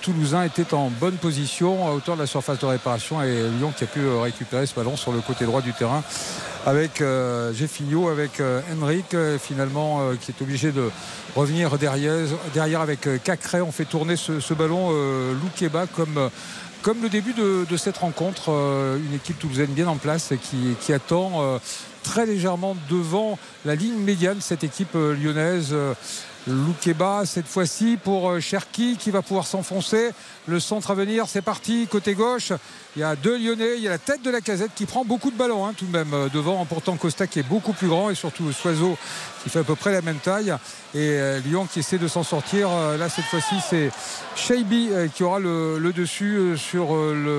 [0.00, 3.84] Toulousains étaient en bonne position à hauteur de la surface de réparation et Lyon qui
[3.84, 6.02] a pu récupérer ce ballon sur le côté droit du terrain
[6.66, 7.00] avec
[7.54, 8.42] Jeffinho, avec
[8.72, 10.90] Henrik finalement qui est obligé de
[11.36, 13.60] revenir derrière, derrière avec Cacré.
[13.60, 14.90] On fait tourner ce, ce ballon
[15.32, 16.28] Loukeba comme
[16.82, 20.92] comme le début de, cette rencontre, euh, une équipe toulousaine bien en place qui, qui
[20.92, 21.58] attend euh,
[22.02, 25.74] très légèrement devant la ligne médiane cette équipe euh, lyonnaise.
[26.48, 30.10] Loukeba cette fois-ci pour Cherki qui va pouvoir s'enfoncer.
[30.48, 32.52] Le centre à venir, c'est parti côté gauche.
[32.96, 35.04] Il y a deux Lyonnais, il y a la tête de la casette qui prend
[35.04, 36.64] beaucoup de ballons hein, tout de même devant.
[36.64, 38.98] Pourtant Costa qui est beaucoup plus grand et surtout Soiseau
[39.42, 40.54] qui fait à peu près la même taille.
[40.94, 42.68] Et euh, Lyon qui essaie de s'en sortir.
[42.70, 43.90] Euh, Là cette fois-ci c'est
[44.36, 46.94] Shaibi euh, qui aura le, dessus sur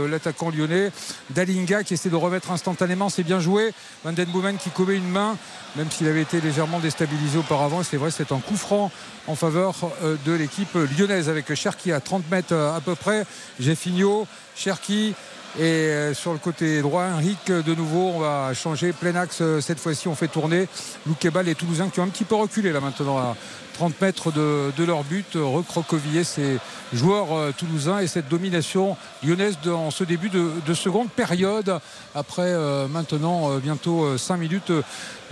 [0.09, 0.91] l'attaquant lyonnais.
[1.31, 3.73] Dalinga qui essaie de remettre instantanément, c'est bien joué.
[4.03, 5.38] Van Den Boomen qui commet une main,
[5.75, 7.81] même s'il avait été légèrement déstabilisé auparavant.
[7.84, 8.91] C'est vrai, c'est un coup franc
[9.25, 13.25] en faveur de l'équipe lyonnaise avec Cherki à 30 mètres à peu près.
[13.59, 15.15] Jeffinho, Cherki.
[15.59, 19.61] Et euh, sur le côté droit, euh, de nouveau, on va changer plein axe euh,
[19.61, 20.07] cette fois-ci.
[20.07, 20.67] On fait tourner
[21.05, 23.35] Loukeba, les Toulousains qui ont un petit peu reculé là maintenant à
[23.73, 26.57] 30 mètres de, de leur but, recroqueviller ces
[26.93, 31.80] joueurs euh, toulousains et cette domination lyonnaise dans ce début de, de seconde période.
[32.15, 34.71] Après euh, maintenant euh, bientôt 5 minutes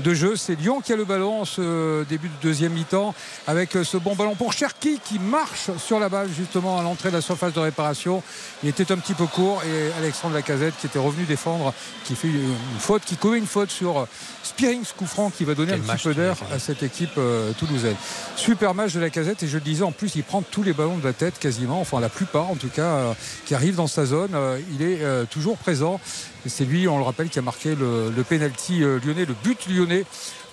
[0.01, 3.13] de jeu, c'est Lyon qui a le ballon en ce début de deuxième mi-temps
[3.47, 7.15] avec ce bon ballon pour Cherki qui marche sur la balle justement à l'entrée de
[7.15, 8.23] la surface de réparation.
[8.63, 11.73] Il était un petit peu court et Alexandre Lacazette qui était revenu défendre,
[12.03, 14.07] qui fait une faute, qui commet une faute sur
[14.43, 17.11] Spearing, ce coup franc qui va donner Quel un petit peu d'air à cette équipe
[17.17, 17.95] euh, toulousaine.
[18.35, 20.73] Super match de la casette et je le disais en plus il prend tous les
[20.73, 23.13] ballons de la tête quasiment, enfin la plupart en tout cas euh,
[23.45, 24.31] qui arrivent dans sa zone.
[24.33, 25.99] Euh, il est toujours présent.
[26.47, 29.90] C'est lui, on le rappelle, qui a marqué le, le penalty lyonnais, le but lyonnais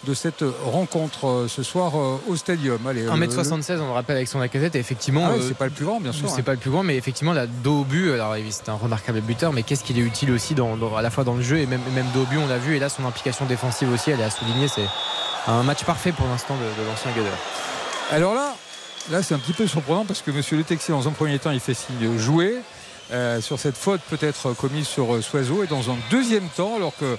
[0.04, 2.78] de cette rencontre euh, ce soir euh, au stadium.
[2.86, 5.24] Allez, euh, le- 1m76, on le rappelle avec son Lacazette, et effectivement.
[5.26, 6.28] Ah euh, c'est pas le plus grand, bien sûr.
[6.28, 6.42] C'est hein.
[6.44, 9.52] pas le plus grand, mais effectivement, la dos au but, alors c'est un remarquable buteur,
[9.52, 11.66] mais qu'est-ce qu'il est utile aussi dans, dans- à la fois dans le jeu et
[11.66, 14.20] même, même dos au but, on l'a vu, et là, son implication défensive aussi, elle
[14.20, 14.68] est à souligner.
[14.68, 14.86] C'est
[15.48, 17.36] un match parfait pour l'instant de, de l'ancien Gueudeur.
[18.12, 18.54] Alors là,
[19.10, 21.50] là c'est un petit peu surprenant parce que Monsieur Le Texier, dans un premier temps,
[21.50, 22.54] il fait signe de jouer
[23.10, 26.92] euh, sur cette faute peut-être commise sur euh, Soiseau, et dans un deuxième temps, alors
[26.96, 27.16] que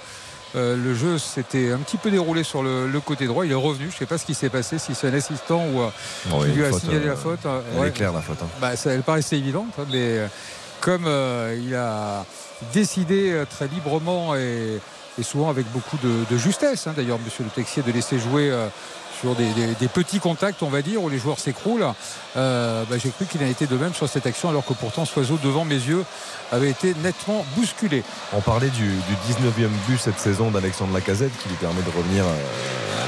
[0.55, 3.55] euh, le jeu s'était un petit peu déroulé sur le, le côté droit, il est
[3.55, 3.85] revenu.
[3.89, 5.89] Je ne sais pas ce qui s'est passé, si c'est un assistant ou euh,
[6.33, 7.45] Oh, qui lui a faute, signalé euh, la faute.
[7.45, 7.87] euh, Elle ouais.
[7.89, 8.39] est claire la faute.
[8.41, 8.47] hein.
[8.59, 10.27] Bah, ça, elle paraissait évidente, hein, mais euh,
[10.81, 12.25] comme euh, il a
[12.73, 14.79] décidé euh, très librement et,
[15.19, 18.49] et souvent avec beaucoup de, de justesse, hein, d'ailleurs, Monsieur Le Texier, de laisser jouer
[18.51, 18.67] euh,
[19.19, 21.93] sur des, petits contacts, on va dire, où les joueurs s'écroulent,
[22.37, 25.05] euh, bah, j'ai cru qu'il a été de même sur cette action, alors que pourtant
[25.05, 26.05] Soiseau, devant mes yeux,
[26.51, 28.03] avait été nettement bousculé.
[28.33, 32.25] On parlait du, du 19e but cette saison d'Alexandre Lacazette qui lui permet de revenir
[32.25, 32.35] euh,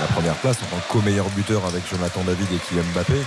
[0.02, 3.22] la première place en tant que meilleur buteur avec Jonathan David et Kylian Mbappé.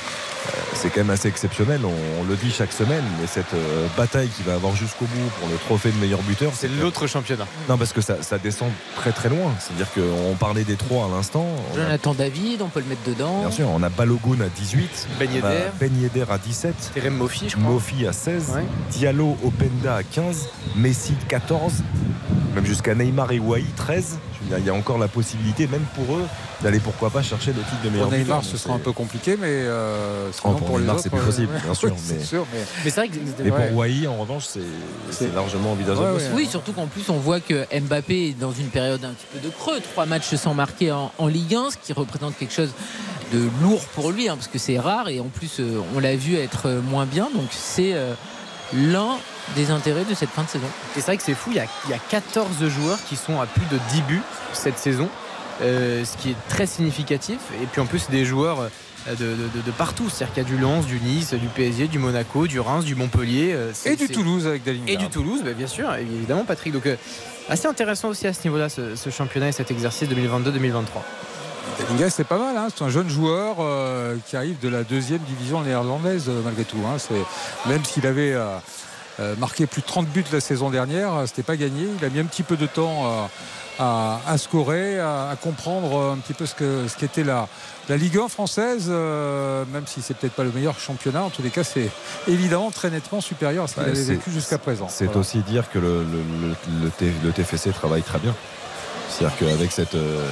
[0.74, 4.28] C'est quand même assez exceptionnel, on, on le dit chaque semaine, mais cette euh, bataille
[4.28, 7.46] qui va avoir jusqu'au bout pour le trophée de meilleur buteur, C'est l'autre championnat.
[7.68, 9.52] Non, parce que ça, ça descend très très loin.
[9.58, 11.46] C'est-à-dire qu'on parlait des trois à l'instant.
[11.72, 13.40] On a- Jonathan David, on peut le mettre dedans.
[13.40, 15.48] Bien sûr, on a Balogun à 18, Ben Yedder.
[15.80, 17.70] Ben Yedder à 17, Terem Mofi, je crois.
[17.70, 18.64] Mofi à 16, Ouais.
[18.90, 21.72] Diallo, Openda à 15, Messi 14,
[22.54, 24.18] même jusqu'à Neymar et Wai 13.
[24.58, 26.24] Il y a encore la possibilité, même pour eux,
[26.62, 29.36] d'aller pourquoi pas chercher le titre de meilleur Pour Neymar, ce sera un peu compliqué,
[29.40, 31.96] mais euh, Oh, pour pour les Neymar, autres, c'est plus euh, possible, bien ouais, sûr,
[32.10, 33.16] mais- sûr, mais- Mais c'est vrai que.
[33.42, 33.68] Mais ouais.
[33.68, 34.44] pour Wai, en revanche,
[35.10, 36.16] c'est largement envisageable.
[36.16, 36.26] aussi.
[36.34, 39.38] Oui, surtout qu'en plus, on voit que Mbappé est dans une période un petit peu
[39.38, 39.80] de creux.
[39.92, 42.70] Trois matchs sans marquer en, en Ligue 1, ce qui représente quelque chose
[43.32, 45.08] de lourd pour lui, hein, parce que c'est rare.
[45.08, 47.28] Et en plus, euh, on l'a vu être moins bien.
[47.34, 48.12] Donc, c'est euh,
[48.74, 49.16] l'un
[49.56, 50.66] des intérêts de cette fin de saison.
[50.96, 53.16] Et c'est vrai que c'est fou, il y, a, il y a 14 joueurs qui
[53.16, 54.22] sont à plus de 10 buts
[54.52, 55.08] cette saison,
[55.62, 57.38] euh, ce qui est très significatif.
[57.62, 58.68] Et puis en plus, des joueurs euh,
[59.10, 60.08] de, de- de- de partout.
[60.08, 62.94] C'est-à-dire qu'il y a du Lens, du Nice, du PSG, du Monaco, du Reims, du
[62.94, 63.52] Montpellier.
[63.54, 64.92] euh, Et du Toulouse avec Dalinga.
[64.92, 66.72] Et du Toulouse, bah, bien sûr, évidemment, Patrick.
[66.72, 66.96] Donc, euh,
[67.50, 71.02] assez intéressant aussi à ce niveau-là, ce, ce championnat et cet exercice 2022-2023.
[71.78, 72.56] Dalinga, c'est pas mal.
[72.56, 72.68] hein.
[72.74, 76.78] C'est un jeune joueur euh, qui arrive de la deuxième division néerlandaise, malgré tout.
[76.86, 76.96] hein.
[76.98, 78.56] C'est- Même s'il avait euh,
[79.20, 81.86] euh, marqué plus de 30 buts la saison dernière, euh, c'était pas gagné.
[81.98, 83.24] Il a mis un petit peu de temps euh,
[83.78, 87.48] à, à scorer, à, à comprendre un petit peu ce que ce qu'était la,
[87.88, 91.22] la Ligue 1 française, euh, même si c'est peut-être pas le meilleur championnat.
[91.22, 91.90] En tous les cas, c'est
[92.28, 94.88] évidemment très nettement supérieur à ce qu'il Ouais, avait vécu jusqu'à présent.
[94.88, 95.20] C'est Voilà.
[95.20, 98.34] aussi dire que le, le- le- le T- le TFC travaille très bien.
[99.08, 99.94] C'est-à-dire qu'avec cette.
[99.94, 100.26] euh,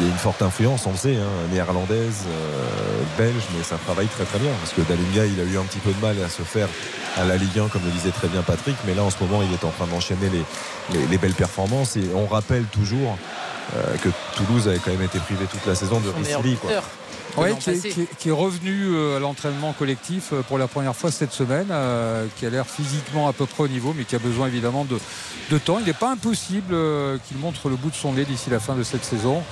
[0.00, 3.76] il y a une forte influence, on le sait, hein, néerlandaise, euh, belge, mais ça
[3.84, 4.50] travaille très très bien.
[4.60, 6.68] Parce que Dalinga, il a eu un petit peu de mal à se faire
[7.18, 9.42] à la Ligue 1, comme le disait très bien Patrick, mais là en ce moment,
[9.42, 11.96] il est en train d'enchaîner les, les- les belles performances.
[11.96, 13.16] Et on rappelle toujours
[13.76, 16.42] euh, que Toulouse avait quand même été privé toute la saison de Son
[17.36, 17.88] l'an qui, est, passé.
[17.90, 21.32] qui est- qui est revenu euh, à l'entraînement collectif euh, pour la première fois cette
[21.32, 24.46] semaine, euh, qui a l'air physiquement à peu près au niveau, mais qui a besoin
[24.48, 24.98] évidemment de,
[25.50, 25.78] de temps.
[25.78, 28.74] Il n'est pas impossible euh, qu'il montre le bout de son nez d'ici la fin
[28.74, 29.42] de cette saison.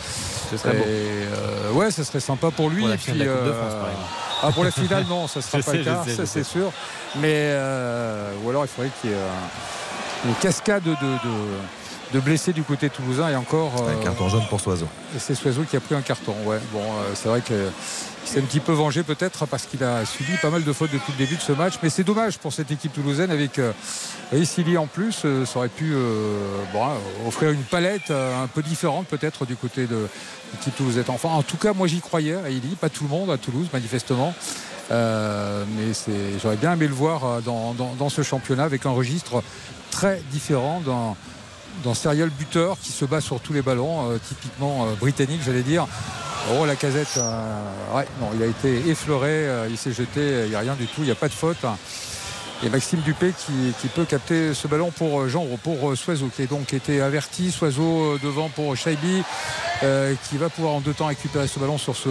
[0.50, 0.84] Ce serait beau.
[0.86, 2.80] Euh, ouais, ce serait sympa pour lui.
[2.80, 4.08] Pour la Et finale puis, de la Coupe de France, par exemple.
[4.42, 6.26] ah, pour la finale, non, ça ne sera Je pas sais, le cas, sais, ça
[6.26, 6.72] c'est sûr.
[7.16, 9.16] Mais euh, ou alors il faudrait qu'il y ait
[10.26, 11.34] une cascade de, de- de
[12.18, 13.72] blessés du côté toulousain et encore.
[13.86, 14.88] Un euh, carton jaune pour Soiseau.
[15.14, 16.34] et c'est Soiseau qui a pris un carton.
[16.44, 16.58] Ouais.
[16.72, 17.68] Bon, euh, c'est vrai que
[18.24, 21.12] s'est un petit peu vengé peut-être parce qu'il a subi pas mal de fautes depuis
[21.12, 21.74] le début de ce match.
[21.82, 23.72] Mais c'est dommage pour cette équipe toulousaine avec euh,
[24.32, 25.22] Ricili en plus.
[25.24, 26.38] euh, ça aurait pu euh,
[26.72, 30.08] bon, euh, offrir une palette euh, un peu différente peut-être du côté de
[30.52, 31.04] l'équipe toulousaine.
[31.08, 32.76] Enfin, en tout cas, moi j'y croyais à Ili.
[32.80, 34.34] Pas tout le monde à Toulouse, manifestement.
[34.92, 35.92] Euh, mais
[36.42, 39.42] j'aurais bien aimé le voir euh, dans, dans- dans ce championnat avec un registre
[39.92, 41.16] très différent dans,
[41.82, 45.62] dans Serial Buteur qui se bat sur tous les ballons, euh, typiquement euh, britannique, j'allais
[45.62, 45.86] dire.
[46.52, 47.62] Oh, la casette, euh,
[47.94, 51.00] ouais, non, il a été effleuré, il s'est jeté, il n'y a rien du tout,
[51.00, 51.64] il n'y a pas de faute.
[52.62, 56.74] Et Maxime Dupé qui, peut capter ce ballon pour Jean pour Soiseau, qui est donc
[56.74, 57.50] été averti.
[57.50, 59.22] Soiseau devant pour Shaibi,
[59.80, 62.08] qui va pouvoir en deux temps récupérer ce ballon sur ce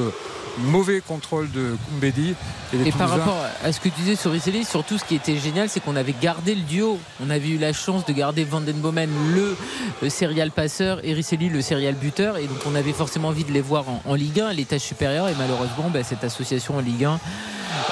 [0.58, 2.36] mauvais contrôle de Koumbedi.
[2.74, 5.38] les Et par rapport à ce que tu disais sur Ricelli, surtout ce qui était
[5.38, 7.00] génial, c'est qu'on avait gardé le duo.
[7.24, 9.56] On avait eu la chance de garder Van Den Bomen, le,
[10.04, 12.38] euh, serial passeur, et Ricelli, le serial buteur.
[12.38, 14.82] Et donc on avait forcément envie de les voir en, en Ligue 1, à l'étage
[14.82, 15.30] supérieur.
[15.30, 17.20] Et malheureusement, bah, cette association en Ligue 1,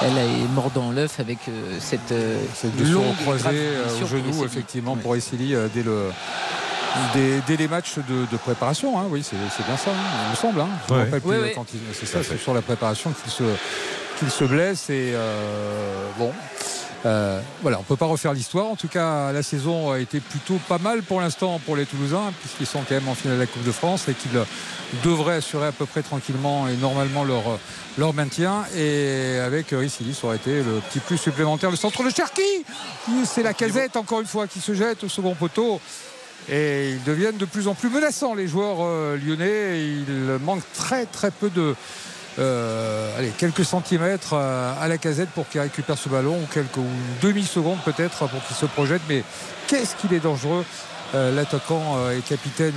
[0.02, 4.02] elle est morte dans l'œuf avec euh, cette euh, cette longue au croisé grave euh,
[4.02, 6.10] au genou effectivement pour Essili dès le
[7.14, 9.04] dès, dès les matchs de, de préparation hein.
[9.10, 10.68] oui c'est c'est bien ça hein, il me semble hein.
[10.88, 11.04] Je me Ouais.
[11.04, 13.44] rappelle plus, Ouais, euh, il- c'est ça c'est sur la préparation qu'il se
[14.18, 16.32] qu'il se blesse et euh, bon
[17.06, 18.66] euh, voilà, on peut pas refaire l'histoire.
[18.66, 22.32] En tout cas, la saison a été plutôt pas mal pour l'instant pour les Toulousains,
[22.40, 24.32] puisqu'ils sont quand même en finale de la Coupe de France et qu'ils
[25.04, 27.44] devraient assurer à peu près tranquillement et normalement leur,
[27.98, 28.64] leur maintien.
[28.76, 31.70] Et avec Ricili, ça aurait été le petit plus supplémentaire.
[31.70, 32.42] Le centre de Cherki,
[33.24, 35.80] c'est la casette encore une fois qui se jette au second poteau.
[36.50, 39.82] Et ils deviennent de plus en plus menaçants, les joueurs euh, lyonnais.
[39.82, 41.74] Il manque très très peu de,
[42.38, 46.76] euh, allez, quelques centimètres euh, à la casette pour qu'il récupère ce ballon, ou quelques
[46.76, 49.02] ou une demi-seconde peut-être pour qu'il se projette.
[49.08, 49.24] Mais
[49.66, 50.64] qu'est-ce qu'il est dangereux
[51.14, 52.74] euh, L'attaquant et, capitaine,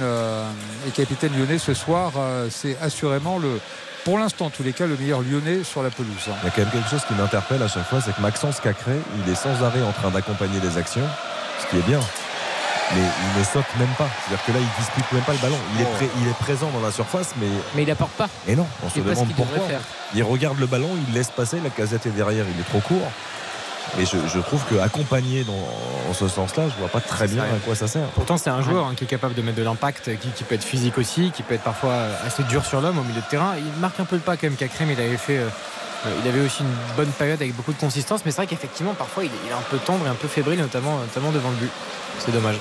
[0.88, 2.14] et capitaine lyonnais ce soir,
[2.50, 3.60] c'est assurément le,
[4.04, 6.30] pour l'instant en tous les cas, le meilleur lyonnais sur la pelouse.
[6.42, 8.60] Il y a quand même quelque chose qui m'interpelle à chaque fois, c'est que Maxence
[8.60, 11.08] Cacré, il est sans arrêt en train d'accompagner les actions,
[11.60, 12.00] ce qui est bien.
[12.96, 14.08] Mais il ne saute même pas.
[14.28, 15.58] C'est-à-dire que là, il dispute même pas le ballon.
[15.76, 17.48] Il, est, pré- il est présent dans la surface, mais.
[17.76, 18.28] Mais il apporte pas.
[18.48, 19.64] Et non, on se demande qu'il pourquoi.
[20.14, 23.10] Il regarde le ballon, il laisse passer, la casette est derrière, il est trop court.
[23.98, 25.46] Mais je, je trouve qu'accompagné
[26.10, 28.08] en ce sens-là, je vois pas très bien à quoi ça sert.
[28.10, 30.56] Pourtant, c'est un joueur hein, qui est capable de mettre de l'impact, qui, qui peut
[30.56, 31.94] être physique aussi, qui peut être parfois
[32.26, 33.54] assez dur sur l'homme au milieu de terrain.
[33.58, 34.92] Il marque un peu le pas quand même, Kakrem.
[34.92, 35.38] Il avait fait.
[35.40, 35.48] euh,
[36.06, 38.94] euh, il avait aussi une bonne période avec beaucoup de consistance, mais c'est vrai qu'effectivement,
[38.94, 41.50] parfois, il est, il est un peu tendre et un peu fébrile, notamment, notamment devant
[41.50, 41.72] le but.
[42.20, 42.56] C'est dommage.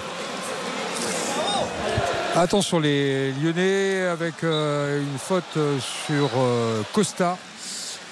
[2.36, 7.36] Attention les Lyonnais avec euh, une faute euh, sur euh, Costa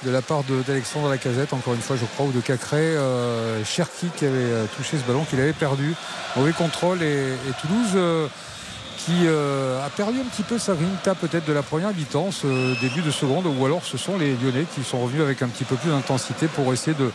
[0.04, 2.78] de la part d'Alexandre Lacazette, encore une fois je crois, ou de Cacré.
[2.78, 5.94] Euh, Cherki qui avait touché ce ballon qu'il avait perdu.
[6.36, 8.28] Mauvais contrôle et, Toulouse
[9.08, 12.78] qui euh, a perdu un petit peu sa grinta peut-être de la première mi-temps, ce
[12.78, 15.64] début de seconde, ou alors ce sont les Lyonnais qui sont revenus avec un petit
[15.64, 17.10] peu plus d'intensité pour essayer de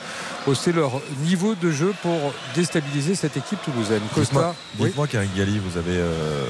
[0.47, 4.01] hausser leur niveau de jeu pour déstabiliser cette équipe toulousaine.
[4.15, 4.87] Dites-moi, Costa, oui.
[4.87, 6.45] dites-moi qu'avec Gali, vous avez euh,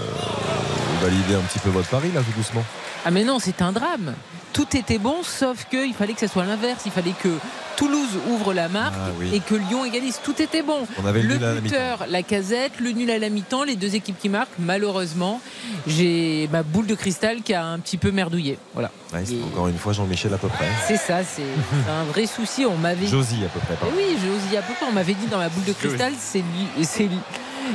[1.01, 2.63] validé un petit peu votre pari là, tout doucement?
[3.03, 4.13] Ah mais non, c'est un drame.
[4.53, 6.83] Tout était bon, sauf qu'il fallait que ce soit l'inverse.
[6.85, 7.29] Il fallait que
[7.75, 9.31] Toulouse ouvre la marque Ah oui.
[9.33, 10.19] et que Lyon égalise.
[10.23, 10.85] Tout était bon.
[11.01, 14.29] On avait le buteur, la casette, le nul à la mi-temps, les deux équipes qui
[14.29, 14.51] marquent.
[14.59, 15.41] Malheureusement,
[15.87, 18.59] j'ai ma boule de cristal qui a un petit peu merdouillé.
[18.75, 18.91] Voilà.
[19.11, 20.67] Ouais, c'est Et- encore une fois Jean-Michel à peu près.
[20.87, 21.41] C'est ça, c'est
[21.89, 22.63] un vrai souci.
[22.65, 23.73] On m'avait Josie à peu près.
[23.75, 23.95] Pardon.
[23.97, 24.85] oui, Josie à peu près.
[24.87, 27.17] On m'avait dit dans ma boule de cristal, c'est lui- c'est lui-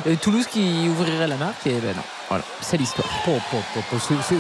[0.07, 1.67] euh, Toulouse qui ouvrirait la marque.
[1.67, 2.03] Et ben non.
[2.29, 3.09] Voilà, c'est l'histoire.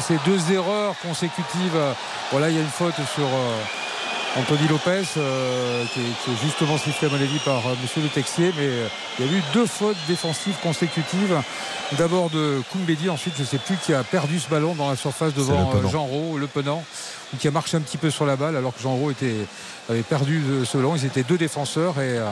[0.01, 1.79] C'est- deux erreurs consécutives.
[2.31, 3.63] Voilà, il y a une faute sur euh,
[4.37, 8.03] Anthony Lopez euh, qui, est, qui est justement sifflé à mon avis par euh, Monsieur
[8.03, 8.89] Le Texier, mais euh,
[9.19, 11.41] il y a eu deux fautes défensives consécutives.
[11.97, 14.97] D'abord de Koumbedi, ensuite je ne sais plus qui a perdu ce ballon dans la
[14.97, 16.85] surface devant euh, Jean Rau, le Penant,
[17.33, 19.35] ou qui a marché un petit peu sur la balle alors que Jean Rau était,
[19.89, 20.95] avait perdu ce ballon.
[20.95, 22.29] Ils étaient deux défenseurs et euh,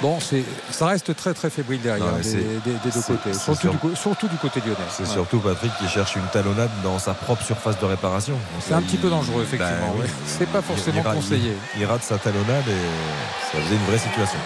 [0.00, 3.34] Bon, c'est, ça reste très très fébrile derrière Non, des, c'est- des- des deux côtés,
[3.34, 4.76] surtout, du, co- surtout du côté lyonnais.
[4.90, 5.08] C'est Ouais.
[5.08, 8.38] surtout Patrick qui cherche une talonnade dans sa propre surface de réparation.
[8.60, 10.06] C'est un petit peu dangereux, effectivement, ouais.
[10.24, 11.52] C'est pas forcément rate- conseillé.
[11.76, 14.38] Il, rate sa talonnade et ça faisait une vraie situation.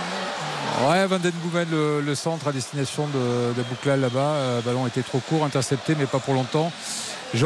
[0.89, 1.33] Ouais, Van Den
[1.71, 4.19] le, le centre à destination de, de Bouclal là-bas.
[4.21, 6.73] Euh, ballon était trop court, intercepté, mais pas pour longtemps.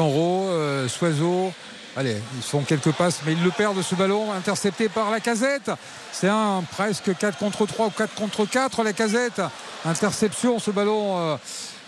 [0.04, 1.52] Rau, euh, Soiseau.
[1.96, 5.70] Allez, ils font quelques passes, mais ils le perdent ce ballon, intercepté par la casette.
[6.12, 9.40] C'est un presque 4 contre 3 ou 4 contre 4, la casette.
[9.84, 11.18] Interception, ce ballon.
[11.18, 11.36] euh,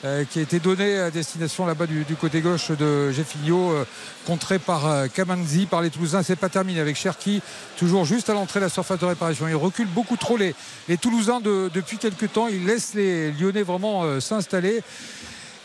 [0.04, 3.84] euh, qui a été donné à destination là-bas du, côté gauche de Jeffinho, euh,
[4.28, 6.22] contré par euh, Kamanzi, par les Toulousains.
[6.22, 7.42] C'est pas terminé avec Cherki,
[7.76, 9.48] toujours juste à l'entrée de la surface de réparation.
[9.48, 10.54] Ils reculent beaucoup trop les,
[10.88, 12.46] les Toulousains de- depuis quelques temps.
[12.46, 14.84] Ils laissent les Lyonnais vraiment s'installer.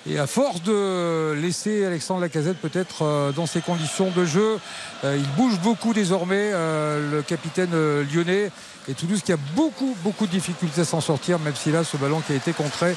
[0.06, 4.60] Et à force de laisser Alexandre Lacazette peut-être euh, dans ces conditions de jeu,
[5.06, 7.72] euh, il bouge beaucoup désormais, euh, le capitaine
[8.14, 8.52] lyonnais.
[8.90, 11.96] Et Toulouse qui a beaucoup, beaucoup de difficultés à s'en sortir, même si là, ce
[11.96, 12.96] ballon qui a été contré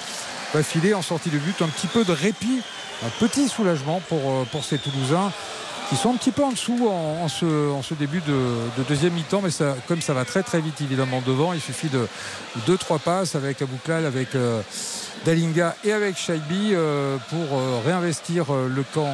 [0.53, 1.63] va filer en sortie de but.
[1.63, 2.61] Un petit peu de répit,
[3.05, 5.31] un petit soulagement pour, pour ces Toulousains
[5.89, 8.33] qui sont un petit peu en dessous en, ce, en ce début de,
[8.77, 11.89] de deuxième mi-temps, mais ça, comme ça va très très vite évidemment devant, il suffit
[11.89, 12.09] de
[12.67, 14.63] deux trois passes avec Abouklal, avec euh,
[15.27, 19.13] Dalinga et avec Shaibi euh, pour euh, réinvestir euh, le camp.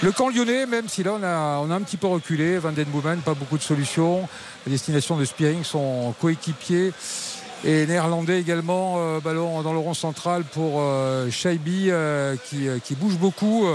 [0.00, 3.18] Le camp lyonnais, même si là on a, un petit peu reculé, Van Den Boomen,
[3.18, 4.28] pas beaucoup de solutions.
[4.64, 6.92] La destination de Spearing, son coéquipier.
[7.64, 11.90] Et néerlandais également, ballon dans le rond central pour euh, Shaibi
[12.48, 13.66] qui bouge beaucoup.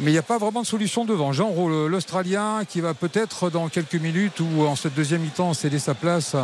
[0.00, 1.32] Mais il n'y a pas vraiment de solution devant.
[1.32, 5.54] Jean Rau, le- l'Australien, qui va peut-être dans quelques minutes ou en cette deuxième mi-temps
[5.54, 6.36] céder sa place,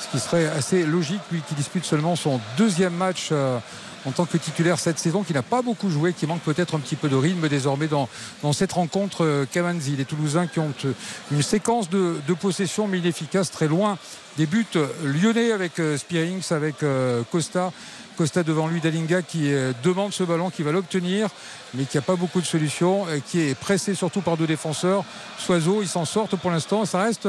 [0.00, 3.58] ce qui serait assez logique, lui qui dispute seulement son deuxième match euh,
[4.04, 6.80] en tant que titulaire cette saison, qui n'a pas beaucoup joué, qui manque peut-être un
[6.80, 8.08] petit peu de rythme désormais dans,
[8.52, 9.24] cette rencontre.
[9.24, 10.92] euh, Kamanzi, les Toulousains qui ont euh,
[11.30, 13.96] une séquence de, de possession mais inefficace, très loin
[14.36, 14.66] des buts
[15.04, 17.72] lyonnais avec euh, Spearings, avec euh, Costa.
[18.18, 21.28] Costa devant lui, Dalinga qui euh, demande ce ballon, qui va l'obtenir,
[21.72, 25.04] mais qui n'a pas beaucoup de solutions, et qui est pressé surtout par deux défenseurs.
[25.38, 26.84] Soiseau, ils s'en sortent pour l'instant.
[26.84, 27.28] Ça reste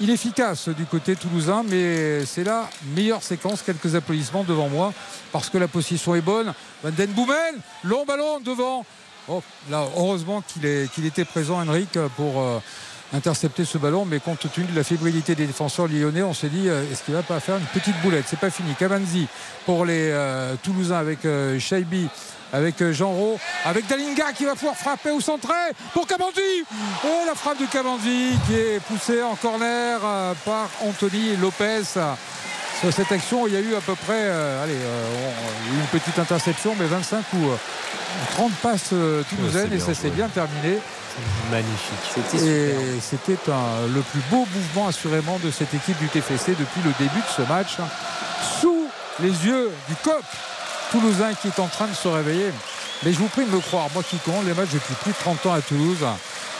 [0.00, 3.62] inefficace du côté toulousain, mais c'est la meilleure séquence.
[3.62, 4.92] Quelques applaudissements devant moi,
[5.30, 6.52] parce que la position est bonne.
[6.82, 7.54] Van Den Boomen,
[7.84, 8.84] long ballon devant.
[9.28, 12.58] Oh, là, heureusement qu'il était présent, Henrik, pour euh,
[13.14, 16.68] intercepter ce ballon, mais compte tenu de la fébrilité des défenseurs lyonnais, on s'est dit,
[16.68, 18.24] euh, est-ce qu'il va pas faire une petite boulette?
[18.28, 18.74] C'est pas fini.
[18.78, 19.26] Kavanzi
[19.64, 22.08] pour les euh, Toulousains avec euh, Shaibi,
[22.52, 25.54] avec euh, Jean Rau, avec Dalinga qui va pouvoir frapper ou centrer
[25.92, 26.64] pour Kamanzi.
[27.04, 31.82] Oh, la frappe de Kamanzi qui est poussée en corner euh, par Anthony Lopez.
[32.80, 34.28] Sur cette action, il y a eu à peu près
[34.62, 34.76] allez,
[35.72, 37.56] une petite interception, mais 25 ou euh,
[38.32, 38.92] 30 passes
[39.30, 40.78] toulousaines et ça s'est bien terminé.
[41.50, 43.00] Magnifique.
[43.00, 43.36] C'était
[43.94, 47.42] le plus beau mouvement assurément de cette équipe du TFC depuis le début de ce
[47.42, 47.76] match.
[48.60, 48.88] Sous
[49.20, 50.22] les yeux du COP
[50.90, 52.50] toulousain qui est en train de se réveiller.
[53.04, 55.18] Mais je vous prie de me croire, moi qui commande les matchs depuis plus de
[55.18, 56.04] 30 ans à Toulouse,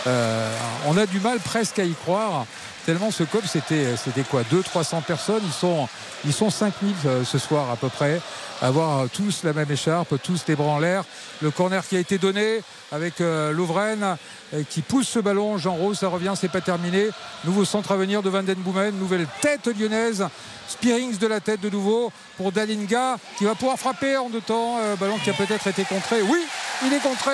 [0.06, 0.56] Euh,
[0.86, 2.46] on a du mal presque à y croire.
[2.84, 5.42] Tellement ce COP, c'était, c'était quoi 200-300 personnes.
[5.44, 5.88] Ils sont,
[6.24, 8.20] ils sont 5000 euh, ce soir à peu près.
[8.62, 11.02] Avoir tous la même écharpe, tous les bras en l'air.
[11.42, 12.62] Le corner qui a été donné
[12.96, 14.16] avec euh, Louvren
[14.54, 15.58] euh, qui pousse ce ballon.
[15.58, 17.08] Jean Rose, ça revient, c'est pas terminé.
[17.44, 18.98] Nouveau centre à venir de Van Boomen.
[18.98, 20.26] Nouvelle tête lyonnaise.
[20.68, 24.78] Spearings de la tête de nouveau pour Dalinga qui va pouvoir frapper en deux temps.
[24.80, 26.22] Euh, ballon qui a peut-être été contré.
[26.22, 26.40] Oui,
[26.84, 27.32] il est contré.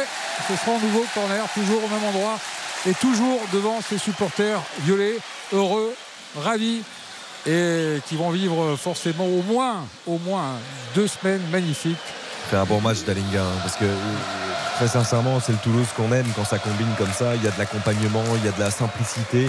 [0.48, 2.38] Ce sera un nouveau corner, toujours au même endroit
[2.86, 5.18] et toujours devant ses supporters violets,
[5.52, 5.94] heureux,
[6.36, 6.82] ravis
[7.46, 10.58] et qui vont vivre forcément au moins, au moins
[10.94, 11.96] deux semaines magnifiques.
[12.52, 13.86] C'est un bon match d'Alinga hein, parce que
[14.76, 17.34] très sincèrement c'est le Toulouse qu'on aime quand ça combine comme ça.
[17.34, 19.48] Il y a de l'accompagnement, il y a de la simplicité.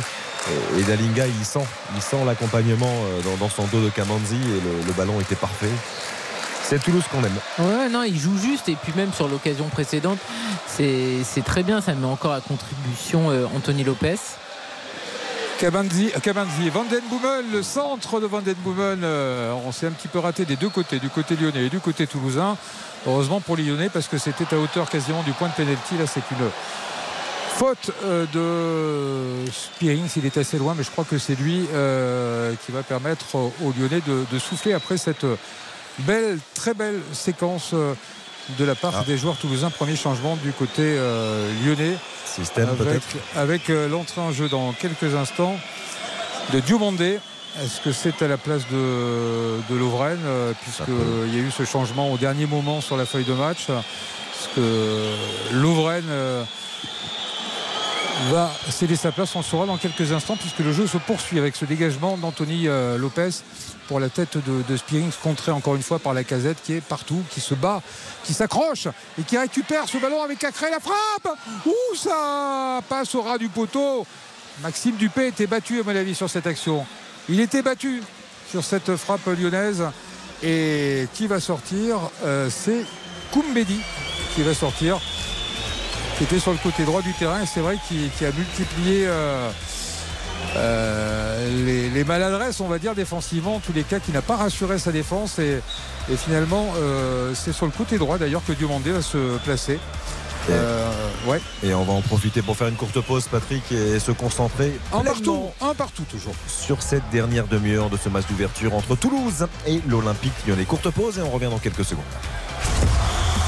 [0.77, 1.65] Et, Dalinga il sent,
[1.97, 5.73] il sent l'accompagnement euh, dans, son dos de Kamanzi et le, le ballon était parfait.
[6.63, 7.35] C'est Toulouse qu'on aime.
[7.59, 8.69] Ouais, non, il joue juste.
[8.69, 10.19] Et puis même sur l'occasion précédente,
[10.65, 11.81] c'est c'est très bien.
[11.81, 14.15] Ça met encore à contribution euh, Anthony Lopez.
[15.64, 20.68] Den Boomel, le centre de Van euh, on s'est un petit peu raté des deux
[20.68, 22.57] côtés, du côté lyonnais et du côté toulousain.
[23.07, 25.98] Heureusement pour les lyonnais parce que c'était à hauteur quasiment du point de pénalty.
[25.98, 26.49] Là, c'est une
[27.56, 30.10] faute euh, de Spearings.
[30.18, 33.73] Il est assez loin, mais je crois que c'est lui euh, qui va permettre aux
[33.80, 35.26] lyonnais de, souffler après cette
[35.99, 37.73] belle, très belle séquence
[38.57, 39.03] de la part Ah.
[39.05, 39.69] des joueurs toulousains.
[39.69, 41.95] Premier changement du côté euh, lyonnais.
[42.25, 43.07] Système avec, peut-être.
[43.35, 45.55] avec euh, l'entrée en jeu dans quelques instants
[46.51, 47.19] de Diomandé.
[47.63, 51.63] Est-ce que c'est à la place de, de Lovren euh, Puisqu'il y a eu ce
[51.65, 53.67] changement au dernier moment sur la feuille de match?
[53.67, 55.13] Parce que
[55.53, 56.03] Lovren
[58.31, 59.35] va céder sa place?
[59.35, 62.67] On le saura dans quelques instants puisque le jeu se poursuit avec ce dégagement d'Anthony
[62.97, 63.29] Lopez
[63.88, 66.81] pour la tête de, de Spearings contré encore une fois par la casette qui est
[66.81, 67.81] partout, qui se bat,
[68.23, 68.88] qui s'accroche
[69.19, 70.69] et qui récupère ce ballon avec Cacré.
[70.69, 74.05] La frappe Ouh ça passe au ras du poteau.
[74.61, 76.85] Maxime Dupé était battu à mon avis sur cette action.
[77.30, 78.01] Il était battu
[78.49, 79.84] sur cette frappe lyonnaise.
[80.45, 82.85] Et qui va sortir Euh, C'est
[83.31, 83.80] Koumbedi
[84.35, 84.99] qui va sortir
[86.18, 89.49] qui était sur le côté droit du terrain c'est vrai qu'il qu'il a multiplié euh,
[90.55, 94.35] euh, les, les maladresses on va dire défensivement en tous les cas qui n'a pas
[94.35, 95.61] rassuré sa défense et,
[96.11, 99.79] et finalement euh, c'est sur le côté droit d'ailleurs que Diomandé va se placer
[100.49, 100.91] Euh,
[101.25, 101.39] ouais.
[101.63, 104.99] Et on va en profiter pour faire une courte pause, Patrick, et se concentrer un
[105.01, 109.79] partout un partout toujours sur cette dernière demi-heure de ce match d'ouverture entre Toulouse et
[109.87, 110.65] l'Olympique Lyonnais.
[110.65, 112.03] Courte pause et on revient dans quelques secondes.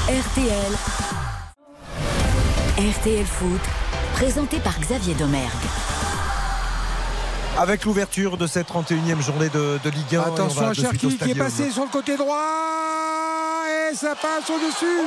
[0.08, 0.72] RTL.
[2.78, 3.60] RTL Foot,
[4.14, 5.66] présenté par Xavier Domergue.
[7.58, 10.20] Avec l'ouverture de cette 31e journée de, de Ligue 1.
[10.20, 12.42] Attention à Cherki qui est passé sur le côté droit
[13.90, 15.00] et ça passe au-dessus.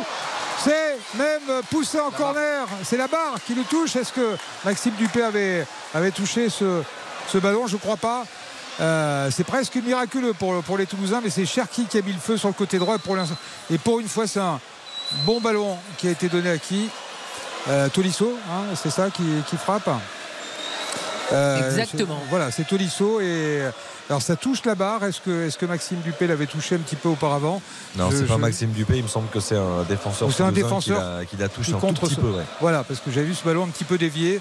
[0.64, 2.66] C'est même poussé en corner.
[2.84, 3.96] C'est la barre qui le touche.
[3.96, 4.36] Est-ce que
[4.66, 6.82] Maxime Dupé avait, avait touché ce,
[7.32, 7.68] ce ballon?
[7.68, 8.26] Je ne crois pas.
[8.82, 12.20] Euh, c'est presque miraculeux pour, pour les Toulousains, mais c'est Cherki qui a mis le
[12.20, 12.96] feu sur le côté droit.
[12.96, 13.36] Et pour, l'instant-
[13.72, 14.60] et pour une fois, c'est un
[15.26, 16.90] bon ballon qui a été donné à qui?
[17.68, 19.90] Euh, Tolisso, hein, c'est ça qui, qui frappe?
[21.68, 22.20] Exactement.
[22.24, 23.62] c'est- Voilà, c'est Tolisso et
[24.10, 25.04] alors ça touche la barre.
[25.04, 27.62] Est-ce que, est-ce que Maxime Dupé l'avait touché un petit peu auparavant?
[27.96, 30.32] Non, c'est pas je- Maxime Dupé, il me semble que c'est un défenseur.
[30.32, 32.30] C'est un défenseur qui la, touche qui un tout petit ce- peu.
[32.32, 32.44] ouais.
[32.62, 34.40] Voilà, parce que j'ai vu ce ballon un petit peu dévié.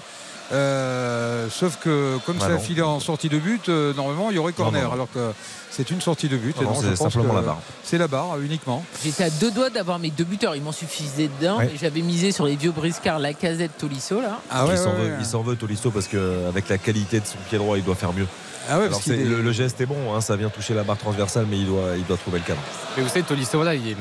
[0.51, 4.35] Euh, sauf que comme Ah ça a filé en sortie de but, euh, normalement il
[4.35, 4.93] y aurait corner, Non, non.
[4.93, 5.31] alors que
[5.69, 6.55] c'est une sortie de but.
[6.57, 7.59] Non, et non, non, c'est je pense simplement la barre.
[7.83, 8.83] C'est la barre euh, uniquement.
[9.03, 10.55] J'étais à deux doigts d'avoir mes deux buteurs.
[10.55, 11.57] Il m'en suffisait d'un.
[11.57, 11.71] Ouais.
[11.73, 14.39] Et J'avais misé sur les vieux briscards, la casette Tolisso là.
[14.49, 15.17] Ah ouais, il s'en ouais, veut, ouais.
[15.19, 18.13] il s'en veut, Tolisso parce qu'avec la qualité de son pied droit, il doit faire
[18.13, 18.27] mieux.
[18.69, 20.97] Ah ouais, Alors, est- le, le geste est bon, hein, ça vient toucher la barre
[20.97, 22.59] transversale, mais il doit, il doit trouver le cadre.
[22.95, 23.97] Mais vous savez, Tolisso, voilà, il est-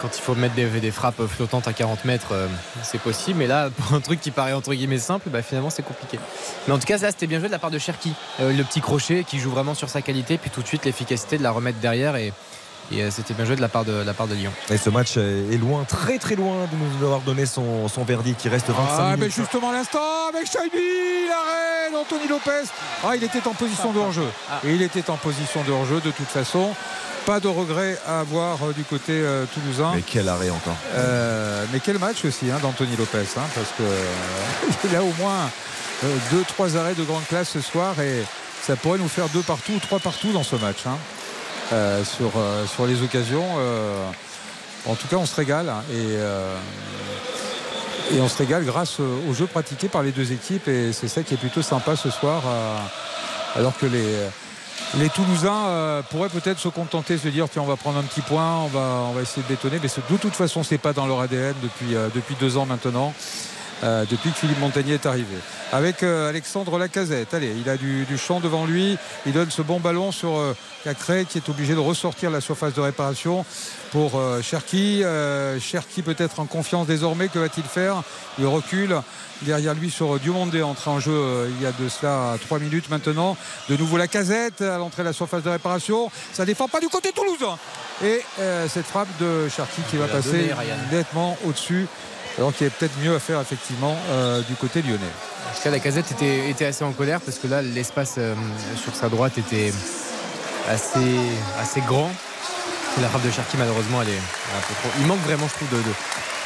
[0.00, 2.46] quand il faut mettre des, des frappes flottantes à 40 mètres, euh,
[2.82, 3.38] c'est possible.
[3.38, 6.18] Mais là, pour un truc qui paraît entre guillemets simple, bah, finalement, c'est compliqué.
[6.66, 8.12] Mais en tout cas, là, c'était bien joué de la part de Cherki.
[8.40, 11.36] Euh, le petit crochet qui joue vraiment sur sa qualité, puis tout de suite l'efficacité
[11.38, 12.16] de la remettre derrière.
[12.16, 12.32] Et,
[12.92, 14.52] et, euh, c'était bien joué de la part de, la part de Lyon.
[14.70, 18.04] Et ce match est est loin, très très loin de nous avoir donné son, son
[18.04, 18.44] verdict.
[18.44, 22.68] Il reste 25 Ah, mais justement à l'instant, avec Shaibi, l'arrêt d'Anthony Lopez.
[23.04, 24.26] Ah, il était en position de hors-jeu.
[24.64, 26.74] Et il était en position de hors-jeu de toute façon.
[27.26, 29.92] Pas de regret à avoir euh, du côté euh, toulousain.
[29.94, 30.74] Mais quel arrêt encore.
[30.96, 34.06] Euh, mais quel match aussi hein, d'Anthony Lopez, hein, parce que euh,
[34.90, 35.48] il a au moins
[36.04, 38.24] euh, deux, trois arrêts de grande classe ce soir et
[38.60, 40.78] ça pourrait nous faire deux partout ou trois partout dans ce match.
[40.86, 40.96] hein,
[41.72, 43.46] euh, sur, euh, sur les occasions.
[43.58, 44.06] euh,
[44.86, 46.18] en tout cas, on se régale hein, et,
[48.20, 51.32] on se régale grâce au jeu pratiqué par les deux équipes et c'est ça qui
[51.34, 52.42] est plutôt sympa ce soir.
[53.56, 57.98] alors que les, Toulousains pourraient peut-être se contenter de se dire tiens on va prendre
[57.98, 61.06] un petit point, on va, essayer de bétonner, mais de toute façon c'est pas dans
[61.06, 63.14] leur ADN depuis deux ans maintenant.
[63.84, 65.36] Euh, depuis que Philippe Montagnier est arrivé.
[65.72, 67.34] Avec euh, Alexandre Lacazette.
[67.34, 68.96] Allez, il a du, du, champ devant lui.
[69.26, 72.74] Il donne ce bon ballon sur euh, Cacré qui est obligé de ressortir la surface
[72.74, 73.44] de réparation
[73.90, 75.02] pour Cherki.
[75.60, 77.28] Cherki peut-être en confiance désormais.
[77.28, 78.02] Que va-t-il faire?
[78.38, 78.96] Il recule
[79.42, 83.36] derrière lui sur Diomondé entré en jeu il y a de cela 3 minutes maintenant.
[83.68, 86.10] De nouveau la casette à l'entrée de la surface de réparation.
[86.32, 87.58] Ça défend pas du côté toulousain.
[88.02, 90.50] Et euh, cette frappe de Cherki qui va passer
[90.90, 91.86] nettement au-dessus.
[92.38, 95.04] Alors qu'il y a peut-être mieux à faire effectivement euh, du côté lyonnais.
[95.50, 98.34] En tout cas, la casette était, était assez en colère parce que là, l'espace euh,
[98.76, 99.72] sur sa droite était
[100.68, 101.18] assez,
[101.60, 102.10] assez grand.
[103.00, 104.90] La frappe de Cherki, malheureusement, elle est un peu trop.
[105.00, 105.82] Il manque vraiment, je trouve, de,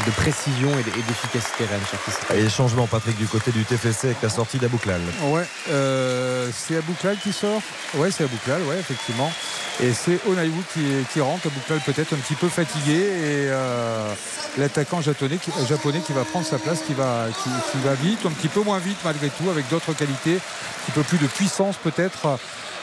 [0.04, 2.34] de précision et d'efficacité, Cherki.
[2.34, 5.00] Et changement, Patrick, du côté du TFC avec la sortie d'Abouklal.
[5.22, 7.62] Ouais, euh, c'est Abouklal qui sort?
[7.94, 9.32] Ouais, c'est Abouklal, ouais, effectivement.
[9.80, 11.46] Et c'est Onaïwu qui, qui rentre.
[11.46, 14.12] Abouklal peut-être un petit peu fatigué et euh,
[14.58, 18.26] l'attaquant japonais qui, japonais qui va prendre sa place, qui va, qui, qui va vite,
[18.26, 21.26] un petit peu moins vite malgré tout, avec d'autres qualités, un petit peu plus de
[21.26, 22.38] puissance peut-être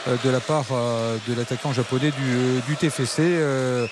[0.08, 3.20] euh, de la part euh, de l'attaquant japonais du, du TFC.
[3.22, 3.86] euh, euh,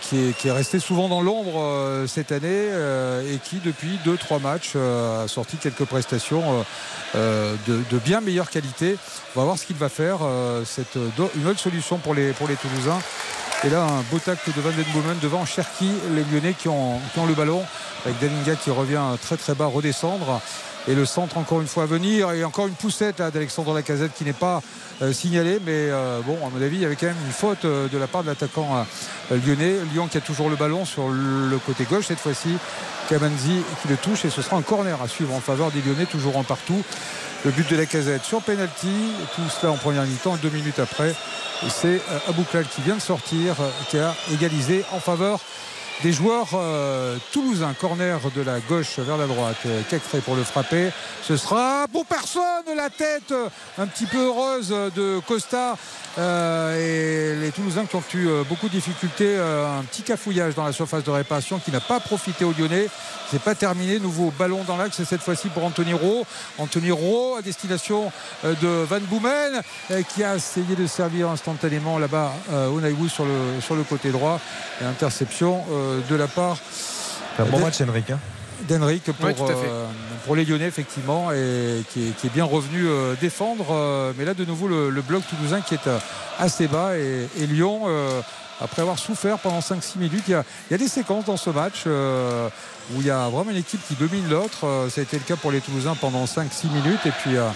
[0.00, 3.98] qui, est, qui est resté souvent dans l'ombre euh, cette année euh, et qui depuis
[4.06, 6.62] 2-3 matchs euh, a sorti quelques prestations euh,
[7.14, 8.96] euh, de, bien meilleure qualité.
[9.34, 10.18] On va voir ce qu'il va faire.
[10.22, 13.00] euh, c'est euh, une autre solution pour les, pour Toulousains.
[13.64, 17.00] Et là, un beau tacle de Van Den Boomen devant Cherki, les Lyonnais qui ont,
[17.12, 17.62] qui ont le ballon,
[18.04, 20.40] avec Dalinga qui revient très très bas redescendre.
[20.88, 22.30] Et le centre encore une fois à venir.
[22.32, 24.62] Et encore une poussette là, d'Alexandre Lacazette qui n'est pas
[25.02, 25.60] euh, signalée.
[25.64, 27.98] Mais euh, bon, à mon avis, il y avait quand même une faute euh, de
[27.98, 28.86] la part de l'attaquant
[29.30, 29.76] lyonnais.
[29.92, 32.56] Lyon qui a toujours le ballon sur le côté gauche cette fois-ci.
[33.08, 36.06] Kamanzi qui le touche et ce sera un corner à suivre en faveur des Lyonnais,
[36.06, 36.82] toujours en partout.
[37.44, 41.14] Le but de la casette sur penalty, tout cela en première mi-temps, deux minutes après.
[41.68, 43.54] C'est Abouklal qui vient de sortir,
[43.88, 45.38] qui a égalisé en faveur
[46.02, 47.74] des joueurs euh, toulousains.
[47.80, 49.56] Corner de la gauche vers la droite.
[49.88, 50.90] Cacré pour le frapper.
[51.26, 53.48] Ce sera pour personne la tête euh,
[53.78, 55.76] un petit peu heureuse de Costa.
[56.18, 59.36] Euh, et les Toulousains qui ont eu euh, beaucoup de difficultés.
[59.36, 62.86] un petit cafouillage dans la surface de réparation qui n'a pas profité aux Lyonnais.
[63.30, 63.98] C'est pas terminé.
[63.98, 65.00] Nouveau ballon dans l'axe.
[65.00, 66.24] Et cette fois-ci pour Anthony Rowe.
[66.58, 68.12] Anthony Rowe à destination
[68.44, 69.60] de Van Boomen
[70.14, 74.40] qui a essayé de servir instantanément là-bas Onaïwu sur le, sur le côté droit.
[74.80, 75.64] Et interception
[76.08, 76.56] de la part
[77.38, 78.10] Un bon d'En- match, Henrik.
[78.10, 78.18] hein.
[78.68, 79.86] d'Henrik pour, euh,
[80.24, 84.24] pour les Lyonnais effectivement et qui est, qui est bien revenu euh, défendre euh, mais
[84.24, 85.88] là de nouveau le, le bloc toulousain qui est
[86.38, 88.20] assez bas et, et Lyon euh,
[88.60, 91.36] après avoir souffert pendant 5-6 minutes il y, a, il y a des séquences dans
[91.36, 92.48] ce match euh,
[92.94, 95.24] où il y a vraiment une équipe qui domine l'autre Euh, ça a été le
[95.24, 97.46] cas pour les Toulousains pendant 5-6 minutes et puis euh,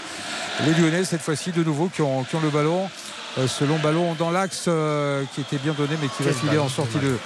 [0.66, 3.78] les Lyonnais cette fois-ci de nouveau qui ont, qui ont le ballon Euh, ce long
[3.78, 7.16] ballon dans l'axe euh, qui était bien donné mais qui va filer en sortie de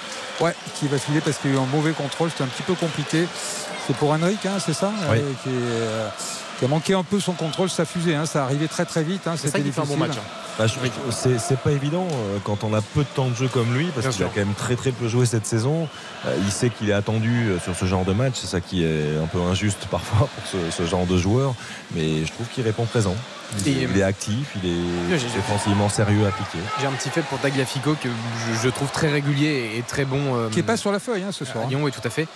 [0.40, 2.30] ouais qui va filer parce qu'il y a eu un mauvais contrôle.
[2.30, 3.26] C'était un petit peu compliqué.
[3.86, 5.18] C'est pour Henrik, hein, c'est ça Oui.
[5.18, 6.08] Euh, qui, est, euh,
[6.58, 8.14] qui a manqué un peu son contrôle, sa fusée.
[8.14, 9.26] Hein, ça arrivait très très vite.
[9.26, 9.98] Hein, c'était fait un bon difficile.
[9.98, 10.16] match.
[10.18, 10.40] hein.
[10.56, 13.74] Bah, je- c'est pas évident euh, quand on a peu de temps de jeu comme
[13.76, 15.88] lui, parce Bien qu'il a quand même très très peu joué cette saison.
[16.26, 18.84] Euh, il sait qu'il est attendu euh, sur ce genre de match, c'est ça qui
[18.84, 21.54] est un peu injuste parfois pour ce, ce genre de joueur,
[21.92, 23.16] mais je trouve qu'il répond présent.
[23.66, 26.58] Il, est actif, il est défensivement sérieux, appliqué.
[26.80, 30.36] J'ai un petit fait pour Tagliafico que je, je trouve très régulier et très bon.
[30.36, 31.64] euh, Qui est pas sur la feuille hein, ce à soir.
[31.64, 31.68] hein.
[31.68, 32.26] Lyon, oui, tout à fait.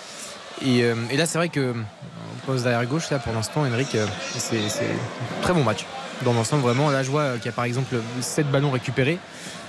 [0.64, 1.74] Et, euh, et là, c'est vrai que
[2.56, 4.06] derrière gauche, là, pour l'instant, Henrik, euh,
[4.36, 4.58] c'est
[5.42, 5.84] très bon match.
[6.24, 9.18] Dans l'ensemble, vraiment, là, je vois qu'il y a par exemple 7 ballons récupérés.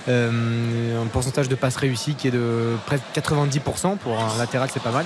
[0.08, 4.68] Euh, un pourcentage de passes réussies qui est de près de 90% pour un latéral,
[4.72, 5.04] c'est pas mal.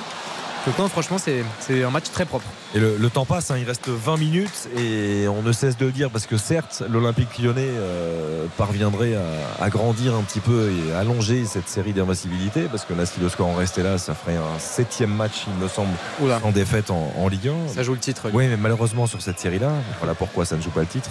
[0.67, 1.45] Donc, non, franchement, c'est
[1.85, 2.47] un match très propre.
[2.75, 5.85] Et le, le temps passe, hein, il reste 20 minutes et on ne cesse de
[5.85, 10.71] le dire parce que certes, l'Olympique lyonnais euh, parviendrait à, à grandir un petit peu
[10.73, 13.99] et à allonger cette série d'invincibilité parce que là, si le score en restait là,
[13.99, 15.91] ça ferait un septième match, il me semble,
[16.23, 16.41] Oula.
[16.43, 17.75] en défaite en, en Ligue 1.
[17.75, 18.29] Ça joue le titre.
[18.33, 19.71] Oui, mais malheureusement sur cette série-là,
[20.01, 21.11] voilà pourquoi ça ne joue pas le titre.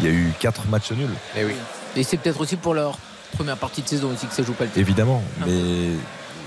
[0.00, 1.06] Il y a eu quatre matchs nuls,
[1.36, 1.54] Eh oui.
[1.94, 2.98] Et c'est peut-être aussi pour leur
[3.36, 4.80] première partie de saison aussi que ça joue pas le titre.
[4.80, 5.44] évidemment, Ah.
[5.46, 5.52] mais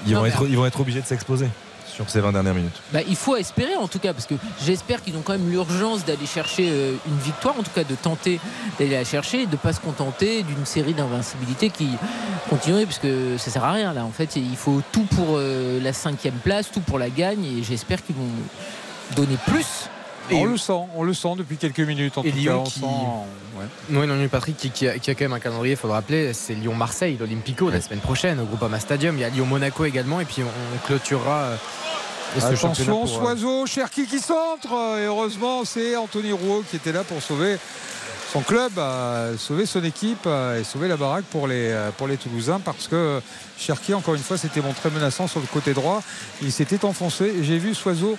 [0.05, 1.47] ils Non, vont, mais- être, ils vont être obligés de s'exposer
[2.01, 2.81] sur ces 20 dernières minutes.
[2.91, 6.05] Bah, il faut espérer en tout cas, parce que j'espère qu'ils ont quand même l'urgence
[6.05, 8.39] d'aller chercher euh, une victoire, en tout cas de tenter
[8.79, 11.89] d'aller la chercher, de ne pas se contenter d'une série d'invincibilité qui
[12.49, 14.03] continuerait, parce que ça sert à rien là.
[14.05, 17.63] En fait, il faut tout pour euh, la cinquième place, tout pour la gagne, et
[17.63, 18.29] j'espère qu'ils vont
[19.15, 19.89] donner plus.
[20.35, 22.17] On le sent, on le sent depuis quelques minutes.
[22.17, 22.85] En Et tout Lyon cas, on qui- sent,
[23.59, 23.65] ouais.
[23.99, 25.93] Oui, non, Patrick qui, qui a, qui a quand même un calendrier, il faut le
[25.93, 29.17] rappeler, c'est Lyon-Marseille, l'Olympico, la semaine prochaine au Groupama Stadium.
[29.17, 31.55] Il y a Lyon-Monaco également, et puis on, on clôturera euh,
[32.35, 34.71] ce championnat Attention, pour, euh, Soiseau, Cherki qui centre.
[34.99, 37.57] Et heureusement, c'est Anthony Rouault qui était là pour sauver
[38.31, 42.15] son club, euh, sauver son équipe euh, et sauver la baraque pour les, pour les
[42.15, 43.19] Toulousains parce que
[43.57, 46.01] Cherki, encore une fois, s'était montré menaçant sur le côté droit.
[46.41, 48.17] Il s'était enfoncé et j'ai vu Soiseau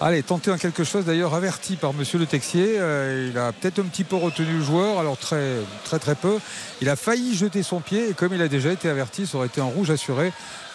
[0.00, 2.76] Allez, tenter quelque chose d'ailleurs averti par Monsieur Le Texier.
[2.78, 5.62] Euh, il a peut-être un petit peu retenu le joueur, alors très
[6.00, 6.38] très peu.
[6.80, 9.46] Il a failli jeter son pied et comme il a déjà été averti, ça aurait
[9.46, 10.32] été un rouge assuré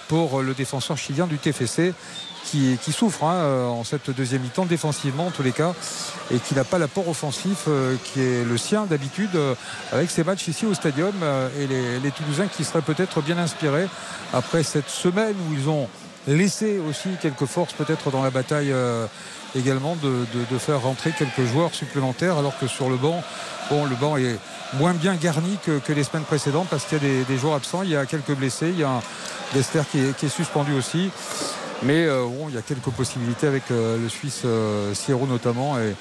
[0.08, 1.94] pour le défenseur chilien du TFC
[2.46, 5.74] qui, souffre hein, euh, en cette deuxième mi-temps défensivement en tous les cas
[6.32, 9.56] et qui n'a pas l'apport offensif euh, qui est le sien d'habitude euh,
[9.92, 11.68] avec ces matchs ici au stadium euh, et
[12.02, 13.88] les Toulousains qui seraient peut-être bien inspirés
[14.34, 15.88] après cette semaine où ils ont
[16.28, 19.06] laissé aussi quelques forces peut-être dans la bataille euh,
[19.56, 23.24] également de, de- faire rentrer quelques joueurs supplémentaires alors que sur le banc
[23.70, 24.38] bon le banc est
[24.74, 27.82] moins bien garni que, les semaines précédentes parce qu'il y a des, des joueurs absents.
[27.84, 29.02] Il y a quelques blessés il y a un
[29.54, 31.10] Dester qui est, qui suspendu aussi.
[31.82, 34.44] Mais euh, bon, il y a quelques possibilités avec euh, le Suisse
[34.94, 35.96] Sierro notamment et,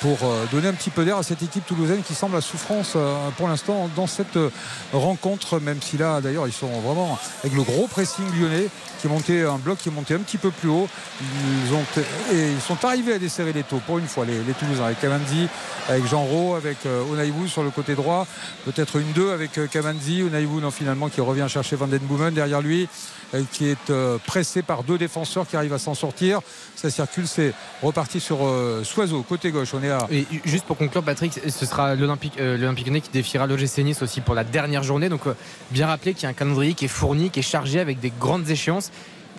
[0.00, 2.94] pour euh, donner un petit peu d'air à cette équipe toulousaine qui semble à souffrance
[2.96, 4.50] euh, pour l'instant dans cette euh,
[4.92, 9.10] rencontre, même si là d'ailleurs ils sont vraiment avec le gros pressing lyonnais qui est
[9.10, 10.88] monté un bloc qui est monté un petit peu plus haut.
[11.20, 11.84] Ils ont
[12.32, 15.48] et ils sont arrivés à desserrer les taux pour une fois les, Toulousains avec Kamanzi,
[15.88, 18.26] avec Jean Rau, avec euh, Onaïbou sur le côté droit,
[18.64, 22.60] peut-être une deux avec euh, Kamanzi, Onaïbou finalement qui revient chercher Van Den Boomen derrière
[22.60, 22.88] lui
[23.34, 26.40] euh, qui est euh, pressé par deux défenseurs qui arrivent à s'en sortir.
[26.76, 29.57] Ça circule, c'est reparti sur euh, Soiseau, côté gauche.
[29.72, 30.06] On est à.
[30.10, 34.20] Et juste pour conclure, Patrick, ce sera l'Olympique euh, Lyonnais qui défiera l'OGC Nice aussi
[34.20, 35.08] pour la dernière journée.
[35.08, 35.34] Donc, euh,
[35.70, 38.12] bien rappeler qu'il y a un calendrier qui est fourni, qui est chargé avec des
[38.18, 38.90] grandes échéances.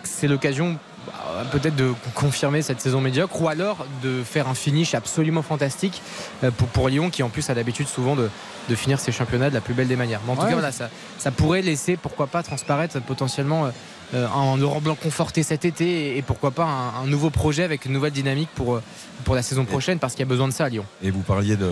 [0.03, 4.93] C'est l'occasion bah, peut-être de confirmer cette saison médiocre ou alors de faire un finish
[4.95, 6.01] absolument fantastique
[6.43, 8.29] euh, pour, pour Lyon qui en plus a l'habitude souvent de,
[8.69, 10.21] de finir ses championnats de la plus belle des manières.
[10.25, 10.49] Mais en tout Ouais.
[10.49, 13.69] cas, voilà, ça, ça pourrait laisser, pourquoi pas, transparaître potentiellement
[14.13, 17.63] euh, un Laurent Blanc conforté cet été et, et pourquoi pas un, un nouveau projet
[17.63, 18.81] avec une nouvelle dynamique pour,
[19.23, 20.85] pour la saison prochaine parce qu'il y a besoin de ça à Lyon.
[21.03, 21.69] Et vous parliez de,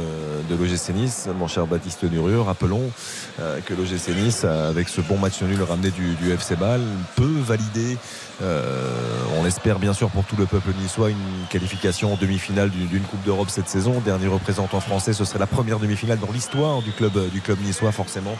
[0.50, 2.45] de l'OGC Nice, mon cher Baptiste Nurure.
[2.45, 2.92] Rappelons
[3.40, 6.82] euh, que l'OGC Nice, euh, avec ce bon match nul ramené du, du FC Bâle,
[7.16, 7.98] peut valider,
[8.42, 8.92] euh,
[9.40, 13.24] on l'espère bien sûr pour tout le peuple niçois, une qualification en demi-finale d'une Coupe
[13.24, 14.00] d'Europe cette saison.
[14.00, 17.92] Dernier représentant français, ce serait la première demi-finale dans l'histoire du club, du club niçois,
[17.92, 18.35] forcément.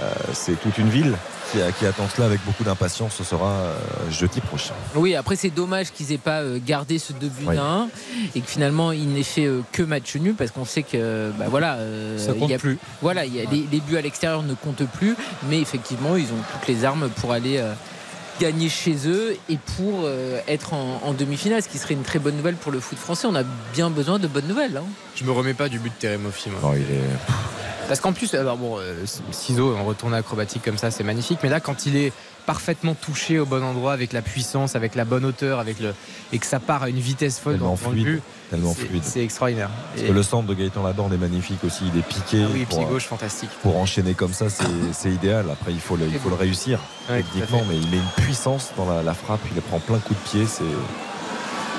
[0.00, 1.16] Euh, C'est toute une ville
[1.78, 3.14] qui, attend cela avec beaucoup d'impatience.
[3.14, 3.74] Ce sera euh,
[4.10, 4.74] jeudi prochain.
[4.94, 7.56] Oui, après c'est dommage qu'ils aient pas gardé ce deux buts Oui.
[8.34, 11.46] et que finalement ils n'aient fait euh, que match nul parce qu'on sait que bah
[11.48, 12.78] voilà euh, Ça compte il y a- plus.
[13.00, 15.14] Voilà, il y a les, les buts à l'extérieur ne comptent plus,
[15.48, 17.72] mais effectivement ils ont toutes les armes pour aller euh,
[18.40, 22.18] gagner chez eux et pour euh, être en, en demi-finale, ce qui serait une très
[22.18, 23.26] bonne nouvelle pour le foot français.
[23.30, 24.76] On a bien besoin de bonnes nouvelles.
[24.76, 24.84] hein.
[25.14, 26.50] Je me remets pas du but de Teremofi.
[26.50, 26.60] moi.
[26.62, 27.02] Non, il est.
[27.88, 28.94] Parce qu'en plus, alors bon, euh,
[29.32, 31.40] ciseaux en retourné acrobatique comme ça, c'est magnifique.
[31.42, 32.12] Mais là, quand il est
[32.46, 35.94] parfaitement touché au bon endroit, avec la puissance, avec la bonne hauteur, avec le
[36.32, 38.04] et que ça part à une vitesse folle Tellement dans, le fluide.
[38.06, 39.02] but, Tellement c'est- fluide.
[39.04, 39.70] c'est extraordinaire.
[39.92, 41.84] Parce Et- que le centre de Gaëtan Laborde est magnifique aussi.
[41.92, 42.42] Il est piqué.
[42.44, 43.50] Ah oui, pied pour, gauche, fantastique.
[43.62, 44.46] pour enchaîner comme ça,
[44.92, 45.46] c'est idéal.
[45.52, 46.80] Après, il faut le, il faut le réussir
[47.10, 49.40] Ouais, techniquement, mais il met une puissance dans la, la frappe.
[49.54, 50.46] Il prend plein coup de pied.
[50.46, 50.64] C'est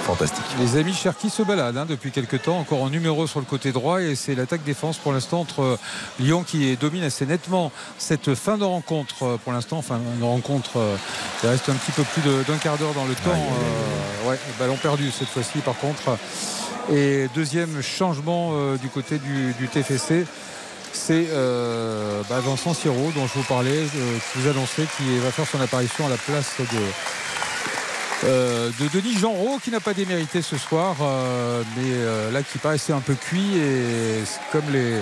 [0.03, 0.45] fantastique.
[0.59, 3.71] Les amis Cherki se baladent hein, depuis quelques temps, encore en numéro sur le côté
[3.71, 5.77] droit et c'est l'attaque-défense pour l'instant entre euh,
[6.19, 10.77] Lyon qui domine assez nettement cette fin de rencontre euh, pour l'instant, fin de rencontre,
[10.77, 10.95] euh,
[11.43, 13.31] il reste un petit peu plus d'un quart d'heure dans le temps.
[13.31, 16.17] Euh, ouais, ballon perdu cette fois-ci par contre.
[16.91, 20.25] Et deuxième changement euh, du côté du, du TFC.
[20.91, 25.31] C'est euh, bah, Vincent Siro dont je vous parlais, euh, qui vous annonçait qui va
[25.31, 26.65] faire son apparition à la place de,
[28.23, 32.57] euh, de Denis Genreau qui n'a pas démérité ce soir, euh, mais euh, là qui
[32.57, 34.97] paraissait un peu cuit et comme les,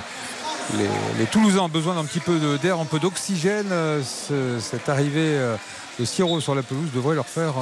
[1.19, 3.67] les, Toulousains ont besoin d'un petit peu d'air, un peu d'oxygène,
[4.03, 5.37] ce- cette arrivée
[5.99, 7.53] de Siro sur la pelouse devrait leur faire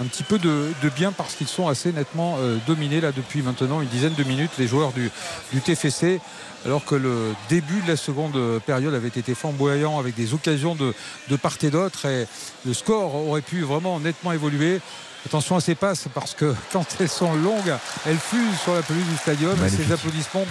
[0.00, 3.88] un petit peu de, bien parce qu'ils sont assez nettement dominés là depuis maintenant une
[3.88, 6.20] dizaine de minutes les joueurs du TFC
[6.64, 11.36] alors que le début de la seconde période avait été flamboyant avec des occasions de,
[11.36, 12.26] part et d'autre et
[12.64, 14.80] le score aurait pu vraiment nettement évoluer.
[15.24, 17.74] Attention à ces passes parce que quand elles sont longues,
[18.06, 19.56] elles fusent sur la pelouse du stadium.
[19.64, 20.44] Et ces applaudissements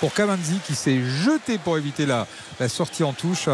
[0.00, 2.26] pour- Kamanzi qui s'est jeté pour éviter la,
[2.60, 3.48] la sortie en touche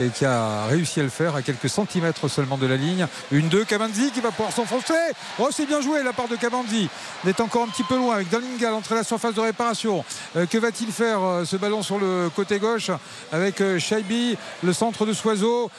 [0.00, 3.06] et qui a réussi à le faire à quelques centimètres seulement de la ligne.
[3.30, 4.94] Une deux Kamanzi qui va pouvoir s'enfoncer.
[5.38, 6.88] Oh, c'est bien joué la part de Kamanzi.
[7.24, 10.04] Il est encore un petit peu loin avec Dalinga l'entrée à la surface de réparation.
[10.36, 12.90] Euh, que va-t-il faire euh, ce ballon sur le côté gauche
[13.32, 15.70] avec euh, Shaibi, le centre de Soiseau.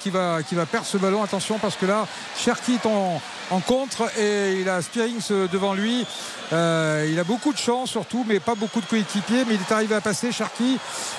[0.00, 1.22] Qui va, qui va perdre ce ballon.
[1.22, 2.06] Attention parce que là,
[2.38, 6.06] Cherki est en, en contre et il a Spearings devant lui.
[6.52, 9.44] Euh, il a beaucoup de chance surtout, mais pas beaucoup de coéquipiers.
[9.46, 10.32] Mais il est arrivé à passer.
[10.32, 10.78] Cherki,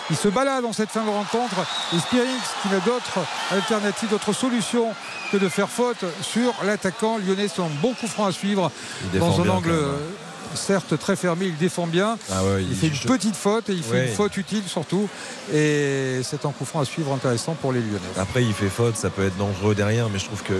[0.10, 1.56] il se balade dans cette fin de rencontre.
[1.95, 2.27] Et Spearings
[2.64, 3.19] qui n'a d'autre
[3.52, 4.88] alternative, d'autre solution
[5.32, 7.48] que de faire faute sur l'attaquant lyonnais.
[7.53, 8.72] C'est un bon coup franc à suivre
[9.14, 9.72] dans un angle.
[9.72, 10.27] hein.
[10.56, 12.17] Certes très fermé, il défend bien.
[12.32, 14.08] Ah ouais, il, il- fait une je- petite faute et il fait Ouais.
[14.09, 15.08] une faute utile surtout.
[15.53, 18.00] Et c'est un coup franc à suivre intéressant pour les Lyonnais.
[18.17, 20.56] Après, il fait faute, ça peut être dangereux derrière, mais je trouve qu'il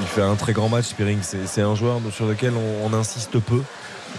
[0.00, 0.86] il fait un très grand match.
[0.86, 3.62] Spearing, c'est c'est un joueur sur lequel on, on insiste peu.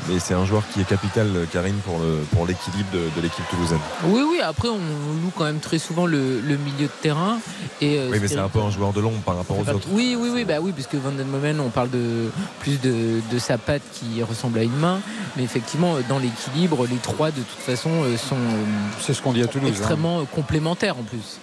[0.07, 3.47] Mais c'est un joueur qui est capital, Karine, pour, le, pour l'équilibre de, de l'équipe
[3.49, 3.79] toulousaine.
[4.05, 7.39] Oui, oui, après, on loue quand même très souvent le, le milieu de terrain.
[7.81, 9.87] Et, euh, Oui, mais c'est un peu un joueur de l'ombre par rapport aux autres.
[9.91, 13.21] Oui, oui, oui, bah oui, parce que Van Den Momen, on parle de plus de,
[13.31, 14.99] de sa patte qui ressemble à une main,
[15.35, 18.37] mais effectivement, dans l'équilibre, les trois de toute façon euh, sont
[19.01, 19.69] C'est ce qu'on dit à Toulouse.
[19.69, 19.75] hein.
[19.77, 21.39] extrêmement complémentaires en plus.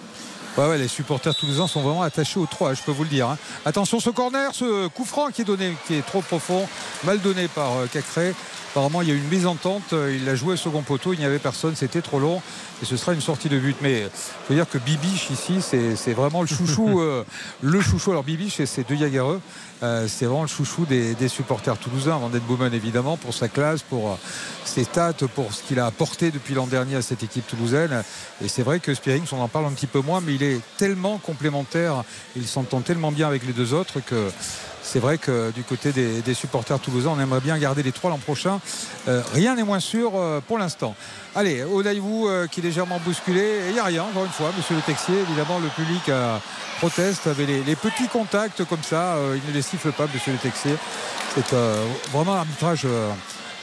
[0.57, 3.27] Ouais, ouais, les supporters sont vraiment attachés aux trois, je peux vous le dire.
[3.29, 3.37] hein.
[3.65, 6.65] Attention, ce corner, ce coup franc qui est donné, qui est trop profond,
[7.03, 8.33] mal donné par euh, Cacré.
[8.75, 9.93] Apparemment, il y a eu une mésentente.
[9.93, 12.41] euh, Il l'a joué au second poteau, il n'y avait personne, c'était trop long.
[12.81, 13.77] Et ce sera une sortie de but.
[13.81, 14.09] Mais il
[14.49, 16.99] faut dire que Bibiche ici, c'est vraiment le chouchou.
[16.99, 17.23] euh,
[17.61, 18.11] le chouchou.
[18.11, 19.39] Alors Bibiche, c'est- c'est deux Yagareux.
[19.81, 22.17] Euh, c'est vraiment le chouchou des, des supporters toulousains.
[22.17, 24.15] Van Den Boomen, évidemment, pour sa classe, pour euh,
[24.65, 28.03] ses stats, pour ce qu'il a apporté depuis l'an dernier à cette équipe toulousaine.
[28.43, 30.59] Et c'est vrai que Spearings, on en parle un petit peu moins, mais il est
[30.77, 32.03] tellement complémentaire,
[32.35, 34.29] il s'entend tellement bien avec les deux autres que
[34.87, 38.11] c'est vrai que du côté des, des supporters toulousains, on aimerait bien garder les trois
[38.11, 38.61] l'an prochain.
[39.07, 40.95] Euh, rien n'est moins sûr euh, pour l'instant.
[41.33, 43.61] Allez, Odaïvou euh, qui est légèrement bousculé.
[43.67, 45.15] Il n'y a rien, encore une fois, monsieur le Texier.
[45.27, 46.37] Évidemment, le public euh,
[46.77, 49.15] proteste avec les, les petits contacts comme ça.
[49.15, 50.75] euh, il ne les siffle pas, monsieur le Texier.
[51.33, 51.83] C'est euh,
[52.13, 52.87] vraiment un arbitrage.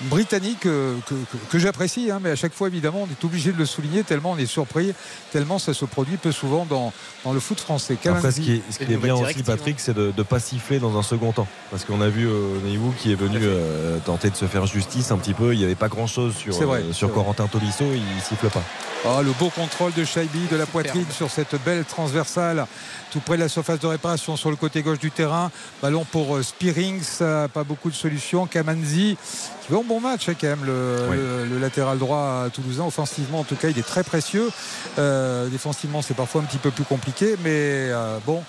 [0.04, 1.14] Britannique que, que-
[1.50, 4.32] que j'apprécie, hein, mais à chaque fois évidemment on est obligé de le souligner tellement
[4.32, 4.92] on est surpris,
[5.32, 6.92] tellement ça se produit peu souvent dans,
[7.24, 7.96] dans le foot français.
[8.06, 10.78] Après, ce qui est, ce qui est bien aussi, Patrick, c'est de ne pas siffler
[10.78, 11.46] dans un second temps.
[11.70, 15.10] Parce qu'on a vu euh, Neivou qui est venu euh, tenter de se faire justice
[15.10, 15.54] un petit peu.
[15.54, 17.14] Il n'y avait pas grand-chose sur, C'est vrai, euh, sur vrai.
[17.16, 17.84] Corentin Tolisso.
[17.84, 18.62] Il ne siffle pas.
[19.04, 22.66] Ah, le beau contrôle de Shaibi de la poitrine sur cette belle transversale
[23.12, 25.50] tout près de la surface de réparation sur le côté gauche du terrain.
[25.82, 27.04] Ballon pour euh, Spearings,
[27.52, 28.46] pas beaucoup de solutions.
[28.46, 29.16] Kamanzi
[29.60, 31.16] qui fait un bon match hein, quand même, le, Oui.
[31.16, 32.84] le- le latéral droit toulousain.
[32.84, 34.50] Offensivement, en tout cas, il est très précieux.
[34.98, 37.50] Euh, défensivement, c'est parfois un petit peu plus compliqué, mais
[37.90, 38.42] euh, bon,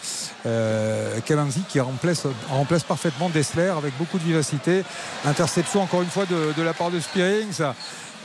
[0.45, 4.83] euh, Kamanzi qui remplace, remplace parfaitement Dessler avec beaucoup de vivacité.
[5.25, 7.61] Interception encore une fois de, de la part de Spearings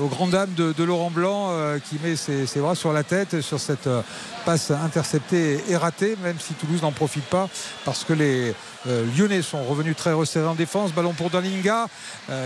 [0.00, 3.58] aux grandes dames de, Laurent Blanc euh, qui met ses, bras sur la tête sur
[3.58, 4.02] cette euh,
[4.44, 7.48] passe interceptée et ratée, même si Toulouse n'en profite pas
[7.84, 8.54] parce que les
[8.86, 10.92] euh, Lyonnais sont revenus très resserrés en défense.
[10.92, 11.86] Ballon pour Dalinga.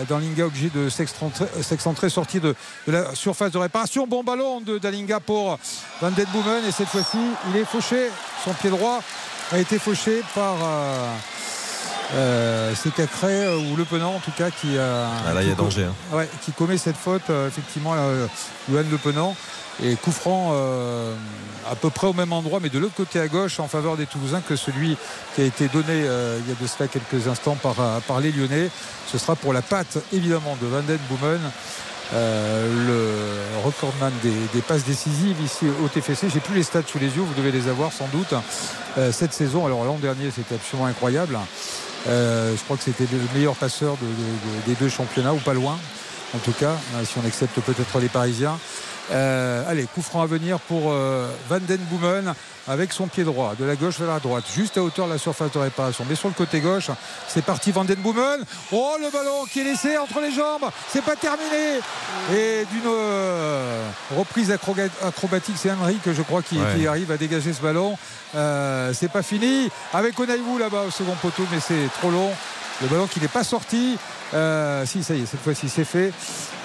[0.09, 2.55] Dalinga obligé de s'excentrer, sortir de,
[2.87, 4.07] de la surface de réparation.
[4.07, 5.59] Bon ballon de Dalinga pour
[6.01, 7.19] Van Den Boomen et cette fois-ci
[7.51, 8.09] il est fauché.
[8.45, 9.03] Son pied droit
[9.53, 10.57] a été fauché par.
[12.15, 15.49] Euh, c'est Cacré euh, ou Le Penant en tout cas qui a Ah, là, il
[15.49, 16.17] y a danger, hein.
[16.17, 17.95] ouais, qui commet cette faute euh, effectivement
[18.71, 19.35] Johan Le Penant
[19.83, 21.15] et coup franc euh,
[21.71, 24.05] à peu près au même endroit mais de l'autre côté à gauche en faveur des
[24.07, 24.97] Toulousains que celui
[25.35, 27.75] qui a été donné euh, il y a de cela quelques instants par,
[28.07, 28.69] par les Lyonnais
[29.11, 31.41] ce sera pour la patte évidemment de Van Den Boomen
[32.15, 36.29] euh, le recordman des, des passes décisives ici au TFC.
[36.29, 38.35] J'ai plus les stats sous les yeux, vous devez les avoir sans doute.
[38.99, 41.39] Euh, cette saison, alors l'an dernier, c'était absolument incroyable.
[42.09, 45.39] Euh, je crois que c'était le meilleur passeur de- de- de- des deux championnats, ou
[45.39, 45.79] pas loin,
[46.35, 48.59] en tout cas, euh, si on accepte peut-être les Parisiens.
[49.13, 52.35] Euh, allez, coup franc à venir pour euh, Van Den Boomen
[52.69, 55.19] avec son pied droit, de la gauche vers la droite, juste à hauteur de la
[55.19, 56.05] surface de réparation.
[56.09, 56.91] Mais sur le côté gauche,
[57.29, 58.45] c'est parti Van Den Boomen.
[58.71, 61.81] Oh, le ballon qui est laissé entre les jambes, c'est pas terminé.
[62.35, 66.77] Et d'une euh, reprise acrobatique, c'est Henry que je crois qui, Ouais.
[66.77, 67.99] qui arrive à dégager ce ballon.
[68.35, 69.69] Euh, c'est pas fini.
[69.93, 72.31] Avec Onaïvou là-bas au second poteau, mais c'est trop long.
[72.81, 73.99] Le ballon qui n'est pas sorti.
[74.35, 76.13] Euh, si, ça y est, cette fois-ci c'est fait.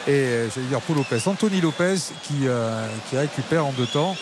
[0.08, 2.48] Et euh, j'allais dire pour Lopez, Anthony Lopez qui,
[3.10, 4.16] qui récupère en deux temps.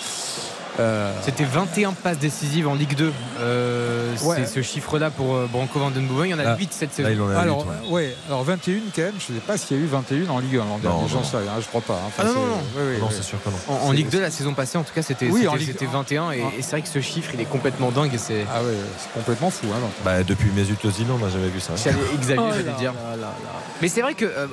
[0.80, 3.12] Euh, C'était 21 passes décisives en Ligue 2.
[3.40, 3.92] Euh,
[4.24, 4.38] Ouais.
[4.40, 6.28] C'est ce chiffre-là pour euh, Branco Van Den Boomen.
[6.28, 7.10] Il y en a Là- 8 cette là, saison.
[7.12, 9.14] il en a alors, huit, euh, ouais, alors 21 quand même.
[9.20, 11.02] Je ne sais pas s'il y a eu 21 en Ligue 1 l'an dernier.
[11.02, 11.24] Non, J'en non.
[11.24, 11.96] sais rien, je crois pas.
[11.96, 12.08] hein.
[12.08, 12.62] Enfin, Ah non, c'est- non, non.
[12.78, 13.14] oui, oui, non, oui.
[13.16, 13.78] c'est sûr que non.
[13.82, 15.86] En, Ligue 2 la saison passée, en tout cas, c'était Oui, en c'était- Ligue- c'était
[15.92, 16.32] 21.
[16.32, 16.52] Et, Ah.
[16.58, 18.14] et c'est vrai que ce chiffre, il est complètement dingue.
[18.14, 19.68] et c'est- Ah ouais, c'est complètement fou.
[19.74, 19.80] hein.
[20.04, 21.74] Bah, depuis Mesut Özil, on n'a jamais vu ça.
[21.76, 22.94] J'allais Xavier, Oh j'allais dire.
[22.94, 23.34] là là là.
[23.82, 24.48] Mais c'est vrai que euh,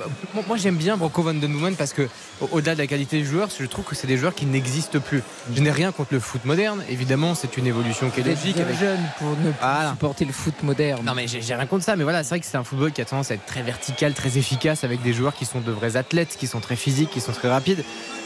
[0.47, 2.03] moi, j'aime bien Branco Van Den Boomen parce que
[2.41, 4.99] au- au-delà de la qualité des joueurs, je trouve que c'est des joueurs qui n'existent
[4.99, 5.23] plus.
[5.55, 6.81] Je n'ai rien contre le foot moderne.
[6.89, 8.57] Évidemment, c'est une évolution qui est logique.
[8.59, 9.89] avec- jeune pour ne plus Voilà.
[9.91, 11.01] supporter le foot moderne.
[11.05, 13.01] Non mais j'ai rien contre ça, mais voilà, c'est vrai que c'est un football qui
[13.01, 15.97] a tendance à être très vertical, très efficace, avec des joueurs qui sont de vrais
[15.97, 17.83] athlètes, qui sont très physiques, qui sont très rapides.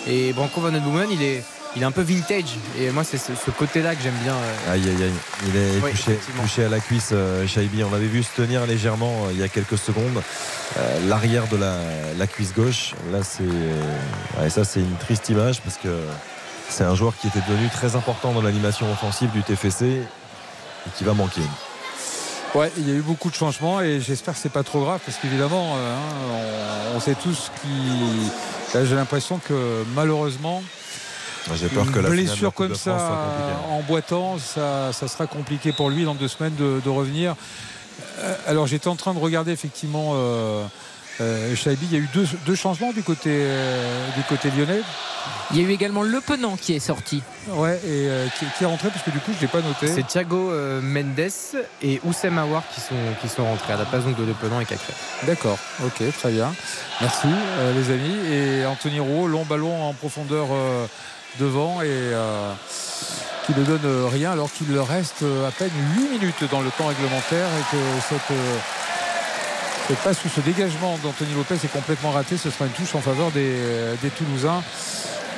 [0.07, 1.43] Et Branco Van Den Boomen, il est,
[1.75, 2.55] il est un peu vintage.
[2.79, 4.33] Et moi, c'est ce, ce côté-là que j'aime bien.
[4.33, 5.11] euh, Aïe aïe aïe,
[5.47, 5.91] il est Oui,
[6.41, 7.83] touché, à la cuisse, euh, Shaibi.
[7.83, 10.21] On l'avait vu se tenir légèrement euh, il y a quelques secondes.
[10.77, 11.75] Euh, L'arrière de la,
[12.17, 13.43] la cuisse gauche, là c'est.
[13.43, 15.87] euh, ouais, ça c'est une triste image parce que
[16.69, 21.03] c'est un joueur qui était devenu très important dans l'animation offensive du TFC et qui
[21.03, 21.41] va manquer.
[22.55, 24.99] Ouais, il y a eu beaucoup de changements et j'espère que c'est pas trop grave
[25.05, 28.73] parce qu'évidemment, euh, hein, on, on sait tous qui.
[28.77, 30.63] là, J'ai l'impression que malheureusement,
[31.55, 33.59] J'ai peur une que la blessure comme ça compliquée.
[33.69, 37.35] en boitant, ça, ça sera compliqué pour lui dans deux semaines de, de revenir.
[38.19, 40.63] Euh, Alors j'étais en train de regarder effectivement euh,
[41.21, 41.87] euh, Shaibi.
[41.91, 44.81] Il y a eu deux, deux changements du côté, euh, du côté lyonnais.
[45.51, 47.23] Il y a eu également Le Penant qui est sorti.
[47.49, 49.87] Ouais, et euh, qui, qui est rentré parce que du coup, je l'ai pas noté.
[49.87, 51.31] C'est Thiago euh, Mendes
[51.81, 54.65] et Oussem Aouar qui sont, qui sont rentrés à la place donc de Lepenant et
[54.65, 54.93] Cacré.
[55.23, 56.53] D'accord, ok, très bien.
[56.99, 58.15] Merci euh, les amis.
[58.31, 60.85] Et Anthony Roux, long ballon en profondeur euh,
[61.39, 62.51] devant et euh,
[63.45, 66.87] qui ne donne rien alors qu'il leur reste à peine 8 minutes dans le temps
[66.87, 68.57] réglementaire et que cette, euh,
[69.87, 72.35] cette passe ou ce dégagement d'Anthony Lopez est complètement raté.
[72.37, 74.61] Ce sera une touche en faveur des, euh, des Toulousains.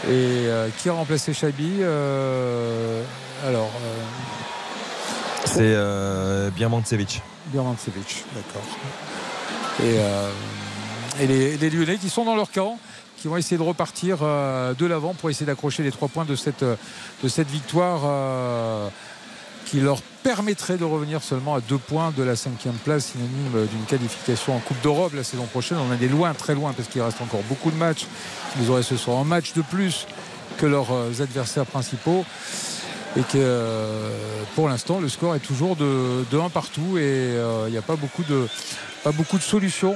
[0.06, 3.04] Et euh, qui a remplacé Chabi euh,
[3.46, 3.98] Alors, euh,
[5.46, 7.22] C'est euh, Birmancevic.
[7.48, 8.64] Birmancevic, d'accord.
[9.84, 9.98] Et,
[11.24, 12.78] et les, les Lyonnais qui sont dans leur camp,
[13.18, 16.64] qui vont essayer de repartir de l'avant pour essayer d'accrocher les trois points de cette,
[16.64, 18.02] de cette victoire
[19.70, 23.86] qui leur permettrait de revenir seulement à deux points de la cinquième place, synonyme d'une
[23.86, 25.78] qualification en Coupe d'Europe la saison prochaine.
[25.78, 28.08] On en est loin, très loin, parce qu'il reste encore beaucoup de matchs.
[28.60, 30.08] Ils auraient ce soir un match de plus
[30.58, 32.26] que leurs euh, adversaires principaux
[33.16, 34.12] et que euh,
[34.56, 37.82] pour l'instant le score est toujours de, de 1 partout et euh, il n'y a
[37.82, 38.48] pas beaucoup de
[39.04, 39.96] pas beaucoup de solutions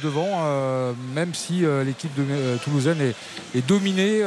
[0.00, 3.16] devant même si l'équipe de toulousaine est,
[3.58, 4.22] est dominée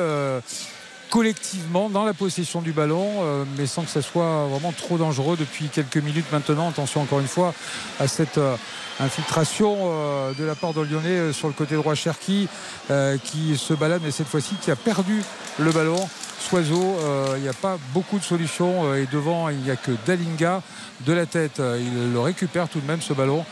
[1.10, 5.38] collectivement dans la possession du ballon euh, mais sans que ça soit vraiment trop dangereux
[5.38, 7.54] depuis quelques minutes maintenant attention encore une fois
[8.00, 8.56] à cette euh,
[9.00, 12.48] infiltration euh, de la part de Lyonnais euh, sur le côté droit Cherki
[12.92, 15.24] euh, qui se balade mais cette fois-ci qui a perdu
[15.58, 16.08] le ballon
[16.40, 19.92] Soiseau, euh, il n'y a pas beaucoup de solutions et devant il n'y a que
[20.08, 20.62] Dalinga
[21.06, 21.62] de la tête.
[21.80, 23.44] Il le récupère tout de même ce ballon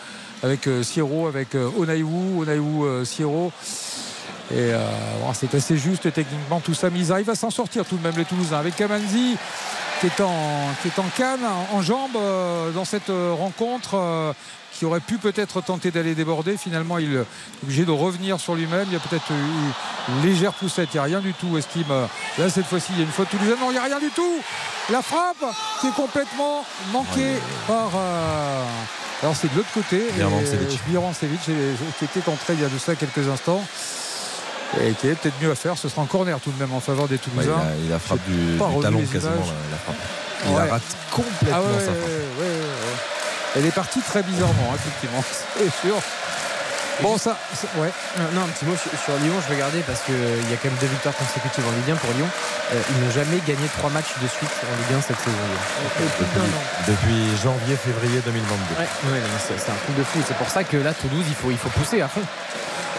[0.42, 3.52] avec Sierro, avec Onaïwu euh, Sierro.
[4.52, 4.80] Et euh,
[5.22, 8.04] bon, c'est assez juste techniquement tout ça, mais ils arrivent à s'en sortir tout de
[8.04, 9.38] même les Toulousains avec Kamanzi
[10.00, 13.96] qui est en, qui est en canne, en, en jambe euh, dans cette euh, rencontre.
[13.96, 14.34] euh,
[14.74, 16.56] qui aurait pu peut-être tenter d'aller déborder.
[16.56, 17.26] Finalement, il est
[17.64, 18.86] obligé de revenir sur lui-même.
[18.86, 20.90] Il y a peut-être eu une légère poussette.
[20.94, 21.88] Il n'y a rien du tout, estime.
[22.38, 23.56] Là, cette fois-ci, il y a une faute toulousaine.
[23.60, 24.36] Non, il n'y a rien du tout.
[24.92, 25.44] La frappe
[25.82, 27.90] qui est complètement manquée par.
[27.96, 28.64] euh,
[29.24, 30.10] Alors, c'est de l'autre côté.
[30.88, 33.64] Birmancevic, euh, qui était entré il y a de ça quelques instants.
[34.82, 35.78] Et qui est peut-être mieux à faire.
[35.78, 37.60] Ce sera en corner tout de même en faveur des Ouais, il, Toulousains.
[37.60, 39.48] a, il a frappe du, talon quasiment images.
[39.48, 39.96] la, la frappe.
[40.46, 40.62] Il Ouais.
[40.62, 41.96] a rate complètement Ah ouais, sa frappe.
[41.98, 42.98] ouais, ouais, ouais.
[43.56, 45.24] Elle est partie très bizarrement, effectivement,
[45.58, 45.96] c'est sûr.
[47.02, 47.94] Bon, ça, ça- ouais.
[48.20, 50.70] Euh, Non, un petit mot sur, sur Lyon, je regardais parce qu'il y a quand
[50.70, 52.26] même deux victoires consécutives en Ligue 1 pour Lyon.
[52.74, 55.46] Euh, ils n'ont jamais gagné trois matchs de suite en Ligue 1 cette saison.
[56.02, 56.42] Depuis,
[56.90, 58.82] depuis janvier, février 2022.
[58.82, 60.20] Ouais, c'est c'est un truc de fou.
[60.28, 62.22] C'est pour ça que là, Toulouse, il faut, il faut pousser à fond.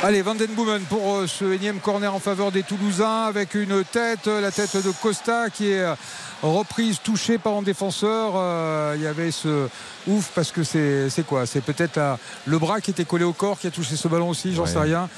[0.04, 3.82] Allez, Van Den Boomen pour euh, ce énième corner en faveur des Toulousains avec une
[3.84, 5.94] tête, euh, la tête de Costa qui est euh,
[6.42, 8.32] reprise, touchée par un défenseur.
[8.36, 9.68] Euh, Il y avait ce
[10.06, 11.46] ouf parce que c'est quoi?
[11.46, 12.00] C'est peut-être
[12.46, 14.68] le bras qui était collé au corps qui a touché ce ballon aussi, j'en Ouais.
[14.68, 15.08] sais rien.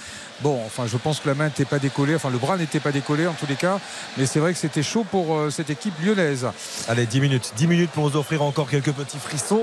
[0.42, 2.92] Bon, enfin, je pense que la main n'était pas décollée, enfin, le bras n'était pas
[2.92, 3.78] décollé en tous les cas,
[4.16, 6.46] mais c'est vrai que c'était chaud pour euh, cette équipe lyonnaise.
[6.88, 7.52] Allez, 10 minutes.
[7.58, 9.60] 10 minutes pour nous offrir encore quelques petits frissons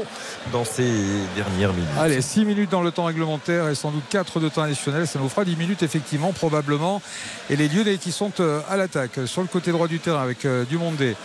[0.53, 0.87] dans ces
[1.35, 1.89] dernières minutes.
[1.99, 5.07] Allez, 6 minutes dans le temps réglementaire et sans doute 4 de temps additionnel.
[5.07, 7.01] Ça nous fera 10 minutes, effectivement, probablement.
[7.49, 10.45] Et les Lyonnais qui sont euh, à l'attaque sur le côté droit du terrain avec
[10.45, 11.15] euh, Dumondé.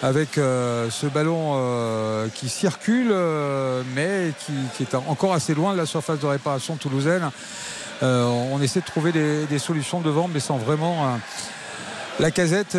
[0.00, 4.32] Avec euh, ce ballon euh, qui circule, euh, mais
[4.76, 7.30] qui, est encore assez loin de la surface de réparation toulousaine.
[8.00, 11.18] On essaie de trouver des, solutions devant, mais sans vraiment
[12.20, 12.78] la casette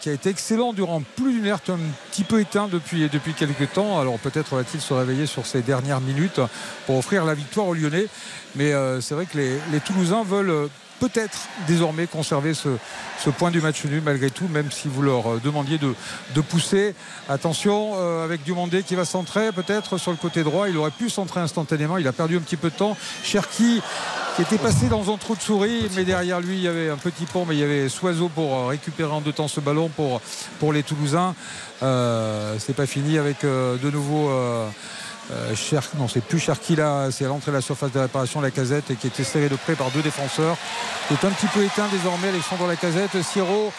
[0.00, 1.78] qui a été excellent durant plus d'une heure, un
[2.12, 3.98] petit peu éteint depuis, depuis quelques temps.
[3.98, 6.40] Alors peut-être va-t-il se réveiller sur ces dernières minutes
[6.86, 8.06] pour offrir la victoire aux Lyonnais.
[8.54, 10.68] Mais c'est vrai que les, Toulousains veulent
[11.00, 12.68] peut-être désormais conserver ce,
[13.18, 15.94] ce point du match nul malgré tout, même si vous leur euh, demandiez de,
[16.34, 16.94] de pousser.
[17.28, 20.68] Attention euh, avec Dumondé qui va centrer peut-être sur le côté droit.
[20.68, 21.98] Il aurait pu centrer instantanément.
[21.98, 22.96] Il a perdu un petit peu de temps.
[23.22, 23.82] Cherki
[24.38, 26.96] qui était passé dans un trou de souris, mais derrière lui il y avait un
[26.96, 29.88] petit pont, mais il y avait Soiseau pour euh, récupérer en deux temps ce ballon
[29.88, 30.20] pour,
[30.60, 31.34] pour les Toulousains.
[31.82, 34.30] Euh, c'est pas fini avec euh, de nouveau.
[35.30, 38.40] Euh, Cher- non, c'est plus Cherki là, c'est à l'entrée de la surface de réparation,
[38.40, 40.56] la casette, et qui était serré de près par deux défenseurs.
[41.10, 43.22] Il est un petit peu éteint désormais, Alexandre Lacazette.
[43.22, 43.72] Siro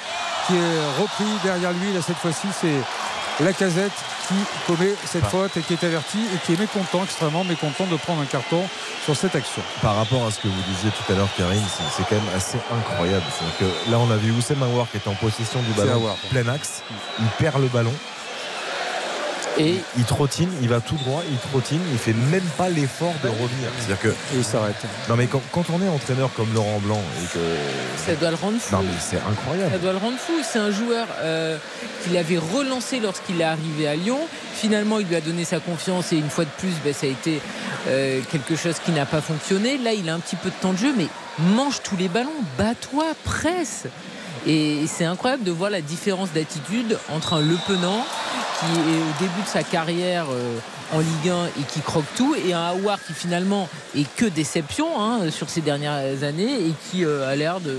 [0.48, 3.92] qui est repris derrière lui, là cette fois-ci, c'est la casette
[4.28, 4.34] qui
[4.68, 8.22] commet cette faute et qui est averti et qui est mécontent, extrêmement mécontent de prendre
[8.22, 8.64] un carton
[9.06, 9.62] sur cette action.
[9.82, 11.64] Par rapport à ce que vous disiez tout à l'heure, Karine,
[11.96, 13.24] c'est quand même assez incroyable.
[13.32, 16.48] C'est-à-dire que là, on a vu Oussem Aouar qui était en possession du ballon, plein
[16.48, 16.84] axe.
[17.20, 17.94] Il perd le ballon.
[19.58, 23.30] Et il trottine, il va tout droit, il trottine, il fait même pas l'effort de
[23.30, 23.70] revenir.
[23.78, 24.08] C'est-à-dire que.
[24.10, 24.76] Et il s'arrête.
[25.10, 27.40] Non, mais quand, quand on est entraîneur comme Laurent Blanc et que.
[28.06, 28.76] ça doit le rendre fou.
[28.76, 29.72] Non, mais c'est incroyable.
[29.72, 30.34] Ça doit le rendre fou.
[30.44, 31.58] C'est un joueur euh,
[32.04, 34.20] qu'il avait relancé lorsqu'il est arrivé à Lyon.
[34.54, 37.10] Finalement, il lui a donné sa confiance et une fois de plus, ben, ça a
[37.10, 37.42] été
[37.88, 39.78] euh, quelque chose qui n'a pas fonctionné.
[39.78, 41.08] Là, il a un petit peu de temps de jeu, mais
[41.56, 43.86] mange tous les ballons, bats-toi, presse.
[44.48, 48.06] Et c'est incroyable de voir la différence d'attitude entre un Le Penant
[48.60, 50.58] qui est au début de sa carrière euh,
[50.94, 54.88] en Ligue 1 et qui croque tout, et un Howard qui finalement est que déception
[55.00, 57.78] hein, sur ces dernières années et qui euh, a l'air de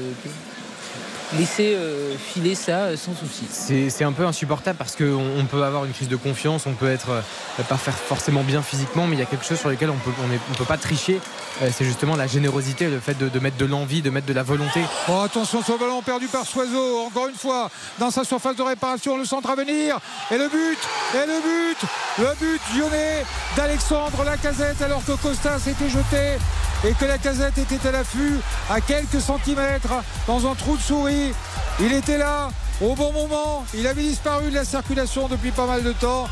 [1.39, 3.45] laisser euh, filer ça euh, sans souci.
[3.51, 6.73] C'est c'est un peu insupportable parce qu'on on peut avoir une crise de confiance, on
[6.75, 9.69] peut être euh, pas faire forcément bien physiquement, mais il y a quelque chose sur
[9.69, 11.21] lequel on peut, on est- on peut pas tricher.
[11.63, 14.33] Euh, c'est justement la générosité, le fait de, de mettre de l'envie, de mettre de
[14.33, 14.81] la volonté.
[15.09, 17.05] Oh, attention sur le ballon perdu par Soiseau.
[17.07, 19.99] Encore une fois, dans sa surface de réparation, le centre à venir.
[20.31, 20.79] Et le but
[21.15, 23.25] Et le but Le but lyonnais
[23.57, 26.39] d'Alexandre Lacazette alors que Costa s'était jeté
[26.85, 28.39] et que Lacazette était à l'affût
[28.71, 29.95] à quelques centimètres
[30.27, 31.33] dans un trou de souris.
[31.81, 32.49] Il était là
[32.81, 33.65] au bon moment.
[33.75, 36.29] Il avait disparu de la circulation depuis pas mal de temps.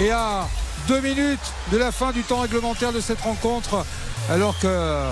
[0.00, 0.46] Et à
[0.88, 3.84] deux minutes de la fin du temps réglementaire de cette rencontre,
[4.30, 5.04] alors que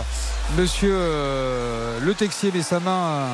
[0.56, 3.26] Monsieur euh, Le Texier met sa main,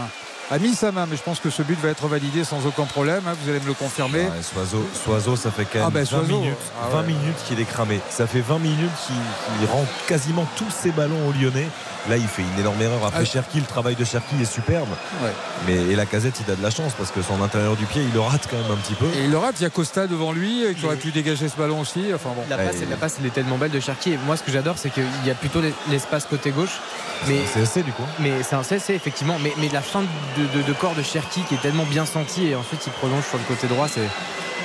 [0.50, 2.84] a mis sa main, mais je pense que ce but va être validé sans aucun
[2.84, 3.22] problème.
[3.26, 4.20] hein, vous allez me le confirmer.
[4.20, 6.94] Ouais, Soiseau, Soiseau, ça fait quand même Ah ben, 20 Soiseau, minutes, ah ouais.
[6.94, 8.00] 20 minutes qu'il est cramé.
[8.10, 11.66] Ça fait 20 minutes qu'il rend quasiment tous ses ballons au Lyonnais.
[12.08, 13.04] Là, il fait une énorme erreur.
[13.04, 13.24] Après, Ah.
[13.24, 14.88] Cherki, le travail de Cherki est superbe.
[15.22, 15.32] Ouais.
[15.66, 18.02] Mais et la casette, il a de la chance parce que son intérieur du pied,
[18.06, 19.06] il le rate quand même un petit peu.
[19.18, 21.56] Et il le rate, il y a Costa devant lui qui aurait pu dégager ce
[21.56, 22.04] ballon aussi.
[22.14, 22.44] Enfin bon.
[22.48, 24.12] La passe, la passe, elle est tellement belle de Cherki.
[24.12, 25.60] Et moi, ce que j'adore, c'est qu'il y a plutôt
[25.90, 26.78] l'espace côté gauche.
[27.26, 28.04] Mais C'est CSC du coup.
[28.20, 31.42] Mais c'est un CSC effectivement, mais, mais la fin de, de- de corps de Cherki
[31.42, 34.08] qui est tellement bien sentie et ensuite il prolonge sur le côté droit, c'est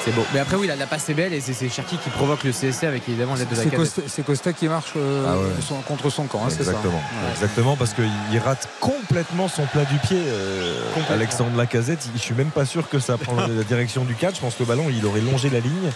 [0.04, 0.26] c'est beau.
[0.34, 2.52] Mais après oui, la, la passe est belle et c'est c'est Cherki qui provoque le
[2.52, 3.70] CSC avec évidemment l'aide de la C'est.
[3.70, 5.50] Costa, c'est Costa qui marche euh, Ah ouais.
[5.68, 6.72] son- contre son camp, hein, c'est ça.
[6.72, 6.98] Exactement.
[6.98, 7.32] Ouais.
[7.34, 10.18] Exactement, parce qu'il rate complètement son plat du pied.
[10.26, 10.82] euh.
[11.12, 14.38] Alexandre Lacazette, je suis même pas sûr que ça prend la direction du catch.
[14.38, 15.92] Je pense que le ballon, il aurait longé la ligne.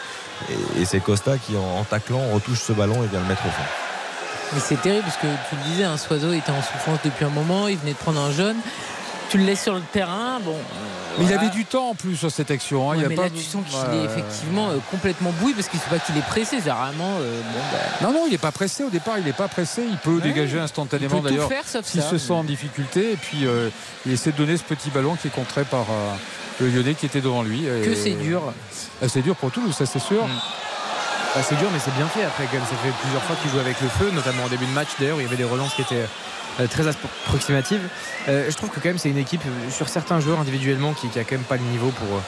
[0.78, 3.46] Et, et c'est Costa qui, en, en taclant, retouche ce ballon et vient le mettre
[3.46, 3.64] au fond.
[4.54, 7.30] Mais c'est terrible parce que tu le disais, un Soiseau était en souffrance depuis un
[7.30, 8.58] moment, il venait de prendre un jeune.
[9.36, 10.54] Tu le laisses sur le terrain, bon.
[10.54, 12.90] euh, Mais il avait du temps en plus sur cette action.
[12.90, 12.94] hein.
[12.94, 13.24] Ouais, il y a mais pas...
[13.24, 13.98] là, tu sens qu'il Ouais.
[13.98, 16.62] est effectivement euh, complètement bouilli parce qu'il ne faut pas qu'il est pressé.
[16.64, 17.18] C'est vraiment.
[17.20, 19.84] euh, bon, bah, Non, non, il n'est pas pressé au départ, il n'est pas pressé.
[19.90, 22.12] Il peut dégager instantanément il peut tout d'ailleurs faire, sauf s'il ça.
[22.12, 23.12] se sent en difficulté.
[23.12, 23.70] Et puis euh,
[24.06, 26.14] il essaie de donner ce petit ballon qui est contré par euh,
[26.62, 27.64] le Lyonnais qui était devant lui.
[27.84, 28.42] Que c'est dur.
[29.02, 30.26] Ah, c'est dur pour Toulouse, ça c'est sûr.
[31.36, 32.64] Bah, c'est dur mais c'est bien fait après quand même.
[32.64, 35.18] Ça fait plusieurs fois qu'il joue avec le feu, notamment en début de match d'ailleurs,
[35.18, 36.06] où il y avait des relances qui étaient
[36.70, 37.82] très approximatives.
[38.28, 41.10] Euh, je trouve que quand même c'est une équipe euh, sur certains joueurs individuellement qui,
[41.10, 42.08] qui a quand même pas le niveau pour.
[42.08, 42.20] euh,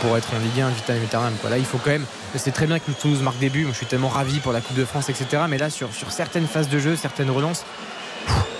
[0.00, 1.48] pour, être en Ligue 1 vitam aeternam, quoi.
[1.48, 2.04] Là, il faut quand même.
[2.34, 3.66] C'est très bien que Toulouse marque des buts.
[3.68, 5.44] Je suis tellement ravi pour la Coupe de France, etc.
[5.48, 7.64] Mais là, sur, sur certaines phases de jeu, certaines relances,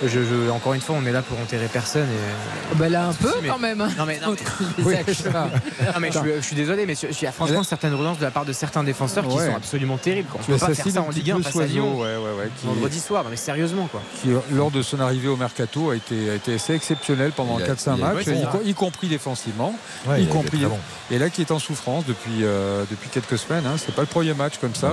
[0.03, 2.07] je, je- encore une fois, on est là pour enterrer personne.
[2.09, 2.75] Et...
[2.75, 3.81] Bah là, un peu mais- quand même.
[3.81, 3.89] hein.
[3.97, 5.31] Non, mais, non, mais- Contre les Oui, actions.
[5.31, 5.49] ça.
[5.93, 8.23] non, mais je, suis, je suis désolé, mais il y a franchement certaines relances de
[8.23, 10.27] la part de certains défenseurs qui sont absolument terribles.
[10.29, 10.39] quoi.
[10.41, 12.17] On Tu peut pas faire ça en Ligue 1 peu face à Lyon ouais, ouais,
[12.39, 13.23] ouais, qui- vendredi soir.
[13.23, 14.01] Non, mais sérieusement, quoi.
[14.21, 17.63] qui, lors de son arrivée au mercato, a été, a été assez exceptionnel pendant Il
[17.63, 18.45] a- 4-5 il a matchs, y, bon.
[18.51, 19.75] co- y compris défensivement.
[20.07, 20.77] Ouais, y compris, bon.
[21.11, 23.65] et là, qui est en souffrance depuis, euh, depuis quelques semaines.
[23.67, 23.75] Hein.
[23.77, 24.91] C'est pas le premier match comme ça.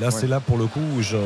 [0.00, 1.16] Là, c'est là pour le coup où je,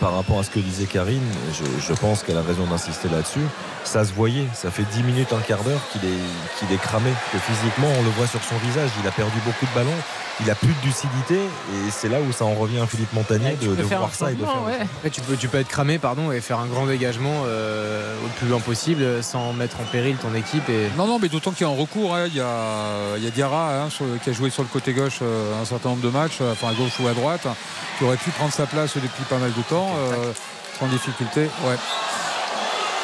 [0.00, 3.46] par rapport à ce que disait Karine, je, je pense qu'elle a raison d'insister là-dessus.
[3.84, 7.10] Ça se voyait, ça fait 10 minutes, un quart d'heure qu'il est, qu'il est cramé,
[7.32, 9.96] que physiquement on le voit sur son visage, il a perdu beaucoup de ballons,
[10.40, 13.56] il a plus de lucidité et c'est là où ça en revient à Philippe Montagnier
[13.60, 14.62] de, voir ça et de faire.
[14.66, 15.10] ouais.
[15.10, 18.48] Tu, peux, tu peux être cramé pardon, et faire un grand dégagement euh, au plus
[18.48, 20.68] loin possible sans mettre en péril ton équipe.
[20.68, 20.88] Et...
[20.96, 22.14] Non, non, mais d'autant qu'il y a un recours.
[22.14, 22.26] hein.
[22.26, 24.92] Il, y a, il y a Diarra hein, sur- qui a joué sur le côté
[24.92, 27.54] gauche euh, un certain nombre de matchs, euh, enfin à gauche ou à droite, hein,
[27.96, 30.32] qui aurait pu prendre sa place depuis pas mal de temps, euh,
[30.78, 31.42] sans difficulté.
[31.64, 31.76] Ouais.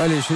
[0.00, 0.34] Allez, j'ai-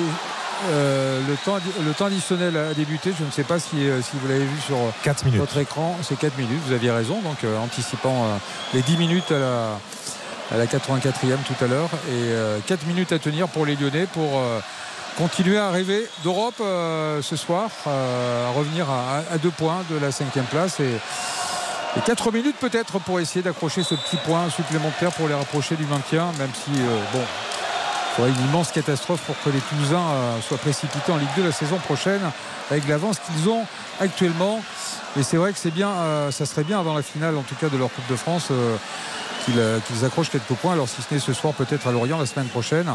[0.71, 3.13] euh, le, temps, le temps additionnel a débuté.
[3.19, 5.41] Je ne sais pas si, euh, si vous l'avez vu sur 4 minutes.
[5.41, 5.97] votre écran.
[6.03, 7.21] C'est 4 minutes, vous aviez raison.
[7.23, 8.37] Donc euh, anticipant euh,
[8.75, 9.79] les 10 minutes à la,
[10.53, 11.91] à la 84e tout à l'heure.
[12.11, 12.33] Et
[12.67, 14.59] 4 minutes à tenir pour les Lyonnais pour euh,
[15.17, 19.97] continuer à rêver d'Europe euh, ce soir, euh, à revenir à, à deux points de
[19.99, 20.81] la cinquième place.
[20.81, 20.91] Et,
[21.99, 25.85] et 4 minutes peut-être pour essayer d'accrocher ce petit point supplémentaire pour les rapprocher du
[25.85, 30.41] maintien, même si, euh, bon, il faudrait une immense catastrophe pour que les Toulousains euh,
[30.41, 32.21] soient précipités en Ligue 2 la saison prochaine
[32.71, 33.65] avec l'avance qu'ils ont
[34.01, 34.63] actuellement.
[35.19, 37.55] Et c'est vrai que c'est bien, euh, ça serait bien avant la finale en tout
[37.55, 38.53] cas de leur Coupe de France
[39.45, 40.75] qu'ils accrochent quelques points.
[40.75, 42.87] Alors si ce n'est ce soir peut-être à Lorient la semaine prochaine,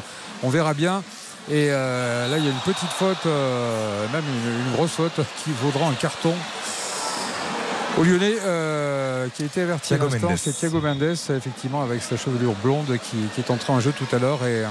[0.44, 1.04] on verra bien.
[1.52, 5.94] Et là il y a une petite faute, même une grosse faute qui vaudra un
[5.94, 6.36] carton.
[7.98, 12.18] Au Lyonnais, euh, qui a été averti à l'instant, c'est Thiago Mendes, effectivement, avec sa
[12.18, 14.40] chevelure blonde qui, qui est entré en jeu tout à l'heure.
[14.46, 14.64] Et,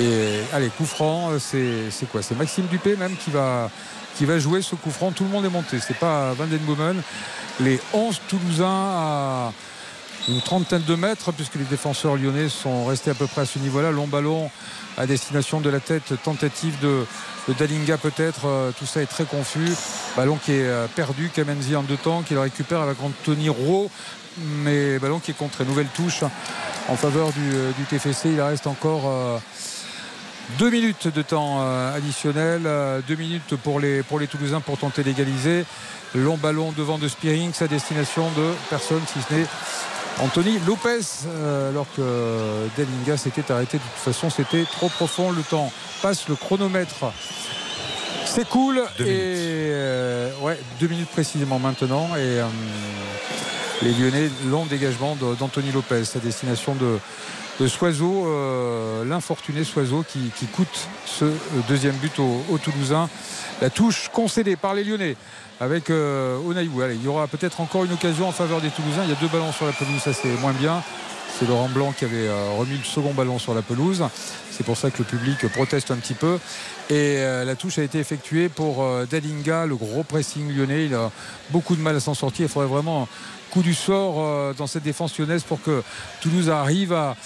[0.00, 2.22] et allez, coup franc, c'est c'est quoi?
[2.22, 3.70] C'est Maxime Dupé même qui va,
[4.16, 5.10] qui va jouer ce coup franc.
[5.10, 5.78] Tout le monde est monté.
[5.80, 7.02] C'est pas Van Den Boomen.
[7.60, 9.52] Les 11 Toulousains à,
[10.28, 13.58] une trentaine de mètres puisque les défenseurs lyonnais sont restés à peu près à ce
[13.58, 13.90] niveau-là.
[13.90, 14.50] Long ballon
[14.96, 17.04] à destination de la tête, tentative de,
[17.58, 18.46] Dalinga peut-être.
[18.46, 19.70] Euh, tout ça est très confus.
[20.16, 21.30] Ballon qui est euh, perdu.
[21.34, 23.90] Kamenzi en deux temps qui le récupère avec Anthony Rowe.
[24.64, 25.64] Mais ballon qui est contré.
[25.64, 26.22] Nouvelle touche
[26.88, 28.30] en faveur du, euh, TFC.
[28.30, 29.40] Il reste encore.
[30.58, 31.60] deux minutes de temps
[31.94, 32.62] additionnel,
[33.06, 35.64] deux minutes pour les, pour les Toulousains pour tenter d'égaliser.
[36.14, 39.46] Long ballon devant de Spearing, sa destination de personne si ce n'est
[40.20, 43.78] Anthony Lopez, euh, alors que Delinga s'était arrêté.
[43.78, 45.30] De toute façon, c'était trop profond.
[45.30, 45.72] Le temps
[46.02, 47.12] passe, le chronomètre
[48.24, 48.82] s'écoule.
[48.98, 49.12] Deux Et
[49.70, 52.08] euh, ouais, deux minutes précisément maintenant.
[52.16, 52.46] Et euh,
[53.82, 56.98] les Lyonnais, long dégagement d'Anthony Lopez, sa destination de,
[57.60, 61.26] de Soiseau, euh, l'infortuné Soiseau qui, qui coûte ce
[61.68, 63.08] deuxième but aux au Toulousains.
[63.60, 65.16] La touche concédée par les Lyonnais
[65.60, 66.80] avec euh, Onaïou.
[66.82, 69.04] Allez, il y aura peut-être encore une occasion en faveur des Toulousains.
[69.04, 70.82] Il y a deux ballons sur la pelouse, ça c'est moins bien.
[71.38, 74.04] C'est Laurent Blanc qui avait euh, remis le second ballon sur la pelouse.
[74.50, 76.38] C'est pour ça que le public proteste un petit peu.
[76.90, 80.86] Et euh, la touche a été effectuée pour euh, Dalinga, le gros pressing lyonnais.
[80.86, 81.12] Il a
[81.50, 82.46] beaucoup de mal à s'en sortir.
[82.46, 85.82] Il faudrait vraiment un coup du sort dans cette défense lyonnaise pour que
[86.20, 87.16] Toulouse arrive à,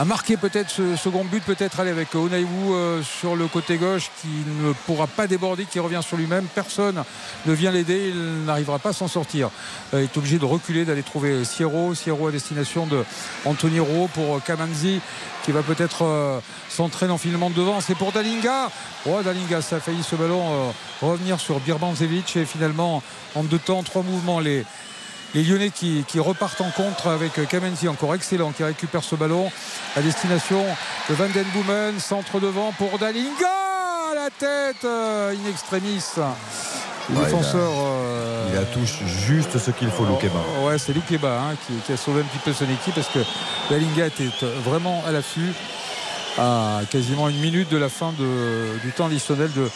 [0.00, 4.10] à marquer peut-être ce second but, peut-être aller avec Onaïwu euh, sur le côté gauche
[4.22, 6.46] qui ne pourra pas déborder, qui revient sur lui-même.
[6.54, 7.04] Personne
[7.44, 9.50] ne vient l'aider, il n'arrivera pas à s'en sortir.
[9.92, 11.94] Euh, il est obligé de reculer, d'aller trouver Sierro.
[11.94, 13.04] Sierro à destination de
[13.44, 15.02] Anthony Rowe pour euh, Kamanzi
[15.44, 17.80] qui va peut-être centrer l'enfilement de devant.
[17.80, 18.70] C'est pour Dalinga.
[19.06, 20.70] Oh, Dalinga, ça a failli ce ballon
[21.00, 23.02] revenir sur Birbanzevic et finalement
[23.34, 24.38] en deux temps, trois mouvements.
[24.38, 24.66] Les,
[25.34, 29.50] les Lyonnais qui, qui repartent en contre avec Kamenzi encore excellent qui récupère ce ballon
[29.96, 30.64] à destination
[31.08, 33.30] de Van Den Boomen centre devant pour Dalinga
[34.14, 39.58] la tête euh, in extremis le Ouais, il a- défenseur euh, Il a touche juste
[39.58, 40.38] ce qu'il faut, Loukeba.
[40.62, 43.18] Ouais, c'est Loukeba hein, qui, qui a sauvé un petit peu son équipe parce que
[43.70, 44.28] Dalinga était
[44.64, 45.52] vraiment à l'affût
[46.38, 49.68] à quasiment une minute de la fin de- du temps additionnel de,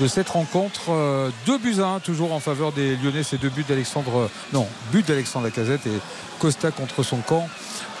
[0.00, 0.80] de cette rencontre.
[0.90, 3.22] Euh, deux buts à toujours en faveur des Lyonnais.
[3.22, 4.30] Ces deux buts d'Alexandre.
[4.52, 6.00] Non, but d'Alexandre Lacazette et
[6.38, 7.48] Costa contre son camp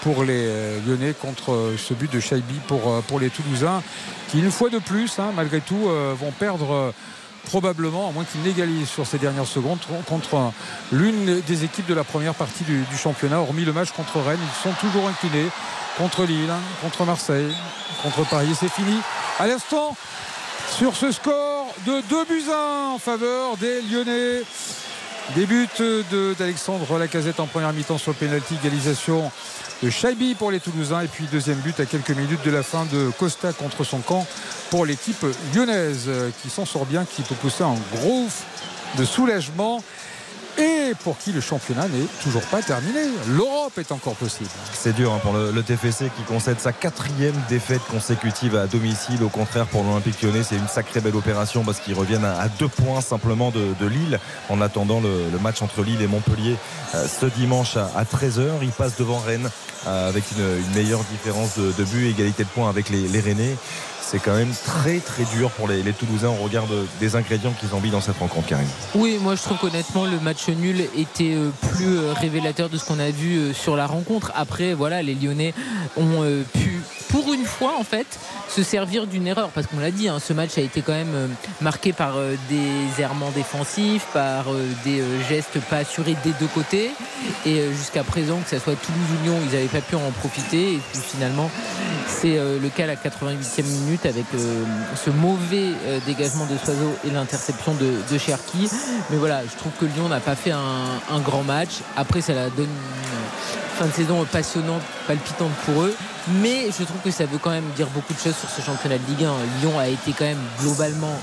[0.02, 3.82] pour les euh, Lyonnais contre euh, ce but de Chaibi pour, euh, les Toulousains
[4.28, 6.72] qui, une fois de plus, hein, malgré tout, euh, vont perdre.
[6.72, 6.90] euh,
[7.46, 10.52] probablement, à moins qu'ils n'égalisent sur ces dernières secondes, contre un-
[10.92, 14.38] l'une des équipes de la première partie du, du championnat, hormis le match contre Rennes.
[14.42, 15.48] Ils sont toujours inclinés
[15.96, 17.50] contre Lille, hein, contre Marseille,
[18.02, 18.48] contre Paris.
[18.52, 18.94] Et c'est fini
[19.38, 19.96] à l'instant
[20.70, 24.42] sur ce score de 2 buts à 1 en faveur des Lyonnais.
[25.34, 29.30] Début de- d'Alexandre Lacazette en première mi-temps sur le pénalty, égalisation
[29.82, 31.02] de Chaibi pour les Toulousains.
[31.02, 34.26] Et puis deuxième but à quelques minutes de la fin de Costa contre son camp
[34.70, 35.24] pour l'équipe
[35.54, 38.26] lyonnaise euh, qui s'en sort bien, qui peut pousser un gros
[38.98, 39.82] de soulagement
[40.58, 43.00] et pour qui le championnat n'est toujours pas terminé.
[43.28, 44.50] L'Europe est encore possible.
[44.72, 49.22] C'est dur hein, pour le, TFC qui concède sa quatrième défaite consécutive à domicile.
[49.22, 52.68] Au contraire, pour l'Olympique lyonnais, c'est une sacrée belle opération parce qu'ils reviennent à, deux
[52.68, 56.56] points simplement de, Lille en attendant le, match entre Lille et Montpellier
[56.94, 58.58] euh, ce dimanche à, à 13h.
[58.62, 59.48] Ils passent devant Rennes
[59.86, 63.56] avec une, meilleure différence de, de but, égalité de points avec les, les Rennais.
[64.02, 67.52] C'est quand même très très dur pour les, les Toulousains au regard de- des ingrédients
[67.60, 68.66] qu'ils ont mis dans cette rencontre, Karim.
[68.96, 72.84] Oui, moi je trouve qu'honnêtement le match nul était euh, plus euh, révélateur de ce
[72.86, 74.32] qu'on a vu euh, sur la rencontre.
[74.34, 75.54] Après, voilà, les Lyonnais
[75.96, 78.18] ont euh, pu, pour une fois en fait,
[78.48, 81.14] se servir d'une erreur parce qu'on l'a dit, hein, ce match a été quand même
[81.14, 81.26] euh,
[81.60, 86.48] marqué par euh, des errements défensifs, par euh, des euh, gestes pas assurés des deux
[86.52, 86.90] côtés.
[87.46, 90.10] Et euh, jusqu'à présent, que ce soit Toulouse ou Lyon, ils n'avaient pas pu en
[90.10, 90.74] profiter.
[90.74, 91.50] Et puis finalement,
[92.06, 96.56] c'est euh, le cas à la 88e minute avec euh, ce mauvais euh, dégagement de
[96.58, 98.68] Soiseau et l'interception de, Cherki.
[99.10, 101.78] Mais voilà, je trouve que Lyon n'a pas fait un, un grand match.
[101.96, 105.94] Après, ça la donne une fin de saison passionnante, palpitante pour eux.
[106.42, 108.98] Mais je trouve que ça veut quand même dire beaucoup de choses sur ce championnat
[108.98, 109.32] de Ligue 1.
[109.62, 111.18] Lyon a été quand même globalement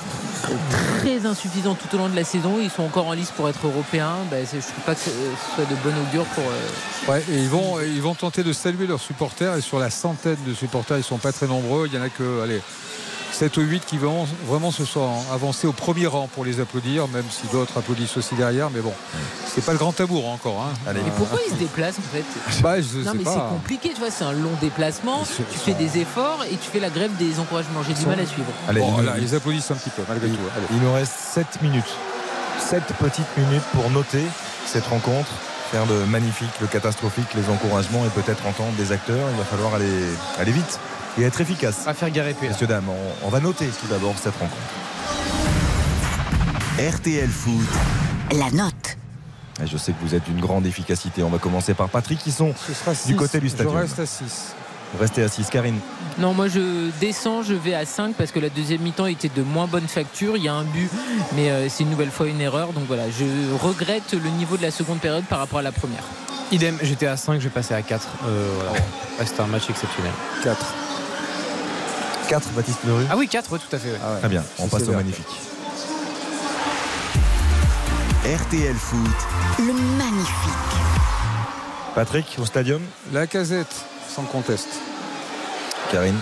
[0.99, 2.55] très insuffisant tout au long de la saison.
[2.61, 4.15] Ils sont encore en lice pour être européens.
[4.31, 5.09] Ben, je trouve pas que ce
[5.55, 6.43] soit de bon augure pour.
[6.43, 9.55] euh, Ouais, et ils vont, ils vont tenter de saluer leurs supporters.
[9.55, 11.87] Et sur la centaine de supporters, ils sont pas très nombreux.
[11.87, 12.61] Il y en a que, allez,
[13.37, 17.07] 7 ou 8 qui vont vraiment se sont avancés au premier rang pour les applaudir,
[17.07, 18.71] même si d'autres applaudissent aussi derrière.
[18.71, 18.93] Mais bon,
[19.45, 20.65] c'est pas le grand amour encore.
[20.87, 20.93] Hein.
[20.95, 22.23] Et pourquoi ils se déplacent en fait
[22.63, 25.73] Bah, je Non sais mais c'est compliqué, tu vois, c'est un long déplacement, tu fais
[25.75, 27.83] des efforts et tu fais la grève des encouragements.
[27.87, 28.47] J'ai du mal à suivre.
[28.67, 30.41] Allez, Bon, il- là, ils applaudissent un petit peu, malgré Il, tout.
[30.55, 30.65] Allez.
[30.71, 31.93] il nous reste 7 minutes.
[32.59, 34.23] 7 petites minutes pour noter
[34.65, 35.29] cette rencontre,
[35.71, 39.27] faire le magnifique, le catastrophique, les encouragements et peut-être entendre des acteurs.
[39.31, 39.93] Il va falloir aller,
[40.39, 40.79] aller vite
[41.17, 41.87] et être efficace.
[41.87, 42.45] À faire gare épée.
[42.47, 42.51] là.
[42.51, 44.55] Messieurs, dames, on, on va noter tout d'abord cette rencontre.
[46.79, 47.67] RTL Foot.
[48.37, 48.97] La note.
[49.63, 51.23] Et je sais que vous êtes d'une grande efficacité.
[51.23, 52.53] On va commencer par Patrick qui sont
[53.07, 53.67] du côté du stade.
[53.69, 54.55] Je reste à 6.
[54.99, 55.49] Restez à 6.
[55.49, 55.79] Karine.
[56.19, 59.41] Non, moi je descends, je vais à 5 parce que la deuxième mi-temps était de
[59.41, 60.37] moins bonne facture.
[60.37, 60.89] Il y a un but,
[61.35, 62.71] mais euh, c'est une nouvelle fois une erreur.
[62.73, 63.25] Donc voilà, je
[63.61, 66.03] regrette le niveau de la seconde période par rapport à la première.
[66.51, 68.07] Idem, j'étais à 5, je vais passer à 4.
[68.27, 68.71] Euh, voilà.
[68.73, 70.11] Ouais, C'était un match exceptionnel.
[70.43, 70.73] 4.
[72.27, 73.91] 4, Baptiste Leroux Ah oui, 4, ouais, tout à fait.
[73.91, 73.97] ouais.
[74.19, 75.25] Très bien, on passe au magnifique.
[78.25, 78.99] RTL Foot,
[79.59, 80.53] Le magnifique.
[81.95, 82.81] Patrick, au stadium
[83.13, 83.73] La casette,
[84.13, 84.67] sans conteste.
[85.91, 86.19] Karine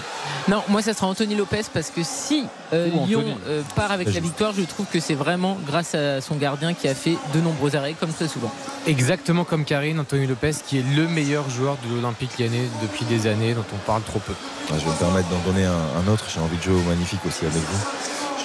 [0.48, 4.20] Non, moi ça sera Anthony Lopez parce que si euh, Lyon euh, part avec la
[4.20, 7.76] victoire, je trouve que c'est vraiment grâce à son gardien qui a fait de nombreux
[7.76, 8.52] arrêts, comme très souvent.
[8.86, 13.26] Exactement comme Karine, Anthony Lopez, qui est le meilleur joueur de l'Olympique lyonnais depuis des
[13.26, 14.34] années, dont on parle trop peu.
[14.70, 15.72] Ah, Je vais me permettre d'en donner un,
[16.08, 16.26] un autre.
[16.32, 17.86] J'ai envie de jouer au magnifique aussi avec vous.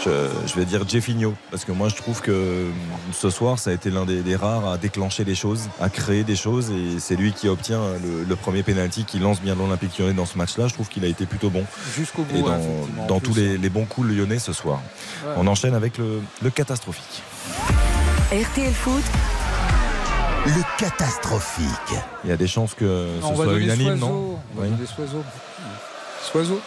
[0.04, 0.10] Je,
[0.46, 2.70] je vais dire Jeffinho parce que moi je trouve que euh,
[3.12, 6.24] ce soir ça a été l'un des, des rares à déclencher les choses, à créer
[6.24, 9.98] des choses et c'est lui qui obtient le, le premier penalty qui lance bien l'Olympique
[9.98, 10.68] lyonnais dans ce match-là.
[10.68, 12.38] Je trouve qu'il a été plutôt bon Jusqu'au bout.
[12.38, 14.80] et dans, tous les, les bons coups lyonnais ce soir.
[15.24, 15.32] Ouais.
[15.36, 17.22] On enchaîne avec le, le catastrophique.
[18.32, 19.04] RTL Foot,
[20.46, 21.66] le catastrophique.
[22.24, 24.86] Il y a des chances que ce Non, soit unanime, non On va Oui.
[26.22, 26.60] Soiseau.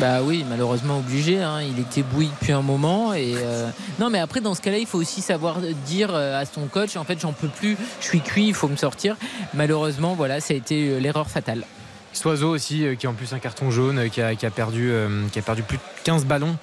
[0.00, 1.42] Bah oui, malheureusement obligé.
[1.42, 1.60] hein.
[1.62, 3.14] Il était bouilli depuis un moment.
[3.14, 5.56] Et euh, non, mais après dans ce cas-là, il faut aussi savoir
[5.86, 8.68] dire euh, à son coach en fait, j'en peux plus, je suis cuit, il faut
[8.68, 9.16] me sortir.
[9.54, 11.62] Malheureusement, voilà, ça a été euh, l'erreur fatale.
[12.12, 15.26] Soiseau aussi, qui a en plus un carton jaune, qui a, qui a perdu, euh,
[15.32, 16.56] qui a perdu plus de 15 ballons.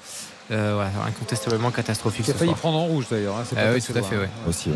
[0.51, 2.25] Euh, incontestablement catastrophique.
[2.25, 2.59] Qui a ce failli soir.
[2.59, 3.37] prendre en rouge d'ailleurs.
[3.37, 4.29] hein, Ah oui, tout à fait, ouais.
[4.47, 4.75] Aussi, ouais.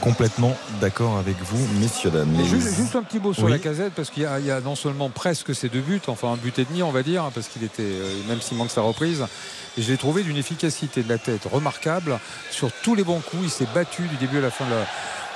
[0.00, 2.32] Complètement d'accord avec vous, messieurs, dames.
[2.44, 3.50] Juste, juste un petit mot sur Oui.
[3.50, 6.00] la casette, parce qu'il y, a- il y a non seulement presque ces deux buts,
[6.06, 8.70] enfin un but et demi, on va dire, parce qu'il était, euh, même s'il manque
[8.70, 9.24] sa reprise,
[9.76, 13.42] et je l'ai trouvé d'une efficacité de la tête remarquable sur tous les bons coups.
[13.44, 14.86] Il s'est battu du début à la fin de, la-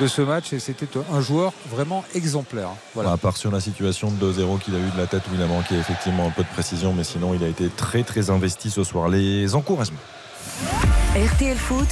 [0.01, 2.69] de ce match, et c'était un joueur vraiment exemplaire.
[2.95, 3.11] Voilà.
[3.13, 5.43] À part sur la situation de 2-0 qu'il a eu de la tête où il
[5.43, 8.71] a manqué effectivement un peu de précision, mais sinon il a été très très investi
[8.71, 9.09] ce soir.
[9.09, 9.99] Les encouragements.
[11.17, 11.89] RTL Foot,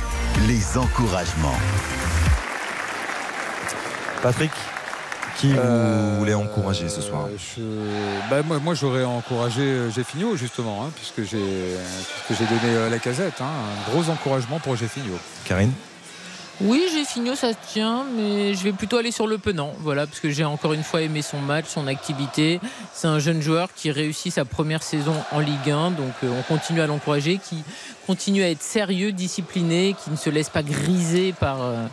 [0.47, 1.59] Les encouragements.
[4.23, 4.51] Patrick,
[5.39, 7.27] qui vous Euh, voulez encourager ce soir?
[7.37, 7.63] je-
[8.31, 11.77] bah, moi, moi, j'aurais encouragé euh, Jeffinho justement, hein, puisque j'ai
[12.27, 13.41] puisque j'ai donné euh, la casette.
[13.41, 13.45] hein.
[13.47, 15.19] un gros encouragement pour Jeffinho.
[15.45, 15.73] Karine?
[16.63, 19.73] Oui, fini, ça se tient, mais je vais plutôt aller sur le penant.
[19.79, 22.61] Voilà, parce que j'ai encore une fois aimé son match, son activité.
[22.93, 26.83] C'est un jeune joueur qui réussit sa première saison en Ligue 1, donc on continue
[26.83, 27.65] à l'encourager, qui
[28.07, 31.87] continue à être sérieux, discipliné, qui ne se laisse pas griser par euh,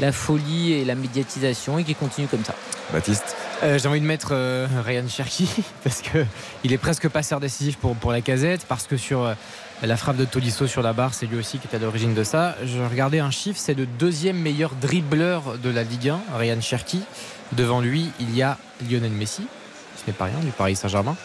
[0.00, 2.54] la folie et la médiatisation et qui continue comme ça.
[2.92, 5.48] Baptiste Euh, J'ai envie de mettre euh, Ryan Cherky
[5.84, 6.24] parce que
[6.64, 9.34] il est presque passeur décisif pour, pour la casette parce que sur euh,
[9.82, 12.24] la frappe de Tolisso sur la barre, c'est lui aussi qui est à l'origine de
[12.24, 12.56] ça.
[12.64, 17.02] Je regardais un chiffre, c'est le deuxième meilleur dribbleur de la Ligue 1, Ryan Cherky.
[17.52, 19.46] Devant lui, il y a Lionel Messi,
[19.96, 21.16] ce n'est pas rien du Paris Saint-Germain.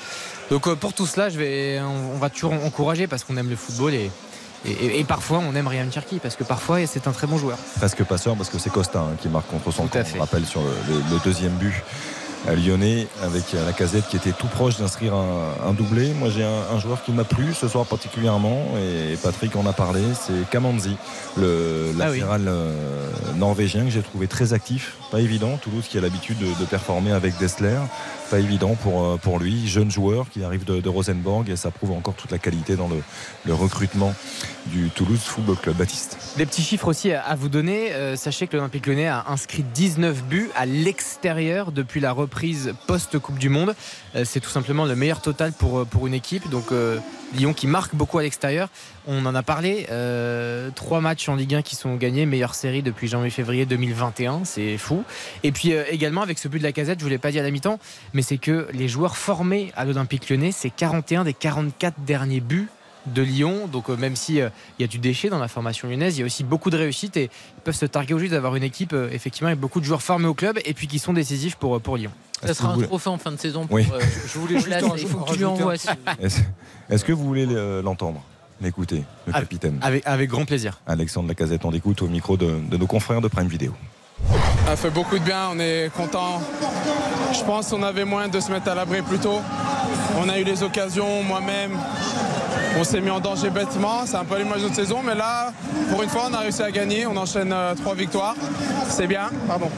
[0.49, 3.49] Donc euh, pour tout cela, je vais, on, on va toujours encourager parce qu'on aime
[3.49, 4.09] le football et,
[4.65, 7.57] et, et parfois on aime Ryan Cherky parce que parfois c'est un très bon joueur.
[7.77, 10.03] Presque passeur parce que c'est Costa hein, qui marque contre son Tout camp.
[10.15, 11.73] On rappelle sur le, deuxième but
[12.47, 16.13] à Lyonnais avec euh, la casette qui était tout proche d'inscrire un, un doublé.
[16.13, 19.71] Moi j'ai un, un joueur qui m'a plu ce soir particulièrement et Patrick en a
[19.73, 20.97] parlé, c'est Kamanzi,
[21.37, 22.19] le Ah oui.
[22.19, 22.73] latéral euh,
[23.37, 24.95] norvégien que j'ai trouvé très actif.
[25.11, 27.77] Pas évident, Toulouse qui a l'habitude de, de performer avec Dessler.
[28.29, 31.91] Pas évident pour, euh, pour lui, jeune joueur qui arrive de, Rosenborg et ça prouve
[31.91, 34.13] encore toute la qualité dans le, recrutement
[34.67, 35.75] du Toulouse Football Club.
[35.75, 36.17] Baptiste.
[36.37, 37.93] Des petits chiffres aussi à vous donner.
[37.93, 43.39] Euh, sachez que l'Olympique Lyonnais a inscrit 19 buts à l'extérieur depuis la reprise post-Coupe
[43.39, 43.75] du Monde.
[44.15, 46.49] Euh, c'est tout simplement le meilleur total pour, une équipe.
[46.49, 46.71] Donc
[47.33, 48.69] Lyon qui marque beaucoup à l'extérieur.
[49.07, 49.87] On en a parlé.
[49.91, 52.25] euh, trois matchs en Ligue 1 qui sont gagnés.
[52.25, 54.45] Meilleure série depuis janvier-février 2021.
[54.45, 55.03] C'est fou.
[55.43, 57.31] Et puis euh, également avec ce but de la casette, je ne vous l'ai pas
[57.31, 57.79] dit à la mi-temps,
[58.13, 62.69] mais c'est que les joueurs formés à l'Olympique Lyonnais, c'est 41 des 44 derniers buts
[63.07, 63.67] de Lyon.
[63.67, 66.21] Donc euh, même si euh, il y a du déchet dans la formation lyonnaise, il
[66.21, 68.93] y a aussi beaucoup de réussite et ils peuvent se targuer aujourd'hui d'avoir une équipe
[68.93, 71.79] euh, effectivement avec beaucoup de joueurs formés au club et puis qui sont décisifs euh,
[71.79, 72.11] pour Lyon.
[72.45, 73.65] Ça sera un trophée en fin de saison.
[73.67, 73.87] Pour, Oui.
[73.93, 75.75] euh, Je voulais juste il faut que tu lui envoies.
[76.89, 77.45] Est-ce que vous voulez
[77.83, 78.21] l'entendre,
[78.61, 80.79] l'écouter, le capitaine Avec, avec grand plaisir.
[80.87, 83.73] Alexandre Lacazette, on l'écoute au micro de, de nos confrères de Prime Vidéo.
[84.65, 86.41] Ça fait beaucoup de bien, on est content.
[87.33, 89.41] Je pense qu'on avait moins de se mettre à l'abri plus tôt.
[90.17, 91.71] On a eu les occasions, moi-même.
[92.79, 95.51] On s'est mis en danger bêtement, c'est un peu l'image de notre saison, mais là,
[95.91, 97.05] pour une fois, on a réussi à gagner.
[97.05, 98.35] On enchaîne euh, trois victoires.
[98.87, 99.69] C'est bien, pardon.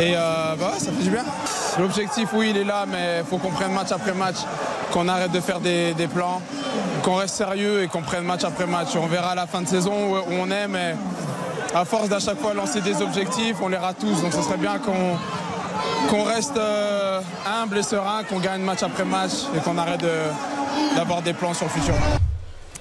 [0.00, 1.24] Et euh, bah ouais, ça fait du bien.
[1.78, 4.36] L'objectif, oui, il est là, mais il faut qu'on prenne match après match,
[4.92, 6.40] qu'on arrête de faire des, des plans,
[7.02, 8.88] qu'on reste sérieux et qu'on prenne match après match.
[8.96, 10.94] On verra à la fin de saison où, où on est, mais
[11.74, 14.20] à force d'à chaque fois lancer des objectifs, on les rate tous.
[14.22, 15.16] Donc ce serait bien qu'on
[16.08, 20.96] qu'on reste euh, humble et serein, qu'on gagne match après match et qu'on arrête de-
[20.96, 21.94] d'avoir des plans sur le futur.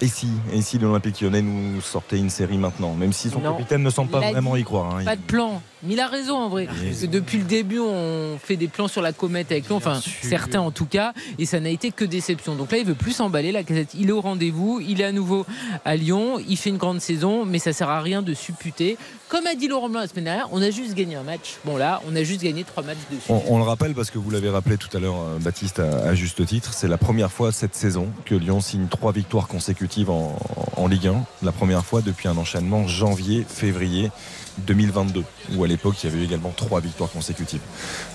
[0.02, 3.52] Et si, et si l'Olympique lyonnais nous sortait une série maintenant, même si son Non.
[3.54, 4.96] capitaine ne semble pas vraiment dit y croire.
[4.96, 5.06] hein.
[5.06, 5.62] Pas de plan.
[5.84, 6.66] Mais il a raison en vrai.
[6.68, 10.00] Parce que depuis le début, on fait des plans sur la comète avec lui, enfin
[10.22, 12.56] certains en tout cas, et ça n'a été que déception.
[12.56, 13.52] Donc là, il veut plus s'emballer.
[13.52, 15.46] La casette, il est au rendez-vous, il est à nouveau
[15.86, 18.98] à Lyon, il fait une grande saison, mais ça sert à rien de supputer.
[19.30, 21.56] Comme a dit Laurent Blanc la semaine dernière, on a juste gagné un match.
[21.64, 23.24] Bon là, on a juste gagné trois matchs dessus.
[23.30, 26.10] On, on le rappelle parce que vous l'avez rappelé tout à l'heure, euh, Baptiste, à,
[26.10, 26.74] à juste titre.
[26.74, 30.38] C'est la première fois cette saison que Lyon signe trois victoires consécutives en,
[30.76, 31.24] en Ligue 1.
[31.44, 34.12] La première fois depuis un enchaînement janvier-février
[34.60, 35.24] 2022,
[35.56, 37.62] où à l'époque il y avait eu également trois victoires consécutives.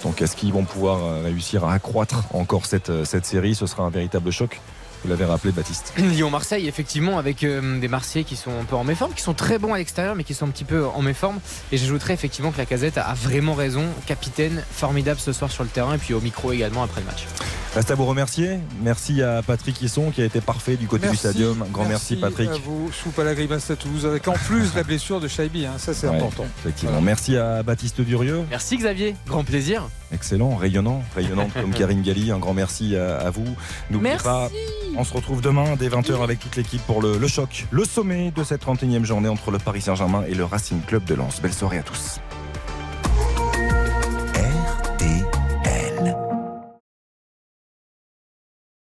[0.03, 3.55] Donc est-ce qu'ils vont pouvoir euh, réussir à accroître encore cette, euh, cette série?
[3.55, 4.61] Ce sera un véritable choc.
[5.05, 5.93] Vous l'avez rappelé, Baptiste.
[5.99, 9.59] Lyon-Marseille, effectivement, avec euh, des Marseillais qui sont un peu en méforme, qui sont très
[9.59, 11.39] bons à l'extérieur, mais qui sont un petit peu en méforme.
[11.73, 13.85] Et j'ajouterais effectivement que la casette a vraiment raison.
[14.07, 17.25] Capitaine, formidable ce soir sur le terrain, et puis au micro également après le match.
[17.75, 18.59] Reste à vous remercier.
[18.83, 21.67] Merci à Patrick Hisson qui a été parfait du côté du stadium.
[21.73, 22.49] Grand merci, Patrick.
[22.49, 25.67] À vous, soupe à la grimace à Toulouse, avec en plus la blessure de Shaibi,
[25.67, 26.47] hein, ça c'est Ouais, important.
[26.61, 27.01] Effectivement.
[27.03, 28.45] Merci à Baptiste Durieux.
[28.49, 29.89] Merci Xavier, grand plaisir.
[30.13, 32.31] Excellent, rayonnant, rayonnante comme Karine Galli.
[32.31, 33.45] Un grand merci à, à vous.
[33.91, 34.25] N'oubliez Merci.
[34.25, 34.49] pas,
[34.97, 38.31] on se retrouve demain dès 20h avec toute l'équipe pour le, le choc, le sommet
[38.31, 41.41] de cette 31e journée entre le Paris Saint-Germain et le Racing Club de Lens.
[41.43, 42.21] Belle soirée à tous.